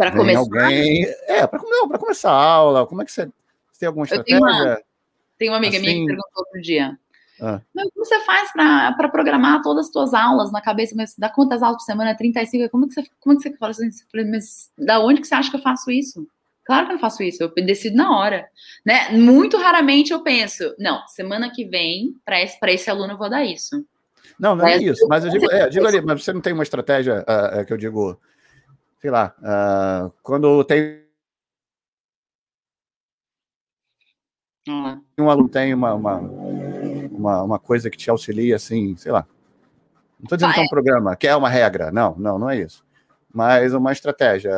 para 0.00 0.12
começar? 0.12 0.40
Alguém... 0.40 1.04
É, 1.26 1.46
para 1.46 1.58
começar 1.98 2.30
a 2.30 2.42
aula. 2.42 2.86
Como 2.86 3.02
é 3.02 3.04
que 3.04 3.12
você, 3.12 3.26
você 3.26 3.80
tem 3.80 3.86
alguma 3.86 4.06
estratégia? 4.06 4.36
Eu 4.36 4.40
tenho 4.40 4.60
uma, 4.60 4.80
tem 5.38 5.48
uma 5.50 5.56
amiga 5.58 5.76
assim... 5.76 5.80
minha 5.80 5.92
que 5.92 6.00
assim? 6.00 6.06
perguntou 6.06 6.44
outro 6.44 6.62
dia. 6.62 6.98
Ah. 7.38 7.60
Como 7.74 7.90
você 7.96 8.20
faz 8.20 8.50
para 8.52 9.08
programar 9.10 9.60
todas 9.60 9.86
as 9.86 9.92
suas 9.92 10.14
aulas 10.14 10.50
na 10.50 10.62
cabeça? 10.62 10.94
Mas 10.96 11.14
dá 11.18 11.28
quantas 11.28 11.62
aulas 11.62 11.82
por 11.82 11.84
semana? 11.84 12.16
35? 12.16 12.70
Como 12.70 12.88
que 12.88 12.94
você, 12.94 13.04
como 13.20 13.36
que 13.36 13.42
você 13.42 13.56
fala 13.58 13.72
assim? 13.72 13.90
Mas 14.30 14.70
da 14.78 15.00
onde 15.00 15.20
que 15.20 15.26
você 15.26 15.34
acha 15.34 15.50
que 15.50 15.56
eu 15.56 15.62
faço 15.62 15.90
isso? 15.90 16.26
Claro 16.64 16.86
que 16.86 16.92
eu 16.92 16.94
não 16.94 17.00
faço 17.00 17.22
isso, 17.22 17.42
eu 17.42 17.52
decido 17.54 17.96
na 17.96 18.16
hora. 18.16 18.48
Né? 18.86 19.10
Muito 19.10 19.58
raramente 19.58 20.12
eu 20.12 20.22
penso, 20.22 20.74
não, 20.78 21.06
semana 21.08 21.50
que 21.50 21.64
vem, 21.64 22.14
para 22.24 22.40
esse, 22.40 22.56
esse 22.68 22.88
aluno 22.88 23.14
eu 23.14 23.18
vou 23.18 23.28
dar 23.28 23.44
isso. 23.44 23.84
Não, 24.38 24.54
não 24.54 24.66
é, 24.66 24.76
isso. 24.78 25.06
Mas 25.08 25.24
eu 25.24 25.30
digo, 25.30 25.50
é, 25.50 25.68
digo 25.68 25.86
ali, 25.88 26.00
mas 26.00 26.24
você 26.24 26.32
não 26.32 26.40
tem 26.40 26.52
uma 26.52 26.62
estratégia 26.62 27.24
uh, 27.24 27.64
que 27.64 27.72
eu 27.72 27.76
digo, 27.76 28.18
sei 29.00 29.10
lá, 29.10 29.34
uh, 29.38 30.12
quando 30.22 30.62
tem 30.64 31.00
um 35.18 35.30
aluno 35.30 35.48
tem 35.48 35.74
uma, 35.74 35.94
uma, 35.94 36.16
uma, 36.16 37.42
uma, 37.42 37.58
coisa 37.58 37.90
que 37.90 37.96
te 37.96 38.10
auxilia, 38.10 38.56
assim, 38.56 38.96
sei 38.96 39.10
lá. 39.10 39.26
Não 40.18 40.24
estou 40.24 40.36
dizendo 40.36 40.52
que 40.52 40.60
é 40.60 40.62
um 40.62 40.68
programa, 40.68 41.16
que 41.16 41.26
é 41.26 41.34
uma 41.34 41.48
regra. 41.48 41.90
Não, 41.90 42.14
não, 42.16 42.38
não 42.38 42.50
é 42.50 42.58
isso. 42.58 42.84
Mas 43.32 43.72
uma 43.72 43.92
estratégia. 43.92 44.52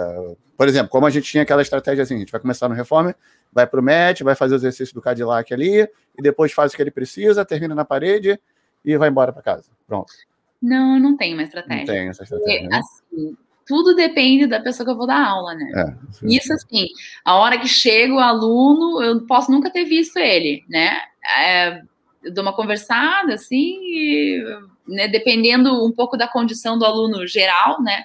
Por 0.56 0.68
exemplo, 0.68 0.88
como 0.88 1.06
a 1.06 1.10
gente 1.10 1.30
tinha 1.30 1.42
aquela 1.42 1.62
estratégia 1.62 2.02
assim, 2.02 2.16
a 2.16 2.18
gente 2.18 2.32
vai 2.32 2.40
começar 2.40 2.68
no 2.68 2.74
Reformer, 2.74 3.16
vai 3.52 3.66
para 3.66 3.80
o 3.80 3.82
MET, 3.82 4.24
vai 4.24 4.34
fazer 4.34 4.54
o 4.54 4.56
exercício 4.56 4.94
do 4.94 5.00
Cadillac 5.00 5.52
ali, 5.52 5.88
e 6.16 6.22
depois 6.22 6.52
faz 6.52 6.72
o 6.72 6.76
que 6.76 6.82
ele 6.82 6.90
precisa, 6.90 7.44
termina 7.44 7.74
na 7.74 7.84
parede 7.84 8.38
e 8.84 8.96
vai 8.96 9.08
embora 9.08 9.32
para 9.32 9.42
casa. 9.42 9.70
Pronto. 9.86 10.12
Não, 10.60 10.98
não 10.98 11.16
tem 11.16 11.34
uma 11.34 11.42
estratégia. 11.42 11.86
Não 11.86 11.94
tem 11.94 12.08
essa 12.08 12.22
estratégia. 12.22 12.68
né? 12.68 12.78
Assim, 12.78 13.36
tudo 13.66 13.94
depende 13.94 14.46
da 14.46 14.60
pessoa 14.60 14.84
que 14.84 14.92
eu 14.92 14.96
vou 14.96 15.06
dar 15.06 15.24
aula, 15.26 15.54
né? 15.54 15.70
É, 15.74 16.26
Isso 16.26 16.52
assim, 16.52 16.86
a 17.24 17.36
hora 17.36 17.58
que 17.58 17.68
chega 17.68 18.12
o 18.14 18.18
aluno, 18.18 19.02
eu 19.02 19.26
posso 19.26 19.50
nunca 19.50 19.70
ter 19.70 19.84
visto 19.84 20.18
ele, 20.18 20.64
né? 20.68 21.00
É, 21.38 21.82
eu 22.22 22.32
dou 22.32 22.42
uma 22.42 22.54
conversada, 22.54 23.34
assim, 23.34 23.78
e, 23.82 24.44
né, 24.86 25.08
dependendo 25.08 25.84
um 25.84 25.92
pouco 25.92 26.16
da 26.16 26.28
condição 26.28 26.78
do 26.78 26.84
aluno 26.84 27.26
geral, 27.26 27.82
né? 27.82 28.04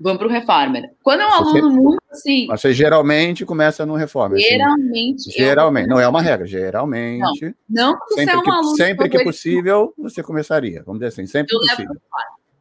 Vamos 0.00 0.18
para 0.18 0.28
o 0.28 0.30
reformer. 0.30 0.90
Quando 1.02 1.22
é 1.22 1.26
um 1.26 1.32
aluno 1.32 1.70
muito 1.70 2.02
assim. 2.10 2.46
Mas 2.46 2.60
você 2.60 2.72
geralmente 2.72 3.44
começa 3.44 3.84
no 3.84 3.96
reformer. 3.96 4.40
Geralmente. 4.40 5.28
Assim, 5.28 5.32
geralmente. 5.32 5.88
Eu... 5.88 5.90
Não 5.90 6.00
é 6.00 6.06
uma 6.06 6.22
regra, 6.22 6.46
geralmente. 6.46 7.54
Não, 7.68 7.92
não 7.92 7.98
sempre, 8.14 8.24
você 8.24 8.30
é 8.30 8.36
um 8.36 8.42
que, 8.42 8.50
aluno. 8.50 8.76
Sempre 8.76 9.08
que 9.08 9.24
possível, 9.24 9.94
você 9.98 10.22
começaria. 10.22 10.82
Vamos 10.84 11.00
dizer 11.00 11.08
assim, 11.08 11.26
sempre 11.26 11.54
eu 11.54 11.60
possível. 11.60 11.96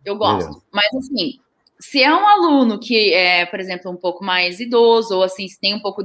Eu 0.03 0.15
gosto. 0.15 0.47
Beleza. 0.47 0.61
Mas 0.71 0.95
assim, 0.95 1.39
se 1.79 2.01
é 2.01 2.13
um 2.13 2.25
aluno 2.27 2.79
que 2.79 3.13
é, 3.13 3.45
por 3.45 3.59
exemplo, 3.59 3.91
um 3.91 3.95
pouco 3.95 4.23
mais 4.23 4.59
idoso, 4.59 5.15
ou 5.15 5.23
assim, 5.23 5.47
se 5.47 5.59
tem 5.59 5.75
um 5.75 5.79
pouco, 5.79 6.03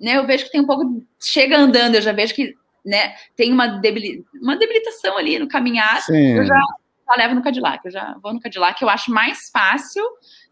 né, 0.00 0.16
eu 0.16 0.26
vejo 0.26 0.44
que 0.44 0.52
tem 0.52 0.60
um 0.60 0.66
pouco, 0.66 1.02
chega 1.20 1.58
andando, 1.58 1.96
eu 1.96 2.02
já 2.02 2.12
vejo 2.12 2.34
que, 2.34 2.54
né, 2.84 3.14
tem 3.36 3.52
uma, 3.52 3.66
debili, 3.66 4.24
uma 4.40 4.56
debilitação 4.56 5.18
ali 5.18 5.38
no 5.38 5.48
caminhar, 5.48 6.00
Sim. 6.02 6.38
eu 6.38 6.46
já, 6.46 6.54
já 6.54 7.14
levo 7.16 7.34
no 7.34 7.42
Cadillac, 7.42 7.84
eu 7.84 7.90
já 7.90 8.16
vou 8.22 8.32
no 8.32 8.40
Cadillac, 8.40 8.80
eu 8.80 8.88
acho 8.88 9.10
mais 9.10 9.50
fácil, 9.50 10.02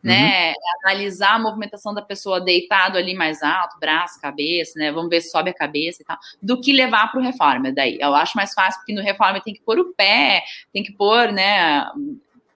né, 0.03 0.51
uhum. 0.51 0.55
analisar 0.85 1.35
a 1.35 1.39
movimentação 1.39 1.93
da 1.93 2.03
pessoa 2.03 2.41
deitado 2.41 2.97
ali 2.97 3.15
mais 3.15 3.43
alto, 3.43 3.79
braço, 3.79 4.21
cabeça, 4.21 4.79
né, 4.79 4.91
vamos 4.91 5.11
ver 5.11 5.21
se 5.21 5.31
sobe 5.31 5.51
a 5.51 5.55
cabeça 5.55 6.03
e 6.03 6.05
tal, 6.05 6.19
do 6.43 6.61
que 6.61 6.73
levar 6.73 7.11
para 7.11 7.21
o 7.21 7.23
reformer 7.23 7.75
daí. 7.75 7.99
Eu 8.01 8.15
acho 8.15 8.37
mais 8.37 8.55
fácil, 8.55 8.81
porque 8.81 8.95
no 8.95 9.03
reformer 9.03 9.43
tem 9.43 9.55
que 9.55 9.63
pôr 9.63 9.79
o 9.79 9.93
pé, 9.95 10.43
tem 10.73 10.83
que 10.83 10.93
pôr, 10.93 11.33
né, 11.33 11.85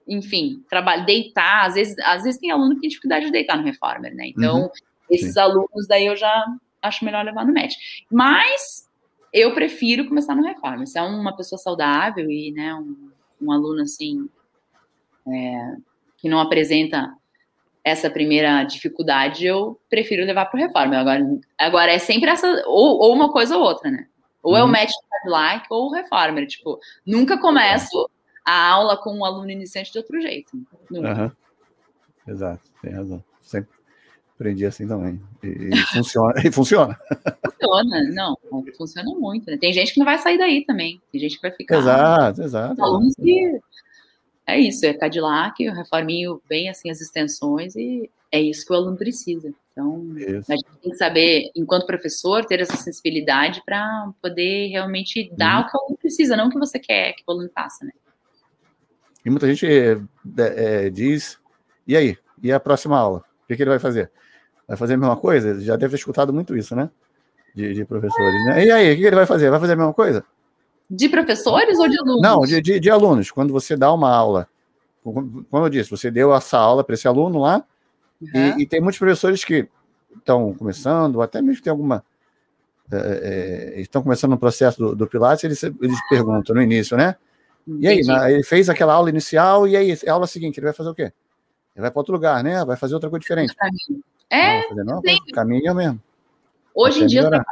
enfim, 0.07 0.63
trabalho, 0.69 1.05
deitar, 1.05 1.67
às 1.67 1.75
vezes, 1.75 1.99
às 2.01 2.23
vezes 2.23 2.41
tem 2.41 2.51
aluno 2.51 2.75
que 2.75 2.81
tem 2.83 2.89
dificuldade 2.89 3.27
de 3.27 3.33
deitar 3.33 3.57
no 3.57 3.65
reformer, 3.65 4.15
né? 4.15 4.27
Então, 4.27 4.65
uhum. 4.65 4.71
esses 5.11 5.35
Sim. 5.35 5.41
alunos 5.41 5.87
daí 5.89 6.07
eu 6.07 6.17
já 6.17 6.45
acho 6.83 7.05
melhor 7.05 7.25
levar 7.25 7.47
no 7.47 7.53
MET. 7.53 7.75
Mas 8.11 8.89
eu 9.33 9.55
prefiro 9.55 10.07
começar 10.07 10.35
no 10.35 10.45
reformer. 10.45 10.87
Se 10.87 10.99
é 10.99 11.03
uma 11.03 11.35
pessoa 11.35 11.59
saudável 11.59 12.31
e, 12.31 12.53
né, 12.53 12.75
um, 12.75 13.11
um 13.41 13.51
aluno 13.51 13.83
assim 13.83 14.29
é, 15.27 15.77
que 16.19 16.29
não 16.29 16.39
apresenta 16.39 17.13
essa 17.85 18.09
primeira 18.09 18.65
dificuldade, 18.65 19.45
eu 19.45 19.79
prefiro 19.91 20.25
levar 20.25 20.47
para 20.47 20.59
o 20.59 20.61
reformer. 20.61 20.99
Agora, 20.99 21.39
agora 21.59 21.93
é 21.93 21.99
sempre 21.99 22.31
essa, 22.31 22.47
ou, 22.67 22.99
ou 22.99 23.15
uma 23.15 23.31
coisa 23.31 23.57
ou 23.57 23.63
outra, 23.63 23.91
né? 23.91 24.07
Ou 24.43 24.57
é 24.57 24.63
o 24.63 24.65
uhum. 24.65 24.73
match 24.73 24.91
do 24.91 25.09
Cadillac 25.11 25.67
ou 25.71 25.87
o 25.87 25.93
reformer. 25.93 26.47
Tipo, 26.47 26.79
nunca 27.07 27.39
começo 27.39 28.09
a 28.45 28.71
aula 28.71 28.97
com 28.97 29.15
um 29.17 29.25
aluno 29.25 29.51
iniciante 29.51 29.93
de 29.93 29.99
outro 29.99 30.21
jeito. 30.21 30.57
Uhum. 30.91 31.31
Exato, 32.27 32.63
tem 32.83 32.93
razão. 32.93 33.23
Sempre 33.43 33.75
aprendi 34.35 34.67
assim 34.67 34.87
também. 34.87 35.21
E, 35.43 35.71
e 35.73 35.77
funciona. 35.93 36.35
E 36.45 36.51
funciona. 36.51 36.99
Funciona, 37.45 38.03
não, 38.13 38.39
funciona 38.77 39.11
muito. 39.19 39.51
Né? 39.51 39.57
Tem 39.57 39.73
gente 39.73 39.93
que 39.93 39.99
não 39.99 40.07
vai 40.07 40.19
sair 40.19 40.39
daí 40.39 40.65
também. 40.65 41.01
Tem 41.11 41.21
gente 41.21 41.37
que 41.37 41.43
vai 41.43 41.53
ficar. 41.53 41.79
Exato, 41.79 42.43
exato. 42.43 42.83
Alunos 42.83 43.15
que. 43.15 43.61
É 44.47 44.59
isso, 44.59 44.85
é 44.85 44.93
Cadillac, 44.93 45.67
o 45.69 45.73
reforminho 45.73 46.41
bem 46.49 46.69
assim 46.69 46.91
as 46.91 47.01
extensões 47.01 47.75
e 47.77 48.11
é 48.31 48.41
isso 48.41 48.67
que 48.67 48.73
o 48.73 48.77
aluno 48.77 48.97
precisa. 48.97 49.55
Então, 49.73 50.05
isso. 50.17 50.53
a 50.53 50.57
gente 50.57 50.69
tem 50.83 50.91
que 50.93 50.97
saber, 50.97 51.51
enquanto 51.55 51.87
professor, 51.87 52.45
ter 52.45 52.61
essa 52.61 52.77
sensibilidade 52.77 53.63
para 53.65 54.11
poder 54.21 54.69
realmente 54.69 55.33
dar 55.37 55.61
uhum. 55.61 55.63
o 55.63 55.71
que 55.71 55.77
o 55.77 55.81
aluno 55.81 55.97
precisa, 55.97 56.37
não 56.37 56.47
o 56.47 56.51
que 56.51 56.59
você 56.59 56.79
quer 56.79 57.13
que 57.15 57.25
o 57.27 57.31
aluno 57.31 57.51
faça, 57.55 57.85
né? 57.85 57.93
E 59.25 59.31
muita 59.31 59.49
gente 59.49 59.67
é, 59.67 59.97
é, 60.39 60.91
diz, 60.91 61.39
e 61.87 61.97
aí? 61.97 62.17
E 62.43 62.53
a 62.53 62.61
próxima 62.61 62.99
aula? 62.99 63.19
O 63.19 63.47
que, 63.47 63.57
que, 63.57 63.63
ele 63.63 63.71
vai 63.71 63.79
fazer? 63.79 64.11
Vai 64.69 64.77
fazer 64.77 64.95
a 64.95 64.99
mesma 64.99 65.17
coisa? 65.17 65.61
Já 65.61 65.77
deve 65.77 65.93
ter 65.93 65.99
escutado 65.99 66.33
muito 66.33 66.57
isso, 66.57 66.77
né? 66.77 66.91
De, 67.55 67.73
de 67.73 67.85
professores, 67.85 68.45
né? 68.47 68.65
E 68.65 68.71
aí, 68.71 68.93
o 68.93 68.95
que, 68.97 69.01
que 69.01 69.07
ele 69.07 69.17
vai 69.17 69.27
fazer? 69.27 69.51
Vai 69.51 69.61
fazer 69.61 69.73
a 69.73 69.77
mesma 69.77 69.95
coisa? 69.95 70.25
De 70.91 71.09
professores 71.09 71.79
ou 71.79 71.89
de 71.89 71.99
alunos? 71.99 72.23
Não, 72.23 72.41
de, 72.41 72.61
de, 72.61 72.81
de 72.81 72.91
alunos. 72.91 73.31
Quando 73.31 73.53
você 73.53 73.77
dá 73.77 73.93
uma 73.93 74.11
aula, 74.11 74.49
como 75.03 75.47
eu 75.67 75.69
disse, 75.69 75.91
você 75.91 76.11
deu 76.11 76.35
essa 76.35 76.59
aula 76.59 76.83
para 76.83 76.95
esse 76.95 77.07
aluno 77.07 77.41
lá, 77.41 77.65
uhum. 78.21 78.59
e, 78.59 78.63
e, 78.63 78.67
tem 78.67 78.81
muitos 78.81 78.99
professores 78.99 79.45
que 79.45 79.69
estão 80.17 80.55
começando, 80.55 81.21
até 81.21 81.43
mesmo 81.43 81.63
tem 81.63 81.71
alguma. 81.71 82.05
É, 82.93 83.75
é, 83.77 83.81
estão 83.81 84.03
começando 84.03 84.33
no 84.33 84.39
processo 84.39 84.79
do, 84.79 84.95
do 84.95 85.07
Pilates, 85.07 85.43
eles, 85.45 85.63
eles 85.63 85.99
perguntam 86.09 86.55
no 86.55 86.63
início, 86.63 86.97
né? 86.97 87.17
E 87.67 87.89
aí, 87.89 88.03
na, 88.03 88.31
ele 88.31 88.43
fez 88.43 88.69
aquela 88.69 88.93
aula 88.93 89.09
inicial, 89.09 89.67
e 89.67 89.77
aí, 89.77 89.99
a 90.07 90.13
aula 90.13 90.27
seguinte, 90.27 90.59
ele 90.59 90.67
vai 90.67 90.75
fazer 90.75 90.91
o 90.91 90.95
quê? 90.95 91.13
Ele 91.75 91.83
vai 91.83 91.91
para 91.91 92.01
outro 92.01 92.13
lugar, 92.13 92.45
né? 92.45 92.65
Vai 92.65 92.77
fazer 92.77 92.95
outra 92.95 93.09
coisa 93.09 93.21
diferente. 93.21 93.55
É, 94.31 94.61
não, 94.61 94.69
fazer, 94.69 94.85
não, 94.85 95.03
caminho 95.33 95.71
é 95.71 95.75
mesmo. 95.75 96.01
Hoje 96.75 97.05
em 97.05 97.07
dia, 97.07 97.23
melhorar. 97.23 97.45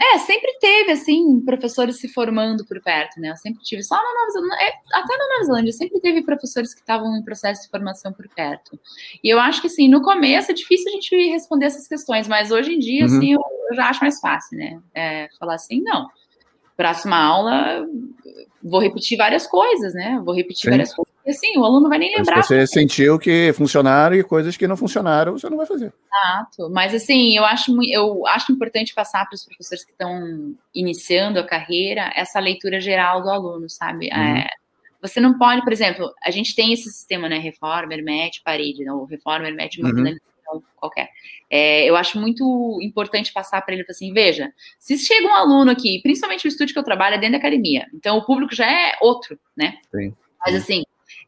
É, 0.00 0.18
sempre 0.18 0.50
teve, 0.58 0.92
assim, 0.92 1.40
professores 1.42 1.98
se 2.00 2.08
formando 2.08 2.64
por 2.64 2.80
perto, 2.80 3.20
né? 3.20 3.30
Eu 3.30 3.36
sempre 3.36 3.62
tive, 3.62 3.82
só 3.82 3.96
na 3.96 4.14
Nova 4.14 4.30
Zelândia, 4.30 4.56
é, 4.64 4.72
até 4.94 5.16
na 5.16 5.28
Nova 5.28 5.44
Zelândia, 5.44 5.72
sempre 5.72 6.00
teve 6.00 6.22
professores 6.22 6.72
que 6.72 6.80
estavam 6.80 7.14
em 7.18 7.22
processo 7.22 7.62
de 7.64 7.68
formação 7.68 8.10
por 8.10 8.26
perto. 8.28 8.80
E 9.22 9.28
eu 9.28 9.38
acho 9.38 9.60
que, 9.60 9.66
assim, 9.66 9.88
no 9.88 10.00
começo 10.00 10.50
é 10.50 10.54
difícil 10.54 10.88
a 10.88 10.94
gente 10.94 11.14
responder 11.30 11.66
essas 11.66 11.86
questões, 11.86 12.26
mas 12.26 12.50
hoje 12.50 12.72
em 12.72 12.78
dia, 12.78 13.06
uhum. 13.06 13.16
assim, 13.16 13.32
eu, 13.34 13.40
eu, 13.68 13.76
já 13.76 13.90
acho 13.90 14.00
mais 14.00 14.18
fácil, 14.18 14.56
né? 14.56 14.80
É, 14.94 15.28
falar 15.38 15.56
assim, 15.56 15.82
não, 15.82 16.08
próxima 16.78 17.18
aula 17.18 17.86
vou 18.62 18.80
repetir 18.80 19.18
várias 19.18 19.46
coisas, 19.46 19.94
né? 19.94 20.20
Vou 20.24 20.34
repetir 20.34 20.64
Sim. 20.64 20.70
várias 20.70 20.94
coisas. 20.94 21.12
E 21.30 21.32
assim, 21.32 21.56
o 21.56 21.64
aluno 21.64 21.88
vai 21.88 21.98
nem 21.98 22.16
lembrar. 22.16 22.42
você 22.42 22.66
sentiu 22.66 23.16
que 23.16 23.52
funcionaram 23.52 24.16
e 24.16 24.24
coisas 24.24 24.56
que 24.56 24.66
não 24.66 24.76
funcionaram, 24.76 25.32
você 25.38 25.48
não 25.48 25.56
vai 25.56 25.66
fazer. 25.66 25.92
Exato. 26.12 26.68
Mas 26.70 26.92
assim, 26.92 27.36
eu 27.36 27.44
acho, 27.44 27.72
eu 27.84 28.26
acho 28.26 28.50
importante 28.50 28.92
passar 28.92 29.24
para 29.26 29.36
os 29.36 29.44
professores 29.44 29.84
que 29.84 29.92
estão 29.92 30.54
iniciando 30.74 31.38
a 31.38 31.46
carreira 31.46 32.10
essa 32.16 32.40
leitura 32.40 32.80
geral 32.80 33.22
do 33.22 33.30
aluno, 33.30 33.70
sabe? 33.70 34.10
Uhum. 34.12 34.20
É, 34.20 34.48
você 35.00 35.20
não 35.20 35.38
pode, 35.38 35.62
por 35.62 35.72
exemplo, 35.72 36.12
a 36.24 36.32
gente 36.32 36.54
tem 36.54 36.72
esse 36.72 36.90
sistema, 36.90 37.28
né? 37.28 37.38
Reformer, 37.38 38.04
match, 38.04 38.38
parede, 38.44 38.88
ou 38.90 39.04
reformer, 39.04 39.54
match, 39.54 39.78
uhum 39.78 40.16
qualquer. 40.76 41.10
É, 41.48 41.88
eu 41.88 41.94
acho 41.94 42.18
muito 42.18 42.78
importante 42.82 43.32
passar 43.32 43.62
para 43.62 43.74
ele 43.74 43.84
assim: 43.88 44.12
veja, 44.12 44.52
se 44.78 44.98
chega 44.98 45.28
um 45.28 45.34
aluno 45.34 45.70
aqui, 45.70 46.00
principalmente 46.02 46.46
o 46.46 46.48
estúdio 46.48 46.72
que 46.72 46.78
eu 46.78 46.84
trabalho 46.84 47.14
é 47.14 47.18
dentro 47.18 47.32
da 47.32 47.38
academia, 47.38 47.86
então 47.94 48.18
o 48.18 48.24
público 48.24 48.54
já 48.54 48.66
é 48.66 48.96
outro, 49.00 49.38
né? 49.56 49.78
Sim. 49.94 50.12
Mas 50.44 50.54
assim, 50.54 50.82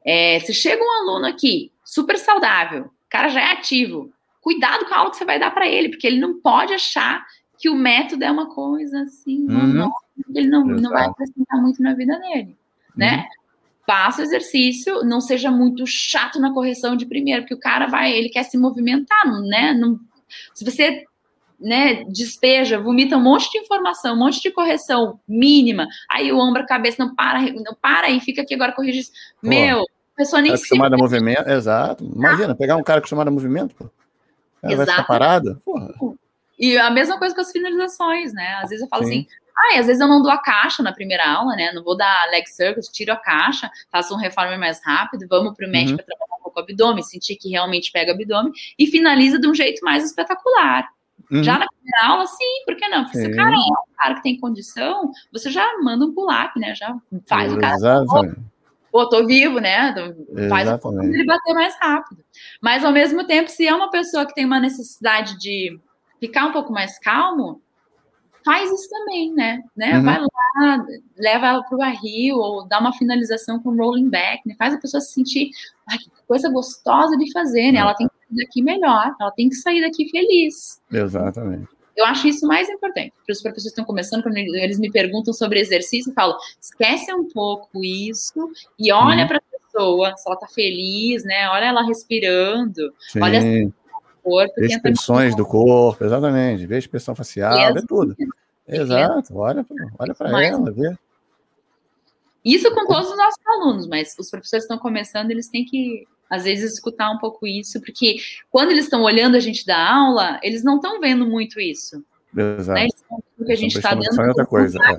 é, 0.05 0.41
se 0.41 0.53
chega 0.53 0.83
um 0.83 1.03
aluno 1.03 1.27
aqui 1.27 1.71
super 1.85 2.19
saudável, 2.19 2.85
o 2.85 3.11
cara 3.11 3.29
já 3.29 3.41
é 3.41 3.53
ativo, 3.53 4.13
cuidado 4.41 4.87
com 4.87 4.95
a 4.95 4.99
aula 4.99 5.11
que 5.11 5.17
você 5.17 5.25
vai 5.25 5.39
dar 5.39 5.51
para 5.51 5.69
ele, 5.69 5.91
porque 5.91 6.07
ele 6.07 6.21
não 6.21 6.41
pode 6.41 6.73
achar 6.73 7.25
que 7.59 7.69
o 7.69 7.75
método 7.75 8.25
é 8.25 8.31
uma 8.31 8.53
coisa 8.53 9.03
assim, 9.03 9.47
uhum. 9.49 9.91
ele 10.35 10.49
não, 10.49 10.65
não 10.65 10.91
vai 10.91 11.07
acrescentar 11.07 11.61
muito 11.61 11.83
na 11.83 11.95
vida 11.95 12.19
dele, 12.19 12.57
né? 12.97 13.17
Uhum 13.17 13.43
faça 13.87 14.23
o 14.23 14.25
exercício, 14.25 15.03
não 15.05 15.21
seja 15.21 15.51
muito 15.51 15.87
chato 15.87 16.41
na 16.41 16.53
correção 16.53 16.97
de 16.97 17.07
primeiro, 17.07 17.43
porque 17.43 17.55
o 17.55 17.61
cara 17.61 17.87
vai, 17.87 18.13
ele 18.13 18.29
quer 18.29 18.45
se 18.45 18.57
movimentar, 18.57 19.27
né? 19.43 19.75
Não, 19.75 19.99
se 20.55 20.65
você 20.65 21.05
né, 21.61 22.05
despeja, 22.05 22.81
vomita 22.81 23.17
um 23.17 23.23
monte 23.23 23.51
de 23.51 23.59
informação, 23.59 24.15
um 24.15 24.19
monte 24.19 24.41
de 24.41 24.51
correção 24.51 25.21
mínima, 25.29 25.87
aí 26.11 26.33
o 26.33 26.39
ombro, 26.39 26.63
a 26.63 26.67
cabeça 26.67 27.05
não 27.05 27.15
para, 27.15 27.41
não 27.41 27.75
para 27.81 28.11
e 28.11 28.21
fica 28.21 28.43
aqui 28.43 28.55
agora 28.55 28.73
corrige. 28.73 29.03
Meu, 29.43 29.85
a 30.15 30.17
pessoa 30.17 30.43
nem 30.43 30.57
se 30.57 30.65
acostumada 30.65 30.95
a 30.95 30.99
movimento, 30.99 31.49
exato. 31.49 32.05
Imagina, 32.05 32.55
pegar 32.55 32.77
um 32.77 32.83
cara 32.83 32.99
acostumado 32.99 33.29
a 33.29 33.31
movimento, 33.31 33.75
pô. 33.75 33.91
Ela 34.63 34.77
vai 34.77 34.87
ficar 34.87 35.05
parada? 35.05 35.61
Porra. 35.65 35.93
E 36.59 36.79
a 36.79 36.91
mesma 36.91 37.19
coisa 37.19 37.35
com 37.35 37.41
as 37.41 37.51
finalizações, 37.51 38.33
né? 38.33 38.55
Às 38.63 38.71
vezes 38.71 38.83
eu 38.83 38.89
falo 38.89 39.05
Sim. 39.05 39.11
assim, 39.11 39.27
ah, 39.57 39.81
às 39.81 39.87
vezes 39.87 40.01
eu 40.01 40.07
não 40.07 40.23
dou 40.23 40.31
a 40.31 40.39
caixa 40.39 40.83
na 40.83 40.93
primeira 40.93 41.29
aula, 41.29 41.57
né? 41.57 41.73
Não 41.73 41.83
vou 41.83 41.97
dar 41.97 42.29
leg 42.31 42.47
circles, 42.47 42.89
tiro 42.89 43.13
a 43.13 43.17
caixa, 43.17 43.71
faço 43.91 44.15
um 44.15 44.19
reformer 44.19 44.59
mais 44.59 44.81
rápido, 44.85 45.27
vamos 45.29 45.55
para 45.57 45.67
o 45.67 45.71
médico 45.71 45.93
uhum. 45.93 45.97
para 45.97 46.07
trabalhar 46.07 46.37
um 46.39 46.43
pouco 46.43 46.61
o 46.61 46.63
abdômen, 46.63 47.03
sentir 47.03 47.37
que 47.37 47.49
realmente 47.49 47.91
pega 47.91 48.13
o 48.13 48.15
abdômen 48.15 48.53
e 48.79 48.87
finaliza 48.87 49.39
de 49.39 49.49
um 49.49 49.55
jeito 49.55 49.85
mais 49.85 50.05
espetacular. 50.05 50.89
Uhum. 51.31 51.43
Já 51.43 51.59
na 51.59 51.67
primeira 51.67 52.07
aula, 52.07 52.27
sim, 52.27 52.63
por 52.65 52.77
que 52.77 52.89
não? 52.89 53.05
Porque 53.05 53.19
sim. 53.19 53.25
se 53.25 53.33
o 53.33 53.37
cara 53.37 53.55
é 53.55 53.59
um 53.59 53.97
cara 53.97 54.15
que 54.15 54.23
tem 54.23 54.39
condição, 54.39 55.11
você 55.33 55.51
já 55.51 55.67
manda 55.83 56.05
um 56.05 56.13
pull-up, 56.13 56.59
né? 56.61 56.75
Já 56.75 56.95
faz 57.27 57.53
o 57.53 57.59
cara. 57.59 57.77
Pô, 58.93 59.09
tô 59.09 59.27
vivo, 59.27 59.59
né? 59.59 59.95
Faz 60.51 60.69
Exatamente. 60.69 61.15
ele 61.15 61.25
bater 61.25 61.55
mais 61.55 61.75
rápido. 61.81 62.23
Mas 62.61 62.85
ao 62.85 62.93
mesmo 62.93 63.27
tempo, 63.27 63.51
se 63.51 63.67
é 63.67 63.75
uma 63.75 63.91
pessoa 63.91 64.27
que 64.27 64.35
tem 64.35 64.45
uma 64.45 64.61
necessidade 64.61 65.39
de 65.39 65.81
ficar 66.21 66.45
um 66.45 66.53
pouco 66.53 66.71
mais 66.71 66.99
calmo, 66.99 67.63
faz 68.45 68.71
isso 68.71 68.91
também, 68.91 69.33
né? 69.33 69.63
né? 69.75 69.97
Uhum. 69.97 70.05
Vai 70.05 70.21
lá, 70.21 70.87
leva 71.17 71.47
ela 71.47 71.63
para 71.63 71.75
o 71.75 71.79
barril, 71.79 72.37
ou 72.37 72.69
dá 72.69 72.79
uma 72.79 72.93
finalização 72.93 73.59
com 73.61 73.75
rolling 73.75 74.11
back, 74.11 74.47
né? 74.47 74.55
faz 74.59 74.75
a 74.75 74.79
pessoa 74.79 75.01
se 75.01 75.15
sentir 75.15 75.51
ah, 75.89 75.97
que 75.97 76.11
coisa 76.29 76.51
gostosa 76.51 77.17
de 77.17 77.33
fazer, 77.33 77.73
né? 77.73 77.79
Ela 77.79 77.95
tem 77.95 78.07
que 78.07 78.15
sair 78.15 78.45
daqui 78.45 78.63
melhor, 78.63 79.15
ela 79.19 79.31
tem 79.31 79.49
que 79.49 79.55
sair 79.55 79.81
daqui 79.81 80.09
feliz. 80.11 80.81
Exatamente. 80.93 81.69
Eu 81.97 82.05
acho 82.07 82.27
isso 82.27 82.47
mais 82.47 82.69
importante. 82.69 83.13
Para 83.25 83.33
os 83.33 83.43
professores 83.43 83.65
que 83.65 83.69
estão 83.69 83.85
começando, 83.85 84.23
quando 84.23 84.37
eles 84.37 84.79
me 84.79 84.91
perguntam 84.91 85.33
sobre 85.35 85.61
exercício, 85.61 86.11
eu 86.11 86.15
falo: 86.15 86.37
esquece 86.61 87.13
um 87.13 87.29
pouco 87.29 87.85
isso 87.85 88.51
e 88.79 88.93
olha 88.93 89.23
uhum. 89.23 89.29
para 89.29 89.39
a 89.39 89.43
pessoa, 89.73 90.17
se 90.17 90.27
ela 90.27 90.37
está 90.37 90.47
feliz, 90.49 91.25
né? 91.25 91.49
Olha 91.51 91.67
ela 91.67 91.83
respirando, 91.83 92.93
Sim. 93.11 93.21
olha 93.21 93.41
corpo. 94.23 94.55
Vê 94.57 94.67
expressões 94.67 95.37
do 95.37 95.45
corpo, 95.45 96.05
exatamente. 96.05 96.67
Vê 96.67 96.79
expressão 96.79 97.15
facial, 97.15 97.75
vê 97.75 97.83
tudo. 97.87 98.17
Exato, 98.67 99.37
olha, 99.37 99.67
olha 99.99 100.15
para 100.15 100.45
ela, 100.45 100.71
vê. 100.71 100.97
Isso 102.45 102.73
com 102.75 102.87
todos 102.87 103.11
os 103.11 103.17
nossos 103.17 103.47
alunos, 103.47 103.87
mas 103.87 104.17
os 104.19 104.31
professores 104.31 104.65
estão 104.65 104.79
começando, 104.79 105.31
eles 105.31 105.49
têm 105.49 105.65
que, 105.65 106.07
às 106.33 106.45
vezes, 106.45 106.73
escutar 106.73 107.11
um 107.11 107.19
pouco 107.19 107.47
isso, 107.47 107.79
porque 107.83 108.17
quando 108.51 108.71
eles 108.71 108.85
estão 108.85 109.03
olhando 109.03 109.37
a 109.37 109.41
gente 109.41 109.67
dar 109.67 109.87
aula, 109.87 110.41
eles 110.43 110.65
não 110.65 110.77
estão 110.77 110.99
vendo 110.99 111.27
muito 111.27 111.61
isso. 111.61 112.03
Exato. 112.35 112.79
Né? 112.79 112.85
Eles 112.85 113.05
o 113.39 113.45
que 113.45 113.53
a 113.53 113.57
gente 113.57 113.77
está 113.77 113.95
dando. 113.95 114.29
Outra 114.29 114.47
coisa, 114.47 114.79
é. 114.83 114.97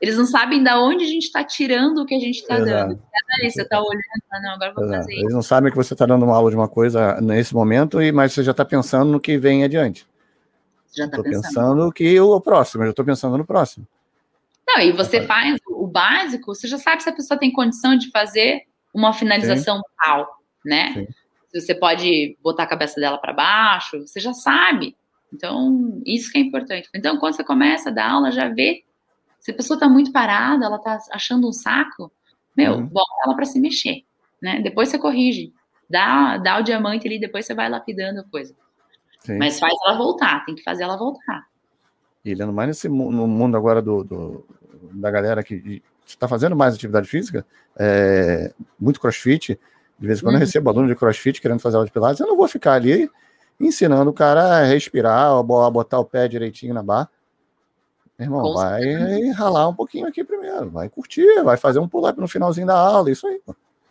Eles 0.00 0.16
não 0.16 0.26
sabem 0.26 0.60
da 0.60 0.80
onde 0.80 1.04
a 1.04 1.06
gente 1.06 1.24
está 1.24 1.44
tirando 1.44 1.98
o 1.98 2.06
que 2.06 2.14
a 2.14 2.18
gente 2.18 2.40
está 2.40 2.58
dando. 2.58 3.00
Você 3.44 3.62
está 3.62 3.80
olhando, 3.80 4.42
não, 4.42 4.50
agora 4.54 4.72
vou 4.72 4.84
Exato. 4.84 4.98
fazer 4.98 5.12
isso. 5.12 5.22
Eles 5.22 5.34
não 5.34 5.42
sabem 5.42 5.70
que 5.70 5.76
você 5.76 5.94
está 5.94 6.06
dando 6.06 6.24
uma 6.24 6.34
aula 6.34 6.50
de 6.50 6.56
uma 6.56 6.68
coisa 6.68 7.20
nesse 7.20 7.54
momento, 7.54 7.98
mas 8.12 8.32
você 8.32 8.42
já 8.42 8.50
está 8.50 8.64
pensando 8.64 9.12
no 9.12 9.20
que 9.20 9.38
vem 9.38 9.62
adiante. 9.62 10.08
Já 10.92 11.04
está 11.04 11.22
pensando. 11.22 11.42
pensando 11.42 11.92
que 11.92 12.20
o 12.20 12.40
próximo, 12.40 12.82
eu 12.82 12.86
já 12.86 12.90
estou 12.90 13.04
pensando 13.04 13.38
no 13.38 13.44
próximo. 13.44 13.86
Não, 14.66 14.80
e 14.82 14.90
você 14.90 15.22
faz 15.22 15.56
o 15.68 15.86
básico, 15.86 16.52
você 16.52 16.66
já 16.66 16.78
sabe 16.78 17.02
se 17.02 17.08
a 17.08 17.14
pessoa 17.14 17.38
tem 17.38 17.52
condição 17.52 17.96
de 17.96 18.10
fazer 18.10 18.62
uma 18.92 19.12
finalização 19.12 19.76
Sim. 19.76 19.82
tal, 20.04 20.37
né? 20.68 20.92
Sim. 20.92 21.08
Você 21.54 21.74
pode 21.74 22.36
botar 22.42 22.64
a 22.64 22.68
cabeça 22.68 23.00
dela 23.00 23.16
para 23.18 23.32
baixo, 23.32 24.06
você 24.06 24.20
já 24.20 24.34
sabe. 24.34 24.94
Então, 25.32 26.02
isso 26.04 26.30
que 26.30 26.38
é 26.38 26.40
importante. 26.40 26.88
Então, 26.94 27.18
quando 27.18 27.34
você 27.34 27.44
começa 27.44 27.88
a 27.88 27.92
dar 27.92 28.12
aula, 28.12 28.30
já 28.30 28.48
vê 28.48 28.84
se 29.40 29.50
a 29.50 29.54
pessoa 29.54 29.76
está 29.76 29.88
muito 29.88 30.12
parada, 30.12 30.66
ela 30.66 30.76
está 30.76 30.98
achando 31.12 31.48
um 31.48 31.52
saco, 31.52 32.12
meu, 32.56 32.74
uhum. 32.74 32.86
bota 32.86 33.10
ela 33.24 33.34
para 33.34 33.44
se 33.44 33.58
mexer, 33.58 34.04
né? 34.42 34.60
Depois 34.60 34.88
você 34.88 34.98
corrige, 34.98 35.52
dá, 35.88 36.36
dá 36.38 36.58
o 36.58 36.62
diamante 36.62 37.06
ali, 37.06 37.18
depois 37.18 37.46
você 37.46 37.54
vai 37.54 37.68
lapidando 37.68 38.20
a 38.20 38.24
coisa. 38.24 38.54
Sim. 39.20 39.38
Mas 39.38 39.58
faz 39.58 39.72
ela 39.86 39.96
voltar, 39.96 40.44
tem 40.44 40.54
que 40.54 40.62
fazer 40.62 40.82
ela 40.82 40.96
voltar. 40.96 41.46
E 42.24 42.34
Leandro, 42.34 42.54
mais 42.54 42.68
nesse 42.68 42.88
no 42.88 43.26
mundo 43.26 43.56
agora 43.56 43.80
do, 43.80 44.02
do 44.02 44.46
da 44.92 45.10
galera 45.10 45.42
que 45.42 45.82
está 46.04 46.26
fazendo 46.26 46.56
mais 46.56 46.74
atividade 46.74 47.08
física, 47.08 47.46
é, 47.78 48.52
muito 48.78 49.00
crossfit, 49.00 49.58
de 49.98 50.06
vez 50.06 50.18
em 50.18 50.22
quando 50.22 50.34
uhum. 50.34 50.40
eu 50.40 50.46
recebo 50.46 50.70
aluno 50.70 50.88
de 50.88 50.94
crossfit 50.94 51.40
querendo 51.40 51.60
fazer 51.60 51.76
aula 51.76 51.86
de 51.86 51.92
pilates, 51.92 52.20
eu 52.20 52.26
não 52.26 52.36
vou 52.36 52.46
ficar 52.46 52.74
ali 52.74 53.10
ensinando 53.60 54.10
o 54.10 54.14
cara 54.14 54.58
a 54.58 54.64
respirar, 54.64 55.32
a 55.32 55.42
botar 55.42 55.98
o 55.98 56.04
pé 56.04 56.28
direitinho 56.28 56.72
na 56.72 56.82
barra. 56.82 57.10
Irmão, 58.18 58.42
Com 58.42 58.54
vai 58.54 58.82
certeza. 58.82 59.34
ralar 59.34 59.68
um 59.68 59.74
pouquinho 59.74 60.06
aqui 60.06 60.24
primeiro, 60.24 60.70
vai 60.70 60.88
curtir, 60.88 61.42
vai 61.42 61.56
fazer 61.56 61.78
um 61.78 61.88
pull-up 61.88 62.18
no 62.20 62.26
finalzinho 62.26 62.66
da 62.66 62.76
aula, 62.76 63.10
isso 63.10 63.26
aí. 63.26 63.40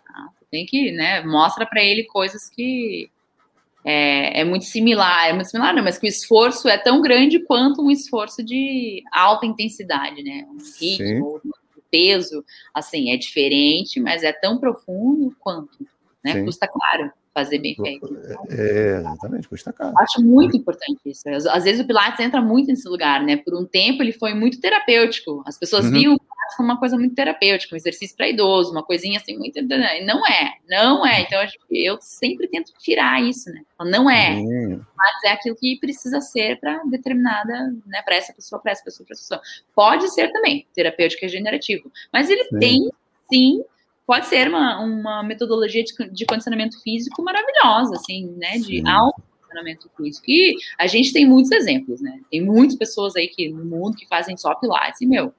Ah, 0.09 0.27
tem 0.51 0.65
que, 0.65 0.91
né, 0.91 1.23
mostra 1.23 1.65
para 1.65 1.81
ele 1.81 2.03
coisas 2.03 2.49
que 2.49 3.09
é, 3.85 4.41
é, 4.41 4.43
muito 4.43 4.65
similar, 4.65 5.29
é 5.29 5.33
muito 5.33 5.49
similar, 5.49 5.73
não, 5.73 5.81
mas 5.81 5.97
que 5.97 6.05
o 6.05 6.09
esforço 6.09 6.67
é 6.67 6.77
tão 6.77 7.01
grande 7.01 7.39
quanto 7.39 7.81
um 7.81 7.89
esforço 7.89 8.43
de 8.43 9.01
alta 9.13 9.45
intensidade, 9.45 10.21
né, 10.21 10.45
um 10.49 10.57
ritmo, 10.77 11.41
um 11.45 11.81
peso, 11.89 12.43
assim, 12.73 13.13
é 13.13 13.17
diferente, 13.17 13.97
mas 14.01 14.23
é 14.23 14.33
tão 14.33 14.57
profundo 14.57 15.33
quanto, 15.39 15.87
né, 16.27 16.33
Sim. 16.33 16.45
custa 16.45 16.67
caro 16.67 17.11
fazer 17.33 17.59
bem 17.59 17.75
feito. 17.75 18.17
É, 18.49 18.97
exatamente, 18.97 19.47
custa 19.47 19.71
caro. 19.71 19.93
Acho 19.99 20.21
muito 20.23 20.57
importante 20.57 20.99
isso. 21.05 21.23
Às 21.29 21.63
vezes 21.63 21.81
o 21.81 21.85
Pilates 21.85 22.19
entra 22.19 22.41
muito 22.41 22.67
nesse 22.67 22.89
lugar, 22.89 23.23
né? 23.23 23.37
Por 23.37 23.53
um 23.55 23.63
tempo 23.63 24.01
ele 24.01 24.11
foi 24.11 24.33
muito 24.33 24.59
terapêutico. 24.59 25.43
As 25.45 25.57
pessoas 25.57 25.85
uhum. 25.85 25.91
viam 25.91 26.17
uma 26.59 26.79
coisa 26.79 26.97
muito 26.97 27.13
terapêutica, 27.13 27.75
um 27.75 27.77
exercício 27.77 28.15
para 28.15 28.27
idoso, 28.27 28.71
uma 28.71 28.83
coisinha 28.83 29.19
assim, 29.19 29.37
muito. 29.37 29.61
Não 29.61 30.25
é, 30.25 30.53
não 30.67 31.05
é. 31.05 31.21
Então 31.21 31.39
eu 31.69 31.97
sempre 32.01 32.47
tento 32.47 32.71
tirar 32.79 33.21
isso, 33.21 33.51
né? 33.51 33.61
Não 33.81 34.09
é. 34.09 34.41
Mas 34.95 35.23
é 35.25 35.31
aquilo 35.33 35.55
que 35.55 35.77
precisa 35.79 36.19
ser 36.21 36.59
para 36.59 36.81
determinada, 36.85 37.71
né? 37.85 38.01
Para 38.03 38.15
essa 38.15 38.33
pessoa, 38.33 38.59
para 38.59 38.71
essa 38.71 38.83
pessoa, 38.83 39.05
para 39.05 39.13
essa 39.13 39.23
pessoa. 39.23 39.41
Pode 39.75 40.11
ser 40.11 40.31
também 40.31 40.65
terapêutico 40.73 41.21
regenerativo, 41.21 41.91
mas 42.11 42.31
ele 42.31 42.45
sim. 42.45 42.59
tem, 42.59 42.89
sim, 43.31 43.63
pode 44.07 44.27
ser 44.27 44.47
uma, 44.47 44.79
uma 44.79 45.21
metodologia 45.21 45.83
de, 45.83 45.93
de 46.11 46.25
condicionamento 46.25 46.81
físico 46.81 47.21
maravilhosa, 47.21 47.95
assim, 47.95 48.33
né? 48.37 48.57
De 48.57 48.77
sim. 48.77 48.87
alto 48.87 49.21
condicionamento 49.41 49.89
físico. 49.97 50.25
E 50.27 50.55
a 50.79 50.87
gente 50.87 51.11
tem 51.11 51.27
muitos 51.27 51.51
exemplos, 51.51 52.01
né? 52.01 52.21
Tem 52.31 52.41
muitas 52.41 52.77
pessoas 52.77 53.15
aí 53.17 53.27
que, 53.27 53.49
no 53.49 53.65
mundo 53.65 53.97
que 53.97 54.07
fazem 54.07 54.37
só 54.37 54.55
pilates, 54.55 55.01
e, 55.01 55.05
meu, 55.05 55.33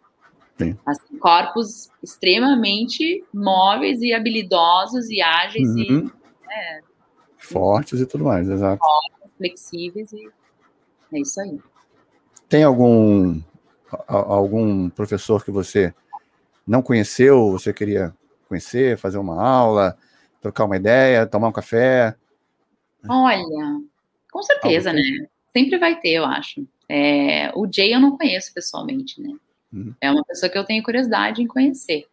assim, 0.85 1.19
corpos 1.19 1.89
extremamente 2.03 3.25
móveis 3.33 4.03
e 4.03 4.12
habilidosos 4.12 5.09
e 5.09 5.23
ágeis 5.23 5.69
uhum. 5.71 5.79
e 5.79 6.03
né, 6.47 6.81
fortes 7.39 8.01
e 8.01 8.07
tudo 8.07 8.25
mais, 8.25 8.49
exato. 8.49 8.79
Fortes, 8.79 9.37
flexíveis 9.37 10.12
e 10.12 10.29
é 11.12 11.21
isso 11.21 11.41
aí. 11.41 11.59
Tem 12.49 12.64
algum 12.64 13.41
algum 14.07 14.91
professor 14.91 15.43
que 15.43 15.51
você 15.51 15.95
não 16.66 16.83
conheceu, 16.83 17.51
você 17.51 17.73
queria 17.73 18.14
conhecer, 18.49 18.99
fazer 18.99 19.18
uma 19.18 19.40
aula, 19.40 19.96
trocar 20.40 20.64
uma 20.64 20.76
ideia, 20.76 21.26
tomar 21.26 21.49
um 21.49 21.53
café? 21.53 22.16
Olha, 23.09 23.80
com 24.32 24.42
certeza, 24.42 24.92
né? 24.92 25.03
Sempre 25.53 25.78
vai 25.78 26.01
ter, 26.01 26.11
eu 26.11 26.24
acho. 26.24 26.66
É, 26.88 27.51
o 27.55 27.70
Jay 27.70 27.94
eu 27.94 28.01
não 28.01 28.16
conheço 28.16 28.53
pessoalmente, 28.53 29.20
né? 29.20 29.34
Uhum. 29.72 29.94
É 30.01 30.11
uma 30.11 30.24
pessoa 30.24 30.51
que 30.51 30.59
eu 30.59 30.64
tenho 30.64 30.82
curiosidade 30.82 31.42
em 31.42 31.46
conhecer. 31.46 32.07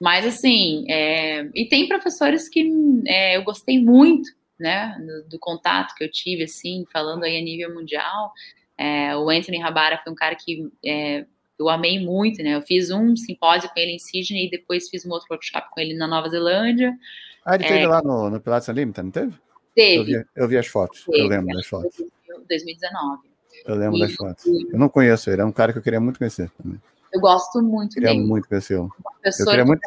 Mas, 0.00 0.24
assim, 0.24 0.86
é, 0.88 1.50
e 1.54 1.66
tem 1.66 1.88
professores 1.88 2.48
que 2.48 2.70
é, 3.06 3.36
eu 3.36 3.42
gostei 3.42 3.82
muito, 3.82 4.30
né, 4.58 4.96
do, 4.98 5.30
do, 5.30 5.38
contato 5.38 5.94
que 5.94 6.04
eu 6.04 6.10
tive, 6.10 6.44
assim, 6.44 6.86
falando 6.92 7.24
aí 7.24 7.36
a 7.36 7.42
nível 7.42 7.74
mundial. 7.74 8.32
É, 8.78 9.14
o 9.16 9.28
Anthony 9.28 9.58
Rabara 9.58 9.98
foi 9.98 10.12
um 10.12 10.16
cara 10.16 10.34
que 10.34 10.70
é, 10.84 11.26
eu 11.60 11.68
amei 11.68 12.02
muito, 12.02 12.42
né? 12.42 12.54
Eu 12.54 12.62
fiz 12.62 12.90
um 12.90 13.14
simpósio 13.14 13.68
com 13.68 13.78
ele 13.78 13.92
em 13.92 13.98
Sydney 13.98 14.46
e 14.46 14.50
depois 14.50 14.88
fiz 14.88 15.04
um 15.04 15.10
outro 15.10 15.26
workshop 15.30 15.68
com 15.70 15.80
ele 15.80 15.94
na 15.94 16.06
Nova 16.06 16.28
Zelândia. 16.28 16.96
Ah, 17.44 17.54
ele 17.54 17.64
teve 17.64 17.80
é, 17.80 17.88
lá 17.88 18.02
no, 18.02 18.30
no 18.30 18.40
Pilates 18.40 18.68
Unlimited, 18.68 19.04
não 19.04 19.10
teve? 19.10 19.34
Teve. 19.74 20.12
Eu 20.12 20.20
vi, 20.20 20.26
eu 20.36 20.48
vi 20.48 20.58
as 20.58 20.66
fotos, 20.66 21.04
teve, 21.04 21.20
eu 21.20 21.28
lembro 21.28 21.54
das 21.54 21.66
fotos. 21.66 22.02
2019. 22.48 23.28
Eu 23.66 23.74
lembro 23.74 23.98
e, 23.98 24.00
das 24.00 24.14
fotos. 24.14 24.46
Eu 24.46 24.78
não 24.78 24.88
conheço 24.88 25.30
ele, 25.30 25.42
é 25.42 25.44
um 25.44 25.52
cara 25.52 25.72
que 25.72 25.78
eu 25.78 25.82
queria 25.82 26.00
muito 26.00 26.18
conhecer 26.18 26.50
também. 26.50 26.80
Eu 27.12 27.20
gosto 27.20 27.60
muito 27.60 27.94
queria 27.94 28.10
dele. 28.10 28.24
muito 28.24 28.48
conhecê-lo. 28.48 28.90
Eu 29.24 29.46
queria 29.46 29.64
muito... 29.64 29.82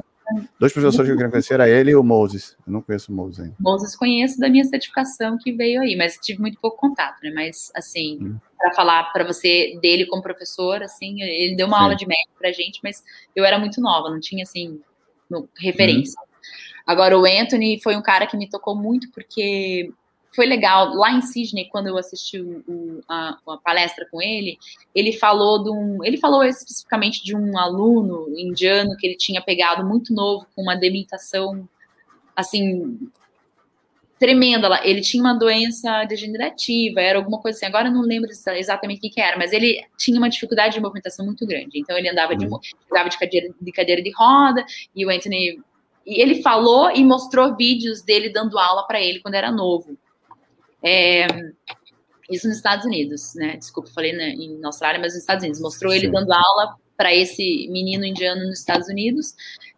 Dois 0.59 0.73
professores 0.73 1.07
que 1.07 1.11
eu 1.11 1.15
queria 1.15 1.31
conhecer 1.31 1.53
era 1.55 1.69
ele 1.69 1.91
e 1.91 1.95
o 1.95 2.03
Moses. 2.03 2.55
Eu 2.65 2.73
não 2.73 2.81
conheço 2.81 3.11
o 3.11 3.15
Moses 3.15 3.39
ainda. 3.39 3.55
Moses 3.59 3.95
conheço 3.95 4.39
da 4.39 4.49
minha 4.49 4.63
certificação 4.63 5.37
que 5.37 5.51
veio 5.51 5.81
aí, 5.81 5.95
mas 5.95 6.17
tive 6.17 6.39
muito 6.39 6.59
pouco 6.59 6.77
contato, 6.77 7.17
né? 7.23 7.31
Mas, 7.33 7.71
assim, 7.75 8.19
hum. 8.21 8.37
para 8.57 8.73
falar 8.73 9.11
para 9.11 9.23
você 9.23 9.77
dele 9.81 10.05
como 10.05 10.21
professor, 10.21 10.81
assim, 10.83 11.21
ele 11.21 11.55
deu 11.55 11.67
uma 11.67 11.77
Sim. 11.77 11.83
aula 11.83 11.95
de 11.95 12.07
médico 12.07 12.33
pra 12.37 12.51
gente, 12.51 12.79
mas 12.83 13.03
eu 13.35 13.43
era 13.45 13.57
muito 13.57 13.81
nova, 13.81 14.09
não 14.09 14.19
tinha, 14.19 14.43
assim, 14.43 14.79
referência. 15.57 16.19
Hum. 16.19 16.33
Agora, 16.85 17.17
o 17.17 17.25
Anthony 17.25 17.79
foi 17.81 17.95
um 17.95 18.01
cara 18.01 18.27
que 18.27 18.35
me 18.35 18.49
tocou 18.49 18.75
muito 18.75 19.09
porque 19.11 19.91
foi 20.35 20.45
legal. 20.45 20.93
Lá 20.95 21.11
em 21.11 21.21
Sydney, 21.21 21.69
quando 21.69 21.87
eu 21.87 21.97
assisti 21.97 22.39
o, 22.39 23.01
a, 23.07 23.37
a, 23.47 23.57
palestra 23.57 24.07
com 24.09 24.21
ele, 24.21 24.57
ele 24.93 25.13
falou 25.13 25.63
de 25.63 25.69
um. 25.69 26.03
Ele 26.03 26.17
falou 26.17 26.43
especificamente 26.43 27.23
de 27.23 27.35
um 27.35 27.57
aluno 27.57 28.27
indiano 28.37 28.95
que 28.97 29.07
ele 29.07 29.15
tinha 29.15 29.41
pegado 29.41 29.85
muito 29.85 30.13
novo, 30.13 30.45
com 30.55 30.61
uma 30.61 30.75
demitação 30.75 31.67
assim. 32.35 32.99
Tremenda. 34.19 34.79
Ele 34.83 35.01
tinha 35.01 35.21
uma 35.21 35.33
doença 35.33 36.05
degenerativa, 36.05 37.01
era 37.01 37.19
alguma 37.19 37.41
coisa 37.41 37.57
assim. 37.57 37.65
Agora 37.65 37.89
eu 37.89 37.93
não 37.93 38.03
lembro 38.03 38.29
exatamente 38.55 38.99
o 38.99 39.01
que, 39.01 39.09
que 39.09 39.19
era, 39.19 39.37
mas 39.37 39.51
ele 39.51 39.83
tinha 39.97 40.17
uma 40.17 40.29
dificuldade 40.29 40.75
de 40.75 40.81
movimentação 40.81 41.25
muito 41.25 41.45
grande. 41.45 41.77
Então 41.79 41.97
ele 41.97 42.09
andava 42.09 42.33
de, 42.35 42.45
uhum. 42.45 42.57
andava 42.89 43.09
de, 43.09 43.17
cadeira, 43.17 43.53
de 43.59 43.71
cadeira 43.71 44.01
de 44.01 44.11
roda, 44.11 44.63
e 44.95 45.05
o 45.05 45.09
Anthony 45.09 45.59
e 46.05 46.21
ele 46.21 46.41
falou 46.41 46.91
e 46.91 47.03
mostrou 47.03 47.55
vídeos 47.55 48.01
dele 48.01 48.29
dando 48.29 48.59
aula 48.59 48.85
para 48.85 49.01
ele 49.01 49.19
quando 49.19 49.35
era 49.35 49.51
novo. 49.51 49.97
É, 50.83 51.27
isso 52.29 52.47
nos 52.47 52.57
Estados 52.57 52.85
Unidos, 52.85 53.33
né? 53.35 53.57
Desculpa, 53.57 53.89
falei 53.93 54.13
né, 54.13 54.29
em 54.29 54.63
Austrália, 54.65 54.99
mas 54.99 55.13
nos 55.13 55.21
Estados 55.21 55.43
Unidos. 55.43 55.61
Mostrou 55.61 55.91
Sim. 55.91 55.97
ele 55.97 56.11
dando 56.11 56.31
aula 56.31 56.75
para 56.97 57.13
esse 57.13 57.67
menino 57.69 58.05
indiano 58.05 58.45
nos 58.45 58.59
Estados 58.59 58.87
Unidos. 58.87 59.33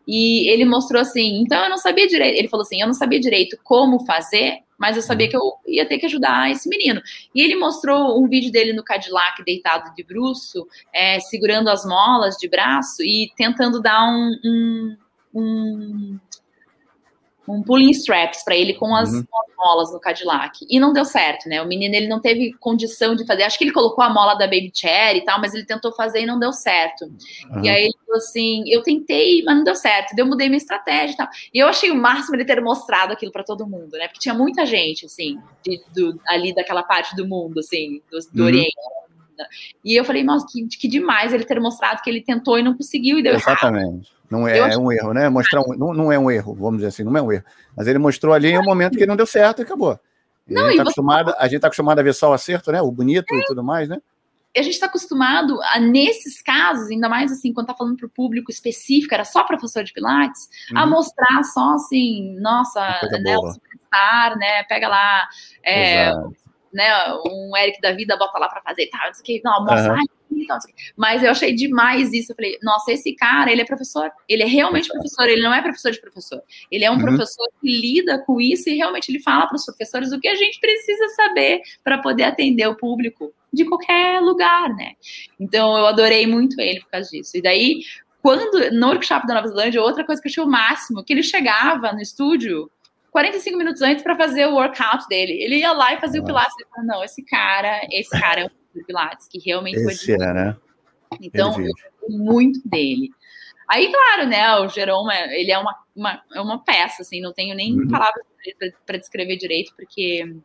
E 0.08 0.50
ele 0.50 0.66
mostrou 0.66 1.02
assim, 1.02 1.42
então 1.42 1.64
eu 1.64 1.70
não 1.70 1.78
sabia 1.78 2.08
direito. 2.08 2.38
Ele 2.38 2.48
falou 2.48 2.64
assim: 2.64 2.82
eu 2.82 2.88
não 2.88 2.94
sabia 2.94 3.20
direito 3.20 3.58
como 3.64 4.06
fazer, 4.06 4.60
mas 4.78 4.96
eu 4.96 5.02
sabia 5.02 5.28
que 5.30 5.36
eu 5.36 5.54
ia 5.66 5.88
ter 5.88 5.98
que 5.98 6.06
ajudar 6.06 6.52
esse 6.52 6.70
menino. 6.70 7.02
E 7.34 7.42
ele 7.42 7.56
mostrou 7.56 8.22
um 8.22 8.28
vídeo 8.28 8.52
dele 8.52 8.74
no 8.74 8.84
Cadillac, 8.84 9.44
deitado 9.44 9.94
de 9.96 10.04
bruxo, 10.04 10.68
é, 10.94 11.20
segurando 11.20 11.70
as 11.70 11.86
molas 11.86 12.36
de 12.38 12.48
braço 12.48 13.02
e 13.02 13.32
tentando 13.36 13.82
dar 13.82 14.08
um, 14.08 14.32
um, 14.46 14.98
um 15.34 16.20
um 17.48 17.62
pulling 17.62 17.92
straps 17.92 18.44
para 18.44 18.56
ele 18.56 18.74
com 18.74 18.96
as, 18.96 19.12
uhum. 19.12 19.24
molas 19.58 19.92
no 19.92 20.00
Cadillac. 20.00 20.66
E 20.70 20.80
não 20.80 20.94
deu 20.94 21.06
certo, 21.06 21.48
né? 21.48 21.62
O 21.62 21.68
menino 21.68 21.96
ele 21.96 22.08
não 22.08 22.20
teve 22.20 22.54
condição 22.54 23.16
de 23.16 23.26
fazer. 23.26 23.44
Acho 23.44 23.58
que 23.58 23.64
ele 23.64 23.72
colocou 23.72 24.04
a 24.04 24.10
mola 24.10 24.36
da 24.36 24.46
Baby 24.46 24.72
Chair 24.74 25.18
e 25.18 25.22
tal, 25.24 25.40
mas 25.40 25.54
ele 25.54 25.66
tentou 25.66 25.92
fazer 25.94 26.22
e 26.22 26.26
não 26.26 26.40
deu 26.40 26.52
certo. 26.52 27.06
Uhum. 27.06 27.64
E 27.64 27.70
aí 27.70 27.84
ele 27.84 27.94
falou 28.06 28.18
assim: 28.18 28.64
eu 28.68 28.82
tentei, 28.84 29.44
mas 29.44 29.56
não 29.56 29.64
deu 29.64 29.76
certo. 29.76 30.18
eu 30.18 30.26
mudei 30.26 30.48
minha 30.48 30.58
estratégia 30.58 31.14
e 31.14 31.18
tal. 31.18 31.28
E 31.54 31.60
eu 31.60 31.68
achei 31.68 31.92
o 31.92 31.96
máximo 31.96 32.36
ele 32.36 32.46
ter 32.46 32.62
mostrado 32.62 33.14
aquilo 33.14 33.32
para 33.32 33.44
todo 33.44 33.68
mundo, 33.68 33.92
né? 33.94 34.08
Porque 34.08 34.20
tinha 34.20 34.34
muita 34.34 34.66
gente, 34.66 35.06
assim, 35.06 35.40
de, 35.64 35.82
do, 35.94 36.20
ali 36.28 36.54
daquela 36.54 36.84
parte 36.84 37.16
do 37.16 37.28
mundo, 37.28 37.60
assim, 37.60 38.02
do, 38.12 38.20
do 38.32 38.42
uhum. 38.42 38.48
Oriente. 38.48 38.76
E 39.84 40.00
eu 40.00 40.06
falei, 40.06 40.24
nossa, 40.24 40.46
que, 40.50 40.66
que 40.68 40.88
demais 40.88 41.34
ele 41.34 41.44
ter 41.44 41.60
mostrado 41.60 42.02
que 42.02 42.10
ele 42.10 42.22
tentou 42.22 42.58
e 42.58 42.64
não 42.64 42.76
conseguiu 42.76 43.20
e 43.20 43.24
deu 43.24 43.36
Exatamente. 43.36 43.86
errado. 43.86 44.15
Não 44.30 44.48
é, 44.48 44.58
é 44.58 44.78
um 44.78 44.92
erro, 44.92 45.14
né? 45.14 45.30
Mostrar 45.30 45.62
um, 45.62 45.76
não, 45.78 45.94
não 45.94 46.12
é 46.12 46.18
um 46.18 46.32
erro, 46.32 46.56
vamos 46.56 46.78
dizer 46.78 46.88
assim, 46.88 47.04
não 47.04 47.16
é 47.16 47.22
um 47.22 47.32
erro. 47.32 47.44
Mas 47.76 47.88
ele 47.88 48.00
mostrou 48.00 48.34
ali 48.34 48.50
em 48.50 48.58
um 48.58 48.64
momento 48.64 48.98
que 48.98 49.06
não 49.06 49.16
deu 49.16 49.26
certo 49.26 49.60
e 49.60 49.64
acabou. 49.64 50.00
Não, 50.48 50.64
a 50.64 50.66
gente 50.66 50.72
está 50.74 50.84
acostumado, 50.84 51.36
você... 51.40 51.60
tá 51.60 51.68
acostumado 51.68 52.00
a 52.00 52.04
ver 52.04 52.14
só 52.14 52.30
o 52.30 52.34
acerto, 52.34 52.72
né? 52.72 52.82
O 52.82 52.92
bonito 52.92 53.34
é. 53.34 53.38
e 53.38 53.46
tudo 53.46 53.64
mais, 53.64 53.90
né? 53.90 54.00
a 54.58 54.62
gente 54.62 54.74
está 54.74 54.86
acostumado 54.86 55.60
a, 55.64 55.80
nesses 55.80 56.42
casos, 56.42 56.90
ainda 56.90 57.10
mais 57.10 57.32
assim, 57.32 57.52
quando 57.52 57.68
tá 57.68 57.76
falando 57.76 57.98
para 57.98 58.06
o 58.06 58.10
público 58.10 58.50
específico, 58.50 59.14
era 59.14 59.26
só 59.26 59.44
professor 59.44 59.84
de 59.84 59.92
Pilates, 59.92 60.48
uhum. 60.72 60.78
a 60.78 60.86
mostrar 60.86 61.44
só 61.44 61.74
assim, 61.74 62.40
nossa, 62.40 62.80
né, 63.22 63.38
o 63.38 63.52
superstar, 63.52 64.38
né? 64.38 64.64
Pega 64.64 64.88
lá 64.88 65.28
é, 65.64 66.14
né, 66.76 66.92
um 67.26 67.56
Eric 67.58 67.80
da 67.82 67.94
vida, 67.94 68.18
bota 68.18 68.38
lá 68.38 68.50
para 68.50 68.62
fazer, 68.62 68.88
tá, 68.88 69.12
que, 69.24 69.42
não, 69.44 69.64
mostra, 69.64 69.94
uhum. 69.94 70.04
Então, 70.32 70.58
mas 70.98 71.24
eu 71.24 71.32
achei 71.32 71.54
demais 71.54 72.12
isso. 72.12 72.32
Eu 72.32 72.36
falei, 72.36 72.58
nossa, 72.62 72.92
esse 72.92 73.16
cara, 73.16 73.52
ele 73.52 73.62
é 73.62 73.66
professor. 73.66 74.12
Ele 74.28 74.44
é 74.44 74.46
realmente 74.46 74.90
professor, 74.90 75.30
ele 75.30 75.42
não 75.42 75.54
é 75.54 75.62
professor 75.62 75.92
de 75.92 76.02
professor. 76.02 76.42
Ele 76.70 76.84
é 76.84 76.92
um 76.92 76.96
uhum. 76.96 77.02
professor 77.02 77.48
que 77.62 77.68
lida 77.68 78.20
com 78.20 78.42
isso 78.42 78.70
e 78.70 78.76
realmente 78.76 79.10
ele 79.10 79.22
fala 79.22 79.48
para 79.48 79.56
os 79.56 79.66
professores 79.66 80.12
o 80.12 80.20
que 80.20 80.28
a 80.28 80.36
gente 80.36 80.60
precisa 80.60 81.08
saber 81.10 81.62
para 81.84 82.00
poder 82.00 82.24
atender 82.24 82.68
o 82.68 82.76
público 82.76 83.34
de 83.54 83.64
qualquer 83.66 84.20
lugar, 84.20 84.70
né? 84.76 84.94
Então 85.40 85.78
eu 85.78 85.86
adorei 85.86 86.28
muito 86.28 86.60
ele 86.60 86.82
por 86.82 86.90
causa 86.90 87.10
disso. 87.10 87.38
E 87.38 87.42
daí, 87.42 87.80
quando 88.22 88.72
no 88.72 88.88
workshop 88.88 89.26
da 89.26 89.36
Nova 89.36 89.48
Zelândia, 89.48 89.82
outra 89.82 90.04
coisa 90.04 90.22
que 90.22 90.28
eu 90.28 90.32
achei 90.32 90.44
o 90.44 90.48
máximo, 90.48 91.04
que 91.04 91.14
ele 91.14 91.24
chegava 91.24 91.94
no 91.94 92.02
estúdio 92.02 92.70
45 93.16 93.58
minutos 93.58 93.82
antes 93.82 94.04
para 94.04 94.14
fazer 94.18 94.46
o 94.46 94.56
workout 94.56 95.08
dele. 95.08 95.42
Ele 95.42 95.60
ia 95.60 95.72
lá 95.72 95.94
e 95.94 96.02
fazia 96.02 96.22
o 96.22 96.26
pilates. 96.26 96.54
Eu 96.60 96.68
falei, 96.68 96.86
não, 96.86 97.02
esse 97.02 97.24
cara, 97.24 97.80
esse 97.90 98.10
cara 98.10 98.42
é 98.42 98.46
um 98.46 98.50
do 98.78 98.86
Pilates, 98.86 99.26
que 99.30 99.40
realmente 99.40 99.78
Esse 99.78 100.06
foi. 100.06 100.16
É, 100.16 100.34
né? 100.34 100.58
Então, 101.22 101.56
eu 101.62 101.72
muito 102.10 102.60
dele. 102.68 103.10
Aí, 103.70 103.90
claro, 103.90 104.28
né, 104.28 104.58
o 104.58 104.68
Jerome, 104.68 105.14
ele 105.32 105.50
é 105.50 105.58
uma, 105.58 105.74
uma, 105.96 106.22
é 106.34 106.42
uma 106.42 106.62
peça, 106.62 107.04
assim, 107.04 107.22
não 107.22 107.32
tenho 107.32 107.56
nem 107.56 107.80
uhum. 107.80 107.88
palavras 107.88 108.26
para 108.86 108.98
descrever 108.98 109.38
direito, 109.38 109.74
porque 109.78 110.36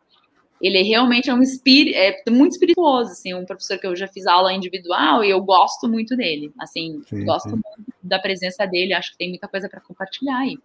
ele 0.61 0.81
realmente 0.81 1.29
é 1.29 1.33
um 1.33 1.41
espírito, 1.41 1.97
é 1.97 2.23
muito 2.29 2.53
espirituoso, 2.53 3.11
assim, 3.11 3.33
um 3.33 3.45
professor 3.45 3.77
que 3.77 3.85
eu 3.85 3.97
já 3.97 4.07
fiz 4.07 4.25
aula 4.25 4.53
individual 4.53 5.25
e 5.25 5.29
eu 5.29 5.41
gosto 5.41 5.89
muito 5.89 6.15
dele, 6.15 6.53
assim, 6.57 7.01
sim, 7.05 7.25
gosto 7.25 7.49
sim. 7.49 7.55
muito 7.55 7.93
da 8.01 8.17
presença 8.17 8.65
dele, 8.65 8.93
acho 8.93 9.11
que 9.11 9.17
tem 9.17 9.29
muita 9.29 9.47
coisa 9.47 9.67
para 9.67 9.81
compartilhar 9.81 10.37
aí. 10.37 10.57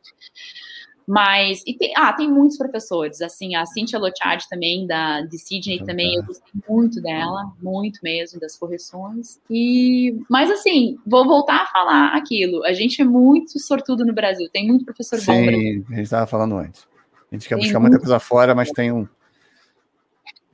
Mas, 1.07 1.62
e 1.64 1.72
tem, 1.72 1.92
ah, 1.96 2.12
tem 2.12 2.28
muitos 2.28 2.59
professores, 2.59 3.22
assim, 3.22 3.54
a 3.54 3.64
Cynthia 3.64 3.96
Lochard 3.96 4.44
também, 4.48 4.86
da, 4.88 5.20
de 5.20 5.38
Sydney 5.38 5.84
também, 5.84 6.16
eu 6.16 6.24
gostei 6.24 6.52
muito 6.68 7.00
dela, 7.00 7.52
muito 7.62 8.00
mesmo, 8.02 8.40
das 8.40 8.59
correções. 8.59 9.40
E, 9.48 10.18
mas 10.28 10.50
assim, 10.50 10.96
vou 11.07 11.24
voltar 11.24 11.62
a 11.62 11.66
falar 11.66 12.16
aquilo, 12.16 12.64
a 12.64 12.72
gente 12.72 13.00
é 13.00 13.04
muito 13.04 13.57
sortudo 13.61 14.04
no 14.04 14.12
Brasil, 14.12 14.48
tem 14.52 14.66
muito 14.66 14.84
professor 14.84 15.20
Sim, 15.20 15.26
bom. 15.26 15.50
Sim, 15.50 15.84
a 15.90 15.94
gente 15.94 16.02
estava 16.02 16.26
falando 16.26 16.57
antes. 16.57 16.88
A 17.30 17.36
gente 17.36 17.48
quer 17.48 17.54
tem 17.54 17.64
buscar 17.64 17.78
muita 17.78 17.98
coisa 18.00 18.18
fora, 18.18 18.52
mas 18.52 18.72
tem 18.72 18.90
um, 18.90 19.07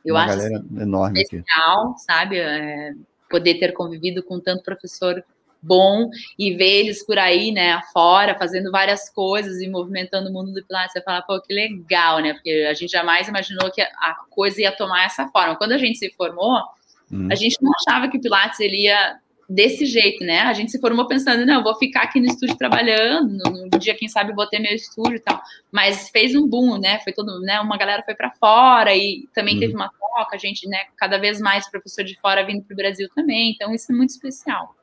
eu 0.04 0.14
uma 0.14 0.24
acho 0.24 0.36
galera 0.36 0.58
assim, 0.58 0.80
enorme 0.80 1.22
especial, 1.22 1.90
aqui. 1.90 2.04
sabe, 2.04 2.38
é, 2.38 2.92
poder 3.30 3.58
ter 3.58 3.72
convivido 3.72 4.22
com 4.22 4.38
tanto 4.40 4.62
professor 4.62 5.24
bom 5.62 6.10
e 6.38 6.54
ver 6.54 6.80
eles 6.80 7.04
por 7.04 7.18
aí, 7.18 7.52
né, 7.52 7.72
afora, 7.72 8.36
fazendo 8.36 8.70
várias 8.70 9.08
coisas 9.10 9.60
e 9.60 9.68
movimentando 9.68 10.28
o 10.28 10.32
mundo 10.32 10.52
do 10.52 10.64
Pilates, 10.64 10.92
você 10.92 11.02
fala, 11.02 11.22
pô, 11.22 11.40
que 11.40 11.54
legal, 11.54 12.20
né? 12.20 12.32
Porque 12.32 12.66
a 12.68 12.74
gente 12.74 12.90
jamais 12.90 13.28
imaginou 13.28 13.70
que 13.70 13.80
a 13.80 14.16
coisa 14.30 14.60
ia 14.62 14.72
tomar 14.72 15.04
essa 15.04 15.28
forma. 15.28 15.56
Quando 15.56 15.72
a 15.72 15.78
gente 15.78 15.98
se 15.98 16.10
formou, 16.16 16.58
hum. 17.10 17.28
a 17.30 17.34
gente 17.34 17.56
não 17.62 17.70
achava 17.74 18.08
que 18.08 18.18
o 18.18 18.20
Pilates 18.20 18.58
ele 18.60 18.84
ia 18.84 19.18
desse 19.48 19.84
jeito, 19.84 20.24
né? 20.24 20.40
A 20.40 20.52
gente 20.52 20.70
se 20.70 20.80
formou 20.80 21.06
pensando, 21.06 21.44
não, 21.44 21.62
vou 21.62 21.74
ficar 21.76 22.02
aqui 22.02 22.18
no 22.18 22.26
estúdio 22.26 22.56
trabalhando, 22.56 23.28
no, 23.28 23.66
no 23.66 23.78
dia, 23.78 23.94
quem 23.94 24.08
sabe, 24.08 24.32
vou 24.32 24.46
ter 24.46 24.58
meu 24.58 24.74
estúdio 24.74 25.16
e 25.16 25.20
tal. 25.20 25.40
Mas 25.70 26.08
fez 26.08 26.34
um 26.34 26.48
boom, 26.48 26.78
né? 26.78 27.00
Foi 27.00 27.12
todo, 27.12 27.38
né? 27.40 27.60
Uma 27.60 27.76
galera 27.76 28.02
foi 28.02 28.14
para 28.14 28.30
fora 28.32 28.96
e 28.96 29.28
também 29.34 29.54
uhum. 29.54 29.60
teve 29.60 29.74
uma 29.74 29.90
troca, 29.90 30.36
a 30.36 30.38
gente, 30.38 30.66
né? 30.68 30.78
Cada 30.96 31.18
vez 31.18 31.40
mais 31.40 31.70
professor 31.70 32.04
de 32.04 32.18
fora 32.18 32.44
vindo 32.44 32.64
para 32.64 32.74
o 32.74 32.76
Brasil 32.76 33.08
também, 33.14 33.50
então 33.50 33.74
isso 33.74 33.92
é 33.92 33.94
muito 33.94 34.10
especial. 34.10 34.74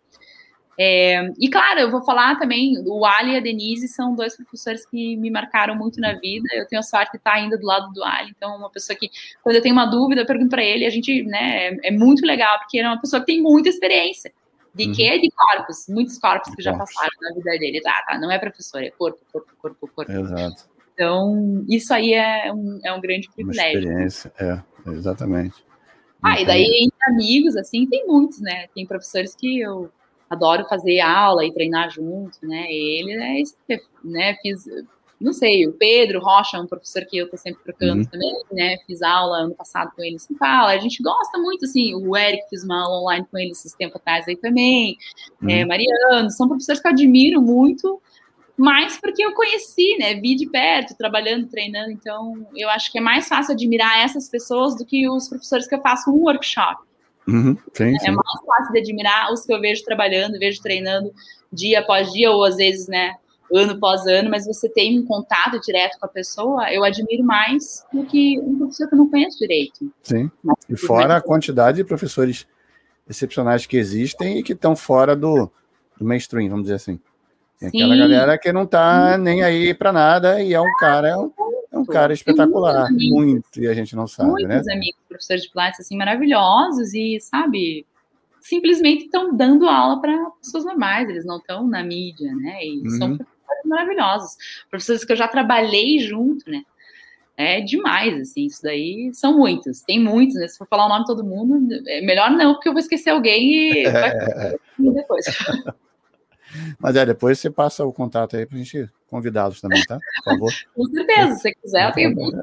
É, 0.81 1.33
e 1.37 1.49
claro, 1.49 1.81
eu 1.81 1.91
vou 1.91 2.01
falar 2.05 2.39
também, 2.39 2.81
o 2.87 3.05
Ali 3.05 3.33
e 3.33 3.35
a 3.35 3.41
Denise 3.41 3.89
são 3.89 4.15
dois 4.15 4.37
professores 4.37 4.85
que 4.85 5.17
me 5.17 5.29
marcaram 5.29 5.75
muito 5.75 5.99
na 5.99 6.13
vida. 6.13 6.47
Eu 6.53 6.65
tenho 6.65 6.79
a 6.79 6.83
sorte 6.83 7.11
de 7.11 7.17
estar 7.17 7.33
ainda 7.33 7.57
do 7.57 7.65
lado 7.65 7.91
do 7.91 8.01
Ali, 8.01 8.31
então 8.33 8.55
uma 8.55 8.69
pessoa 8.69 8.97
que, 8.97 9.09
quando 9.43 9.57
eu 9.57 9.61
tenho 9.61 9.73
uma 9.73 9.85
dúvida, 9.87 10.21
eu 10.21 10.25
pergunto 10.25 10.51
para 10.51 10.63
ele. 10.63 10.85
A 10.85 10.89
gente, 10.89 11.21
né, 11.23 11.67
é, 11.67 11.89
é, 11.89 11.91
muito 11.91 12.25
legal, 12.25 12.57
porque 12.59 12.77
ele 12.77 12.87
é 12.87 12.89
uma 12.89 13.01
pessoa 13.01 13.19
que 13.19 13.25
tem 13.25 13.41
muita 13.41 13.67
experiência. 13.67 14.31
De 14.73 14.85
uhum. 14.85 14.93
quê? 14.93 15.19
De 15.19 15.29
corpos, 15.31 15.85
muitos 15.89 16.17
corpos 16.17 16.55
que 16.55 16.61
já 16.61 16.71
passaram 16.71 17.11
na 17.23 17.35
vida 17.35 17.51
dele. 17.59 17.81
Ah, 17.85 18.03
tá, 18.07 18.17
não 18.17 18.31
é 18.31 18.39
professor, 18.39 18.81
é 18.81 18.89
corpo, 18.91 19.19
corpo, 19.33 19.51
corpo, 19.61 19.89
corpo. 19.93 20.09
Exato. 20.09 20.63
Então, 20.93 21.65
isso 21.67 21.93
aí 21.93 22.13
é 22.13 22.53
um, 22.53 22.79
é 22.85 22.93
um 22.93 23.01
grande 23.01 23.29
privilégio. 23.35 23.81
Uma 23.81 24.05
experiência, 24.05 24.33
é, 24.39 24.61
exatamente. 24.91 25.55
Ah, 26.23 26.39
então... 26.39 26.43
e 26.43 26.45
daí 26.45 26.85
entre 26.85 27.13
amigos, 27.13 27.57
assim, 27.57 27.85
tem 27.85 28.07
muitos, 28.07 28.39
né? 28.39 28.67
Tem 28.73 28.85
professores 28.85 29.35
que 29.35 29.59
eu 29.59 29.91
adoro 30.29 30.65
fazer 30.65 30.99
aula 30.99 31.45
e 31.45 31.53
treinar 31.53 31.89
junto, 31.89 32.37
né? 32.43 32.65
Ele 32.69 33.13
é 33.13 33.41
isso, 33.41 33.55
né? 34.03 34.35
Fiz, 34.41 34.65
não 35.19 35.33
sei, 35.33 35.67
o 35.67 35.73
Pedro 35.73 36.21
Rocha, 36.21 36.59
um 36.59 36.67
professor 36.67 37.03
que 37.05 37.17
eu 37.17 37.29
tô 37.29 37.35
sempre 37.35 37.63
trocando 37.63 38.03
uhum. 38.03 38.05
também, 38.05 38.41
né? 38.51 38.77
Fiz 38.85 39.01
aula 39.01 39.39
ano 39.39 39.55
passado 39.55 39.91
com 39.95 40.01
ele 40.01 40.15
em 40.15 40.19
São 40.19 40.37
Paulo. 40.37 40.67
A 40.67 40.77
gente 40.77 41.01
gosta 41.01 41.37
muito, 41.39 41.65
assim, 41.65 41.93
o 41.95 42.15
Eric 42.15 42.43
fiz 42.49 42.63
uma 42.63 42.83
aula 42.83 43.01
online 43.01 43.25
com 43.29 43.37
ele 43.37 43.51
esses 43.51 43.73
tempos 43.73 43.97
atrás 43.97 44.27
aí 44.27 44.37
também. 44.37 44.97
É, 45.41 45.45
uhum. 45.45 45.49
É, 45.49 45.65
Mariano, 45.65 46.29
são 46.31 46.47
professores 46.47 46.81
que 46.81 46.87
eu 46.87 46.91
admiro 46.91 47.41
muito, 47.41 48.01
mas 48.55 48.99
porque 48.99 49.23
eu 49.23 49.33
conheci, 49.33 49.97
né? 49.97 50.15
Vi 50.15 50.35
de 50.35 50.47
perto, 50.47 50.95
trabalhando, 50.95 51.47
treinando. 51.47 51.91
Então, 51.91 52.47
eu 52.55 52.69
acho 52.69 52.91
que 52.91 52.99
é 52.99 53.01
mais 53.01 53.27
fácil 53.27 53.53
admirar 53.53 54.03
essas 54.03 54.29
pessoas 54.29 54.75
do 54.77 54.85
que 54.85 55.09
os 55.09 55.27
professores 55.27 55.67
que 55.67 55.75
eu 55.75 55.81
faço 55.81 56.11
um 56.11 56.23
workshop. 56.23 56.88
Uhum, 57.29 57.57
sim, 57.73 57.95
é 57.95 57.99
sim. 57.99 58.11
mais 58.11 58.45
fácil 58.45 58.73
de 58.73 58.79
admirar 58.79 59.31
os 59.31 59.45
que 59.45 59.53
eu 59.53 59.59
vejo 59.59 59.83
trabalhando, 59.83 60.39
vejo 60.39 60.61
treinando 60.61 61.11
dia 61.51 61.79
após 61.79 62.11
dia, 62.11 62.31
ou 62.31 62.43
às 62.43 62.55
vezes, 62.55 62.87
né, 62.87 63.15
ano 63.53 63.73
após 63.73 64.05
ano, 64.05 64.29
mas 64.29 64.45
você 64.45 64.69
tem 64.69 64.99
um 64.99 65.05
contato 65.05 65.59
direto 65.61 65.97
com 65.99 66.05
a 66.05 66.09
pessoa, 66.09 66.71
eu 66.71 66.83
admiro 66.83 67.23
mais 67.23 67.83
do 67.91 68.05
que 68.05 68.39
um 68.39 68.57
professor 68.57 68.87
que 68.87 68.93
eu 68.93 68.97
não 68.99 69.09
conheço 69.09 69.39
direito. 69.39 69.91
Sim. 70.03 70.29
Mas, 70.43 70.57
e 70.69 70.77
fora 70.77 71.17
a 71.17 71.21
quantidade 71.21 71.77
de 71.77 71.83
professores 71.83 72.47
excepcionais 73.09 73.65
que 73.65 73.77
existem 73.77 74.37
e 74.37 74.43
que 74.43 74.53
estão 74.53 74.75
fora 74.75 75.15
do, 75.15 75.51
do 75.97 76.05
mainstream, 76.05 76.49
vamos 76.49 76.63
dizer 76.63 76.75
assim. 76.75 76.99
Tem 77.59 77.69
aquela 77.69 77.93
Sim. 77.93 77.99
galera 77.99 78.37
que 78.37 78.53
não 78.53 78.65
tá 78.65 79.17
nem 79.17 79.43
aí 79.43 79.73
para 79.73 79.91
nada 79.91 80.41
e 80.41 80.53
é 80.53 80.61
um 80.61 80.71
cara, 80.79 81.09
é 81.09 81.17
um, 81.17 81.31
é 81.37 81.43
um 81.43 81.48
cara 81.89 82.13
espetacular, 82.13 82.89
muito, 82.91 83.59
e 83.59 83.67
a 83.67 83.73
gente 83.73 83.95
não 83.95 84.07
sabe, 84.07 84.29
muitos 84.29 84.47
né? 84.47 84.55
Muitos 84.55 84.73
amigos 84.73 84.99
professores 85.07 85.43
de 85.43 85.49
Pilates 85.49 85.79
assim 85.79 85.97
maravilhosos 85.97 86.93
e, 86.93 87.19
sabe, 87.19 87.85
simplesmente 88.41 89.05
estão 89.05 89.35
dando 89.35 89.67
aula 89.67 90.01
para 90.01 90.31
pessoas 90.41 90.65
normais, 90.65 91.09
eles 91.09 91.25
não 91.25 91.37
estão 91.37 91.67
na 91.67 91.83
mídia, 91.83 92.33
né? 92.35 92.65
E 92.65 92.81
uhum. 92.81 92.89
são 92.91 93.17
professores 93.17 93.65
maravilhosos, 93.65 94.37
professores 94.69 95.03
que 95.03 95.11
eu 95.11 95.17
já 95.17 95.27
trabalhei 95.27 95.99
junto, 95.99 96.49
né? 96.49 96.63
É 97.35 97.61
demais, 97.61 98.19
assim, 98.19 98.45
isso 98.47 98.61
daí 98.61 99.11
são 99.13 99.37
muitos, 99.37 99.81
tem 99.81 99.97
muitos, 99.97 100.35
né? 100.35 100.47
Se 100.47 100.57
for 100.57 100.67
falar 100.67 100.85
o 100.85 100.89
nome 100.89 101.01
de 101.01 101.07
todo 101.07 101.23
mundo, 101.23 101.81
é 101.87 102.01
melhor 102.01 102.29
não, 102.31 102.53
porque 102.53 102.67
eu 102.67 102.73
vou 102.73 102.81
esquecer 102.81 103.11
alguém 103.11 103.71
e 103.71 103.83
vai 103.89 104.93
depois. 104.93 105.25
Mas 106.79 106.95
é, 106.95 107.05
depois 107.05 107.39
você 107.39 107.49
passa 107.49 107.85
o 107.85 107.93
contato 107.93 108.35
aí 108.35 108.45
para 108.45 108.57
a 108.57 108.59
gente 108.59 108.89
convidá-los 109.09 109.59
também, 109.59 109.83
tá? 109.85 109.97
Por 110.23 110.33
favor. 110.33 110.53
Com 110.75 110.85
certeza, 110.85 111.35
se 111.35 111.55
quiser, 111.55 111.87
eu 111.87 111.93
tenho 111.93 112.11
muito 112.15 112.37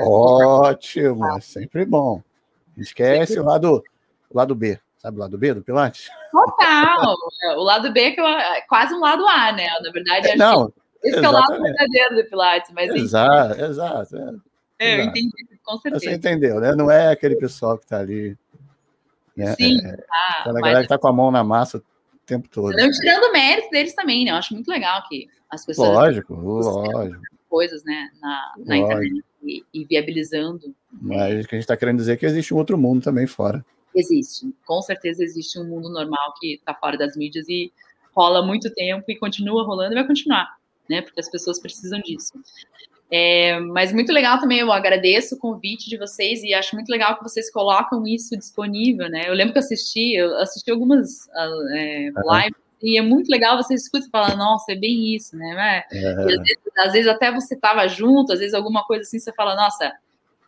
Ótimo, 0.00 1.26
é 1.36 1.40
sempre 1.40 1.84
bom. 1.84 2.22
Esquece 2.76 3.38
o 3.38 3.44
lado, 3.44 3.82
o 4.30 4.36
lado 4.36 4.54
B. 4.54 4.78
Sabe 4.98 5.18
o 5.18 5.20
lado 5.20 5.36
B 5.36 5.54
do 5.54 5.62
Pilates? 5.62 6.08
Total. 6.32 7.14
o 7.56 7.62
lado 7.62 7.92
B 7.92 8.12
que 8.12 8.20
é 8.20 8.60
quase 8.62 8.94
um 8.94 9.00
lado 9.00 9.26
A, 9.28 9.52
né? 9.52 9.68
Na 9.82 9.90
verdade, 9.90 10.28
acho 10.28 10.38
Não, 10.38 10.72
esse 11.02 11.22
é 11.22 11.28
o 11.28 11.32
lado 11.32 11.60
verdadeiro 11.60 12.16
do 12.16 12.24
Pilates. 12.24 12.72
Mas, 12.74 12.90
exato, 12.90 13.60
exato. 13.60 14.16
É, 14.78 14.90
é, 14.92 15.00
eu 15.00 15.04
entendi, 15.04 15.30
com 15.62 15.76
certeza. 15.78 16.04
Você 16.04 16.14
entendeu, 16.14 16.58
né? 16.58 16.74
Não 16.74 16.90
é 16.90 17.10
aquele 17.12 17.36
pessoal 17.36 17.76
que 17.76 17.84
está 17.84 17.98
ali. 17.98 18.36
Né? 19.36 19.54
Sim, 19.54 19.78
é, 19.86 19.96
tá. 19.96 20.36
Aquela 20.40 20.60
galera 20.60 20.78
que 20.78 20.84
está 20.84 20.98
com 20.98 21.08
a 21.08 21.12
mão 21.12 21.30
na 21.30 21.44
massa 21.44 21.82
tempo 22.24 22.48
todo. 22.48 22.76
Não 22.76 22.90
tirando 22.90 23.32
mérito 23.32 23.70
deles 23.70 23.94
também, 23.94 24.24
né? 24.24 24.30
Eu 24.30 24.36
acho 24.36 24.54
muito 24.54 24.68
legal 24.68 25.02
que 25.08 25.28
as 25.50 25.64
pessoas. 25.64 25.90
Lógico, 25.90 26.34
lógico. 26.34 27.22
Coisas, 27.48 27.84
né, 27.84 28.10
na, 28.20 28.54
na 28.58 28.76
internet 28.76 29.24
e, 29.44 29.64
e, 29.72 29.84
viabilizando. 29.84 30.74
Mas 30.90 31.44
o 31.44 31.48
que 31.48 31.54
a 31.54 31.58
gente 31.58 31.64
está 31.64 31.76
querendo 31.76 31.98
dizer 31.98 32.14
é 32.14 32.16
que 32.16 32.26
existe 32.26 32.52
um 32.52 32.56
outro 32.56 32.76
mundo 32.76 33.02
também 33.02 33.26
fora. 33.26 33.64
Existe. 33.94 34.52
Com 34.66 34.82
certeza 34.82 35.22
existe 35.22 35.58
um 35.58 35.64
mundo 35.64 35.88
normal 35.88 36.34
que 36.40 36.54
está 36.54 36.74
fora 36.74 36.98
das 36.98 37.16
mídias 37.16 37.48
e 37.48 37.72
rola 38.14 38.44
muito 38.44 38.72
tempo 38.74 39.04
e 39.08 39.16
continua 39.16 39.64
rolando 39.64 39.92
e 39.92 39.94
vai 39.94 40.06
continuar, 40.06 40.56
né? 40.88 41.02
Porque 41.02 41.20
as 41.20 41.30
pessoas 41.30 41.60
precisam 41.60 42.00
disso. 42.00 42.32
É, 43.10 43.60
mas 43.60 43.92
muito 43.92 44.12
legal 44.12 44.40
também, 44.40 44.58
eu 44.58 44.72
agradeço 44.72 45.34
o 45.34 45.38
convite 45.38 45.88
de 45.88 45.96
vocês 45.96 46.42
e 46.42 46.54
acho 46.54 46.74
muito 46.74 46.88
legal 46.88 47.16
que 47.16 47.22
vocês 47.22 47.50
colocam 47.50 48.06
isso 48.06 48.36
disponível, 48.36 49.08
né? 49.08 49.28
Eu 49.28 49.34
lembro 49.34 49.52
que 49.52 49.58
eu 49.58 49.62
assisti, 49.62 50.14
eu 50.14 50.36
assisti 50.38 50.70
algumas 50.70 51.26
uh, 51.26 51.76
é, 51.76 52.10
lives 52.10 52.64
e 52.82 52.98
é 52.98 53.02
muito 53.02 53.28
legal 53.30 53.56
você 53.56 53.74
escuta 53.74 54.06
e 54.06 54.10
fala, 54.10 54.36
nossa, 54.36 54.72
é 54.72 54.74
bem 54.74 55.14
isso, 55.14 55.36
né? 55.36 55.82
É. 55.92 56.08
Às, 56.08 56.24
vezes, 56.24 56.58
às, 56.76 56.92
vezes, 56.92 57.08
até 57.08 57.32
você 57.32 57.54
estava 57.54 57.86
junto, 57.88 58.32
às 58.32 58.40
vezes 58.40 58.54
alguma 58.54 58.84
coisa 58.84 59.02
assim, 59.02 59.18
você 59.18 59.32
fala, 59.32 59.54
nossa, 59.54 59.92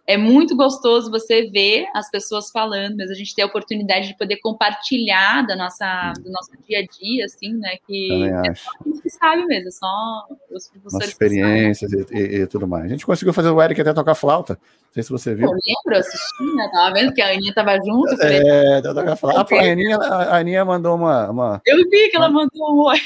é 0.06 0.16
muito 0.16 0.56
gostoso 0.56 1.10
você 1.10 1.50
ver 1.50 1.86
as 1.92 2.08
pessoas 2.10 2.50
falando, 2.50 2.96
mas 2.96 3.10
a 3.10 3.14
gente 3.14 3.34
tem 3.34 3.44
a 3.44 3.48
oportunidade 3.48 4.08
de 4.08 4.16
poder 4.16 4.36
compartilhar 4.36 5.44
da 5.44 5.56
nossa, 5.56 6.12
do 6.22 6.30
nosso 6.30 6.52
dia 6.66 6.78
a 6.78 6.86
dia, 6.86 7.24
assim, 7.24 7.54
né? 7.54 7.76
Que 7.86 8.30
é 8.44 8.54
só 8.54 8.70
a 8.80 8.88
gente 8.88 9.10
sabe 9.10 9.44
mesmo, 9.46 9.68
é 9.68 9.72
só 9.72 10.26
os 10.50 10.68
professores. 10.68 10.92
Nossas 10.92 11.08
experiências 11.08 11.92
e, 11.92 12.18
e, 12.18 12.46
tudo 12.46 12.68
mais. 12.68 12.84
A 12.84 12.88
gente 12.88 13.04
conseguiu 13.04 13.34
fazer 13.34 13.50
o 13.50 13.60
Eric 13.60 13.80
até 13.80 13.92
tocar 13.92 14.14
flauta. 14.14 14.58
Não 14.96 15.02
sei 15.02 15.02
se 15.02 15.10
você 15.12 15.34
viu. 15.34 15.48
Eu 15.48 15.52
lembro, 15.52 16.00
assisti, 16.00 16.54
né? 16.54 16.70
Tava 16.72 16.94
vendo 16.94 17.12
que 17.12 17.20
a 17.20 17.30
Aninha 17.30 17.52
tava 17.52 17.76
junto. 17.76 18.22
É, 18.22 18.80
tocar 18.80 19.14
flauta. 19.14 19.54
A 19.54 19.60
Aninha, 19.60 19.98
a 19.98 20.38
Aninha 20.38 20.64
mandou 20.64 20.94
uma, 20.94 21.30
uma. 21.30 21.62
Eu 21.66 21.76
vi 21.90 22.08
que 22.08 22.16
ela 22.16 22.30
mandou 22.30 22.72
um 22.72 22.80
oi. 22.86 22.96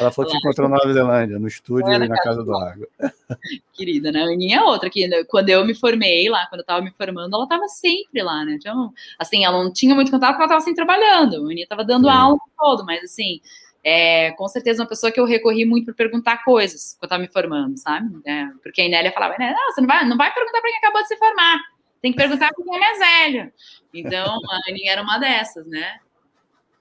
Ela 0.00 0.10
falou 0.10 0.30
que 0.30 0.38
se 0.38 0.38
encontrou 0.38 0.66
na 0.66 0.78
Nova 0.78 0.90
Zelândia, 0.94 1.38
no 1.38 1.46
estúdio 1.46 1.92
e 1.92 2.08
na 2.08 2.16
casa 2.16 2.42
do 2.42 2.50
lago. 2.50 2.86
Querida, 3.74 4.10
né? 4.10 4.22
A 4.22 4.32
Aninha 4.32 4.60
é 4.60 4.62
outra, 4.62 4.88
que 4.88 5.24
quando 5.24 5.50
eu 5.50 5.62
me 5.62 5.74
formei 5.74 6.26
lá, 6.30 6.46
quando 6.46 6.60
eu 6.60 6.66
tava 6.66 6.80
me 6.80 6.90
formando, 6.92 7.36
ela 7.36 7.46
tava 7.46 7.68
sempre 7.68 8.22
lá, 8.22 8.42
né? 8.46 8.56
Então, 8.58 8.90
assim, 9.18 9.44
ela 9.44 9.62
não 9.62 9.70
tinha 9.70 9.94
muito 9.94 10.10
contato 10.10 10.30
porque 10.30 10.44
ela 10.44 10.52
tava 10.52 10.62
sempre 10.62 10.86
trabalhando. 10.86 11.36
A 11.36 11.50
Aninha 11.50 11.66
tava 11.68 11.84
dando 11.84 12.08
Sim. 12.08 12.14
aula 12.14 12.38
todo, 12.58 12.82
mas 12.86 13.04
assim, 13.04 13.42
é, 13.82 14.32
com 14.32 14.46
certeza 14.48 14.82
uma 14.82 14.88
pessoa 14.88 15.10
que 15.10 15.18
eu 15.18 15.24
recorri 15.24 15.64
muito 15.64 15.86
para 15.86 15.94
perguntar 15.94 16.44
coisas 16.44 16.96
quando 16.98 17.04
eu 17.04 17.08
tava 17.08 17.22
me 17.22 17.28
formando, 17.28 17.78
sabe? 17.78 18.08
É, 18.26 18.46
porque 18.62 18.80
a 18.82 18.86
Inélia 18.86 19.12
falava, 19.12 19.36
né, 19.38 19.52
não, 19.52 19.72
você 19.72 19.80
não 19.80 19.88
vai, 19.88 20.04
não 20.06 20.16
vai 20.16 20.32
perguntar 20.32 20.60
para 20.60 20.70
quem 20.70 20.78
acabou 20.78 21.02
de 21.02 21.08
se 21.08 21.16
formar, 21.16 21.58
tem 22.02 22.12
que 22.12 22.18
perguntar 22.18 22.52
para 22.52 22.64
quem 22.64 22.76
é 22.76 22.78
mais 22.78 22.98
velho. 22.98 23.52
Então, 23.92 24.26
a 24.26 24.70
Aninha 24.70 24.92
era 24.92 25.02
uma 25.02 25.18
dessas, 25.18 25.66
né? 25.66 25.98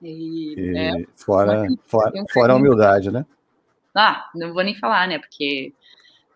E, 0.02 0.56
e 0.58 0.78
é, 0.78 1.06
fora, 1.16 1.66
fora, 1.88 2.12
fora 2.32 2.54
a 2.54 2.56
humildade, 2.56 3.12
né? 3.12 3.26
Ah, 3.96 4.30
não 4.36 4.54
vou 4.54 4.64
nem 4.64 4.76
falar, 4.76 5.08
né? 5.08 5.20
Porque 5.20 5.74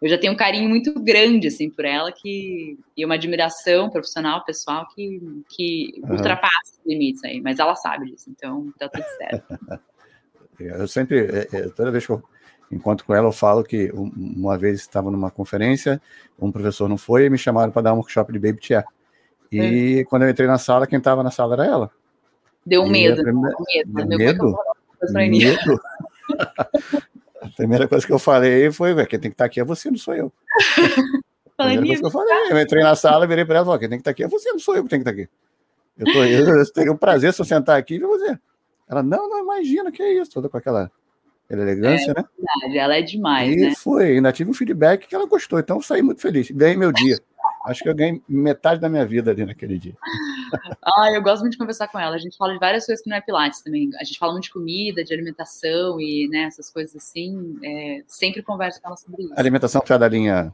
eu 0.02 0.10
já 0.10 0.18
tenho 0.18 0.34
um 0.34 0.38
carinho 0.38 0.68
muito 0.68 0.94
grande 1.00 1.48
assim 1.48 1.70
por 1.70 1.86
ela 1.86 2.12
que 2.12 2.78
e 2.96 3.06
uma 3.06 3.16
admiração 3.16 3.90
profissional 3.90 4.44
pessoal 4.44 4.86
que, 4.94 5.22
que 5.48 5.94
uhum. 6.04 6.12
ultrapassa 6.12 6.74
os 6.74 6.86
limites 6.86 7.24
aí 7.24 7.40
mas 7.40 7.58
ela 7.58 7.74
sabe 7.74 8.12
disso 8.12 8.30
então 8.30 8.70
tá 8.78 8.90
tudo 8.90 9.06
certo 9.18 9.58
eu 10.60 10.88
sempre 10.88 11.20
é, 11.20 11.48
é, 11.52 11.62
toda 11.70 11.92
vez 11.92 12.06
que 12.06 12.12
eu 12.12 12.24
encontro 12.72 13.06
com 13.06 13.14
ela 13.14 13.28
eu 13.28 13.32
falo 13.32 13.64
que 13.64 13.92
uma 13.94 14.58
vez 14.58 14.80
estava 14.80 15.12
numa 15.12 15.30
conferência 15.30 16.02
um 16.40 16.52
professor 16.52 16.88
não 16.88 16.98
foi 16.98 17.26
e 17.26 17.30
me 17.30 17.38
chamaram 17.38 17.72
para 17.72 17.84
dar 17.84 17.94
um 17.94 17.98
workshop 17.98 18.32
de 18.32 18.40
baby 18.40 18.60
chair 18.62 18.86
e 19.52 20.00
é. 20.00 20.04
quando 20.06 20.24
eu 20.24 20.30
entrei 20.30 20.48
na 20.48 20.58
sala 20.58 20.88
quem 20.88 20.98
estava 20.98 21.22
na 21.24 21.32
sala 21.32 21.54
era 21.54 21.66
ela 21.66 21.92
deu 22.66 22.86
medo, 22.86 23.22
primeira... 23.22 23.56
medo 23.68 24.08
medo 24.08 24.58
medo 25.30 25.82
A 27.44 27.50
primeira 27.50 27.88
coisa 27.90 28.08
que 28.08 28.14
eu 28.14 28.20
falei 28.20 28.72
foi, 28.72 28.96
quem 29.06 29.20
tem 29.20 29.30
que 29.30 29.36
estar 29.36 29.46
aqui 29.46 29.60
é 29.60 29.66
você, 29.66 29.92
não 29.92 29.98
sou 29.98 30.16
eu. 30.16 30.32
a 31.58 31.66
primeira 31.66 31.86
coisa 31.86 32.00
que 32.00 32.06
eu 32.06 32.12
falei, 32.12 32.52
eu 32.52 32.60
entrei 32.60 32.84
na 32.84 32.96
sala, 32.96 33.28
virei 33.28 33.44
para 33.44 33.56
ela 33.56 33.66
e 33.66 33.68
falei, 33.68 33.80
quem 33.82 33.90
tem 33.90 33.98
que 33.98 34.02
estar 34.02 34.12
aqui 34.12 34.24
é 34.24 34.28
você, 34.28 34.50
não 34.52 34.60
sou 34.60 34.76
eu 34.76 34.84
que 34.84 34.90
tenho 34.90 35.04
que 35.04 35.10
estar 35.10 35.22
aqui. 35.22 35.30
Eu, 35.98 36.06
tô, 36.06 36.24
eu, 36.24 36.58
eu 36.60 36.72
teria 36.72 36.92
um 36.92 36.98
prazer 36.98 37.34
se 37.34 37.42
eu 37.42 37.46
sentar 37.46 37.78
aqui 37.78 37.96
e 37.96 38.00
ver 38.00 38.08
você. 38.08 38.40
Ela, 38.94 39.04
não, 39.04 39.30
não, 39.30 39.44
imagina, 39.44 39.92
que 39.92 40.02
é 40.02 40.14
isso, 40.14 40.32
toda 40.32 40.48
com 40.48 40.58
aquela, 40.58 40.92
elegância, 41.50 42.12
é, 42.12 42.14
né? 42.14 42.26
Verdade, 42.38 42.78
ela 42.78 42.96
é 42.98 43.02
demais, 43.02 43.54
e 43.54 43.58
né? 43.58 43.74
foi, 43.76 44.16
ainda 44.16 44.32
tive 44.32 44.50
um 44.50 44.54
feedback 44.54 45.08
que 45.08 45.16
ela 45.16 45.28
gostou, 45.28 45.60
então 45.60 45.82
saí 45.82 46.02
muito 46.02 46.22
feliz, 46.22 46.50
ganhei 46.50 46.78
meu 46.78 46.92
dia. 46.92 47.20
Acho 47.66 47.82
que 47.82 47.90
eu 47.90 47.96
ganhei 47.96 48.22
metade 48.28 48.82
da 48.82 48.90
minha 48.90 49.06
vida 49.06 49.32
ali 49.32 49.46
naquele 49.46 49.78
dia. 49.78 49.96
Ah, 50.86 51.12
eu 51.12 51.24
gosto 51.24 51.42
muito 51.42 51.54
de 51.54 51.58
conversar 51.58 51.88
com 51.88 52.00
ela. 52.00 52.16
A 52.16 52.20
gente 52.20 52.38
fala 52.38 52.54
de 52.54 52.60
várias 52.60 52.86
coisas 52.86 53.04
que 53.04 53.10
não 53.10 53.18
é 53.18 53.22
Pilates 53.22 53.62
também. 53.62 53.90
A 54.00 54.04
gente 54.04 54.20
fala 54.20 54.34
muito 54.34 54.44
de 54.44 54.54
comida, 54.54 55.04
de 55.04 55.12
alimentação 55.12 56.00
e 56.00 56.28
né, 56.30 56.44
essas 56.44 56.70
coisas 56.70 56.96
assim. 56.96 57.58
É, 57.64 58.04
sempre 58.06 58.44
converso 58.44 58.80
com 58.80 58.90
ela 58.90 58.98
sobre 58.98 59.24
isso. 59.24 59.34
A 59.34 59.40
alimentação 59.40 59.82
foi 59.84 59.98
da 59.98 60.08
linha 60.08 60.54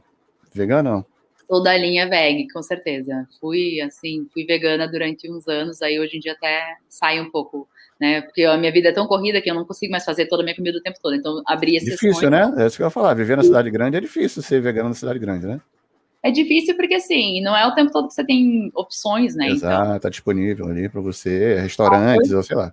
vegana? 0.54 0.90
Não? 0.90 1.06
Sou 1.46 1.62
da 1.62 1.76
linha 1.76 2.08
veg, 2.08 2.46
com 2.50 2.62
certeza. 2.62 3.28
Fui, 3.40 3.80
assim, 3.82 4.26
fui 4.32 4.46
vegana 4.46 4.88
durante 4.88 5.30
uns 5.30 5.46
anos, 5.48 5.82
aí 5.82 5.98
hoje 5.98 6.16
em 6.16 6.20
dia 6.20 6.32
até 6.32 6.76
sai 6.88 7.20
um 7.20 7.30
pouco, 7.30 7.68
né? 8.00 8.22
Porque 8.22 8.44
a 8.44 8.56
minha 8.56 8.72
vida 8.72 8.88
é 8.88 8.92
tão 8.92 9.06
corrida 9.06 9.40
que 9.40 9.50
eu 9.50 9.54
não 9.54 9.64
consigo 9.64 9.92
mais 9.92 10.04
fazer 10.04 10.26
toda 10.26 10.42
a 10.42 10.44
minha 10.44 10.56
comida 10.56 10.78
o 10.78 10.82
tempo 10.82 10.98
todo. 11.02 11.14
Então, 11.14 11.42
abrir 11.46 11.76
esse 11.76 11.90
Difícil, 11.90 12.30
né? 12.30 12.52
É 12.56 12.66
isso 12.66 12.76
que 12.76 12.82
eu 12.82 12.86
ia 12.86 12.90
falar. 12.90 13.12
Viver 13.14 13.36
na 13.36 13.42
cidade 13.42 13.70
grande 13.70 13.96
é 13.96 14.00
difícil 14.00 14.42
ser 14.42 14.60
vegano 14.60 14.88
na 14.88 14.94
cidade 14.94 15.18
grande, 15.18 15.46
né? 15.46 15.60
É 16.22 16.30
difícil 16.30 16.76
porque, 16.76 16.94
assim, 16.94 17.40
não 17.42 17.56
é 17.56 17.66
o 17.66 17.74
tempo 17.74 17.90
todo 17.92 18.08
que 18.08 18.14
você 18.14 18.24
tem 18.24 18.70
opções, 18.74 19.34
né? 19.34 19.48
Exato, 19.48 19.84
então, 19.86 20.00
tá 20.00 20.08
disponível 20.08 20.68
ali 20.68 20.88
para 20.88 21.00
você, 21.00 21.58
restaurantes, 21.60 22.32
ou 22.32 22.42
sei 22.42 22.56
lá. 22.56 22.72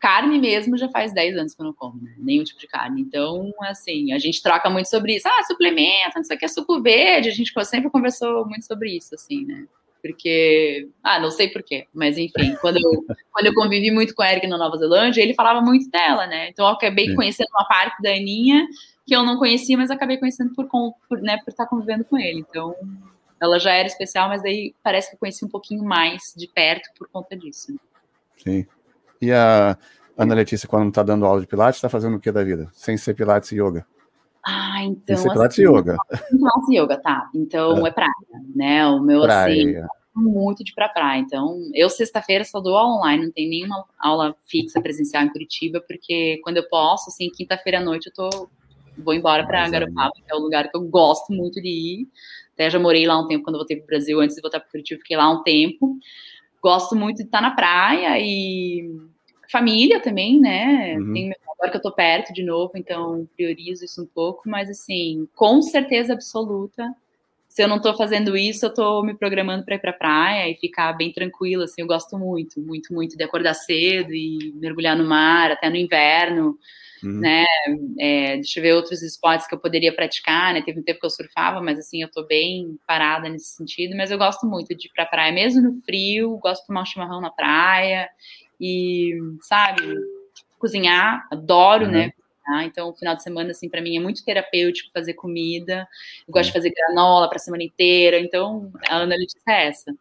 Carne 0.00 0.40
mesmo 0.40 0.76
já 0.76 0.88
faz 0.88 1.14
10 1.14 1.36
anos 1.36 1.54
que 1.54 1.62
eu 1.62 1.66
não 1.66 1.72
como, 1.72 2.02
né? 2.02 2.12
Nenhum 2.18 2.42
tipo 2.42 2.58
de 2.58 2.66
carne. 2.66 3.00
Então, 3.00 3.52
assim, 3.60 4.12
a 4.12 4.18
gente 4.18 4.42
troca 4.42 4.68
muito 4.68 4.88
sobre 4.88 5.14
isso. 5.14 5.28
Ah, 5.28 5.44
suplemento, 5.44 6.16
não 6.16 6.24
sei 6.24 6.36
o 6.36 6.38
que, 6.40 6.44
é 6.44 6.48
suco 6.48 6.82
verde. 6.82 7.28
A 7.28 7.32
gente 7.32 7.52
sempre 7.64 7.88
conversou 7.88 8.44
muito 8.48 8.66
sobre 8.66 8.96
isso, 8.96 9.14
assim, 9.14 9.44
né? 9.44 9.64
Porque, 10.02 10.88
ah, 11.02 11.20
não 11.20 11.30
sei 11.30 11.48
porquê, 11.48 11.86
mas 11.94 12.18
enfim, 12.18 12.56
quando 12.60 12.76
eu, 12.76 13.04
quando 13.30 13.46
eu 13.46 13.54
convivi 13.54 13.90
muito 13.92 14.14
com 14.14 14.22
o 14.22 14.26
Eric 14.26 14.46
na 14.48 14.58
Nova 14.58 14.76
Zelândia, 14.76 15.22
ele 15.22 15.32
falava 15.32 15.60
muito 15.60 15.88
dela, 15.88 16.26
né? 16.26 16.48
Então 16.48 16.66
eu 16.66 16.72
acabei 16.72 17.06
Sim. 17.06 17.14
conhecendo 17.14 17.48
uma 17.52 17.66
parte 17.66 18.02
da 18.02 18.10
Aninha 18.10 18.66
que 19.06 19.14
eu 19.14 19.22
não 19.22 19.38
conhecia, 19.38 19.76
mas 19.76 19.90
acabei 19.90 20.16
conhecendo 20.16 20.54
por, 20.54 20.68
por, 21.08 21.20
né, 21.20 21.38
por 21.44 21.50
estar 21.50 21.66
convivendo 21.66 22.04
com 22.04 22.18
ele. 22.18 22.40
Então, 22.40 22.74
ela 23.40 23.58
já 23.58 23.72
era 23.72 23.88
especial, 23.88 24.28
mas 24.28 24.42
daí 24.42 24.74
parece 24.82 25.10
que 25.10 25.16
eu 25.16 25.18
conheci 25.18 25.44
um 25.44 25.48
pouquinho 25.48 25.84
mais 25.84 26.32
de 26.36 26.46
perto 26.46 26.88
por 26.96 27.08
conta 27.08 27.36
disso. 27.36 27.72
Né? 27.72 27.78
Sim. 28.36 28.66
E 29.20 29.32
a 29.32 29.76
Ana 30.16 30.34
Letícia, 30.34 30.68
quando 30.68 30.88
está 30.88 31.02
dando 31.02 31.26
aula 31.26 31.40
de 31.40 31.46
Pilates, 31.46 31.78
está 31.78 31.88
fazendo 31.88 32.16
o 32.16 32.20
que 32.20 32.30
da 32.30 32.44
vida? 32.44 32.70
Sem 32.72 32.96
ser 32.96 33.14
Pilates 33.14 33.50
e 33.50 33.56
Yoga? 33.60 33.84
Ah, 34.44 34.82
então. 34.82 35.16
E 35.16 35.44
assim, 35.46 35.62
Yoga. 35.62 35.96
Pilates 36.28 36.68
e 36.68 36.78
Yoga, 36.78 36.96
tá. 36.98 37.30
Então 37.34 37.86
é, 37.86 37.88
é 37.88 37.92
praia, 37.92 38.12
né? 38.54 38.86
O 38.86 39.00
meu, 39.00 39.20
assim, 39.20 39.26
praia. 39.26 39.84
assim, 39.84 40.02
muito 40.14 40.64
de 40.64 40.72
ir 40.72 40.74
pra 40.74 40.88
praia. 40.88 41.20
Então, 41.20 41.58
eu 41.74 41.88
sexta-feira 41.88 42.44
só 42.44 42.60
dou 42.60 42.76
aula 42.76 42.98
online, 42.98 43.26
não 43.26 43.32
tem 43.32 43.48
nenhuma 43.48 43.84
aula 43.98 44.34
fixa 44.46 44.80
presencial 44.80 45.22
em 45.22 45.30
Curitiba, 45.30 45.80
porque 45.86 46.40
quando 46.42 46.56
eu 46.56 46.68
posso, 46.68 47.08
assim, 47.08 47.30
quinta-feira 47.30 47.78
à 47.78 47.84
noite 47.84 48.08
eu 48.08 48.12
tô 48.12 48.48
vou 48.98 49.14
embora 49.14 49.46
para 49.46 49.68
Garopaba, 49.68 50.12
que 50.14 50.32
é 50.32 50.34
o 50.34 50.40
lugar 50.40 50.70
que 50.70 50.76
eu 50.76 50.82
gosto 50.82 51.32
muito 51.32 51.60
de 51.60 51.68
ir. 51.68 52.08
Até 52.54 52.68
já 52.68 52.78
morei 52.78 53.06
lá 53.06 53.18
um 53.18 53.26
tempo 53.26 53.44
quando 53.44 53.56
voltei 53.56 53.76
para 53.76 53.84
o 53.84 53.86
Brasil, 53.86 54.20
antes 54.20 54.36
de 54.36 54.42
voltar 54.42 54.60
para 54.60 54.68
Curitiba, 54.68 55.00
fiquei 55.00 55.16
lá 55.16 55.30
um 55.30 55.42
tempo. 55.42 55.96
Gosto 56.62 56.94
muito 56.94 57.18
de 57.18 57.22
estar 57.24 57.40
na 57.40 57.52
praia 57.52 58.18
e 58.20 58.90
família 59.50 60.00
também, 60.00 60.38
né? 60.38 60.96
Uhum. 60.98 61.12
Tem, 61.12 61.32
agora 61.62 61.70
que 61.70 61.76
eu 61.76 61.82
tô 61.82 61.92
perto 61.92 62.32
de 62.32 62.42
novo, 62.42 62.72
então 62.74 63.28
priorizo 63.36 63.84
isso 63.84 64.02
um 64.02 64.06
pouco, 64.06 64.42
mas 64.48 64.68
assim, 64.68 65.28
com 65.34 65.62
certeza 65.62 66.12
absoluta, 66.12 66.92
se 67.48 67.62
eu 67.62 67.68
não 67.68 67.80
tô 67.80 67.94
fazendo 67.94 68.36
isso, 68.36 68.66
eu 68.66 68.74
tô 68.74 69.02
me 69.02 69.14
programando 69.14 69.64
para 69.64 69.76
ir 69.76 69.78
pra 69.78 69.92
praia 69.92 70.50
e 70.50 70.56
ficar 70.56 70.92
bem 70.94 71.12
tranquila, 71.12 71.64
assim, 71.64 71.82
eu 71.82 71.86
gosto 71.86 72.18
muito, 72.18 72.60
muito, 72.60 72.92
muito 72.92 73.16
de 73.16 73.22
acordar 73.22 73.54
cedo 73.54 74.12
e 74.12 74.52
mergulhar 74.56 74.96
no 74.96 75.04
mar, 75.04 75.52
até 75.52 75.68
no 75.68 75.76
inverno 75.76 76.58
uhum. 77.04 77.20
né? 77.20 77.44
É, 77.98 78.36
deixa 78.36 78.58
eu 78.58 78.62
ver 78.62 78.74
outros 78.74 79.02
esportes 79.02 79.46
que 79.46 79.54
eu 79.54 79.58
poderia 79.58 79.94
praticar, 79.94 80.54
né? 80.54 80.62
Teve 80.62 80.80
um 80.80 80.82
tempo 80.82 81.00
que 81.00 81.06
eu 81.06 81.10
surfava, 81.10 81.60
mas 81.60 81.78
assim, 81.78 82.02
eu 82.02 82.10
tô 82.10 82.24
bem 82.24 82.78
parada 82.86 83.28
nesse 83.28 83.56
sentido. 83.56 83.96
Mas 83.96 84.10
eu 84.10 84.18
gosto 84.18 84.46
muito 84.46 84.74
de 84.74 84.86
ir 84.86 84.90
pra 84.94 85.06
praia, 85.06 85.32
mesmo 85.32 85.60
no 85.60 85.82
frio, 85.82 86.38
gosto 86.38 86.62
de 86.62 86.68
tomar 86.68 86.82
um 86.82 86.86
chimarrão 86.86 87.20
na 87.20 87.30
praia 87.30 88.08
e, 88.60 89.18
sabe, 89.42 89.82
cozinhar, 90.62 91.26
adoro, 91.30 91.88
né, 91.88 92.12
uhum. 92.48 92.54
né? 92.54 92.64
Então, 92.66 92.88
o 92.88 92.94
final 92.94 93.16
de 93.16 93.22
semana, 93.24 93.50
assim, 93.50 93.68
para 93.68 93.82
mim 93.82 93.96
é 93.96 94.00
muito 94.00 94.24
terapêutico 94.24 94.92
fazer 94.94 95.14
comida. 95.14 95.88
Eu 96.26 96.32
gosto 96.32 96.46
de 96.46 96.52
fazer 96.52 96.70
granola 96.70 97.28
para 97.28 97.36
a 97.36 97.40
semana 97.40 97.64
inteira. 97.64 98.20
Então, 98.20 98.72
a 98.88 98.98
Ana 98.98 99.16
Letícia 99.16 99.42
é 99.48 99.66
essa. 99.66 99.92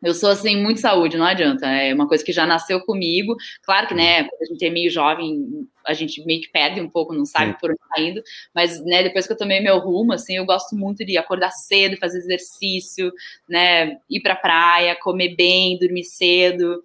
Eu 0.00 0.12
sou 0.12 0.28
assim, 0.30 0.62
muito 0.62 0.80
saúde, 0.80 1.16
não 1.16 1.24
adianta. 1.24 1.66
É 1.66 1.92
uma 1.92 2.06
coisa 2.06 2.22
que 2.22 2.30
já 2.32 2.46
nasceu 2.46 2.78
comigo. 2.82 3.34
Claro 3.62 3.88
que, 3.88 3.94
né, 3.94 4.24
quando 4.24 4.42
a 4.42 4.44
gente 4.44 4.64
é 4.64 4.70
meio 4.70 4.90
jovem, 4.90 5.66
a 5.84 5.94
gente 5.94 6.22
meio 6.26 6.42
que 6.42 6.50
perde 6.50 6.78
um 6.78 6.88
pouco, 6.88 7.14
não 7.14 7.24
sabe 7.24 7.52
Sim. 7.52 7.58
por 7.58 7.70
onde 7.70 7.80
tá 7.88 8.00
indo. 8.00 8.22
Mas, 8.54 8.84
né, 8.84 9.02
depois 9.02 9.26
que 9.26 9.32
eu 9.32 9.36
tomei 9.36 9.60
meu 9.60 9.78
rumo, 9.78 10.12
assim, 10.12 10.36
eu 10.36 10.44
gosto 10.44 10.76
muito 10.76 11.04
de 11.06 11.16
acordar 11.16 11.50
cedo, 11.50 11.96
fazer 11.96 12.18
exercício, 12.18 13.10
né, 13.48 13.96
ir 14.10 14.20
pra 14.20 14.36
praia, 14.36 14.94
comer 14.94 15.34
bem, 15.34 15.78
dormir 15.78 16.04
cedo. 16.04 16.82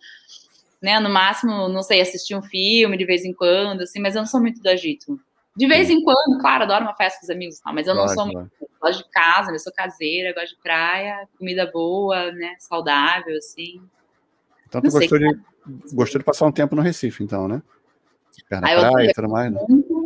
Né, 0.82 0.98
no 1.00 1.10
máximo, 1.10 1.68
não 1.68 1.84
sei, 1.84 2.00
assistir 2.00 2.36
um 2.36 2.42
filme 2.42 2.98
de 2.98 3.06
vez 3.06 3.26
em 3.26 3.34
quando, 3.34 3.82
assim, 3.82 4.00
mas 4.00 4.16
eu 4.16 4.22
não 4.22 4.28
sou 4.28 4.40
muito 4.40 4.62
do 4.62 4.70
agito. 4.70 5.20
De 5.60 5.68
vez 5.68 5.90
em 5.90 6.02
quando, 6.02 6.40
claro, 6.40 6.64
adoro 6.64 6.86
uma 6.86 6.96
festa 6.96 7.20
com 7.20 7.26
os 7.26 7.30
amigos, 7.30 7.60
mas 7.66 7.86
eu 7.86 7.94
não 7.94 8.08
sou 8.08 8.26
muito. 8.26 8.50
Gosto 8.80 9.04
de 9.04 9.12
casa, 9.12 9.52
eu 9.52 9.60
sou 9.60 9.74
caseira, 9.74 10.34
gosto 10.34 10.56
de 10.56 10.62
praia, 10.62 11.28
comida 11.38 11.70
boa, 11.70 12.32
né? 12.32 12.56
Saudável, 12.60 13.36
assim. 13.36 13.82
Então, 14.66 14.82
tu 14.82 14.90
gostou, 14.90 15.20
de, 15.20 15.38
gostou 15.92 16.20
de 16.20 16.24
passar 16.24 16.46
um 16.46 16.52
tempo 16.52 16.78
no 16.78 16.82
Recife, 16.82 17.24
então, 17.24 17.46
né? 17.48 17.62
Ficar 18.34 18.62
na 18.62 18.72
ah, 18.72 18.90
praia 18.92 19.10
e 19.10 19.14
tudo 19.14 19.30
mais, 19.30 19.52
né? 19.52 19.60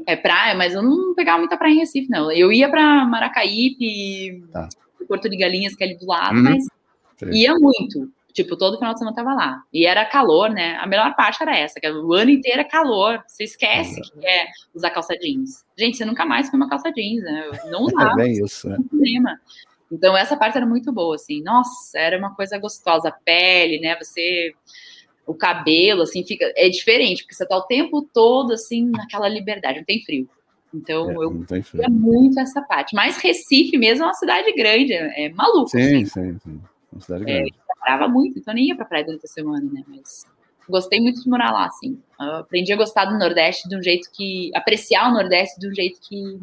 É 0.07 0.15
praia, 0.15 0.55
mas 0.55 0.73
eu 0.73 0.81
não 0.81 1.13
pegava 1.13 1.37
muita 1.37 1.55
praia 1.55 1.73
em 1.73 1.79
Recife, 1.79 2.09
não. 2.09 2.31
Eu 2.31 2.51
ia 2.51 2.67
para 2.67 3.05
Maracaípe, 3.05 4.43
tá. 4.51 4.69
Porto 5.07 5.29
de 5.29 5.37
Galinhas, 5.37 5.75
que 5.75 5.83
é 5.83 5.87
ali 5.87 5.97
do 5.99 6.07
lado, 6.07 6.35
uhum. 6.35 6.43
mas 6.43 6.63
Sim. 6.63 7.29
ia 7.29 7.53
muito. 7.53 8.11
Tipo, 8.33 8.57
todo 8.57 8.77
final 8.77 8.93
de 8.93 8.99
semana 8.99 9.15
tava 9.15 9.33
lá. 9.33 9.63
E 9.71 9.85
era 9.85 10.03
calor, 10.05 10.49
né? 10.49 10.75
A 10.77 10.87
melhor 10.87 11.15
parte 11.15 11.41
era 11.41 11.55
essa, 11.55 11.79
que 11.79 11.87
o 11.87 12.13
ano 12.13 12.31
inteiro 12.31 12.61
é 12.61 12.63
calor. 12.63 13.23
Você 13.27 13.43
esquece 13.43 14.01
uhum. 14.01 14.21
que 14.21 14.27
é 14.27 14.47
usar 14.73 14.89
calça 14.89 15.15
jeans. 15.15 15.63
Gente, 15.77 15.97
você 15.97 16.05
nunca 16.05 16.25
mais 16.25 16.49
foi 16.49 16.57
uma 16.57 16.67
calça 16.67 16.91
jeans, 16.91 17.23
né? 17.23 17.49
Eu 17.63 17.71
não 17.71 17.81
usava. 17.83 18.13
É 18.19 18.23
bem 18.23 18.43
isso, 18.43 18.67
né? 18.67 18.77
Problema. 18.89 19.39
Então, 19.91 20.17
essa 20.17 20.35
parte 20.35 20.57
era 20.57 20.65
muito 20.65 20.91
boa, 20.91 21.15
assim. 21.15 21.43
Nossa, 21.43 21.97
era 21.97 22.17
uma 22.17 22.33
coisa 22.35 22.57
gostosa. 22.57 23.09
A 23.09 23.11
pele, 23.11 23.79
né? 23.79 23.95
Você... 24.01 24.55
O 25.25 25.35
cabelo, 25.35 26.01
assim, 26.01 26.25
fica... 26.25 26.51
É 26.57 26.67
diferente, 26.67 27.23
porque 27.23 27.35
você 27.35 27.45
tá 27.45 27.55
o 27.55 27.67
tempo 27.67 28.01
todo, 28.13 28.53
assim, 28.53 28.89
naquela 28.89 29.29
liberdade. 29.29 29.77
Não 29.77 29.85
tem 29.85 30.03
frio. 30.03 30.27
Então, 30.73 31.11
é, 31.11 31.15
eu 31.15 31.45
queria 31.63 31.89
muito 31.89 32.39
essa 32.39 32.61
parte. 32.63 32.95
Mas 32.95 33.17
Recife 33.17 33.77
mesmo 33.77 34.03
é 34.05 34.07
uma 34.07 34.13
cidade 34.15 34.51
grande. 34.53 34.93
É, 34.93 35.25
é 35.25 35.29
maluco, 35.29 35.69
Sim, 35.69 36.03
assim. 36.03 36.05
sim, 36.05 36.39
sim. 36.39 36.61
Uma 36.91 37.01
cidade 37.01 37.23
é, 37.23 37.25
grande. 37.25 37.49
É, 37.49 37.62
trabalhava 37.83 38.07
muito, 38.07 38.39
então 38.39 38.53
nem 38.53 38.67
ia 38.67 38.75
pra 38.75 38.85
praia 38.85 39.05
durante 39.05 39.25
a 39.25 39.29
semana, 39.29 39.69
né? 39.71 39.83
Mas 39.87 40.25
gostei 40.67 41.01
muito 41.01 41.21
de 41.21 41.29
morar 41.29 41.51
lá, 41.51 41.65
assim. 41.65 41.99
Eu 42.19 42.37
aprendi 42.37 42.71
a 42.71 42.77
gostar 42.77 43.05
do 43.05 43.17
Nordeste 43.17 43.67
de 43.67 43.75
um 43.75 43.83
jeito 43.83 44.09
que. 44.11 44.51
apreciar 44.55 45.09
o 45.09 45.13
Nordeste 45.13 45.59
de 45.59 45.67
um 45.67 45.73
jeito 45.73 45.99
que 46.01 46.39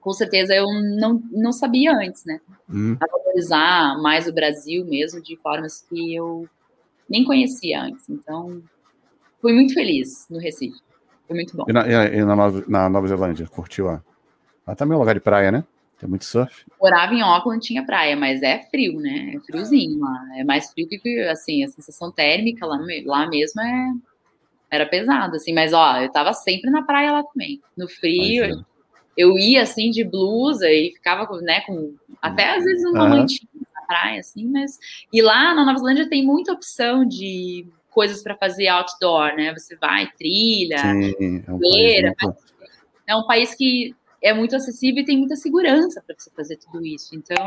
com 0.00 0.12
certeza 0.12 0.54
eu 0.54 0.66
não, 0.98 1.20
não 1.32 1.52
sabia 1.52 1.92
antes, 1.92 2.24
né? 2.24 2.40
Hum. 2.70 2.96
A 3.00 3.06
valorizar 3.06 4.00
mais 4.00 4.28
o 4.28 4.32
Brasil 4.32 4.84
mesmo 4.84 5.20
de 5.20 5.36
formas 5.38 5.82
que 5.82 6.14
eu 6.14 6.48
nem 7.08 7.24
conhecia 7.24 7.82
antes. 7.82 8.08
Então, 8.08 8.62
fui 9.40 9.52
muito 9.52 9.74
feliz 9.74 10.26
no 10.30 10.38
Recife. 10.38 10.78
Foi 11.26 11.34
muito 11.34 11.56
bom. 11.56 11.64
E 11.68 11.72
na, 11.72 11.86
e 11.88 12.24
na, 12.24 12.36
Nova, 12.36 12.64
na 12.68 12.88
Nova 12.88 13.08
Zelândia, 13.08 13.48
curtiu 13.48 13.86
lá? 13.86 14.02
Lá 14.64 14.76
também 14.76 14.94
é 14.94 14.96
um 14.96 15.00
lugar 15.00 15.14
de 15.14 15.20
praia, 15.20 15.50
né? 15.50 15.64
Tem 15.98 16.08
muito 16.08 16.24
surf? 16.24 16.64
Morava 16.80 17.14
em 17.14 17.22
Auckland, 17.22 17.64
tinha 17.64 17.84
praia, 17.84 18.14
mas 18.16 18.42
é 18.42 18.58
frio, 18.70 19.00
né? 19.00 19.34
É 19.34 19.40
friozinho 19.40 19.98
lá. 19.98 20.26
É 20.36 20.44
mais 20.44 20.70
frio 20.70 20.86
que, 20.86 21.20
assim, 21.22 21.64
a 21.64 21.68
sensação 21.68 22.12
térmica 22.12 22.66
lá, 22.66 22.78
lá 23.04 23.26
mesmo 23.28 23.60
é... 23.62 23.92
Era 24.70 24.84
pesado, 24.84 25.36
assim. 25.36 25.54
Mas, 25.54 25.72
ó, 25.72 26.00
eu 26.00 26.10
tava 26.10 26.32
sempre 26.34 26.70
na 26.70 26.82
praia 26.82 27.12
lá 27.12 27.22
também. 27.22 27.62
No 27.76 27.88
frio, 27.88 28.44
eu, 28.44 28.64
eu 29.16 29.38
ia, 29.38 29.62
assim, 29.62 29.90
de 29.90 30.04
blusa 30.04 30.70
e 30.70 30.92
ficava, 30.92 31.26
né, 31.40 31.62
com... 31.62 31.94
Até, 32.20 32.56
às 32.56 32.64
vezes, 32.64 32.84
uma 32.84 33.04
uhum. 33.04 33.08
mantinha 33.10 33.48
na 33.74 33.82
praia, 33.86 34.20
assim, 34.20 34.46
mas... 34.48 34.78
E 35.10 35.22
lá 35.22 35.54
na 35.54 35.64
Nova 35.64 35.78
Zelândia 35.78 36.10
tem 36.10 36.26
muita 36.26 36.52
opção 36.52 37.06
de 37.06 37.66
coisas 37.90 38.22
para 38.22 38.36
fazer 38.36 38.68
outdoor, 38.68 39.34
né? 39.34 39.54
Você 39.54 39.74
vai, 39.76 40.10
trilha, 40.18 40.78
Sim, 40.78 41.42
é 41.46 41.50
um 41.50 41.58
feira, 41.58 42.14
muito... 42.20 42.38
é 43.06 43.16
um 43.16 43.26
país 43.26 43.54
que 43.54 43.94
é 44.22 44.32
muito 44.32 44.56
acessível 44.56 45.02
e 45.02 45.04
tem 45.06 45.18
muita 45.18 45.36
segurança 45.36 46.02
para 46.06 46.16
você 46.18 46.30
fazer 46.34 46.56
tudo 46.56 46.84
isso. 46.84 47.14
Então, 47.14 47.46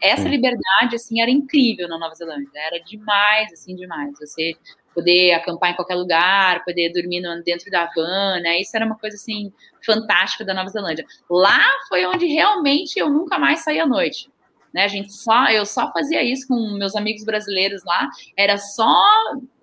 essa 0.00 0.28
liberdade, 0.28 0.96
assim, 0.96 1.20
era 1.20 1.30
incrível 1.30 1.88
na 1.88 1.98
Nova 1.98 2.14
Zelândia. 2.14 2.50
Era 2.54 2.82
demais, 2.82 3.52
assim, 3.52 3.74
demais. 3.76 4.12
Você 4.18 4.54
poder 4.94 5.32
acampar 5.32 5.70
em 5.70 5.76
qualquer 5.76 5.94
lugar, 5.94 6.64
poder 6.64 6.92
dormir 6.92 7.22
dentro 7.44 7.70
da 7.70 7.88
van, 7.94 8.40
né? 8.40 8.60
Isso 8.60 8.76
era 8.76 8.84
uma 8.84 8.98
coisa, 8.98 9.16
assim, 9.16 9.52
fantástica 9.84 10.44
da 10.44 10.54
Nova 10.54 10.68
Zelândia. 10.70 11.04
Lá 11.30 11.64
foi 11.88 12.04
onde 12.06 12.26
realmente 12.26 12.98
eu 12.98 13.08
nunca 13.08 13.38
mais 13.38 13.60
saí 13.60 13.78
à 13.78 13.86
noite. 13.86 14.28
né? 14.72 14.84
A 14.84 14.88
gente 14.88 15.12
só, 15.12 15.48
eu 15.50 15.64
só 15.64 15.92
fazia 15.92 16.22
isso 16.22 16.46
com 16.48 16.54
meus 16.78 16.96
amigos 16.96 17.24
brasileiros 17.24 17.84
lá. 17.84 18.08
Era 18.36 18.58
só 18.58 18.94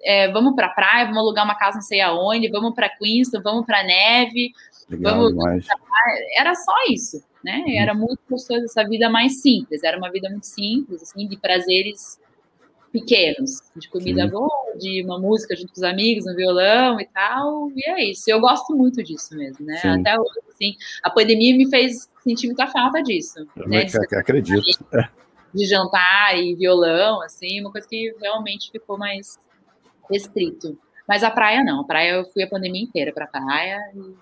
é, 0.03 0.31
vamos 0.31 0.55
para 0.55 0.69
praia, 0.69 1.05
vamos 1.05 1.19
alugar 1.19 1.43
uma 1.43 1.57
casa 1.57 1.75
não 1.75 1.81
sei 1.81 1.99
aonde, 2.01 2.49
vamos 2.49 2.73
para 2.75 2.89
Queenston, 2.89 3.41
vamos 3.41 3.65
para 3.65 3.83
neve, 3.83 4.51
Legal 4.89 5.15
vamos 5.17 5.31
demais. 5.33 5.65
era 6.37 6.53
só 6.55 6.73
isso, 6.89 7.23
né? 7.43 7.63
Uhum. 7.65 7.79
Era 7.79 7.93
muito 7.93 8.19
gostoso 8.29 8.63
essa 8.65 8.83
vida 8.83 9.09
mais 9.09 9.41
simples. 9.41 9.83
Era 9.83 9.97
uma 9.97 10.11
vida 10.11 10.29
muito 10.29 10.45
simples, 10.45 11.01
assim, 11.01 11.27
de 11.27 11.37
prazeres 11.37 12.19
pequenos, 12.91 13.61
de 13.75 13.89
comida 13.89 14.23
Sim. 14.23 14.29
boa, 14.29 14.77
de 14.77 15.03
uma 15.03 15.19
música 15.19 15.53
junto 15.55 15.67
com 15.73 15.77
os 15.79 15.83
amigos, 15.83 16.25
no 16.25 16.35
violão 16.35 16.99
e 17.01 17.05
tal. 17.07 17.69
E 17.75 17.89
é 17.89 18.11
isso. 18.11 18.23
Eu 18.29 18.39
gosto 18.39 18.73
muito 18.75 19.03
disso 19.03 19.35
mesmo, 19.35 19.65
né? 19.65 19.77
Sim. 19.77 19.99
Até 19.99 20.17
hoje, 20.17 20.39
assim, 20.49 20.75
a 21.03 21.09
pandemia 21.09 21.57
me 21.57 21.69
fez 21.69 22.09
sentir 22.23 22.47
muita 22.47 22.67
falta 22.67 23.01
disso, 23.03 23.45
Eu 23.57 23.67
né? 23.67 23.83
De 23.85 23.97
ac- 23.97 24.15
acredito. 24.15 24.85
É. 24.93 25.09
de 25.57 25.65
jantar 25.65 26.37
e 26.37 26.53
violão, 26.55 27.21
assim, 27.21 27.59
uma 27.61 27.71
coisa 27.71 27.87
que 27.87 28.13
realmente 28.21 28.69
ficou 28.71 28.97
mais 28.97 29.37
restrito. 30.09 30.77
Mas 31.07 31.23
a 31.23 31.31
praia 31.31 31.63
não, 31.63 31.81
a 31.81 31.85
praia 31.85 32.11
eu 32.15 32.25
fui 32.25 32.43
a 32.43 32.47
pandemia 32.49 32.81
inteira 32.83 33.13
pra 33.13 33.25
praia 33.27 33.77
e 33.95 34.15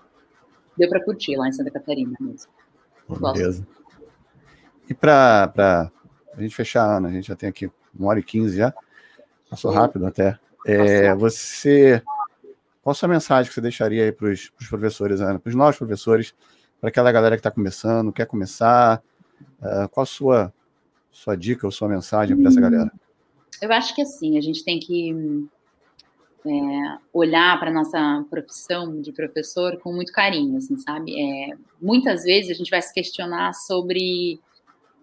deu 0.76 0.88
pra 0.88 1.02
curtir 1.04 1.36
lá 1.36 1.48
em 1.48 1.52
Santa 1.52 1.70
Catarina 1.70 2.16
mesmo. 2.20 2.50
Beleza. 3.08 3.66
E 4.88 4.94
para 4.94 5.90
a 6.36 6.40
gente 6.40 6.54
fechar, 6.54 6.96
Ana, 6.96 7.08
a 7.08 7.12
gente 7.12 7.28
já 7.28 7.36
tem 7.36 7.48
aqui 7.48 7.70
uma 7.98 8.08
hora 8.08 8.20
e 8.20 8.22
quinze 8.22 8.56
já. 8.56 8.72
Passou 9.48 9.72
Sim. 9.72 9.78
rápido 9.78 10.06
até. 10.06 10.38
É, 10.66 11.08
Passou. 11.08 11.18
você. 11.18 12.02
Qual 12.82 12.92
a 12.92 12.94
sua 12.94 13.08
mensagem 13.08 13.48
que 13.48 13.54
você 13.54 13.60
deixaria 13.60 14.04
aí 14.04 14.12
para 14.12 14.28
os 14.28 14.50
professores, 14.68 15.20
Ana? 15.20 15.38
Para 15.38 15.48
os 15.48 15.54
novos 15.54 15.76
professores, 15.76 16.34
para 16.80 16.90
aquela 16.90 17.10
galera 17.10 17.34
que 17.36 17.40
está 17.40 17.50
começando, 17.50 18.12
quer 18.12 18.26
começar? 18.26 19.02
ah, 19.60 19.88
qual 19.88 20.02
a 20.02 20.06
sua, 20.06 20.52
sua 21.10 21.36
dica 21.36 21.66
ou 21.66 21.72
sua 21.72 21.88
mensagem 21.88 22.36
para 22.36 22.48
essa 22.48 22.60
galera? 22.60 22.92
Eu 23.60 23.72
acho 23.72 23.94
que 23.94 24.02
assim, 24.02 24.36
a 24.36 24.40
gente 24.40 24.64
tem 24.64 24.78
que 24.78 25.46
é, 26.46 26.98
olhar 27.12 27.58
para 27.58 27.70
nossa 27.72 28.24
profissão 28.30 29.00
de 29.00 29.12
professor 29.12 29.78
com 29.80 29.92
muito 29.92 30.12
carinho, 30.12 30.56
assim, 30.58 30.76
sabe? 30.78 31.12
É, 31.18 31.56
muitas 31.80 32.24
vezes 32.24 32.50
a 32.50 32.54
gente 32.54 32.70
vai 32.70 32.82
se 32.82 32.92
questionar 32.92 33.52
sobre 33.54 34.38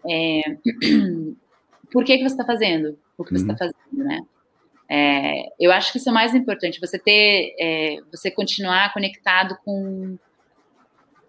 é, 0.10 0.42
por 1.92 2.04
que, 2.04 2.18
que 2.18 2.24
você 2.24 2.34
está 2.34 2.46
fazendo 2.46 2.98
o 3.18 3.24
que 3.24 3.32
você 3.32 3.42
está 3.52 3.54
Uhum. 3.54 3.72
fazendo, 3.92 4.04
né? 4.08 4.22
É, 4.90 5.46
eu 5.60 5.72
acho 5.72 5.92
que 5.92 5.98
isso 6.00 6.10
é 6.10 6.12
mais 6.12 6.36
importante, 6.36 6.80
você 6.80 7.00
ter, 7.00 7.56
é, 7.60 7.98
você 8.12 8.30
continuar 8.30 8.94
conectado 8.94 9.58
com 9.64 10.18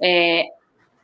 é, 0.02 0.44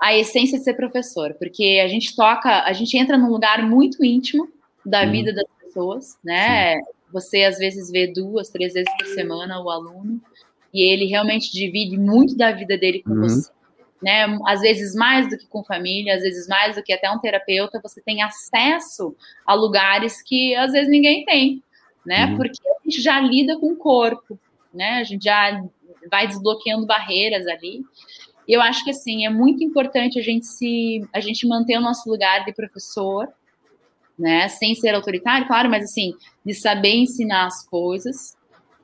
a 0.01 0.17
essência 0.17 0.59
de 0.59 0.65
ser 0.65 0.75
professor, 0.75 1.35
porque 1.35 1.81
a 1.85 1.89
gente 1.89 2.15
toca, 2.17 2.65
a 2.65 2.73
gente 2.73 2.97
entra 2.97 3.17
num 3.17 3.31
lugar 3.31 3.63
muito 3.69 4.05
íntimo 4.05 4.49
da 4.85 5.05
Uhum. 5.05 5.11
vida 5.13 5.33
das 5.33 5.45
pessoas, 5.61 6.19
né? 6.25 6.77
Você 7.13 7.45
às 7.45 7.59
vezes 7.59 7.91
vê 7.91 8.07
duas, 8.13 8.51
três 8.51 8.75
vezes 8.75 8.93
por 8.97 9.07
semana 9.07 9.61
o 9.61 9.71
aluno 9.71 10.21
e 10.73 10.83
ele 10.83 11.07
realmente 11.07 11.51
divide 11.53 11.97
muito 11.97 12.37
da 12.37 12.53
vida 12.53 12.77
dele 12.77 13.03
com 13.03 13.11
Uhum. 13.13 13.23
você, 13.23 13.51
né? 14.03 14.27
Às 14.47 14.61
vezes 14.61 14.95
mais 14.95 15.29
do 15.29 15.39
que 15.39 15.47
com 15.47 15.65
família, 15.65 16.15
às 16.15 16.23
vezes 16.23 16.47
mais 16.47 16.77
do 16.77 16.83
que 16.83 16.93
até 16.93 17.11
um 17.11 17.19
terapeuta, 17.19 17.81
você 17.83 18.01
tem 18.03 18.23
acesso 18.23 19.17
a 19.47 19.55
lugares 19.55 20.23
que 20.23 20.55
às 20.55 20.73
vezes 20.73 20.91
ninguém 20.91 21.25
tem, 21.25 21.63
né? 22.05 22.27
Uhum. 22.27 22.37
Porque 22.37 22.61
a 22.69 22.85
gente 22.85 23.01
já 23.03 23.19
lida 23.21 23.59
com 23.59 23.73
o 23.73 23.77
corpo, 23.77 24.39
né? 24.73 24.99
A 24.99 25.05
gente 25.05 25.25
já 25.25 25.63
vai 26.11 26.27
desbloqueando 26.27 26.87
barreiras 26.87 27.47
ali. 27.47 27.83
E 28.47 28.53
eu 28.53 28.63
acho 28.63 28.83
que 28.85 28.91
assim 28.91 29.27
é 29.27 29.31
muito 29.31 29.63
importante 29.63 30.19
a 30.19 30.23
gente 30.23 30.47
se 30.47 31.07
a 31.13 31.21
gente 31.21 31.47
manter 31.47 31.77
o 31.77 31.83
nosso 31.83 32.09
lugar 32.09 32.45
de 32.45 32.53
professor, 32.53 33.29
né? 34.19 34.49
Sem 34.49 34.75
ser 34.75 34.95
autoritário, 34.95 35.47
claro, 35.47 35.71
mas 35.71 35.85
assim 35.85 36.15
de 36.45 36.55
saber 36.55 36.95
ensinar 36.95 37.47
as 37.47 37.67
coisas 37.67 38.37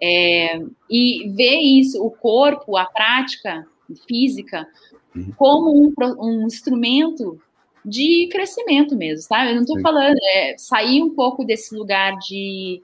é, 0.02 0.60
e 0.90 1.28
ver 1.30 1.58
isso, 1.58 2.02
o 2.04 2.10
corpo, 2.10 2.76
a 2.76 2.84
prática 2.86 3.66
física, 4.06 4.66
Uhum. 5.14 5.32
como 5.36 5.70
um, 5.70 5.92
um 6.18 6.46
instrumento 6.48 7.38
de 7.84 8.28
crescimento 8.32 8.96
mesmo, 8.96 9.28
tá? 9.28 9.46
Eu 9.48 9.54
não 9.54 9.62
estou 9.62 9.80
falando 9.80 10.16
é, 10.34 10.56
sair 10.58 11.00
um 11.00 11.14
pouco 11.14 11.44
desse 11.44 11.72
lugar 11.72 12.18
de 12.18 12.82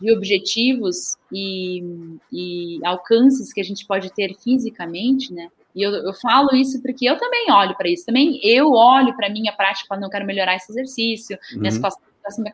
de 0.00 0.12
objetivos 0.12 1.16
e, 1.32 1.82
e 2.32 2.78
alcances 2.84 3.52
que 3.52 3.60
a 3.60 3.64
gente 3.64 3.86
pode 3.86 4.12
ter 4.14 4.34
fisicamente, 4.36 5.32
né? 5.32 5.50
E 5.78 5.82
eu, 5.82 5.92
eu 5.92 6.12
falo 6.14 6.54
isso 6.54 6.82
porque 6.82 7.08
eu 7.08 7.16
também 7.16 7.46
olho 7.52 7.76
para 7.76 7.88
isso. 7.88 8.04
Também 8.04 8.40
eu 8.42 8.72
olho 8.72 9.14
para 9.16 9.30
minha 9.30 9.52
prática 9.52 9.86
quando 9.88 10.02
eu 10.02 10.10
quero 10.10 10.26
melhorar 10.26 10.56
esse 10.56 10.72
exercício, 10.72 11.38
Uhum. 11.54 11.66
assim. 11.66 12.44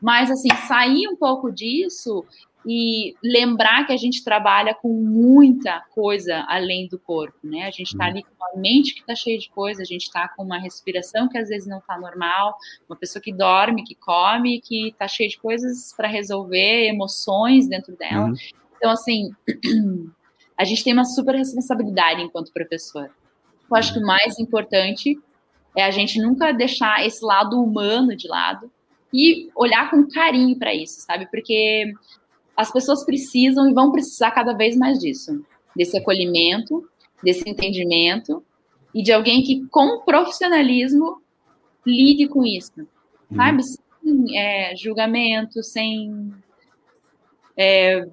Mas, 0.00 0.30
assim, 0.30 0.48
sair 0.66 1.06
um 1.08 1.16
pouco 1.16 1.50
disso 1.52 2.24
e 2.66 3.14
lembrar 3.22 3.86
que 3.86 3.92
a 3.92 3.96
gente 3.96 4.24
trabalha 4.24 4.74
com 4.74 4.88
muita 4.92 5.82
coisa 5.94 6.44
além 6.48 6.88
do 6.88 6.98
corpo, 6.98 7.36
né? 7.42 7.62
A 7.66 7.70
gente 7.70 7.88
está 7.92 8.04
Uhum. 8.04 8.10
ali 8.10 8.22
com 8.22 8.30
uma 8.36 8.60
mente 8.60 8.94
que 8.94 9.00
está 9.00 9.14
cheia 9.14 9.38
de 9.38 9.48
coisa, 9.50 9.82
a 9.82 9.84
gente 9.84 10.02
está 10.02 10.28
com 10.28 10.42
uma 10.42 10.58
respiração 10.58 11.28
que 11.28 11.38
às 11.38 11.48
vezes 11.48 11.68
não 11.68 11.78
está 11.78 11.98
normal, 11.98 12.56
uma 12.88 12.96
pessoa 12.96 13.22
que 13.22 13.32
dorme, 13.32 13.84
que 13.84 13.94
come, 13.94 14.60
que 14.60 14.88
está 14.88 15.06
cheia 15.06 15.28
de 15.28 15.38
coisas 15.38 15.92
para 15.96 16.08
resolver, 16.08 16.86
emoções 16.88 17.68
dentro 17.68 17.96
dela. 17.96 18.28
Uhum. 18.28 18.34
Então, 18.76 18.90
assim, 18.90 19.30
a 20.58 20.64
gente 20.64 20.82
tem 20.82 20.92
uma 20.92 21.04
super 21.04 21.36
responsabilidade 21.36 22.20
enquanto 22.20 22.52
professor. 22.52 23.08
Eu 23.70 23.76
acho 23.76 23.92
que 23.92 24.00
o 24.00 24.06
mais 24.06 24.38
importante 24.38 25.16
é 25.76 25.84
a 25.84 25.90
gente 25.90 26.20
nunca 26.20 26.50
deixar 26.52 27.06
esse 27.06 27.24
lado 27.24 27.62
humano 27.62 28.16
de 28.16 28.26
lado 28.26 28.70
e 29.14 29.48
olhar 29.54 29.90
com 29.90 30.08
carinho 30.08 30.58
para 30.58 30.74
isso, 30.74 31.00
sabe? 31.00 31.26
Porque 31.30 31.92
as 32.56 32.72
pessoas 32.72 33.04
precisam 33.04 33.70
e 33.70 33.72
vão 33.72 33.92
precisar 33.92 34.32
cada 34.32 34.52
vez 34.52 34.76
mais 34.76 34.98
disso, 34.98 35.44
desse 35.76 35.96
acolhimento, 35.96 36.88
desse 37.22 37.48
entendimento 37.48 38.42
e 38.92 39.02
de 39.02 39.12
alguém 39.12 39.42
que, 39.42 39.64
com 39.68 40.00
profissionalismo, 40.00 41.22
lide 41.86 42.26
com 42.26 42.44
isso, 42.44 42.72
Uhum. 43.30 43.36
sabe? 43.36 43.62
Sem 43.62 44.38
é, 44.38 44.74
julgamento, 44.76 45.62
sem 45.62 46.32
é, 47.56 48.08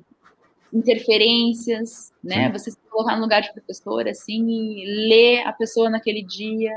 interferências, 0.76 2.12
né? 2.24 2.48
Sim. 2.48 2.52
Você 2.54 2.72
se 2.72 2.78
colocar 2.90 3.16
no 3.16 3.22
lugar 3.22 3.42
de 3.42 3.52
professor, 3.54 4.08
assim, 4.08 4.46
e 4.48 5.08
ler 5.08 5.48
a 5.48 5.54
pessoa 5.54 5.90
naquele 5.90 6.22
dia, 6.24 6.72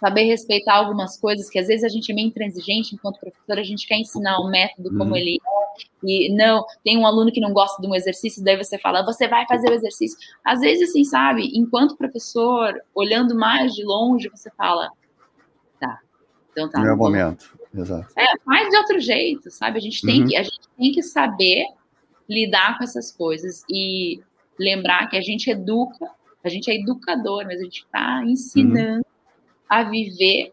saber 0.00 0.24
respeitar 0.24 0.74
algumas 0.74 1.16
coisas, 1.16 1.48
que 1.48 1.58
às 1.58 1.68
vezes 1.68 1.84
a 1.84 1.88
gente 1.88 2.10
é 2.10 2.14
meio 2.14 2.26
intransigente 2.28 2.94
enquanto 2.94 3.20
professor, 3.20 3.58
a 3.58 3.62
gente 3.62 3.86
quer 3.86 3.96
ensinar 3.98 4.38
o 4.40 4.50
método 4.50 4.90
como 4.90 5.10
Uhum. 5.10 5.16
ele 5.16 5.36
é, 5.36 5.82
e 6.04 6.34
não, 6.34 6.64
tem 6.84 6.98
um 6.98 7.06
aluno 7.06 7.30
que 7.30 7.40
não 7.40 7.52
gosta 7.52 7.80
de 7.80 7.86
um 7.88 7.94
exercício, 7.94 8.42
daí 8.42 8.56
você 8.56 8.78
fala, 8.78 9.04
você 9.04 9.28
vai 9.28 9.46
fazer 9.46 9.70
o 9.70 9.74
exercício. 9.74 10.18
Às 10.44 10.60
vezes, 10.60 10.90
assim, 10.90 11.04
sabe, 11.04 11.50
enquanto 11.54 11.96
professor, 11.96 12.74
olhando 12.94 13.34
mais 13.36 13.72
de 13.74 13.84
longe, 13.84 14.28
você 14.28 14.50
fala, 14.56 14.90
tá, 15.78 16.00
então 16.50 16.68
tá. 16.68 16.80
Não 16.80 16.92
é 16.92 16.96
momento. 16.96 17.56
Exato. 17.74 18.06
é, 18.18 18.38
faz 18.44 18.68
de 18.68 18.76
outro 18.76 19.00
jeito, 19.00 19.50
sabe? 19.50 19.78
A 19.78 19.80
gente 19.80 20.02
tem, 20.04 20.20
Uhum. 20.22 20.26
que, 20.28 20.36
a 20.36 20.42
gente 20.42 20.60
tem 20.76 20.92
que 20.92 21.02
saber 21.02 21.64
lidar 22.32 22.78
com 22.78 22.84
essas 22.84 23.10
coisas 23.10 23.62
e 23.68 24.20
lembrar 24.58 25.08
que 25.08 25.16
a 25.16 25.20
gente 25.20 25.50
educa, 25.50 26.10
a 26.44 26.48
gente 26.48 26.70
é 26.70 26.74
educador, 26.74 27.44
mas 27.44 27.60
a 27.60 27.64
gente 27.64 27.82
está 27.84 28.22
ensinando 28.24 29.04
a 29.68 29.82
viver 29.82 30.52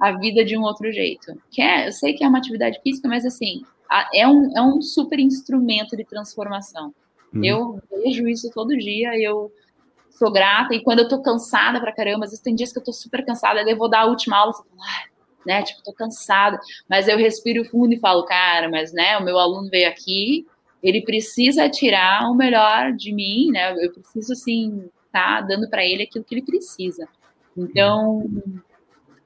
a 0.00 0.12
vida 0.18 0.44
de 0.44 0.56
um 0.56 0.62
outro 0.62 0.90
jeito. 0.92 1.32
Que 1.50 1.62
é, 1.62 1.88
eu 1.88 1.92
sei 1.92 2.14
que 2.14 2.24
é 2.24 2.28
uma 2.28 2.38
atividade 2.38 2.80
física, 2.82 3.08
mas 3.08 3.24
assim, 3.24 3.62
a- 3.88 4.08
é 4.14 4.26
um, 4.26 4.56
é 4.56 4.62
um 4.62 4.80
super 4.82 5.18
instrumento 5.18 5.96
de 5.96 6.04
transformação. 6.04 6.92
Uhum. 7.32 7.44
Eu 7.44 7.82
vejo 7.90 8.26
isso 8.28 8.50
todo 8.52 8.76
dia, 8.76 9.16
eu 9.18 9.52
sou 10.10 10.30
grata, 10.32 10.74
e 10.74 10.82
quando 10.82 11.00
eu 11.00 11.08
tô 11.08 11.22
cansada 11.22 11.80
pra 11.80 11.92
caramba, 11.94 12.24
às 12.24 12.30
vezes 12.32 12.42
tem 12.44 12.54
dias 12.54 12.72
que 12.72 12.78
eu 12.78 12.84
tô 12.84 12.92
super 12.92 13.24
cansada, 13.24 13.62
eu 13.62 13.76
vou 13.76 13.88
dar 13.88 14.00
a 14.00 14.06
última 14.06 14.36
aula, 14.36 14.52
falo, 14.52 14.68
"Ai", 14.80 15.04
né, 15.46 15.62
tipo, 15.62 15.82
tô 15.82 15.92
cansada, 15.92 16.58
mas 16.88 17.08
eu 17.08 17.16
respiro 17.16 17.64
fundo 17.64 17.92
e 17.94 17.98
falo, 17.98 18.24
cara, 18.24 18.68
mas, 18.68 18.92
né, 18.92 19.16
o 19.18 19.24
meu 19.24 19.38
aluno 19.38 19.68
veio 19.70 19.88
aqui, 19.88 20.46
ele 20.82 21.02
precisa 21.02 21.68
tirar 21.68 22.30
o 22.30 22.34
melhor 22.34 22.92
de 22.92 23.12
mim, 23.12 23.50
né, 23.50 23.72
eu 23.82 23.92
preciso, 23.92 24.32
assim, 24.32 24.88
tá 25.12 25.40
dando 25.40 25.68
para 25.68 25.84
ele 25.84 26.02
aquilo 26.02 26.24
que 26.24 26.34
ele 26.34 26.42
precisa. 26.44 27.06
Então, 27.56 28.24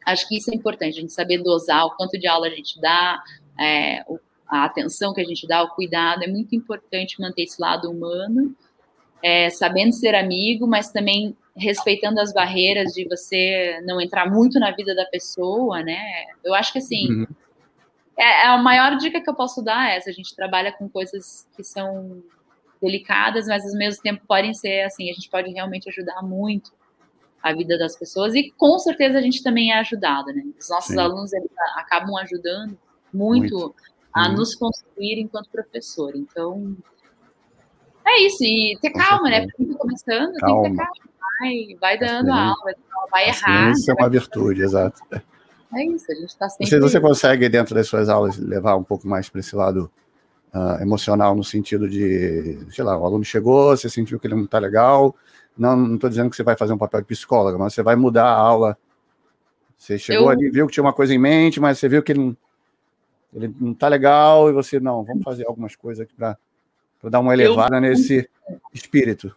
acho 0.04 0.28
que 0.28 0.36
isso 0.36 0.50
é 0.50 0.54
importante, 0.54 0.98
a 0.98 1.00
gente 1.00 1.12
saber 1.12 1.42
dosar 1.42 1.86
o 1.86 1.96
quanto 1.96 2.18
de 2.18 2.26
aula 2.26 2.46
a 2.46 2.50
gente 2.50 2.80
dá, 2.80 3.22
é, 3.58 4.04
a 4.48 4.64
atenção 4.64 5.14
que 5.14 5.20
a 5.20 5.24
gente 5.24 5.46
dá, 5.46 5.62
o 5.62 5.70
cuidado, 5.70 6.22
é 6.22 6.28
muito 6.28 6.54
importante 6.54 7.20
manter 7.20 7.44
esse 7.44 7.60
lado 7.60 7.90
humano, 7.90 8.54
é, 9.22 9.50
sabendo 9.50 9.92
ser 9.92 10.14
amigo, 10.14 10.66
mas 10.66 10.90
também 10.90 11.36
respeitando 11.56 12.20
as 12.20 12.32
barreiras 12.32 12.92
de 12.92 13.08
você 13.08 13.80
não 13.84 14.00
entrar 14.00 14.30
muito 14.30 14.60
na 14.60 14.70
vida 14.72 14.94
da 14.94 15.06
pessoa, 15.06 15.82
né? 15.82 15.98
Eu 16.44 16.54
acho 16.54 16.72
que 16.72 16.78
assim, 16.78 17.10
Uhum. 17.10 17.26
É, 18.16 18.46
a 18.46 18.58
maior 18.58 18.96
dica 18.96 19.20
que 19.20 19.28
eu 19.28 19.34
posso 19.34 19.62
dar 19.62 19.90
é 19.90 19.96
essa: 19.96 20.10
a 20.10 20.12
gente 20.12 20.34
trabalha 20.34 20.72
com 20.72 20.88
coisas 20.88 21.46
que 21.54 21.62
são 21.62 22.22
delicadas, 22.80 23.46
mas 23.46 23.64
ao 23.64 23.78
mesmo 23.78 24.02
tempo 24.02 24.22
podem 24.26 24.54
ser 24.54 24.82
assim, 24.82 25.10
a 25.10 25.14
gente 25.14 25.30
pode 25.30 25.50
realmente 25.50 25.88
ajudar 25.88 26.22
muito 26.22 26.72
a 27.42 27.52
vida 27.52 27.78
das 27.78 27.96
pessoas 27.96 28.34
e 28.34 28.50
com 28.56 28.78
certeza 28.78 29.18
a 29.18 29.22
gente 29.22 29.42
também 29.42 29.72
é 29.72 29.78
ajudado, 29.78 30.32
né? 30.32 30.42
Os 30.58 30.68
nossos 30.68 30.94
Sim. 30.94 30.98
alunos 30.98 31.32
eles 31.32 31.50
acabam 31.76 32.16
ajudando 32.16 32.76
muito, 33.12 33.54
muito. 33.54 33.74
a 34.12 34.28
uhum. 34.28 34.34
nos 34.34 34.54
construir 34.54 35.20
enquanto 35.20 35.48
professor. 35.50 36.14
Então, 36.16 36.76
é 38.06 38.22
isso, 38.22 38.42
e 38.42 38.78
ter 38.80 38.90
calma, 38.90 39.28
né? 39.28 39.46
Porque 39.46 39.74
começando, 39.74 40.34
calma. 40.34 40.62
tem 40.62 40.72
que 40.72 40.76
ter 40.78 40.84
calma. 40.84 41.16
Vai, 41.38 41.76
vai 41.80 41.98
dando 41.98 42.32
a 42.32 42.44
aula, 42.46 42.74
vai 43.10 43.28
errar. 43.28 43.72
Isso 43.72 43.90
é 43.90 43.94
uma 43.94 44.08
virtude, 44.08 44.62
exato. 44.62 45.00
É 45.74 45.84
isso, 45.84 46.10
a 46.10 46.14
gente 46.14 46.28
está 46.28 46.48
sempre. 46.48 46.66
Se 46.66 46.78
você 46.78 47.00
consegue, 47.00 47.48
dentro 47.48 47.74
das 47.74 47.88
suas 47.88 48.08
aulas, 48.08 48.38
levar 48.38 48.76
um 48.76 48.82
pouco 48.82 49.06
mais 49.06 49.28
para 49.28 49.40
esse 49.40 49.54
lado 49.54 49.90
uh, 50.54 50.82
emocional, 50.82 51.34
no 51.34 51.44
sentido 51.44 51.88
de, 51.88 52.58
sei 52.70 52.84
lá, 52.84 52.96
o 52.96 53.04
aluno 53.04 53.24
chegou, 53.24 53.76
você 53.76 53.88
sentiu 53.88 54.18
que 54.18 54.26
ele 54.26 54.34
não 54.34 54.44
está 54.44 54.58
legal. 54.58 55.14
Não 55.56 55.94
estou 55.94 56.10
dizendo 56.10 56.30
que 56.30 56.36
você 56.36 56.42
vai 56.42 56.56
fazer 56.56 56.72
um 56.72 56.78
papel 56.78 57.00
de 57.00 57.06
psicóloga, 57.06 57.56
mas 57.56 57.74
você 57.74 57.82
vai 57.82 57.96
mudar 57.96 58.26
a 58.26 58.36
aula. 58.36 58.78
Você 59.76 59.98
chegou 59.98 60.26
Eu... 60.26 60.28
ali, 60.30 60.50
viu 60.50 60.66
que 60.66 60.72
tinha 60.72 60.84
uma 60.84 60.92
coisa 60.92 61.14
em 61.14 61.18
mente, 61.18 61.60
mas 61.60 61.78
você 61.78 61.88
viu 61.88 62.02
que 62.02 62.12
ele 62.12 62.20
não, 62.20 62.36
ele 63.34 63.54
não 63.60 63.72
está 63.72 63.88
legal, 63.88 64.48
e 64.48 64.52
você, 64.52 64.78
não, 64.78 65.02
vamos 65.02 65.22
fazer 65.22 65.46
algumas 65.46 65.74
coisas 65.74 66.02
aqui 66.02 66.14
para 66.14 66.36
dar 67.04 67.20
uma 67.20 67.32
elevada 67.32 67.76
Eu... 67.76 67.80
nesse 67.80 68.28
espírito 68.72 69.34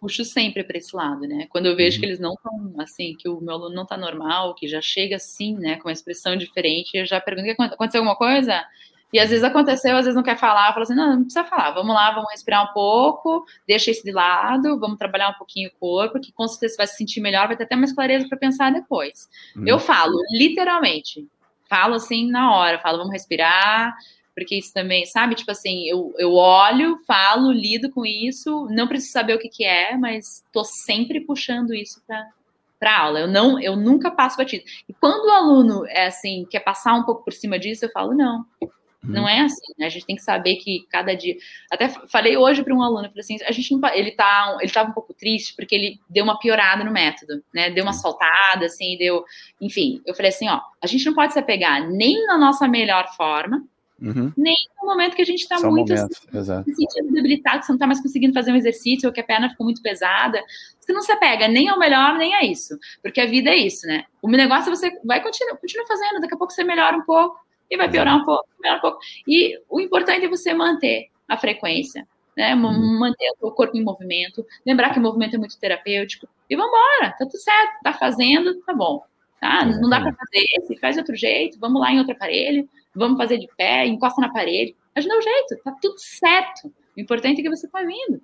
puxo 0.00 0.24
sempre 0.24 0.64
para 0.64 0.78
esse 0.78 0.94
lado, 0.94 1.20
né? 1.20 1.46
Quando 1.50 1.66
eu 1.66 1.76
vejo 1.76 1.96
uhum. 1.96 2.00
que 2.00 2.06
eles 2.06 2.20
não 2.20 2.34
estão 2.34 2.74
assim, 2.78 3.14
que 3.18 3.28
o 3.28 3.40
meu 3.40 3.54
aluno 3.54 3.74
não 3.74 3.82
está 3.82 3.96
normal, 3.96 4.54
que 4.54 4.68
já 4.68 4.80
chega 4.80 5.16
assim, 5.16 5.54
né, 5.56 5.76
com 5.76 5.88
uma 5.88 5.92
expressão 5.92 6.36
diferente, 6.36 6.96
eu 6.96 7.06
já 7.06 7.20
pergunto: 7.20 7.50
aconteceu 7.50 8.00
alguma 8.00 8.16
coisa? 8.16 8.64
E 9.12 9.18
às 9.18 9.30
vezes 9.30 9.42
aconteceu, 9.42 9.96
às 9.96 10.04
vezes 10.04 10.14
não 10.14 10.22
quer 10.22 10.36
falar, 10.36 10.72
fala 10.72 10.82
assim: 10.82 10.94
não, 10.94 11.16
não 11.16 11.22
precisa 11.22 11.44
falar, 11.44 11.70
vamos 11.70 11.94
lá, 11.94 12.12
vamos 12.12 12.30
respirar 12.30 12.70
um 12.70 12.72
pouco, 12.72 13.44
deixa 13.66 13.90
isso 13.90 14.04
de 14.04 14.12
lado, 14.12 14.78
vamos 14.78 14.98
trabalhar 14.98 15.30
um 15.30 15.34
pouquinho 15.34 15.70
o 15.70 15.78
corpo, 15.78 16.20
que 16.20 16.32
com 16.32 16.46
certeza 16.46 16.74
você 16.74 16.76
vai 16.76 16.86
se 16.86 16.96
sentir 16.96 17.20
melhor, 17.20 17.46
vai 17.46 17.56
ter 17.56 17.64
até 17.64 17.74
mais 17.74 17.92
clareza 17.92 18.28
para 18.28 18.38
pensar 18.38 18.72
depois. 18.72 19.28
Uhum. 19.56 19.66
Eu 19.66 19.78
falo, 19.78 20.14
literalmente, 20.32 21.26
falo 21.68 21.94
assim 21.94 22.30
na 22.30 22.54
hora, 22.54 22.78
falo, 22.78 22.98
vamos 22.98 23.12
respirar, 23.12 23.94
porque 24.38 24.56
isso 24.56 24.72
também, 24.72 25.04
sabe? 25.04 25.34
Tipo 25.34 25.50
assim, 25.50 25.88
eu, 25.88 26.14
eu 26.16 26.32
olho, 26.32 26.96
falo, 27.06 27.50
lido 27.50 27.90
com 27.90 28.06
isso, 28.06 28.68
não 28.70 28.86
preciso 28.86 29.12
saber 29.12 29.34
o 29.34 29.38
que, 29.38 29.48
que 29.48 29.64
é, 29.64 29.96
mas 29.96 30.44
tô 30.52 30.64
sempre 30.64 31.20
puxando 31.20 31.74
isso 31.74 32.00
para 32.06 32.24
para 32.78 32.96
aula. 32.96 33.18
Eu 33.18 33.26
não, 33.26 33.60
eu 33.60 33.74
nunca 33.74 34.08
passo 34.08 34.36
batido. 34.36 34.62
E 34.88 34.94
quando 34.94 35.26
o 35.26 35.32
aluno 35.32 35.84
é 35.88 36.06
assim, 36.06 36.46
quer 36.48 36.60
passar 36.60 36.94
um 36.94 37.02
pouco 37.02 37.24
por 37.24 37.32
cima 37.32 37.58
disso, 37.58 37.84
eu 37.84 37.90
falo 37.90 38.14
não. 38.14 38.46
Uhum. 38.62 38.70
Não 39.02 39.28
é 39.28 39.40
assim, 39.40 39.72
né? 39.76 39.86
A 39.86 39.88
gente 39.88 40.06
tem 40.06 40.14
que 40.14 40.22
saber 40.22 40.56
que 40.56 40.86
cada 40.90 41.14
dia. 41.14 41.36
Até 41.72 41.88
falei 41.88 42.36
hoje 42.36 42.62
para 42.62 42.74
um 42.74 42.82
aluno, 42.82 43.08
falei 43.08 43.20
assim, 43.20 43.36
a 43.44 43.50
gente 43.52 43.74
não, 43.74 43.88
ele 43.90 44.12
tá, 44.12 44.56
ele 44.58 44.66
estava 44.66 44.90
um 44.90 44.92
pouco 44.92 45.12
triste 45.14 45.56
porque 45.56 45.74
ele 45.74 46.00
deu 46.08 46.22
uma 46.22 46.38
piorada 46.38 46.84
no 46.84 46.92
método, 46.92 47.42
né? 47.52 47.70
Deu 47.70 47.82
uma 47.82 47.92
soltada, 47.92 48.66
assim, 48.66 48.96
deu, 48.96 49.24
enfim. 49.60 50.00
Eu 50.06 50.14
falei 50.14 50.30
assim, 50.30 50.48
ó, 50.48 50.60
a 50.80 50.86
gente 50.86 51.04
não 51.04 51.14
pode 51.14 51.32
se 51.32 51.38
apegar 51.38 51.88
nem 51.88 52.26
na 52.26 52.38
nossa 52.38 52.68
melhor 52.68 53.08
forma, 53.16 53.64
Uhum. 54.00 54.32
Nem 54.36 54.54
no 54.80 54.86
momento 54.86 55.16
que 55.16 55.22
a 55.22 55.24
gente 55.24 55.40
está 55.40 55.58
muito 55.68 55.92
assim, 55.92 56.06
se 56.14 56.74
sentindo 56.74 57.12
debilitado, 57.12 57.60
que 57.60 57.66
você 57.66 57.72
não 57.72 57.76
está 57.76 57.86
mais 57.86 58.00
conseguindo 58.00 58.32
fazer 58.32 58.52
um 58.52 58.56
exercício, 58.56 59.08
ou 59.08 59.12
que 59.12 59.20
a 59.20 59.24
perna 59.24 59.50
ficou 59.50 59.64
muito 59.64 59.82
pesada. 59.82 60.40
Você 60.80 60.92
não 60.92 61.02
se 61.02 61.10
apega 61.10 61.48
nem 61.48 61.68
ao 61.68 61.78
melhor, 61.78 62.16
nem 62.16 62.34
a 62.34 62.44
isso. 62.44 62.78
Porque 63.02 63.20
a 63.20 63.26
vida 63.26 63.50
é 63.50 63.56
isso, 63.56 63.86
né? 63.86 64.04
O 64.22 64.28
negócio 64.28 64.70
é 64.70 64.76
você 64.76 65.00
vai 65.04 65.22
continuar, 65.22 65.56
continua 65.56 65.86
fazendo, 65.86 66.20
daqui 66.20 66.34
a 66.34 66.38
pouco 66.38 66.52
você 66.52 66.62
melhora 66.62 66.96
um 66.96 67.02
pouco, 67.02 67.40
e 67.70 67.76
vai 67.76 67.90
piorar 67.90 68.16
um 68.16 68.24
pouco, 68.24 68.48
melhora 68.60 68.78
um 68.78 68.82
pouco. 68.82 68.98
E 69.26 69.60
o 69.68 69.80
importante 69.80 70.24
é 70.24 70.28
você 70.28 70.54
manter 70.54 71.08
a 71.26 71.36
frequência, 71.36 72.06
né? 72.36 72.54
Uhum. 72.54 72.98
Manter 73.00 73.30
o 73.40 73.50
corpo 73.50 73.76
em 73.76 73.82
movimento, 73.82 74.46
lembrar 74.64 74.90
que 74.90 74.98
o 74.98 75.02
movimento 75.02 75.34
é 75.34 75.38
muito 75.38 75.58
terapêutico, 75.58 76.28
e 76.48 76.56
vamos 76.56 76.70
embora, 76.70 77.12
tá 77.18 77.26
tudo 77.26 77.38
certo, 77.38 77.80
tá 77.82 77.92
fazendo, 77.92 78.54
tá 78.60 78.72
bom. 78.72 79.02
Tá? 79.40 79.64
Não 79.64 79.88
dá 79.88 80.00
para 80.00 80.12
fazer 80.12 80.46
esse, 80.56 80.76
faz 80.78 80.96
de 80.96 81.00
outro 81.00 81.14
jeito, 81.14 81.60
vamos 81.60 81.80
lá 81.80 81.92
em 81.92 81.98
outro 81.98 82.12
aparelho 82.12 82.68
vamos 82.98 83.16
fazer 83.16 83.38
de 83.38 83.48
pé, 83.56 83.86
encosta 83.86 84.20
na 84.20 84.32
parede. 84.32 84.76
Mas 84.94 85.06
não 85.06 85.16
é 85.16 85.18
o 85.18 85.22
jeito, 85.22 85.62
tá 85.62 85.74
tudo 85.80 85.98
certo. 85.98 86.72
O 86.96 87.00
importante 87.00 87.40
é 87.40 87.42
que 87.42 87.50
você 87.50 87.68
tá 87.68 87.80
vindo, 87.80 88.20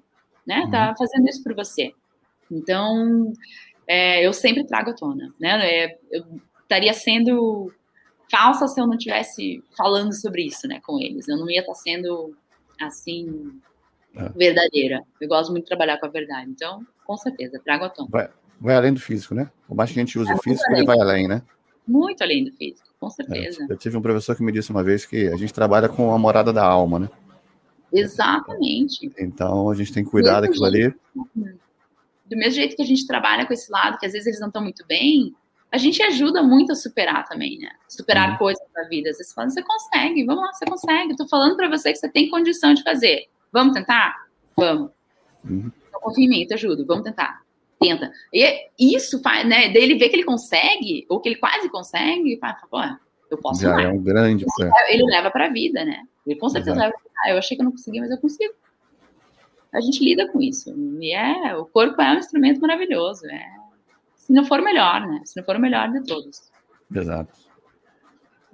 né? 0.47 0.69
Tá 0.71 0.89
uhum. 0.89 0.97
fazendo 0.97 1.29
isso 1.29 1.43
por 1.43 1.55
você. 1.55 1.93
Então, 2.51 3.33
é, 3.87 4.27
eu 4.27 4.33
sempre 4.33 4.67
trago 4.67 4.91
à 4.91 4.95
tona, 4.95 5.33
né? 5.39 5.85
É, 5.85 5.99
eu 6.11 6.25
estaria 6.63 6.93
sendo 6.93 7.73
falsa 8.31 8.67
se 8.67 8.81
eu 8.81 8.87
não 8.87 8.97
tivesse 8.97 9.63
falando 9.77 10.13
sobre 10.13 10.45
isso, 10.47 10.67
né, 10.67 10.81
com 10.85 10.99
eles. 11.01 11.29
Eu 11.29 11.37
não 11.37 11.49
ia 11.49 11.61
estar 11.61 11.73
tá 11.73 11.79
sendo 11.79 12.35
assim 12.81 13.53
é. 14.17 14.29
verdadeira. 14.31 15.03
Eu 15.21 15.29
gosto 15.29 15.51
muito 15.51 15.65
de 15.65 15.69
trabalhar 15.69 15.99
com 15.99 16.07
a 16.07 16.11
verdade. 16.11 16.51
Então, 16.51 16.85
com 17.05 17.17
certeza, 17.17 17.61
trago 17.65 17.85
à 17.85 17.89
tona. 17.89 18.09
Vai, 18.11 18.29
vai 18.61 18.75
além 18.75 18.93
do 18.93 19.01
físico, 19.01 19.35
né? 19.35 19.51
Por 19.69 19.77
mais 19.77 19.93
que 19.93 20.01
a 20.01 20.03
gente 20.03 20.19
use 20.19 20.31
é 20.31 20.35
o 20.35 20.39
físico, 20.43 20.73
ele 20.73 20.85
vai 20.85 20.99
além, 20.99 21.29
né? 21.29 21.43
Muito 21.87 22.23
além 22.23 22.45
do 22.45 22.53
físico 22.53 22.95
com 23.05 23.11
certeza. 23.11 23.67
É, 23.69 23.73
eu 23.73 23.77
tive 23.77 23.97
um 23.97 24.03
professor 24.03 24.35
que 24.35 24.43
me 24.43 24.51
disse 24.51 24.71
uma 24.71 24.83
vez 24.83 25.05
que 25.05 25.29
a 25.29 25.37
gente 25.37 25.53
trabalha 25.53 25.89
com 25.89 26.13
a 26.13 26.19
morada 26.19 26.53
da 26.53 26.65
alma, 26.65 26.99
né? 26.99 27.11
Exatamente. 27.93 29.13
Então 29.19 29.71
a 29.71 29.75
gente 29.75 29.93
tem 29.93 30.05
que 30.05 30.11
cuidar 30.11 30.41
daquilo 30.41 30.71
jeito, 30.71 30.99
ali. 31.15 31.55
Do 32.27 32.37
mesmo 32.37 32.53
jeito 32.53 32.75
que 32.75 32.83
a 32.83 32.87
gente 32.87 33.07
trabalha 33.07 33.47
com 33.47 33.53
esse 33.53 33.71
lado, 33.71 33.99
que 33.99 34.07
às 34.07 34.13
vezes 34.13 34.27
eles 34.27 34.41
não 34.41 34.49
estão 34.49 34.63
muito 34.63 34.85
bem, 34.87 35.35
a 35.71 35.77
gente 35.77 36.03
ajuda 36.03 36.43
muito 36.43 36.73
a 36.73 36.75
superar 36.75 37.25
também, 37.29 37.59
né? 37.59 37.71
Superar 37.89 38.33
uhum. 38.33 38.39
coisas 38.39 38.65
da 38.75 38.85
vida. 38.89 39.11
Às 39.11 39.19
vezes 39.19 39.31
você 39.31 39.35
fala, 39.35 39.51
você 39.51 39.63
consegue, 39.63 40.25
vamos 40.25 40.43
lá, 40.43 40.53
você 40.53 40.65
consegue. 40.65 41.13
Eu 41.13 41.17
tô 41.17 41.29
falando 41.29 41.57
para 41.57 41.69
você 41.69 41.93
que 41.93 41.99
você 41.99 42.09
tem 42.09 42.31
condição 42.31 42.73
de 42.73 42.83
fazer. 42.83 43.27
Vamos 43.53 43.75
tentar? 43.75 44.27
Vamos. 44.57 44.91
Uhum. 45.45 45.71
Então 45.89 46.01
confia 46.01 46.25
em 46.25 46.29
mim, 46.29 46.41
eu 46.43 46.49
te 46.49 46.55
ajudo, 46.55 46.87
vamos 46.87 47.05
tentar 47.05 47.44
tenta. 47.81 48.13
E 48.33 48.69
isso 48.79 49.21
faz, 49.23 49.47
né? 49.49 49.73
Daí 49.73 49.83
ele 49.83 49.97
vê 49.97 50.09
que 50.09 50.17
ele 50.17 50.25
consegue, 50.25 51.07
ou 51.09 51.21
que 51.21 51.29
ele 51.29 51.37
quase 51.37 51.69
consegue, 51.69 52.35
e 52.35 52.39
fala, 52.39 52.57
pô, 52.71 52.79
eu 53.31 53.39
posso 53.39 53.63
Já 53.63 53.81
é 53.81 53.89
um 53.89 54.03
grande 54.03 54.45
ele, 54.61 54.71
ele 54.89 55.05
leva 55.05 55.31
para 55.31 55.47
a 55.47 55.51
vida, 55.51 55.85
né? 55.85 56.03
Ele 56.27 56.39
com 56.39 56.49
certeza 56.49 56.77
Exato. 56.77 56.87
leva 56.87 57.05
ah, 57.25 57.31
eu 57.31 57.39
achei 57.39 57.57
que 57.57 57.63
eu 57.63 57.65
não 57.65 57.73
conseguia, 57.73 58.01
mas 58.01 58.11
eu 58.11 58.19
consigo. 58.19 58.53
A 59.73 59.81
gente 59.81 60.05
lida 60.05 60.29
com 60.29 60.41
isso. 60.41 60.75
E 61.01 61.13
é, 61.13 61.57
o 61.57 61.65
corpo 61.65 62.01
é 62.01 62.13
um 62.13 62.19
instrumento 62.19 62.61
maravilhoso. 62.61 63.27
É, 63.27 63.47
se 64.15 64.33
não 64.33 64.45
for 64.45 64.61
melhor, 64.61 65.01
né? 65.01 65.23
Se 65.25 65.37
não 65.37 65.45
for 65.45 65.57
o 65.57 65.61
melhor 65.61 65.91
de 65.91 66.05
todos. 66.05 66.43
Exato. 66.95 67.33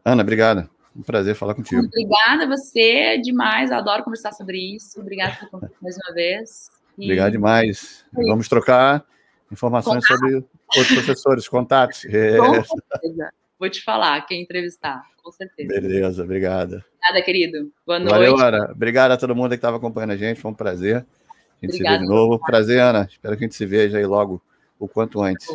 Ana, 0.05 0.23
obrigada. 0.23 0.71
Um 0.97 1.03
prazer 1.03 1.35
falar 1.35 1.55
contigo. 1.55 1.83
Obrigada 1.83 2.45
a 2.45 2.49
você 2.49 3.19
demais. 3.19 3.71
Eu 3.71 3.77
adoro 3.77 4.03
conversar 4.03 4.33
sobre 4.33 4.59
isso. 4.75 5.01
Obrigada 5.01 5.37
por 5.51 5.71
mais 5.81 5.97
uma 5.97 6.15
vez. 6.15 6.71
Obrigado 7.05 7.33
demais. 7.33 8.05
Vamos 8.13 8.49
trocar 8.49 9.05
informações 9.51 10.07
Contato. 10.07 10.19
sobre 10.19 10.35
outros 10.77 10.95
professores, 10.95 11.49
contatos. 11.49 12.03
Com 12.39 12.65
certeza. 12.65 13.33
Vou 13.59 13.69
te 13.69 13.83
falar, 13.83 14.25
quem 14.27 14.41
entrevistar, 14.41 15.03
com 15.23 15.31
certeza. 15.31 15.69
Beleza, 15.69 16.25
obrigada. 16.25 16.83
Nada, 17.03 17.21
querido. 17.21 17.71
Boa 17.87 17.99
noite. 17.99 18.11
Valeu, 18.11 18.39
Ana. 18.39 18.71
Obrigado 18.73 19.13
a 19.13 19.19
todo 19.19 19.37
mundo 19.37 19.51
que 19.51 19.57
estava 19.57 19.77
acompanhando 19.77 20.13
a 20.13 20.17
gente. 20.17 20.41
Foi 20.41 20.51
um 20.51 20.55
prazer. 20.55 20.97
A 20.97 21.67
gente 21.67 21.75
Obrigada, 21.75 21.99
se 21.99 22.01
vê 22.01 22.07
de 22.07 22.09
novo. 22.09 22.39
Prazer, 22.39 22.81
Ana. 22.81 23.07
Espero 23.11 23.37
que 23.37 23.45
a 23.45 23.47
gente 23.47 23.55
se 23.55 23.67
veja 23.67 23.99
aí 23.99 24.07
logo, 24.07 24.43
o 24.79 24.89
quanto 24.89 25.21
antes. 25.21 25.47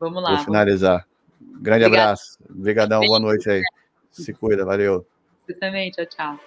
Vamos 0.00 0.22
lá. 0.22 0.36
Vou 0.36 0.44
finalizar. 0.46 1.06
Grande 1.60 1.84
Obrigada. 1.84 2.12
abraço. 2.12 2.38
Obrigadão, 2.48 3.00
boa 3.02 3.20
noite 3.20 3.50
aí. 3.50 3.62
Se 4.10 4.32
cuida, 4.32 4.64
valeu. 4.64 5.06
Você 5.46 5.52
também, 5.52 5.90
tchau, 5.90 6.06
tchau. 6.06 6.40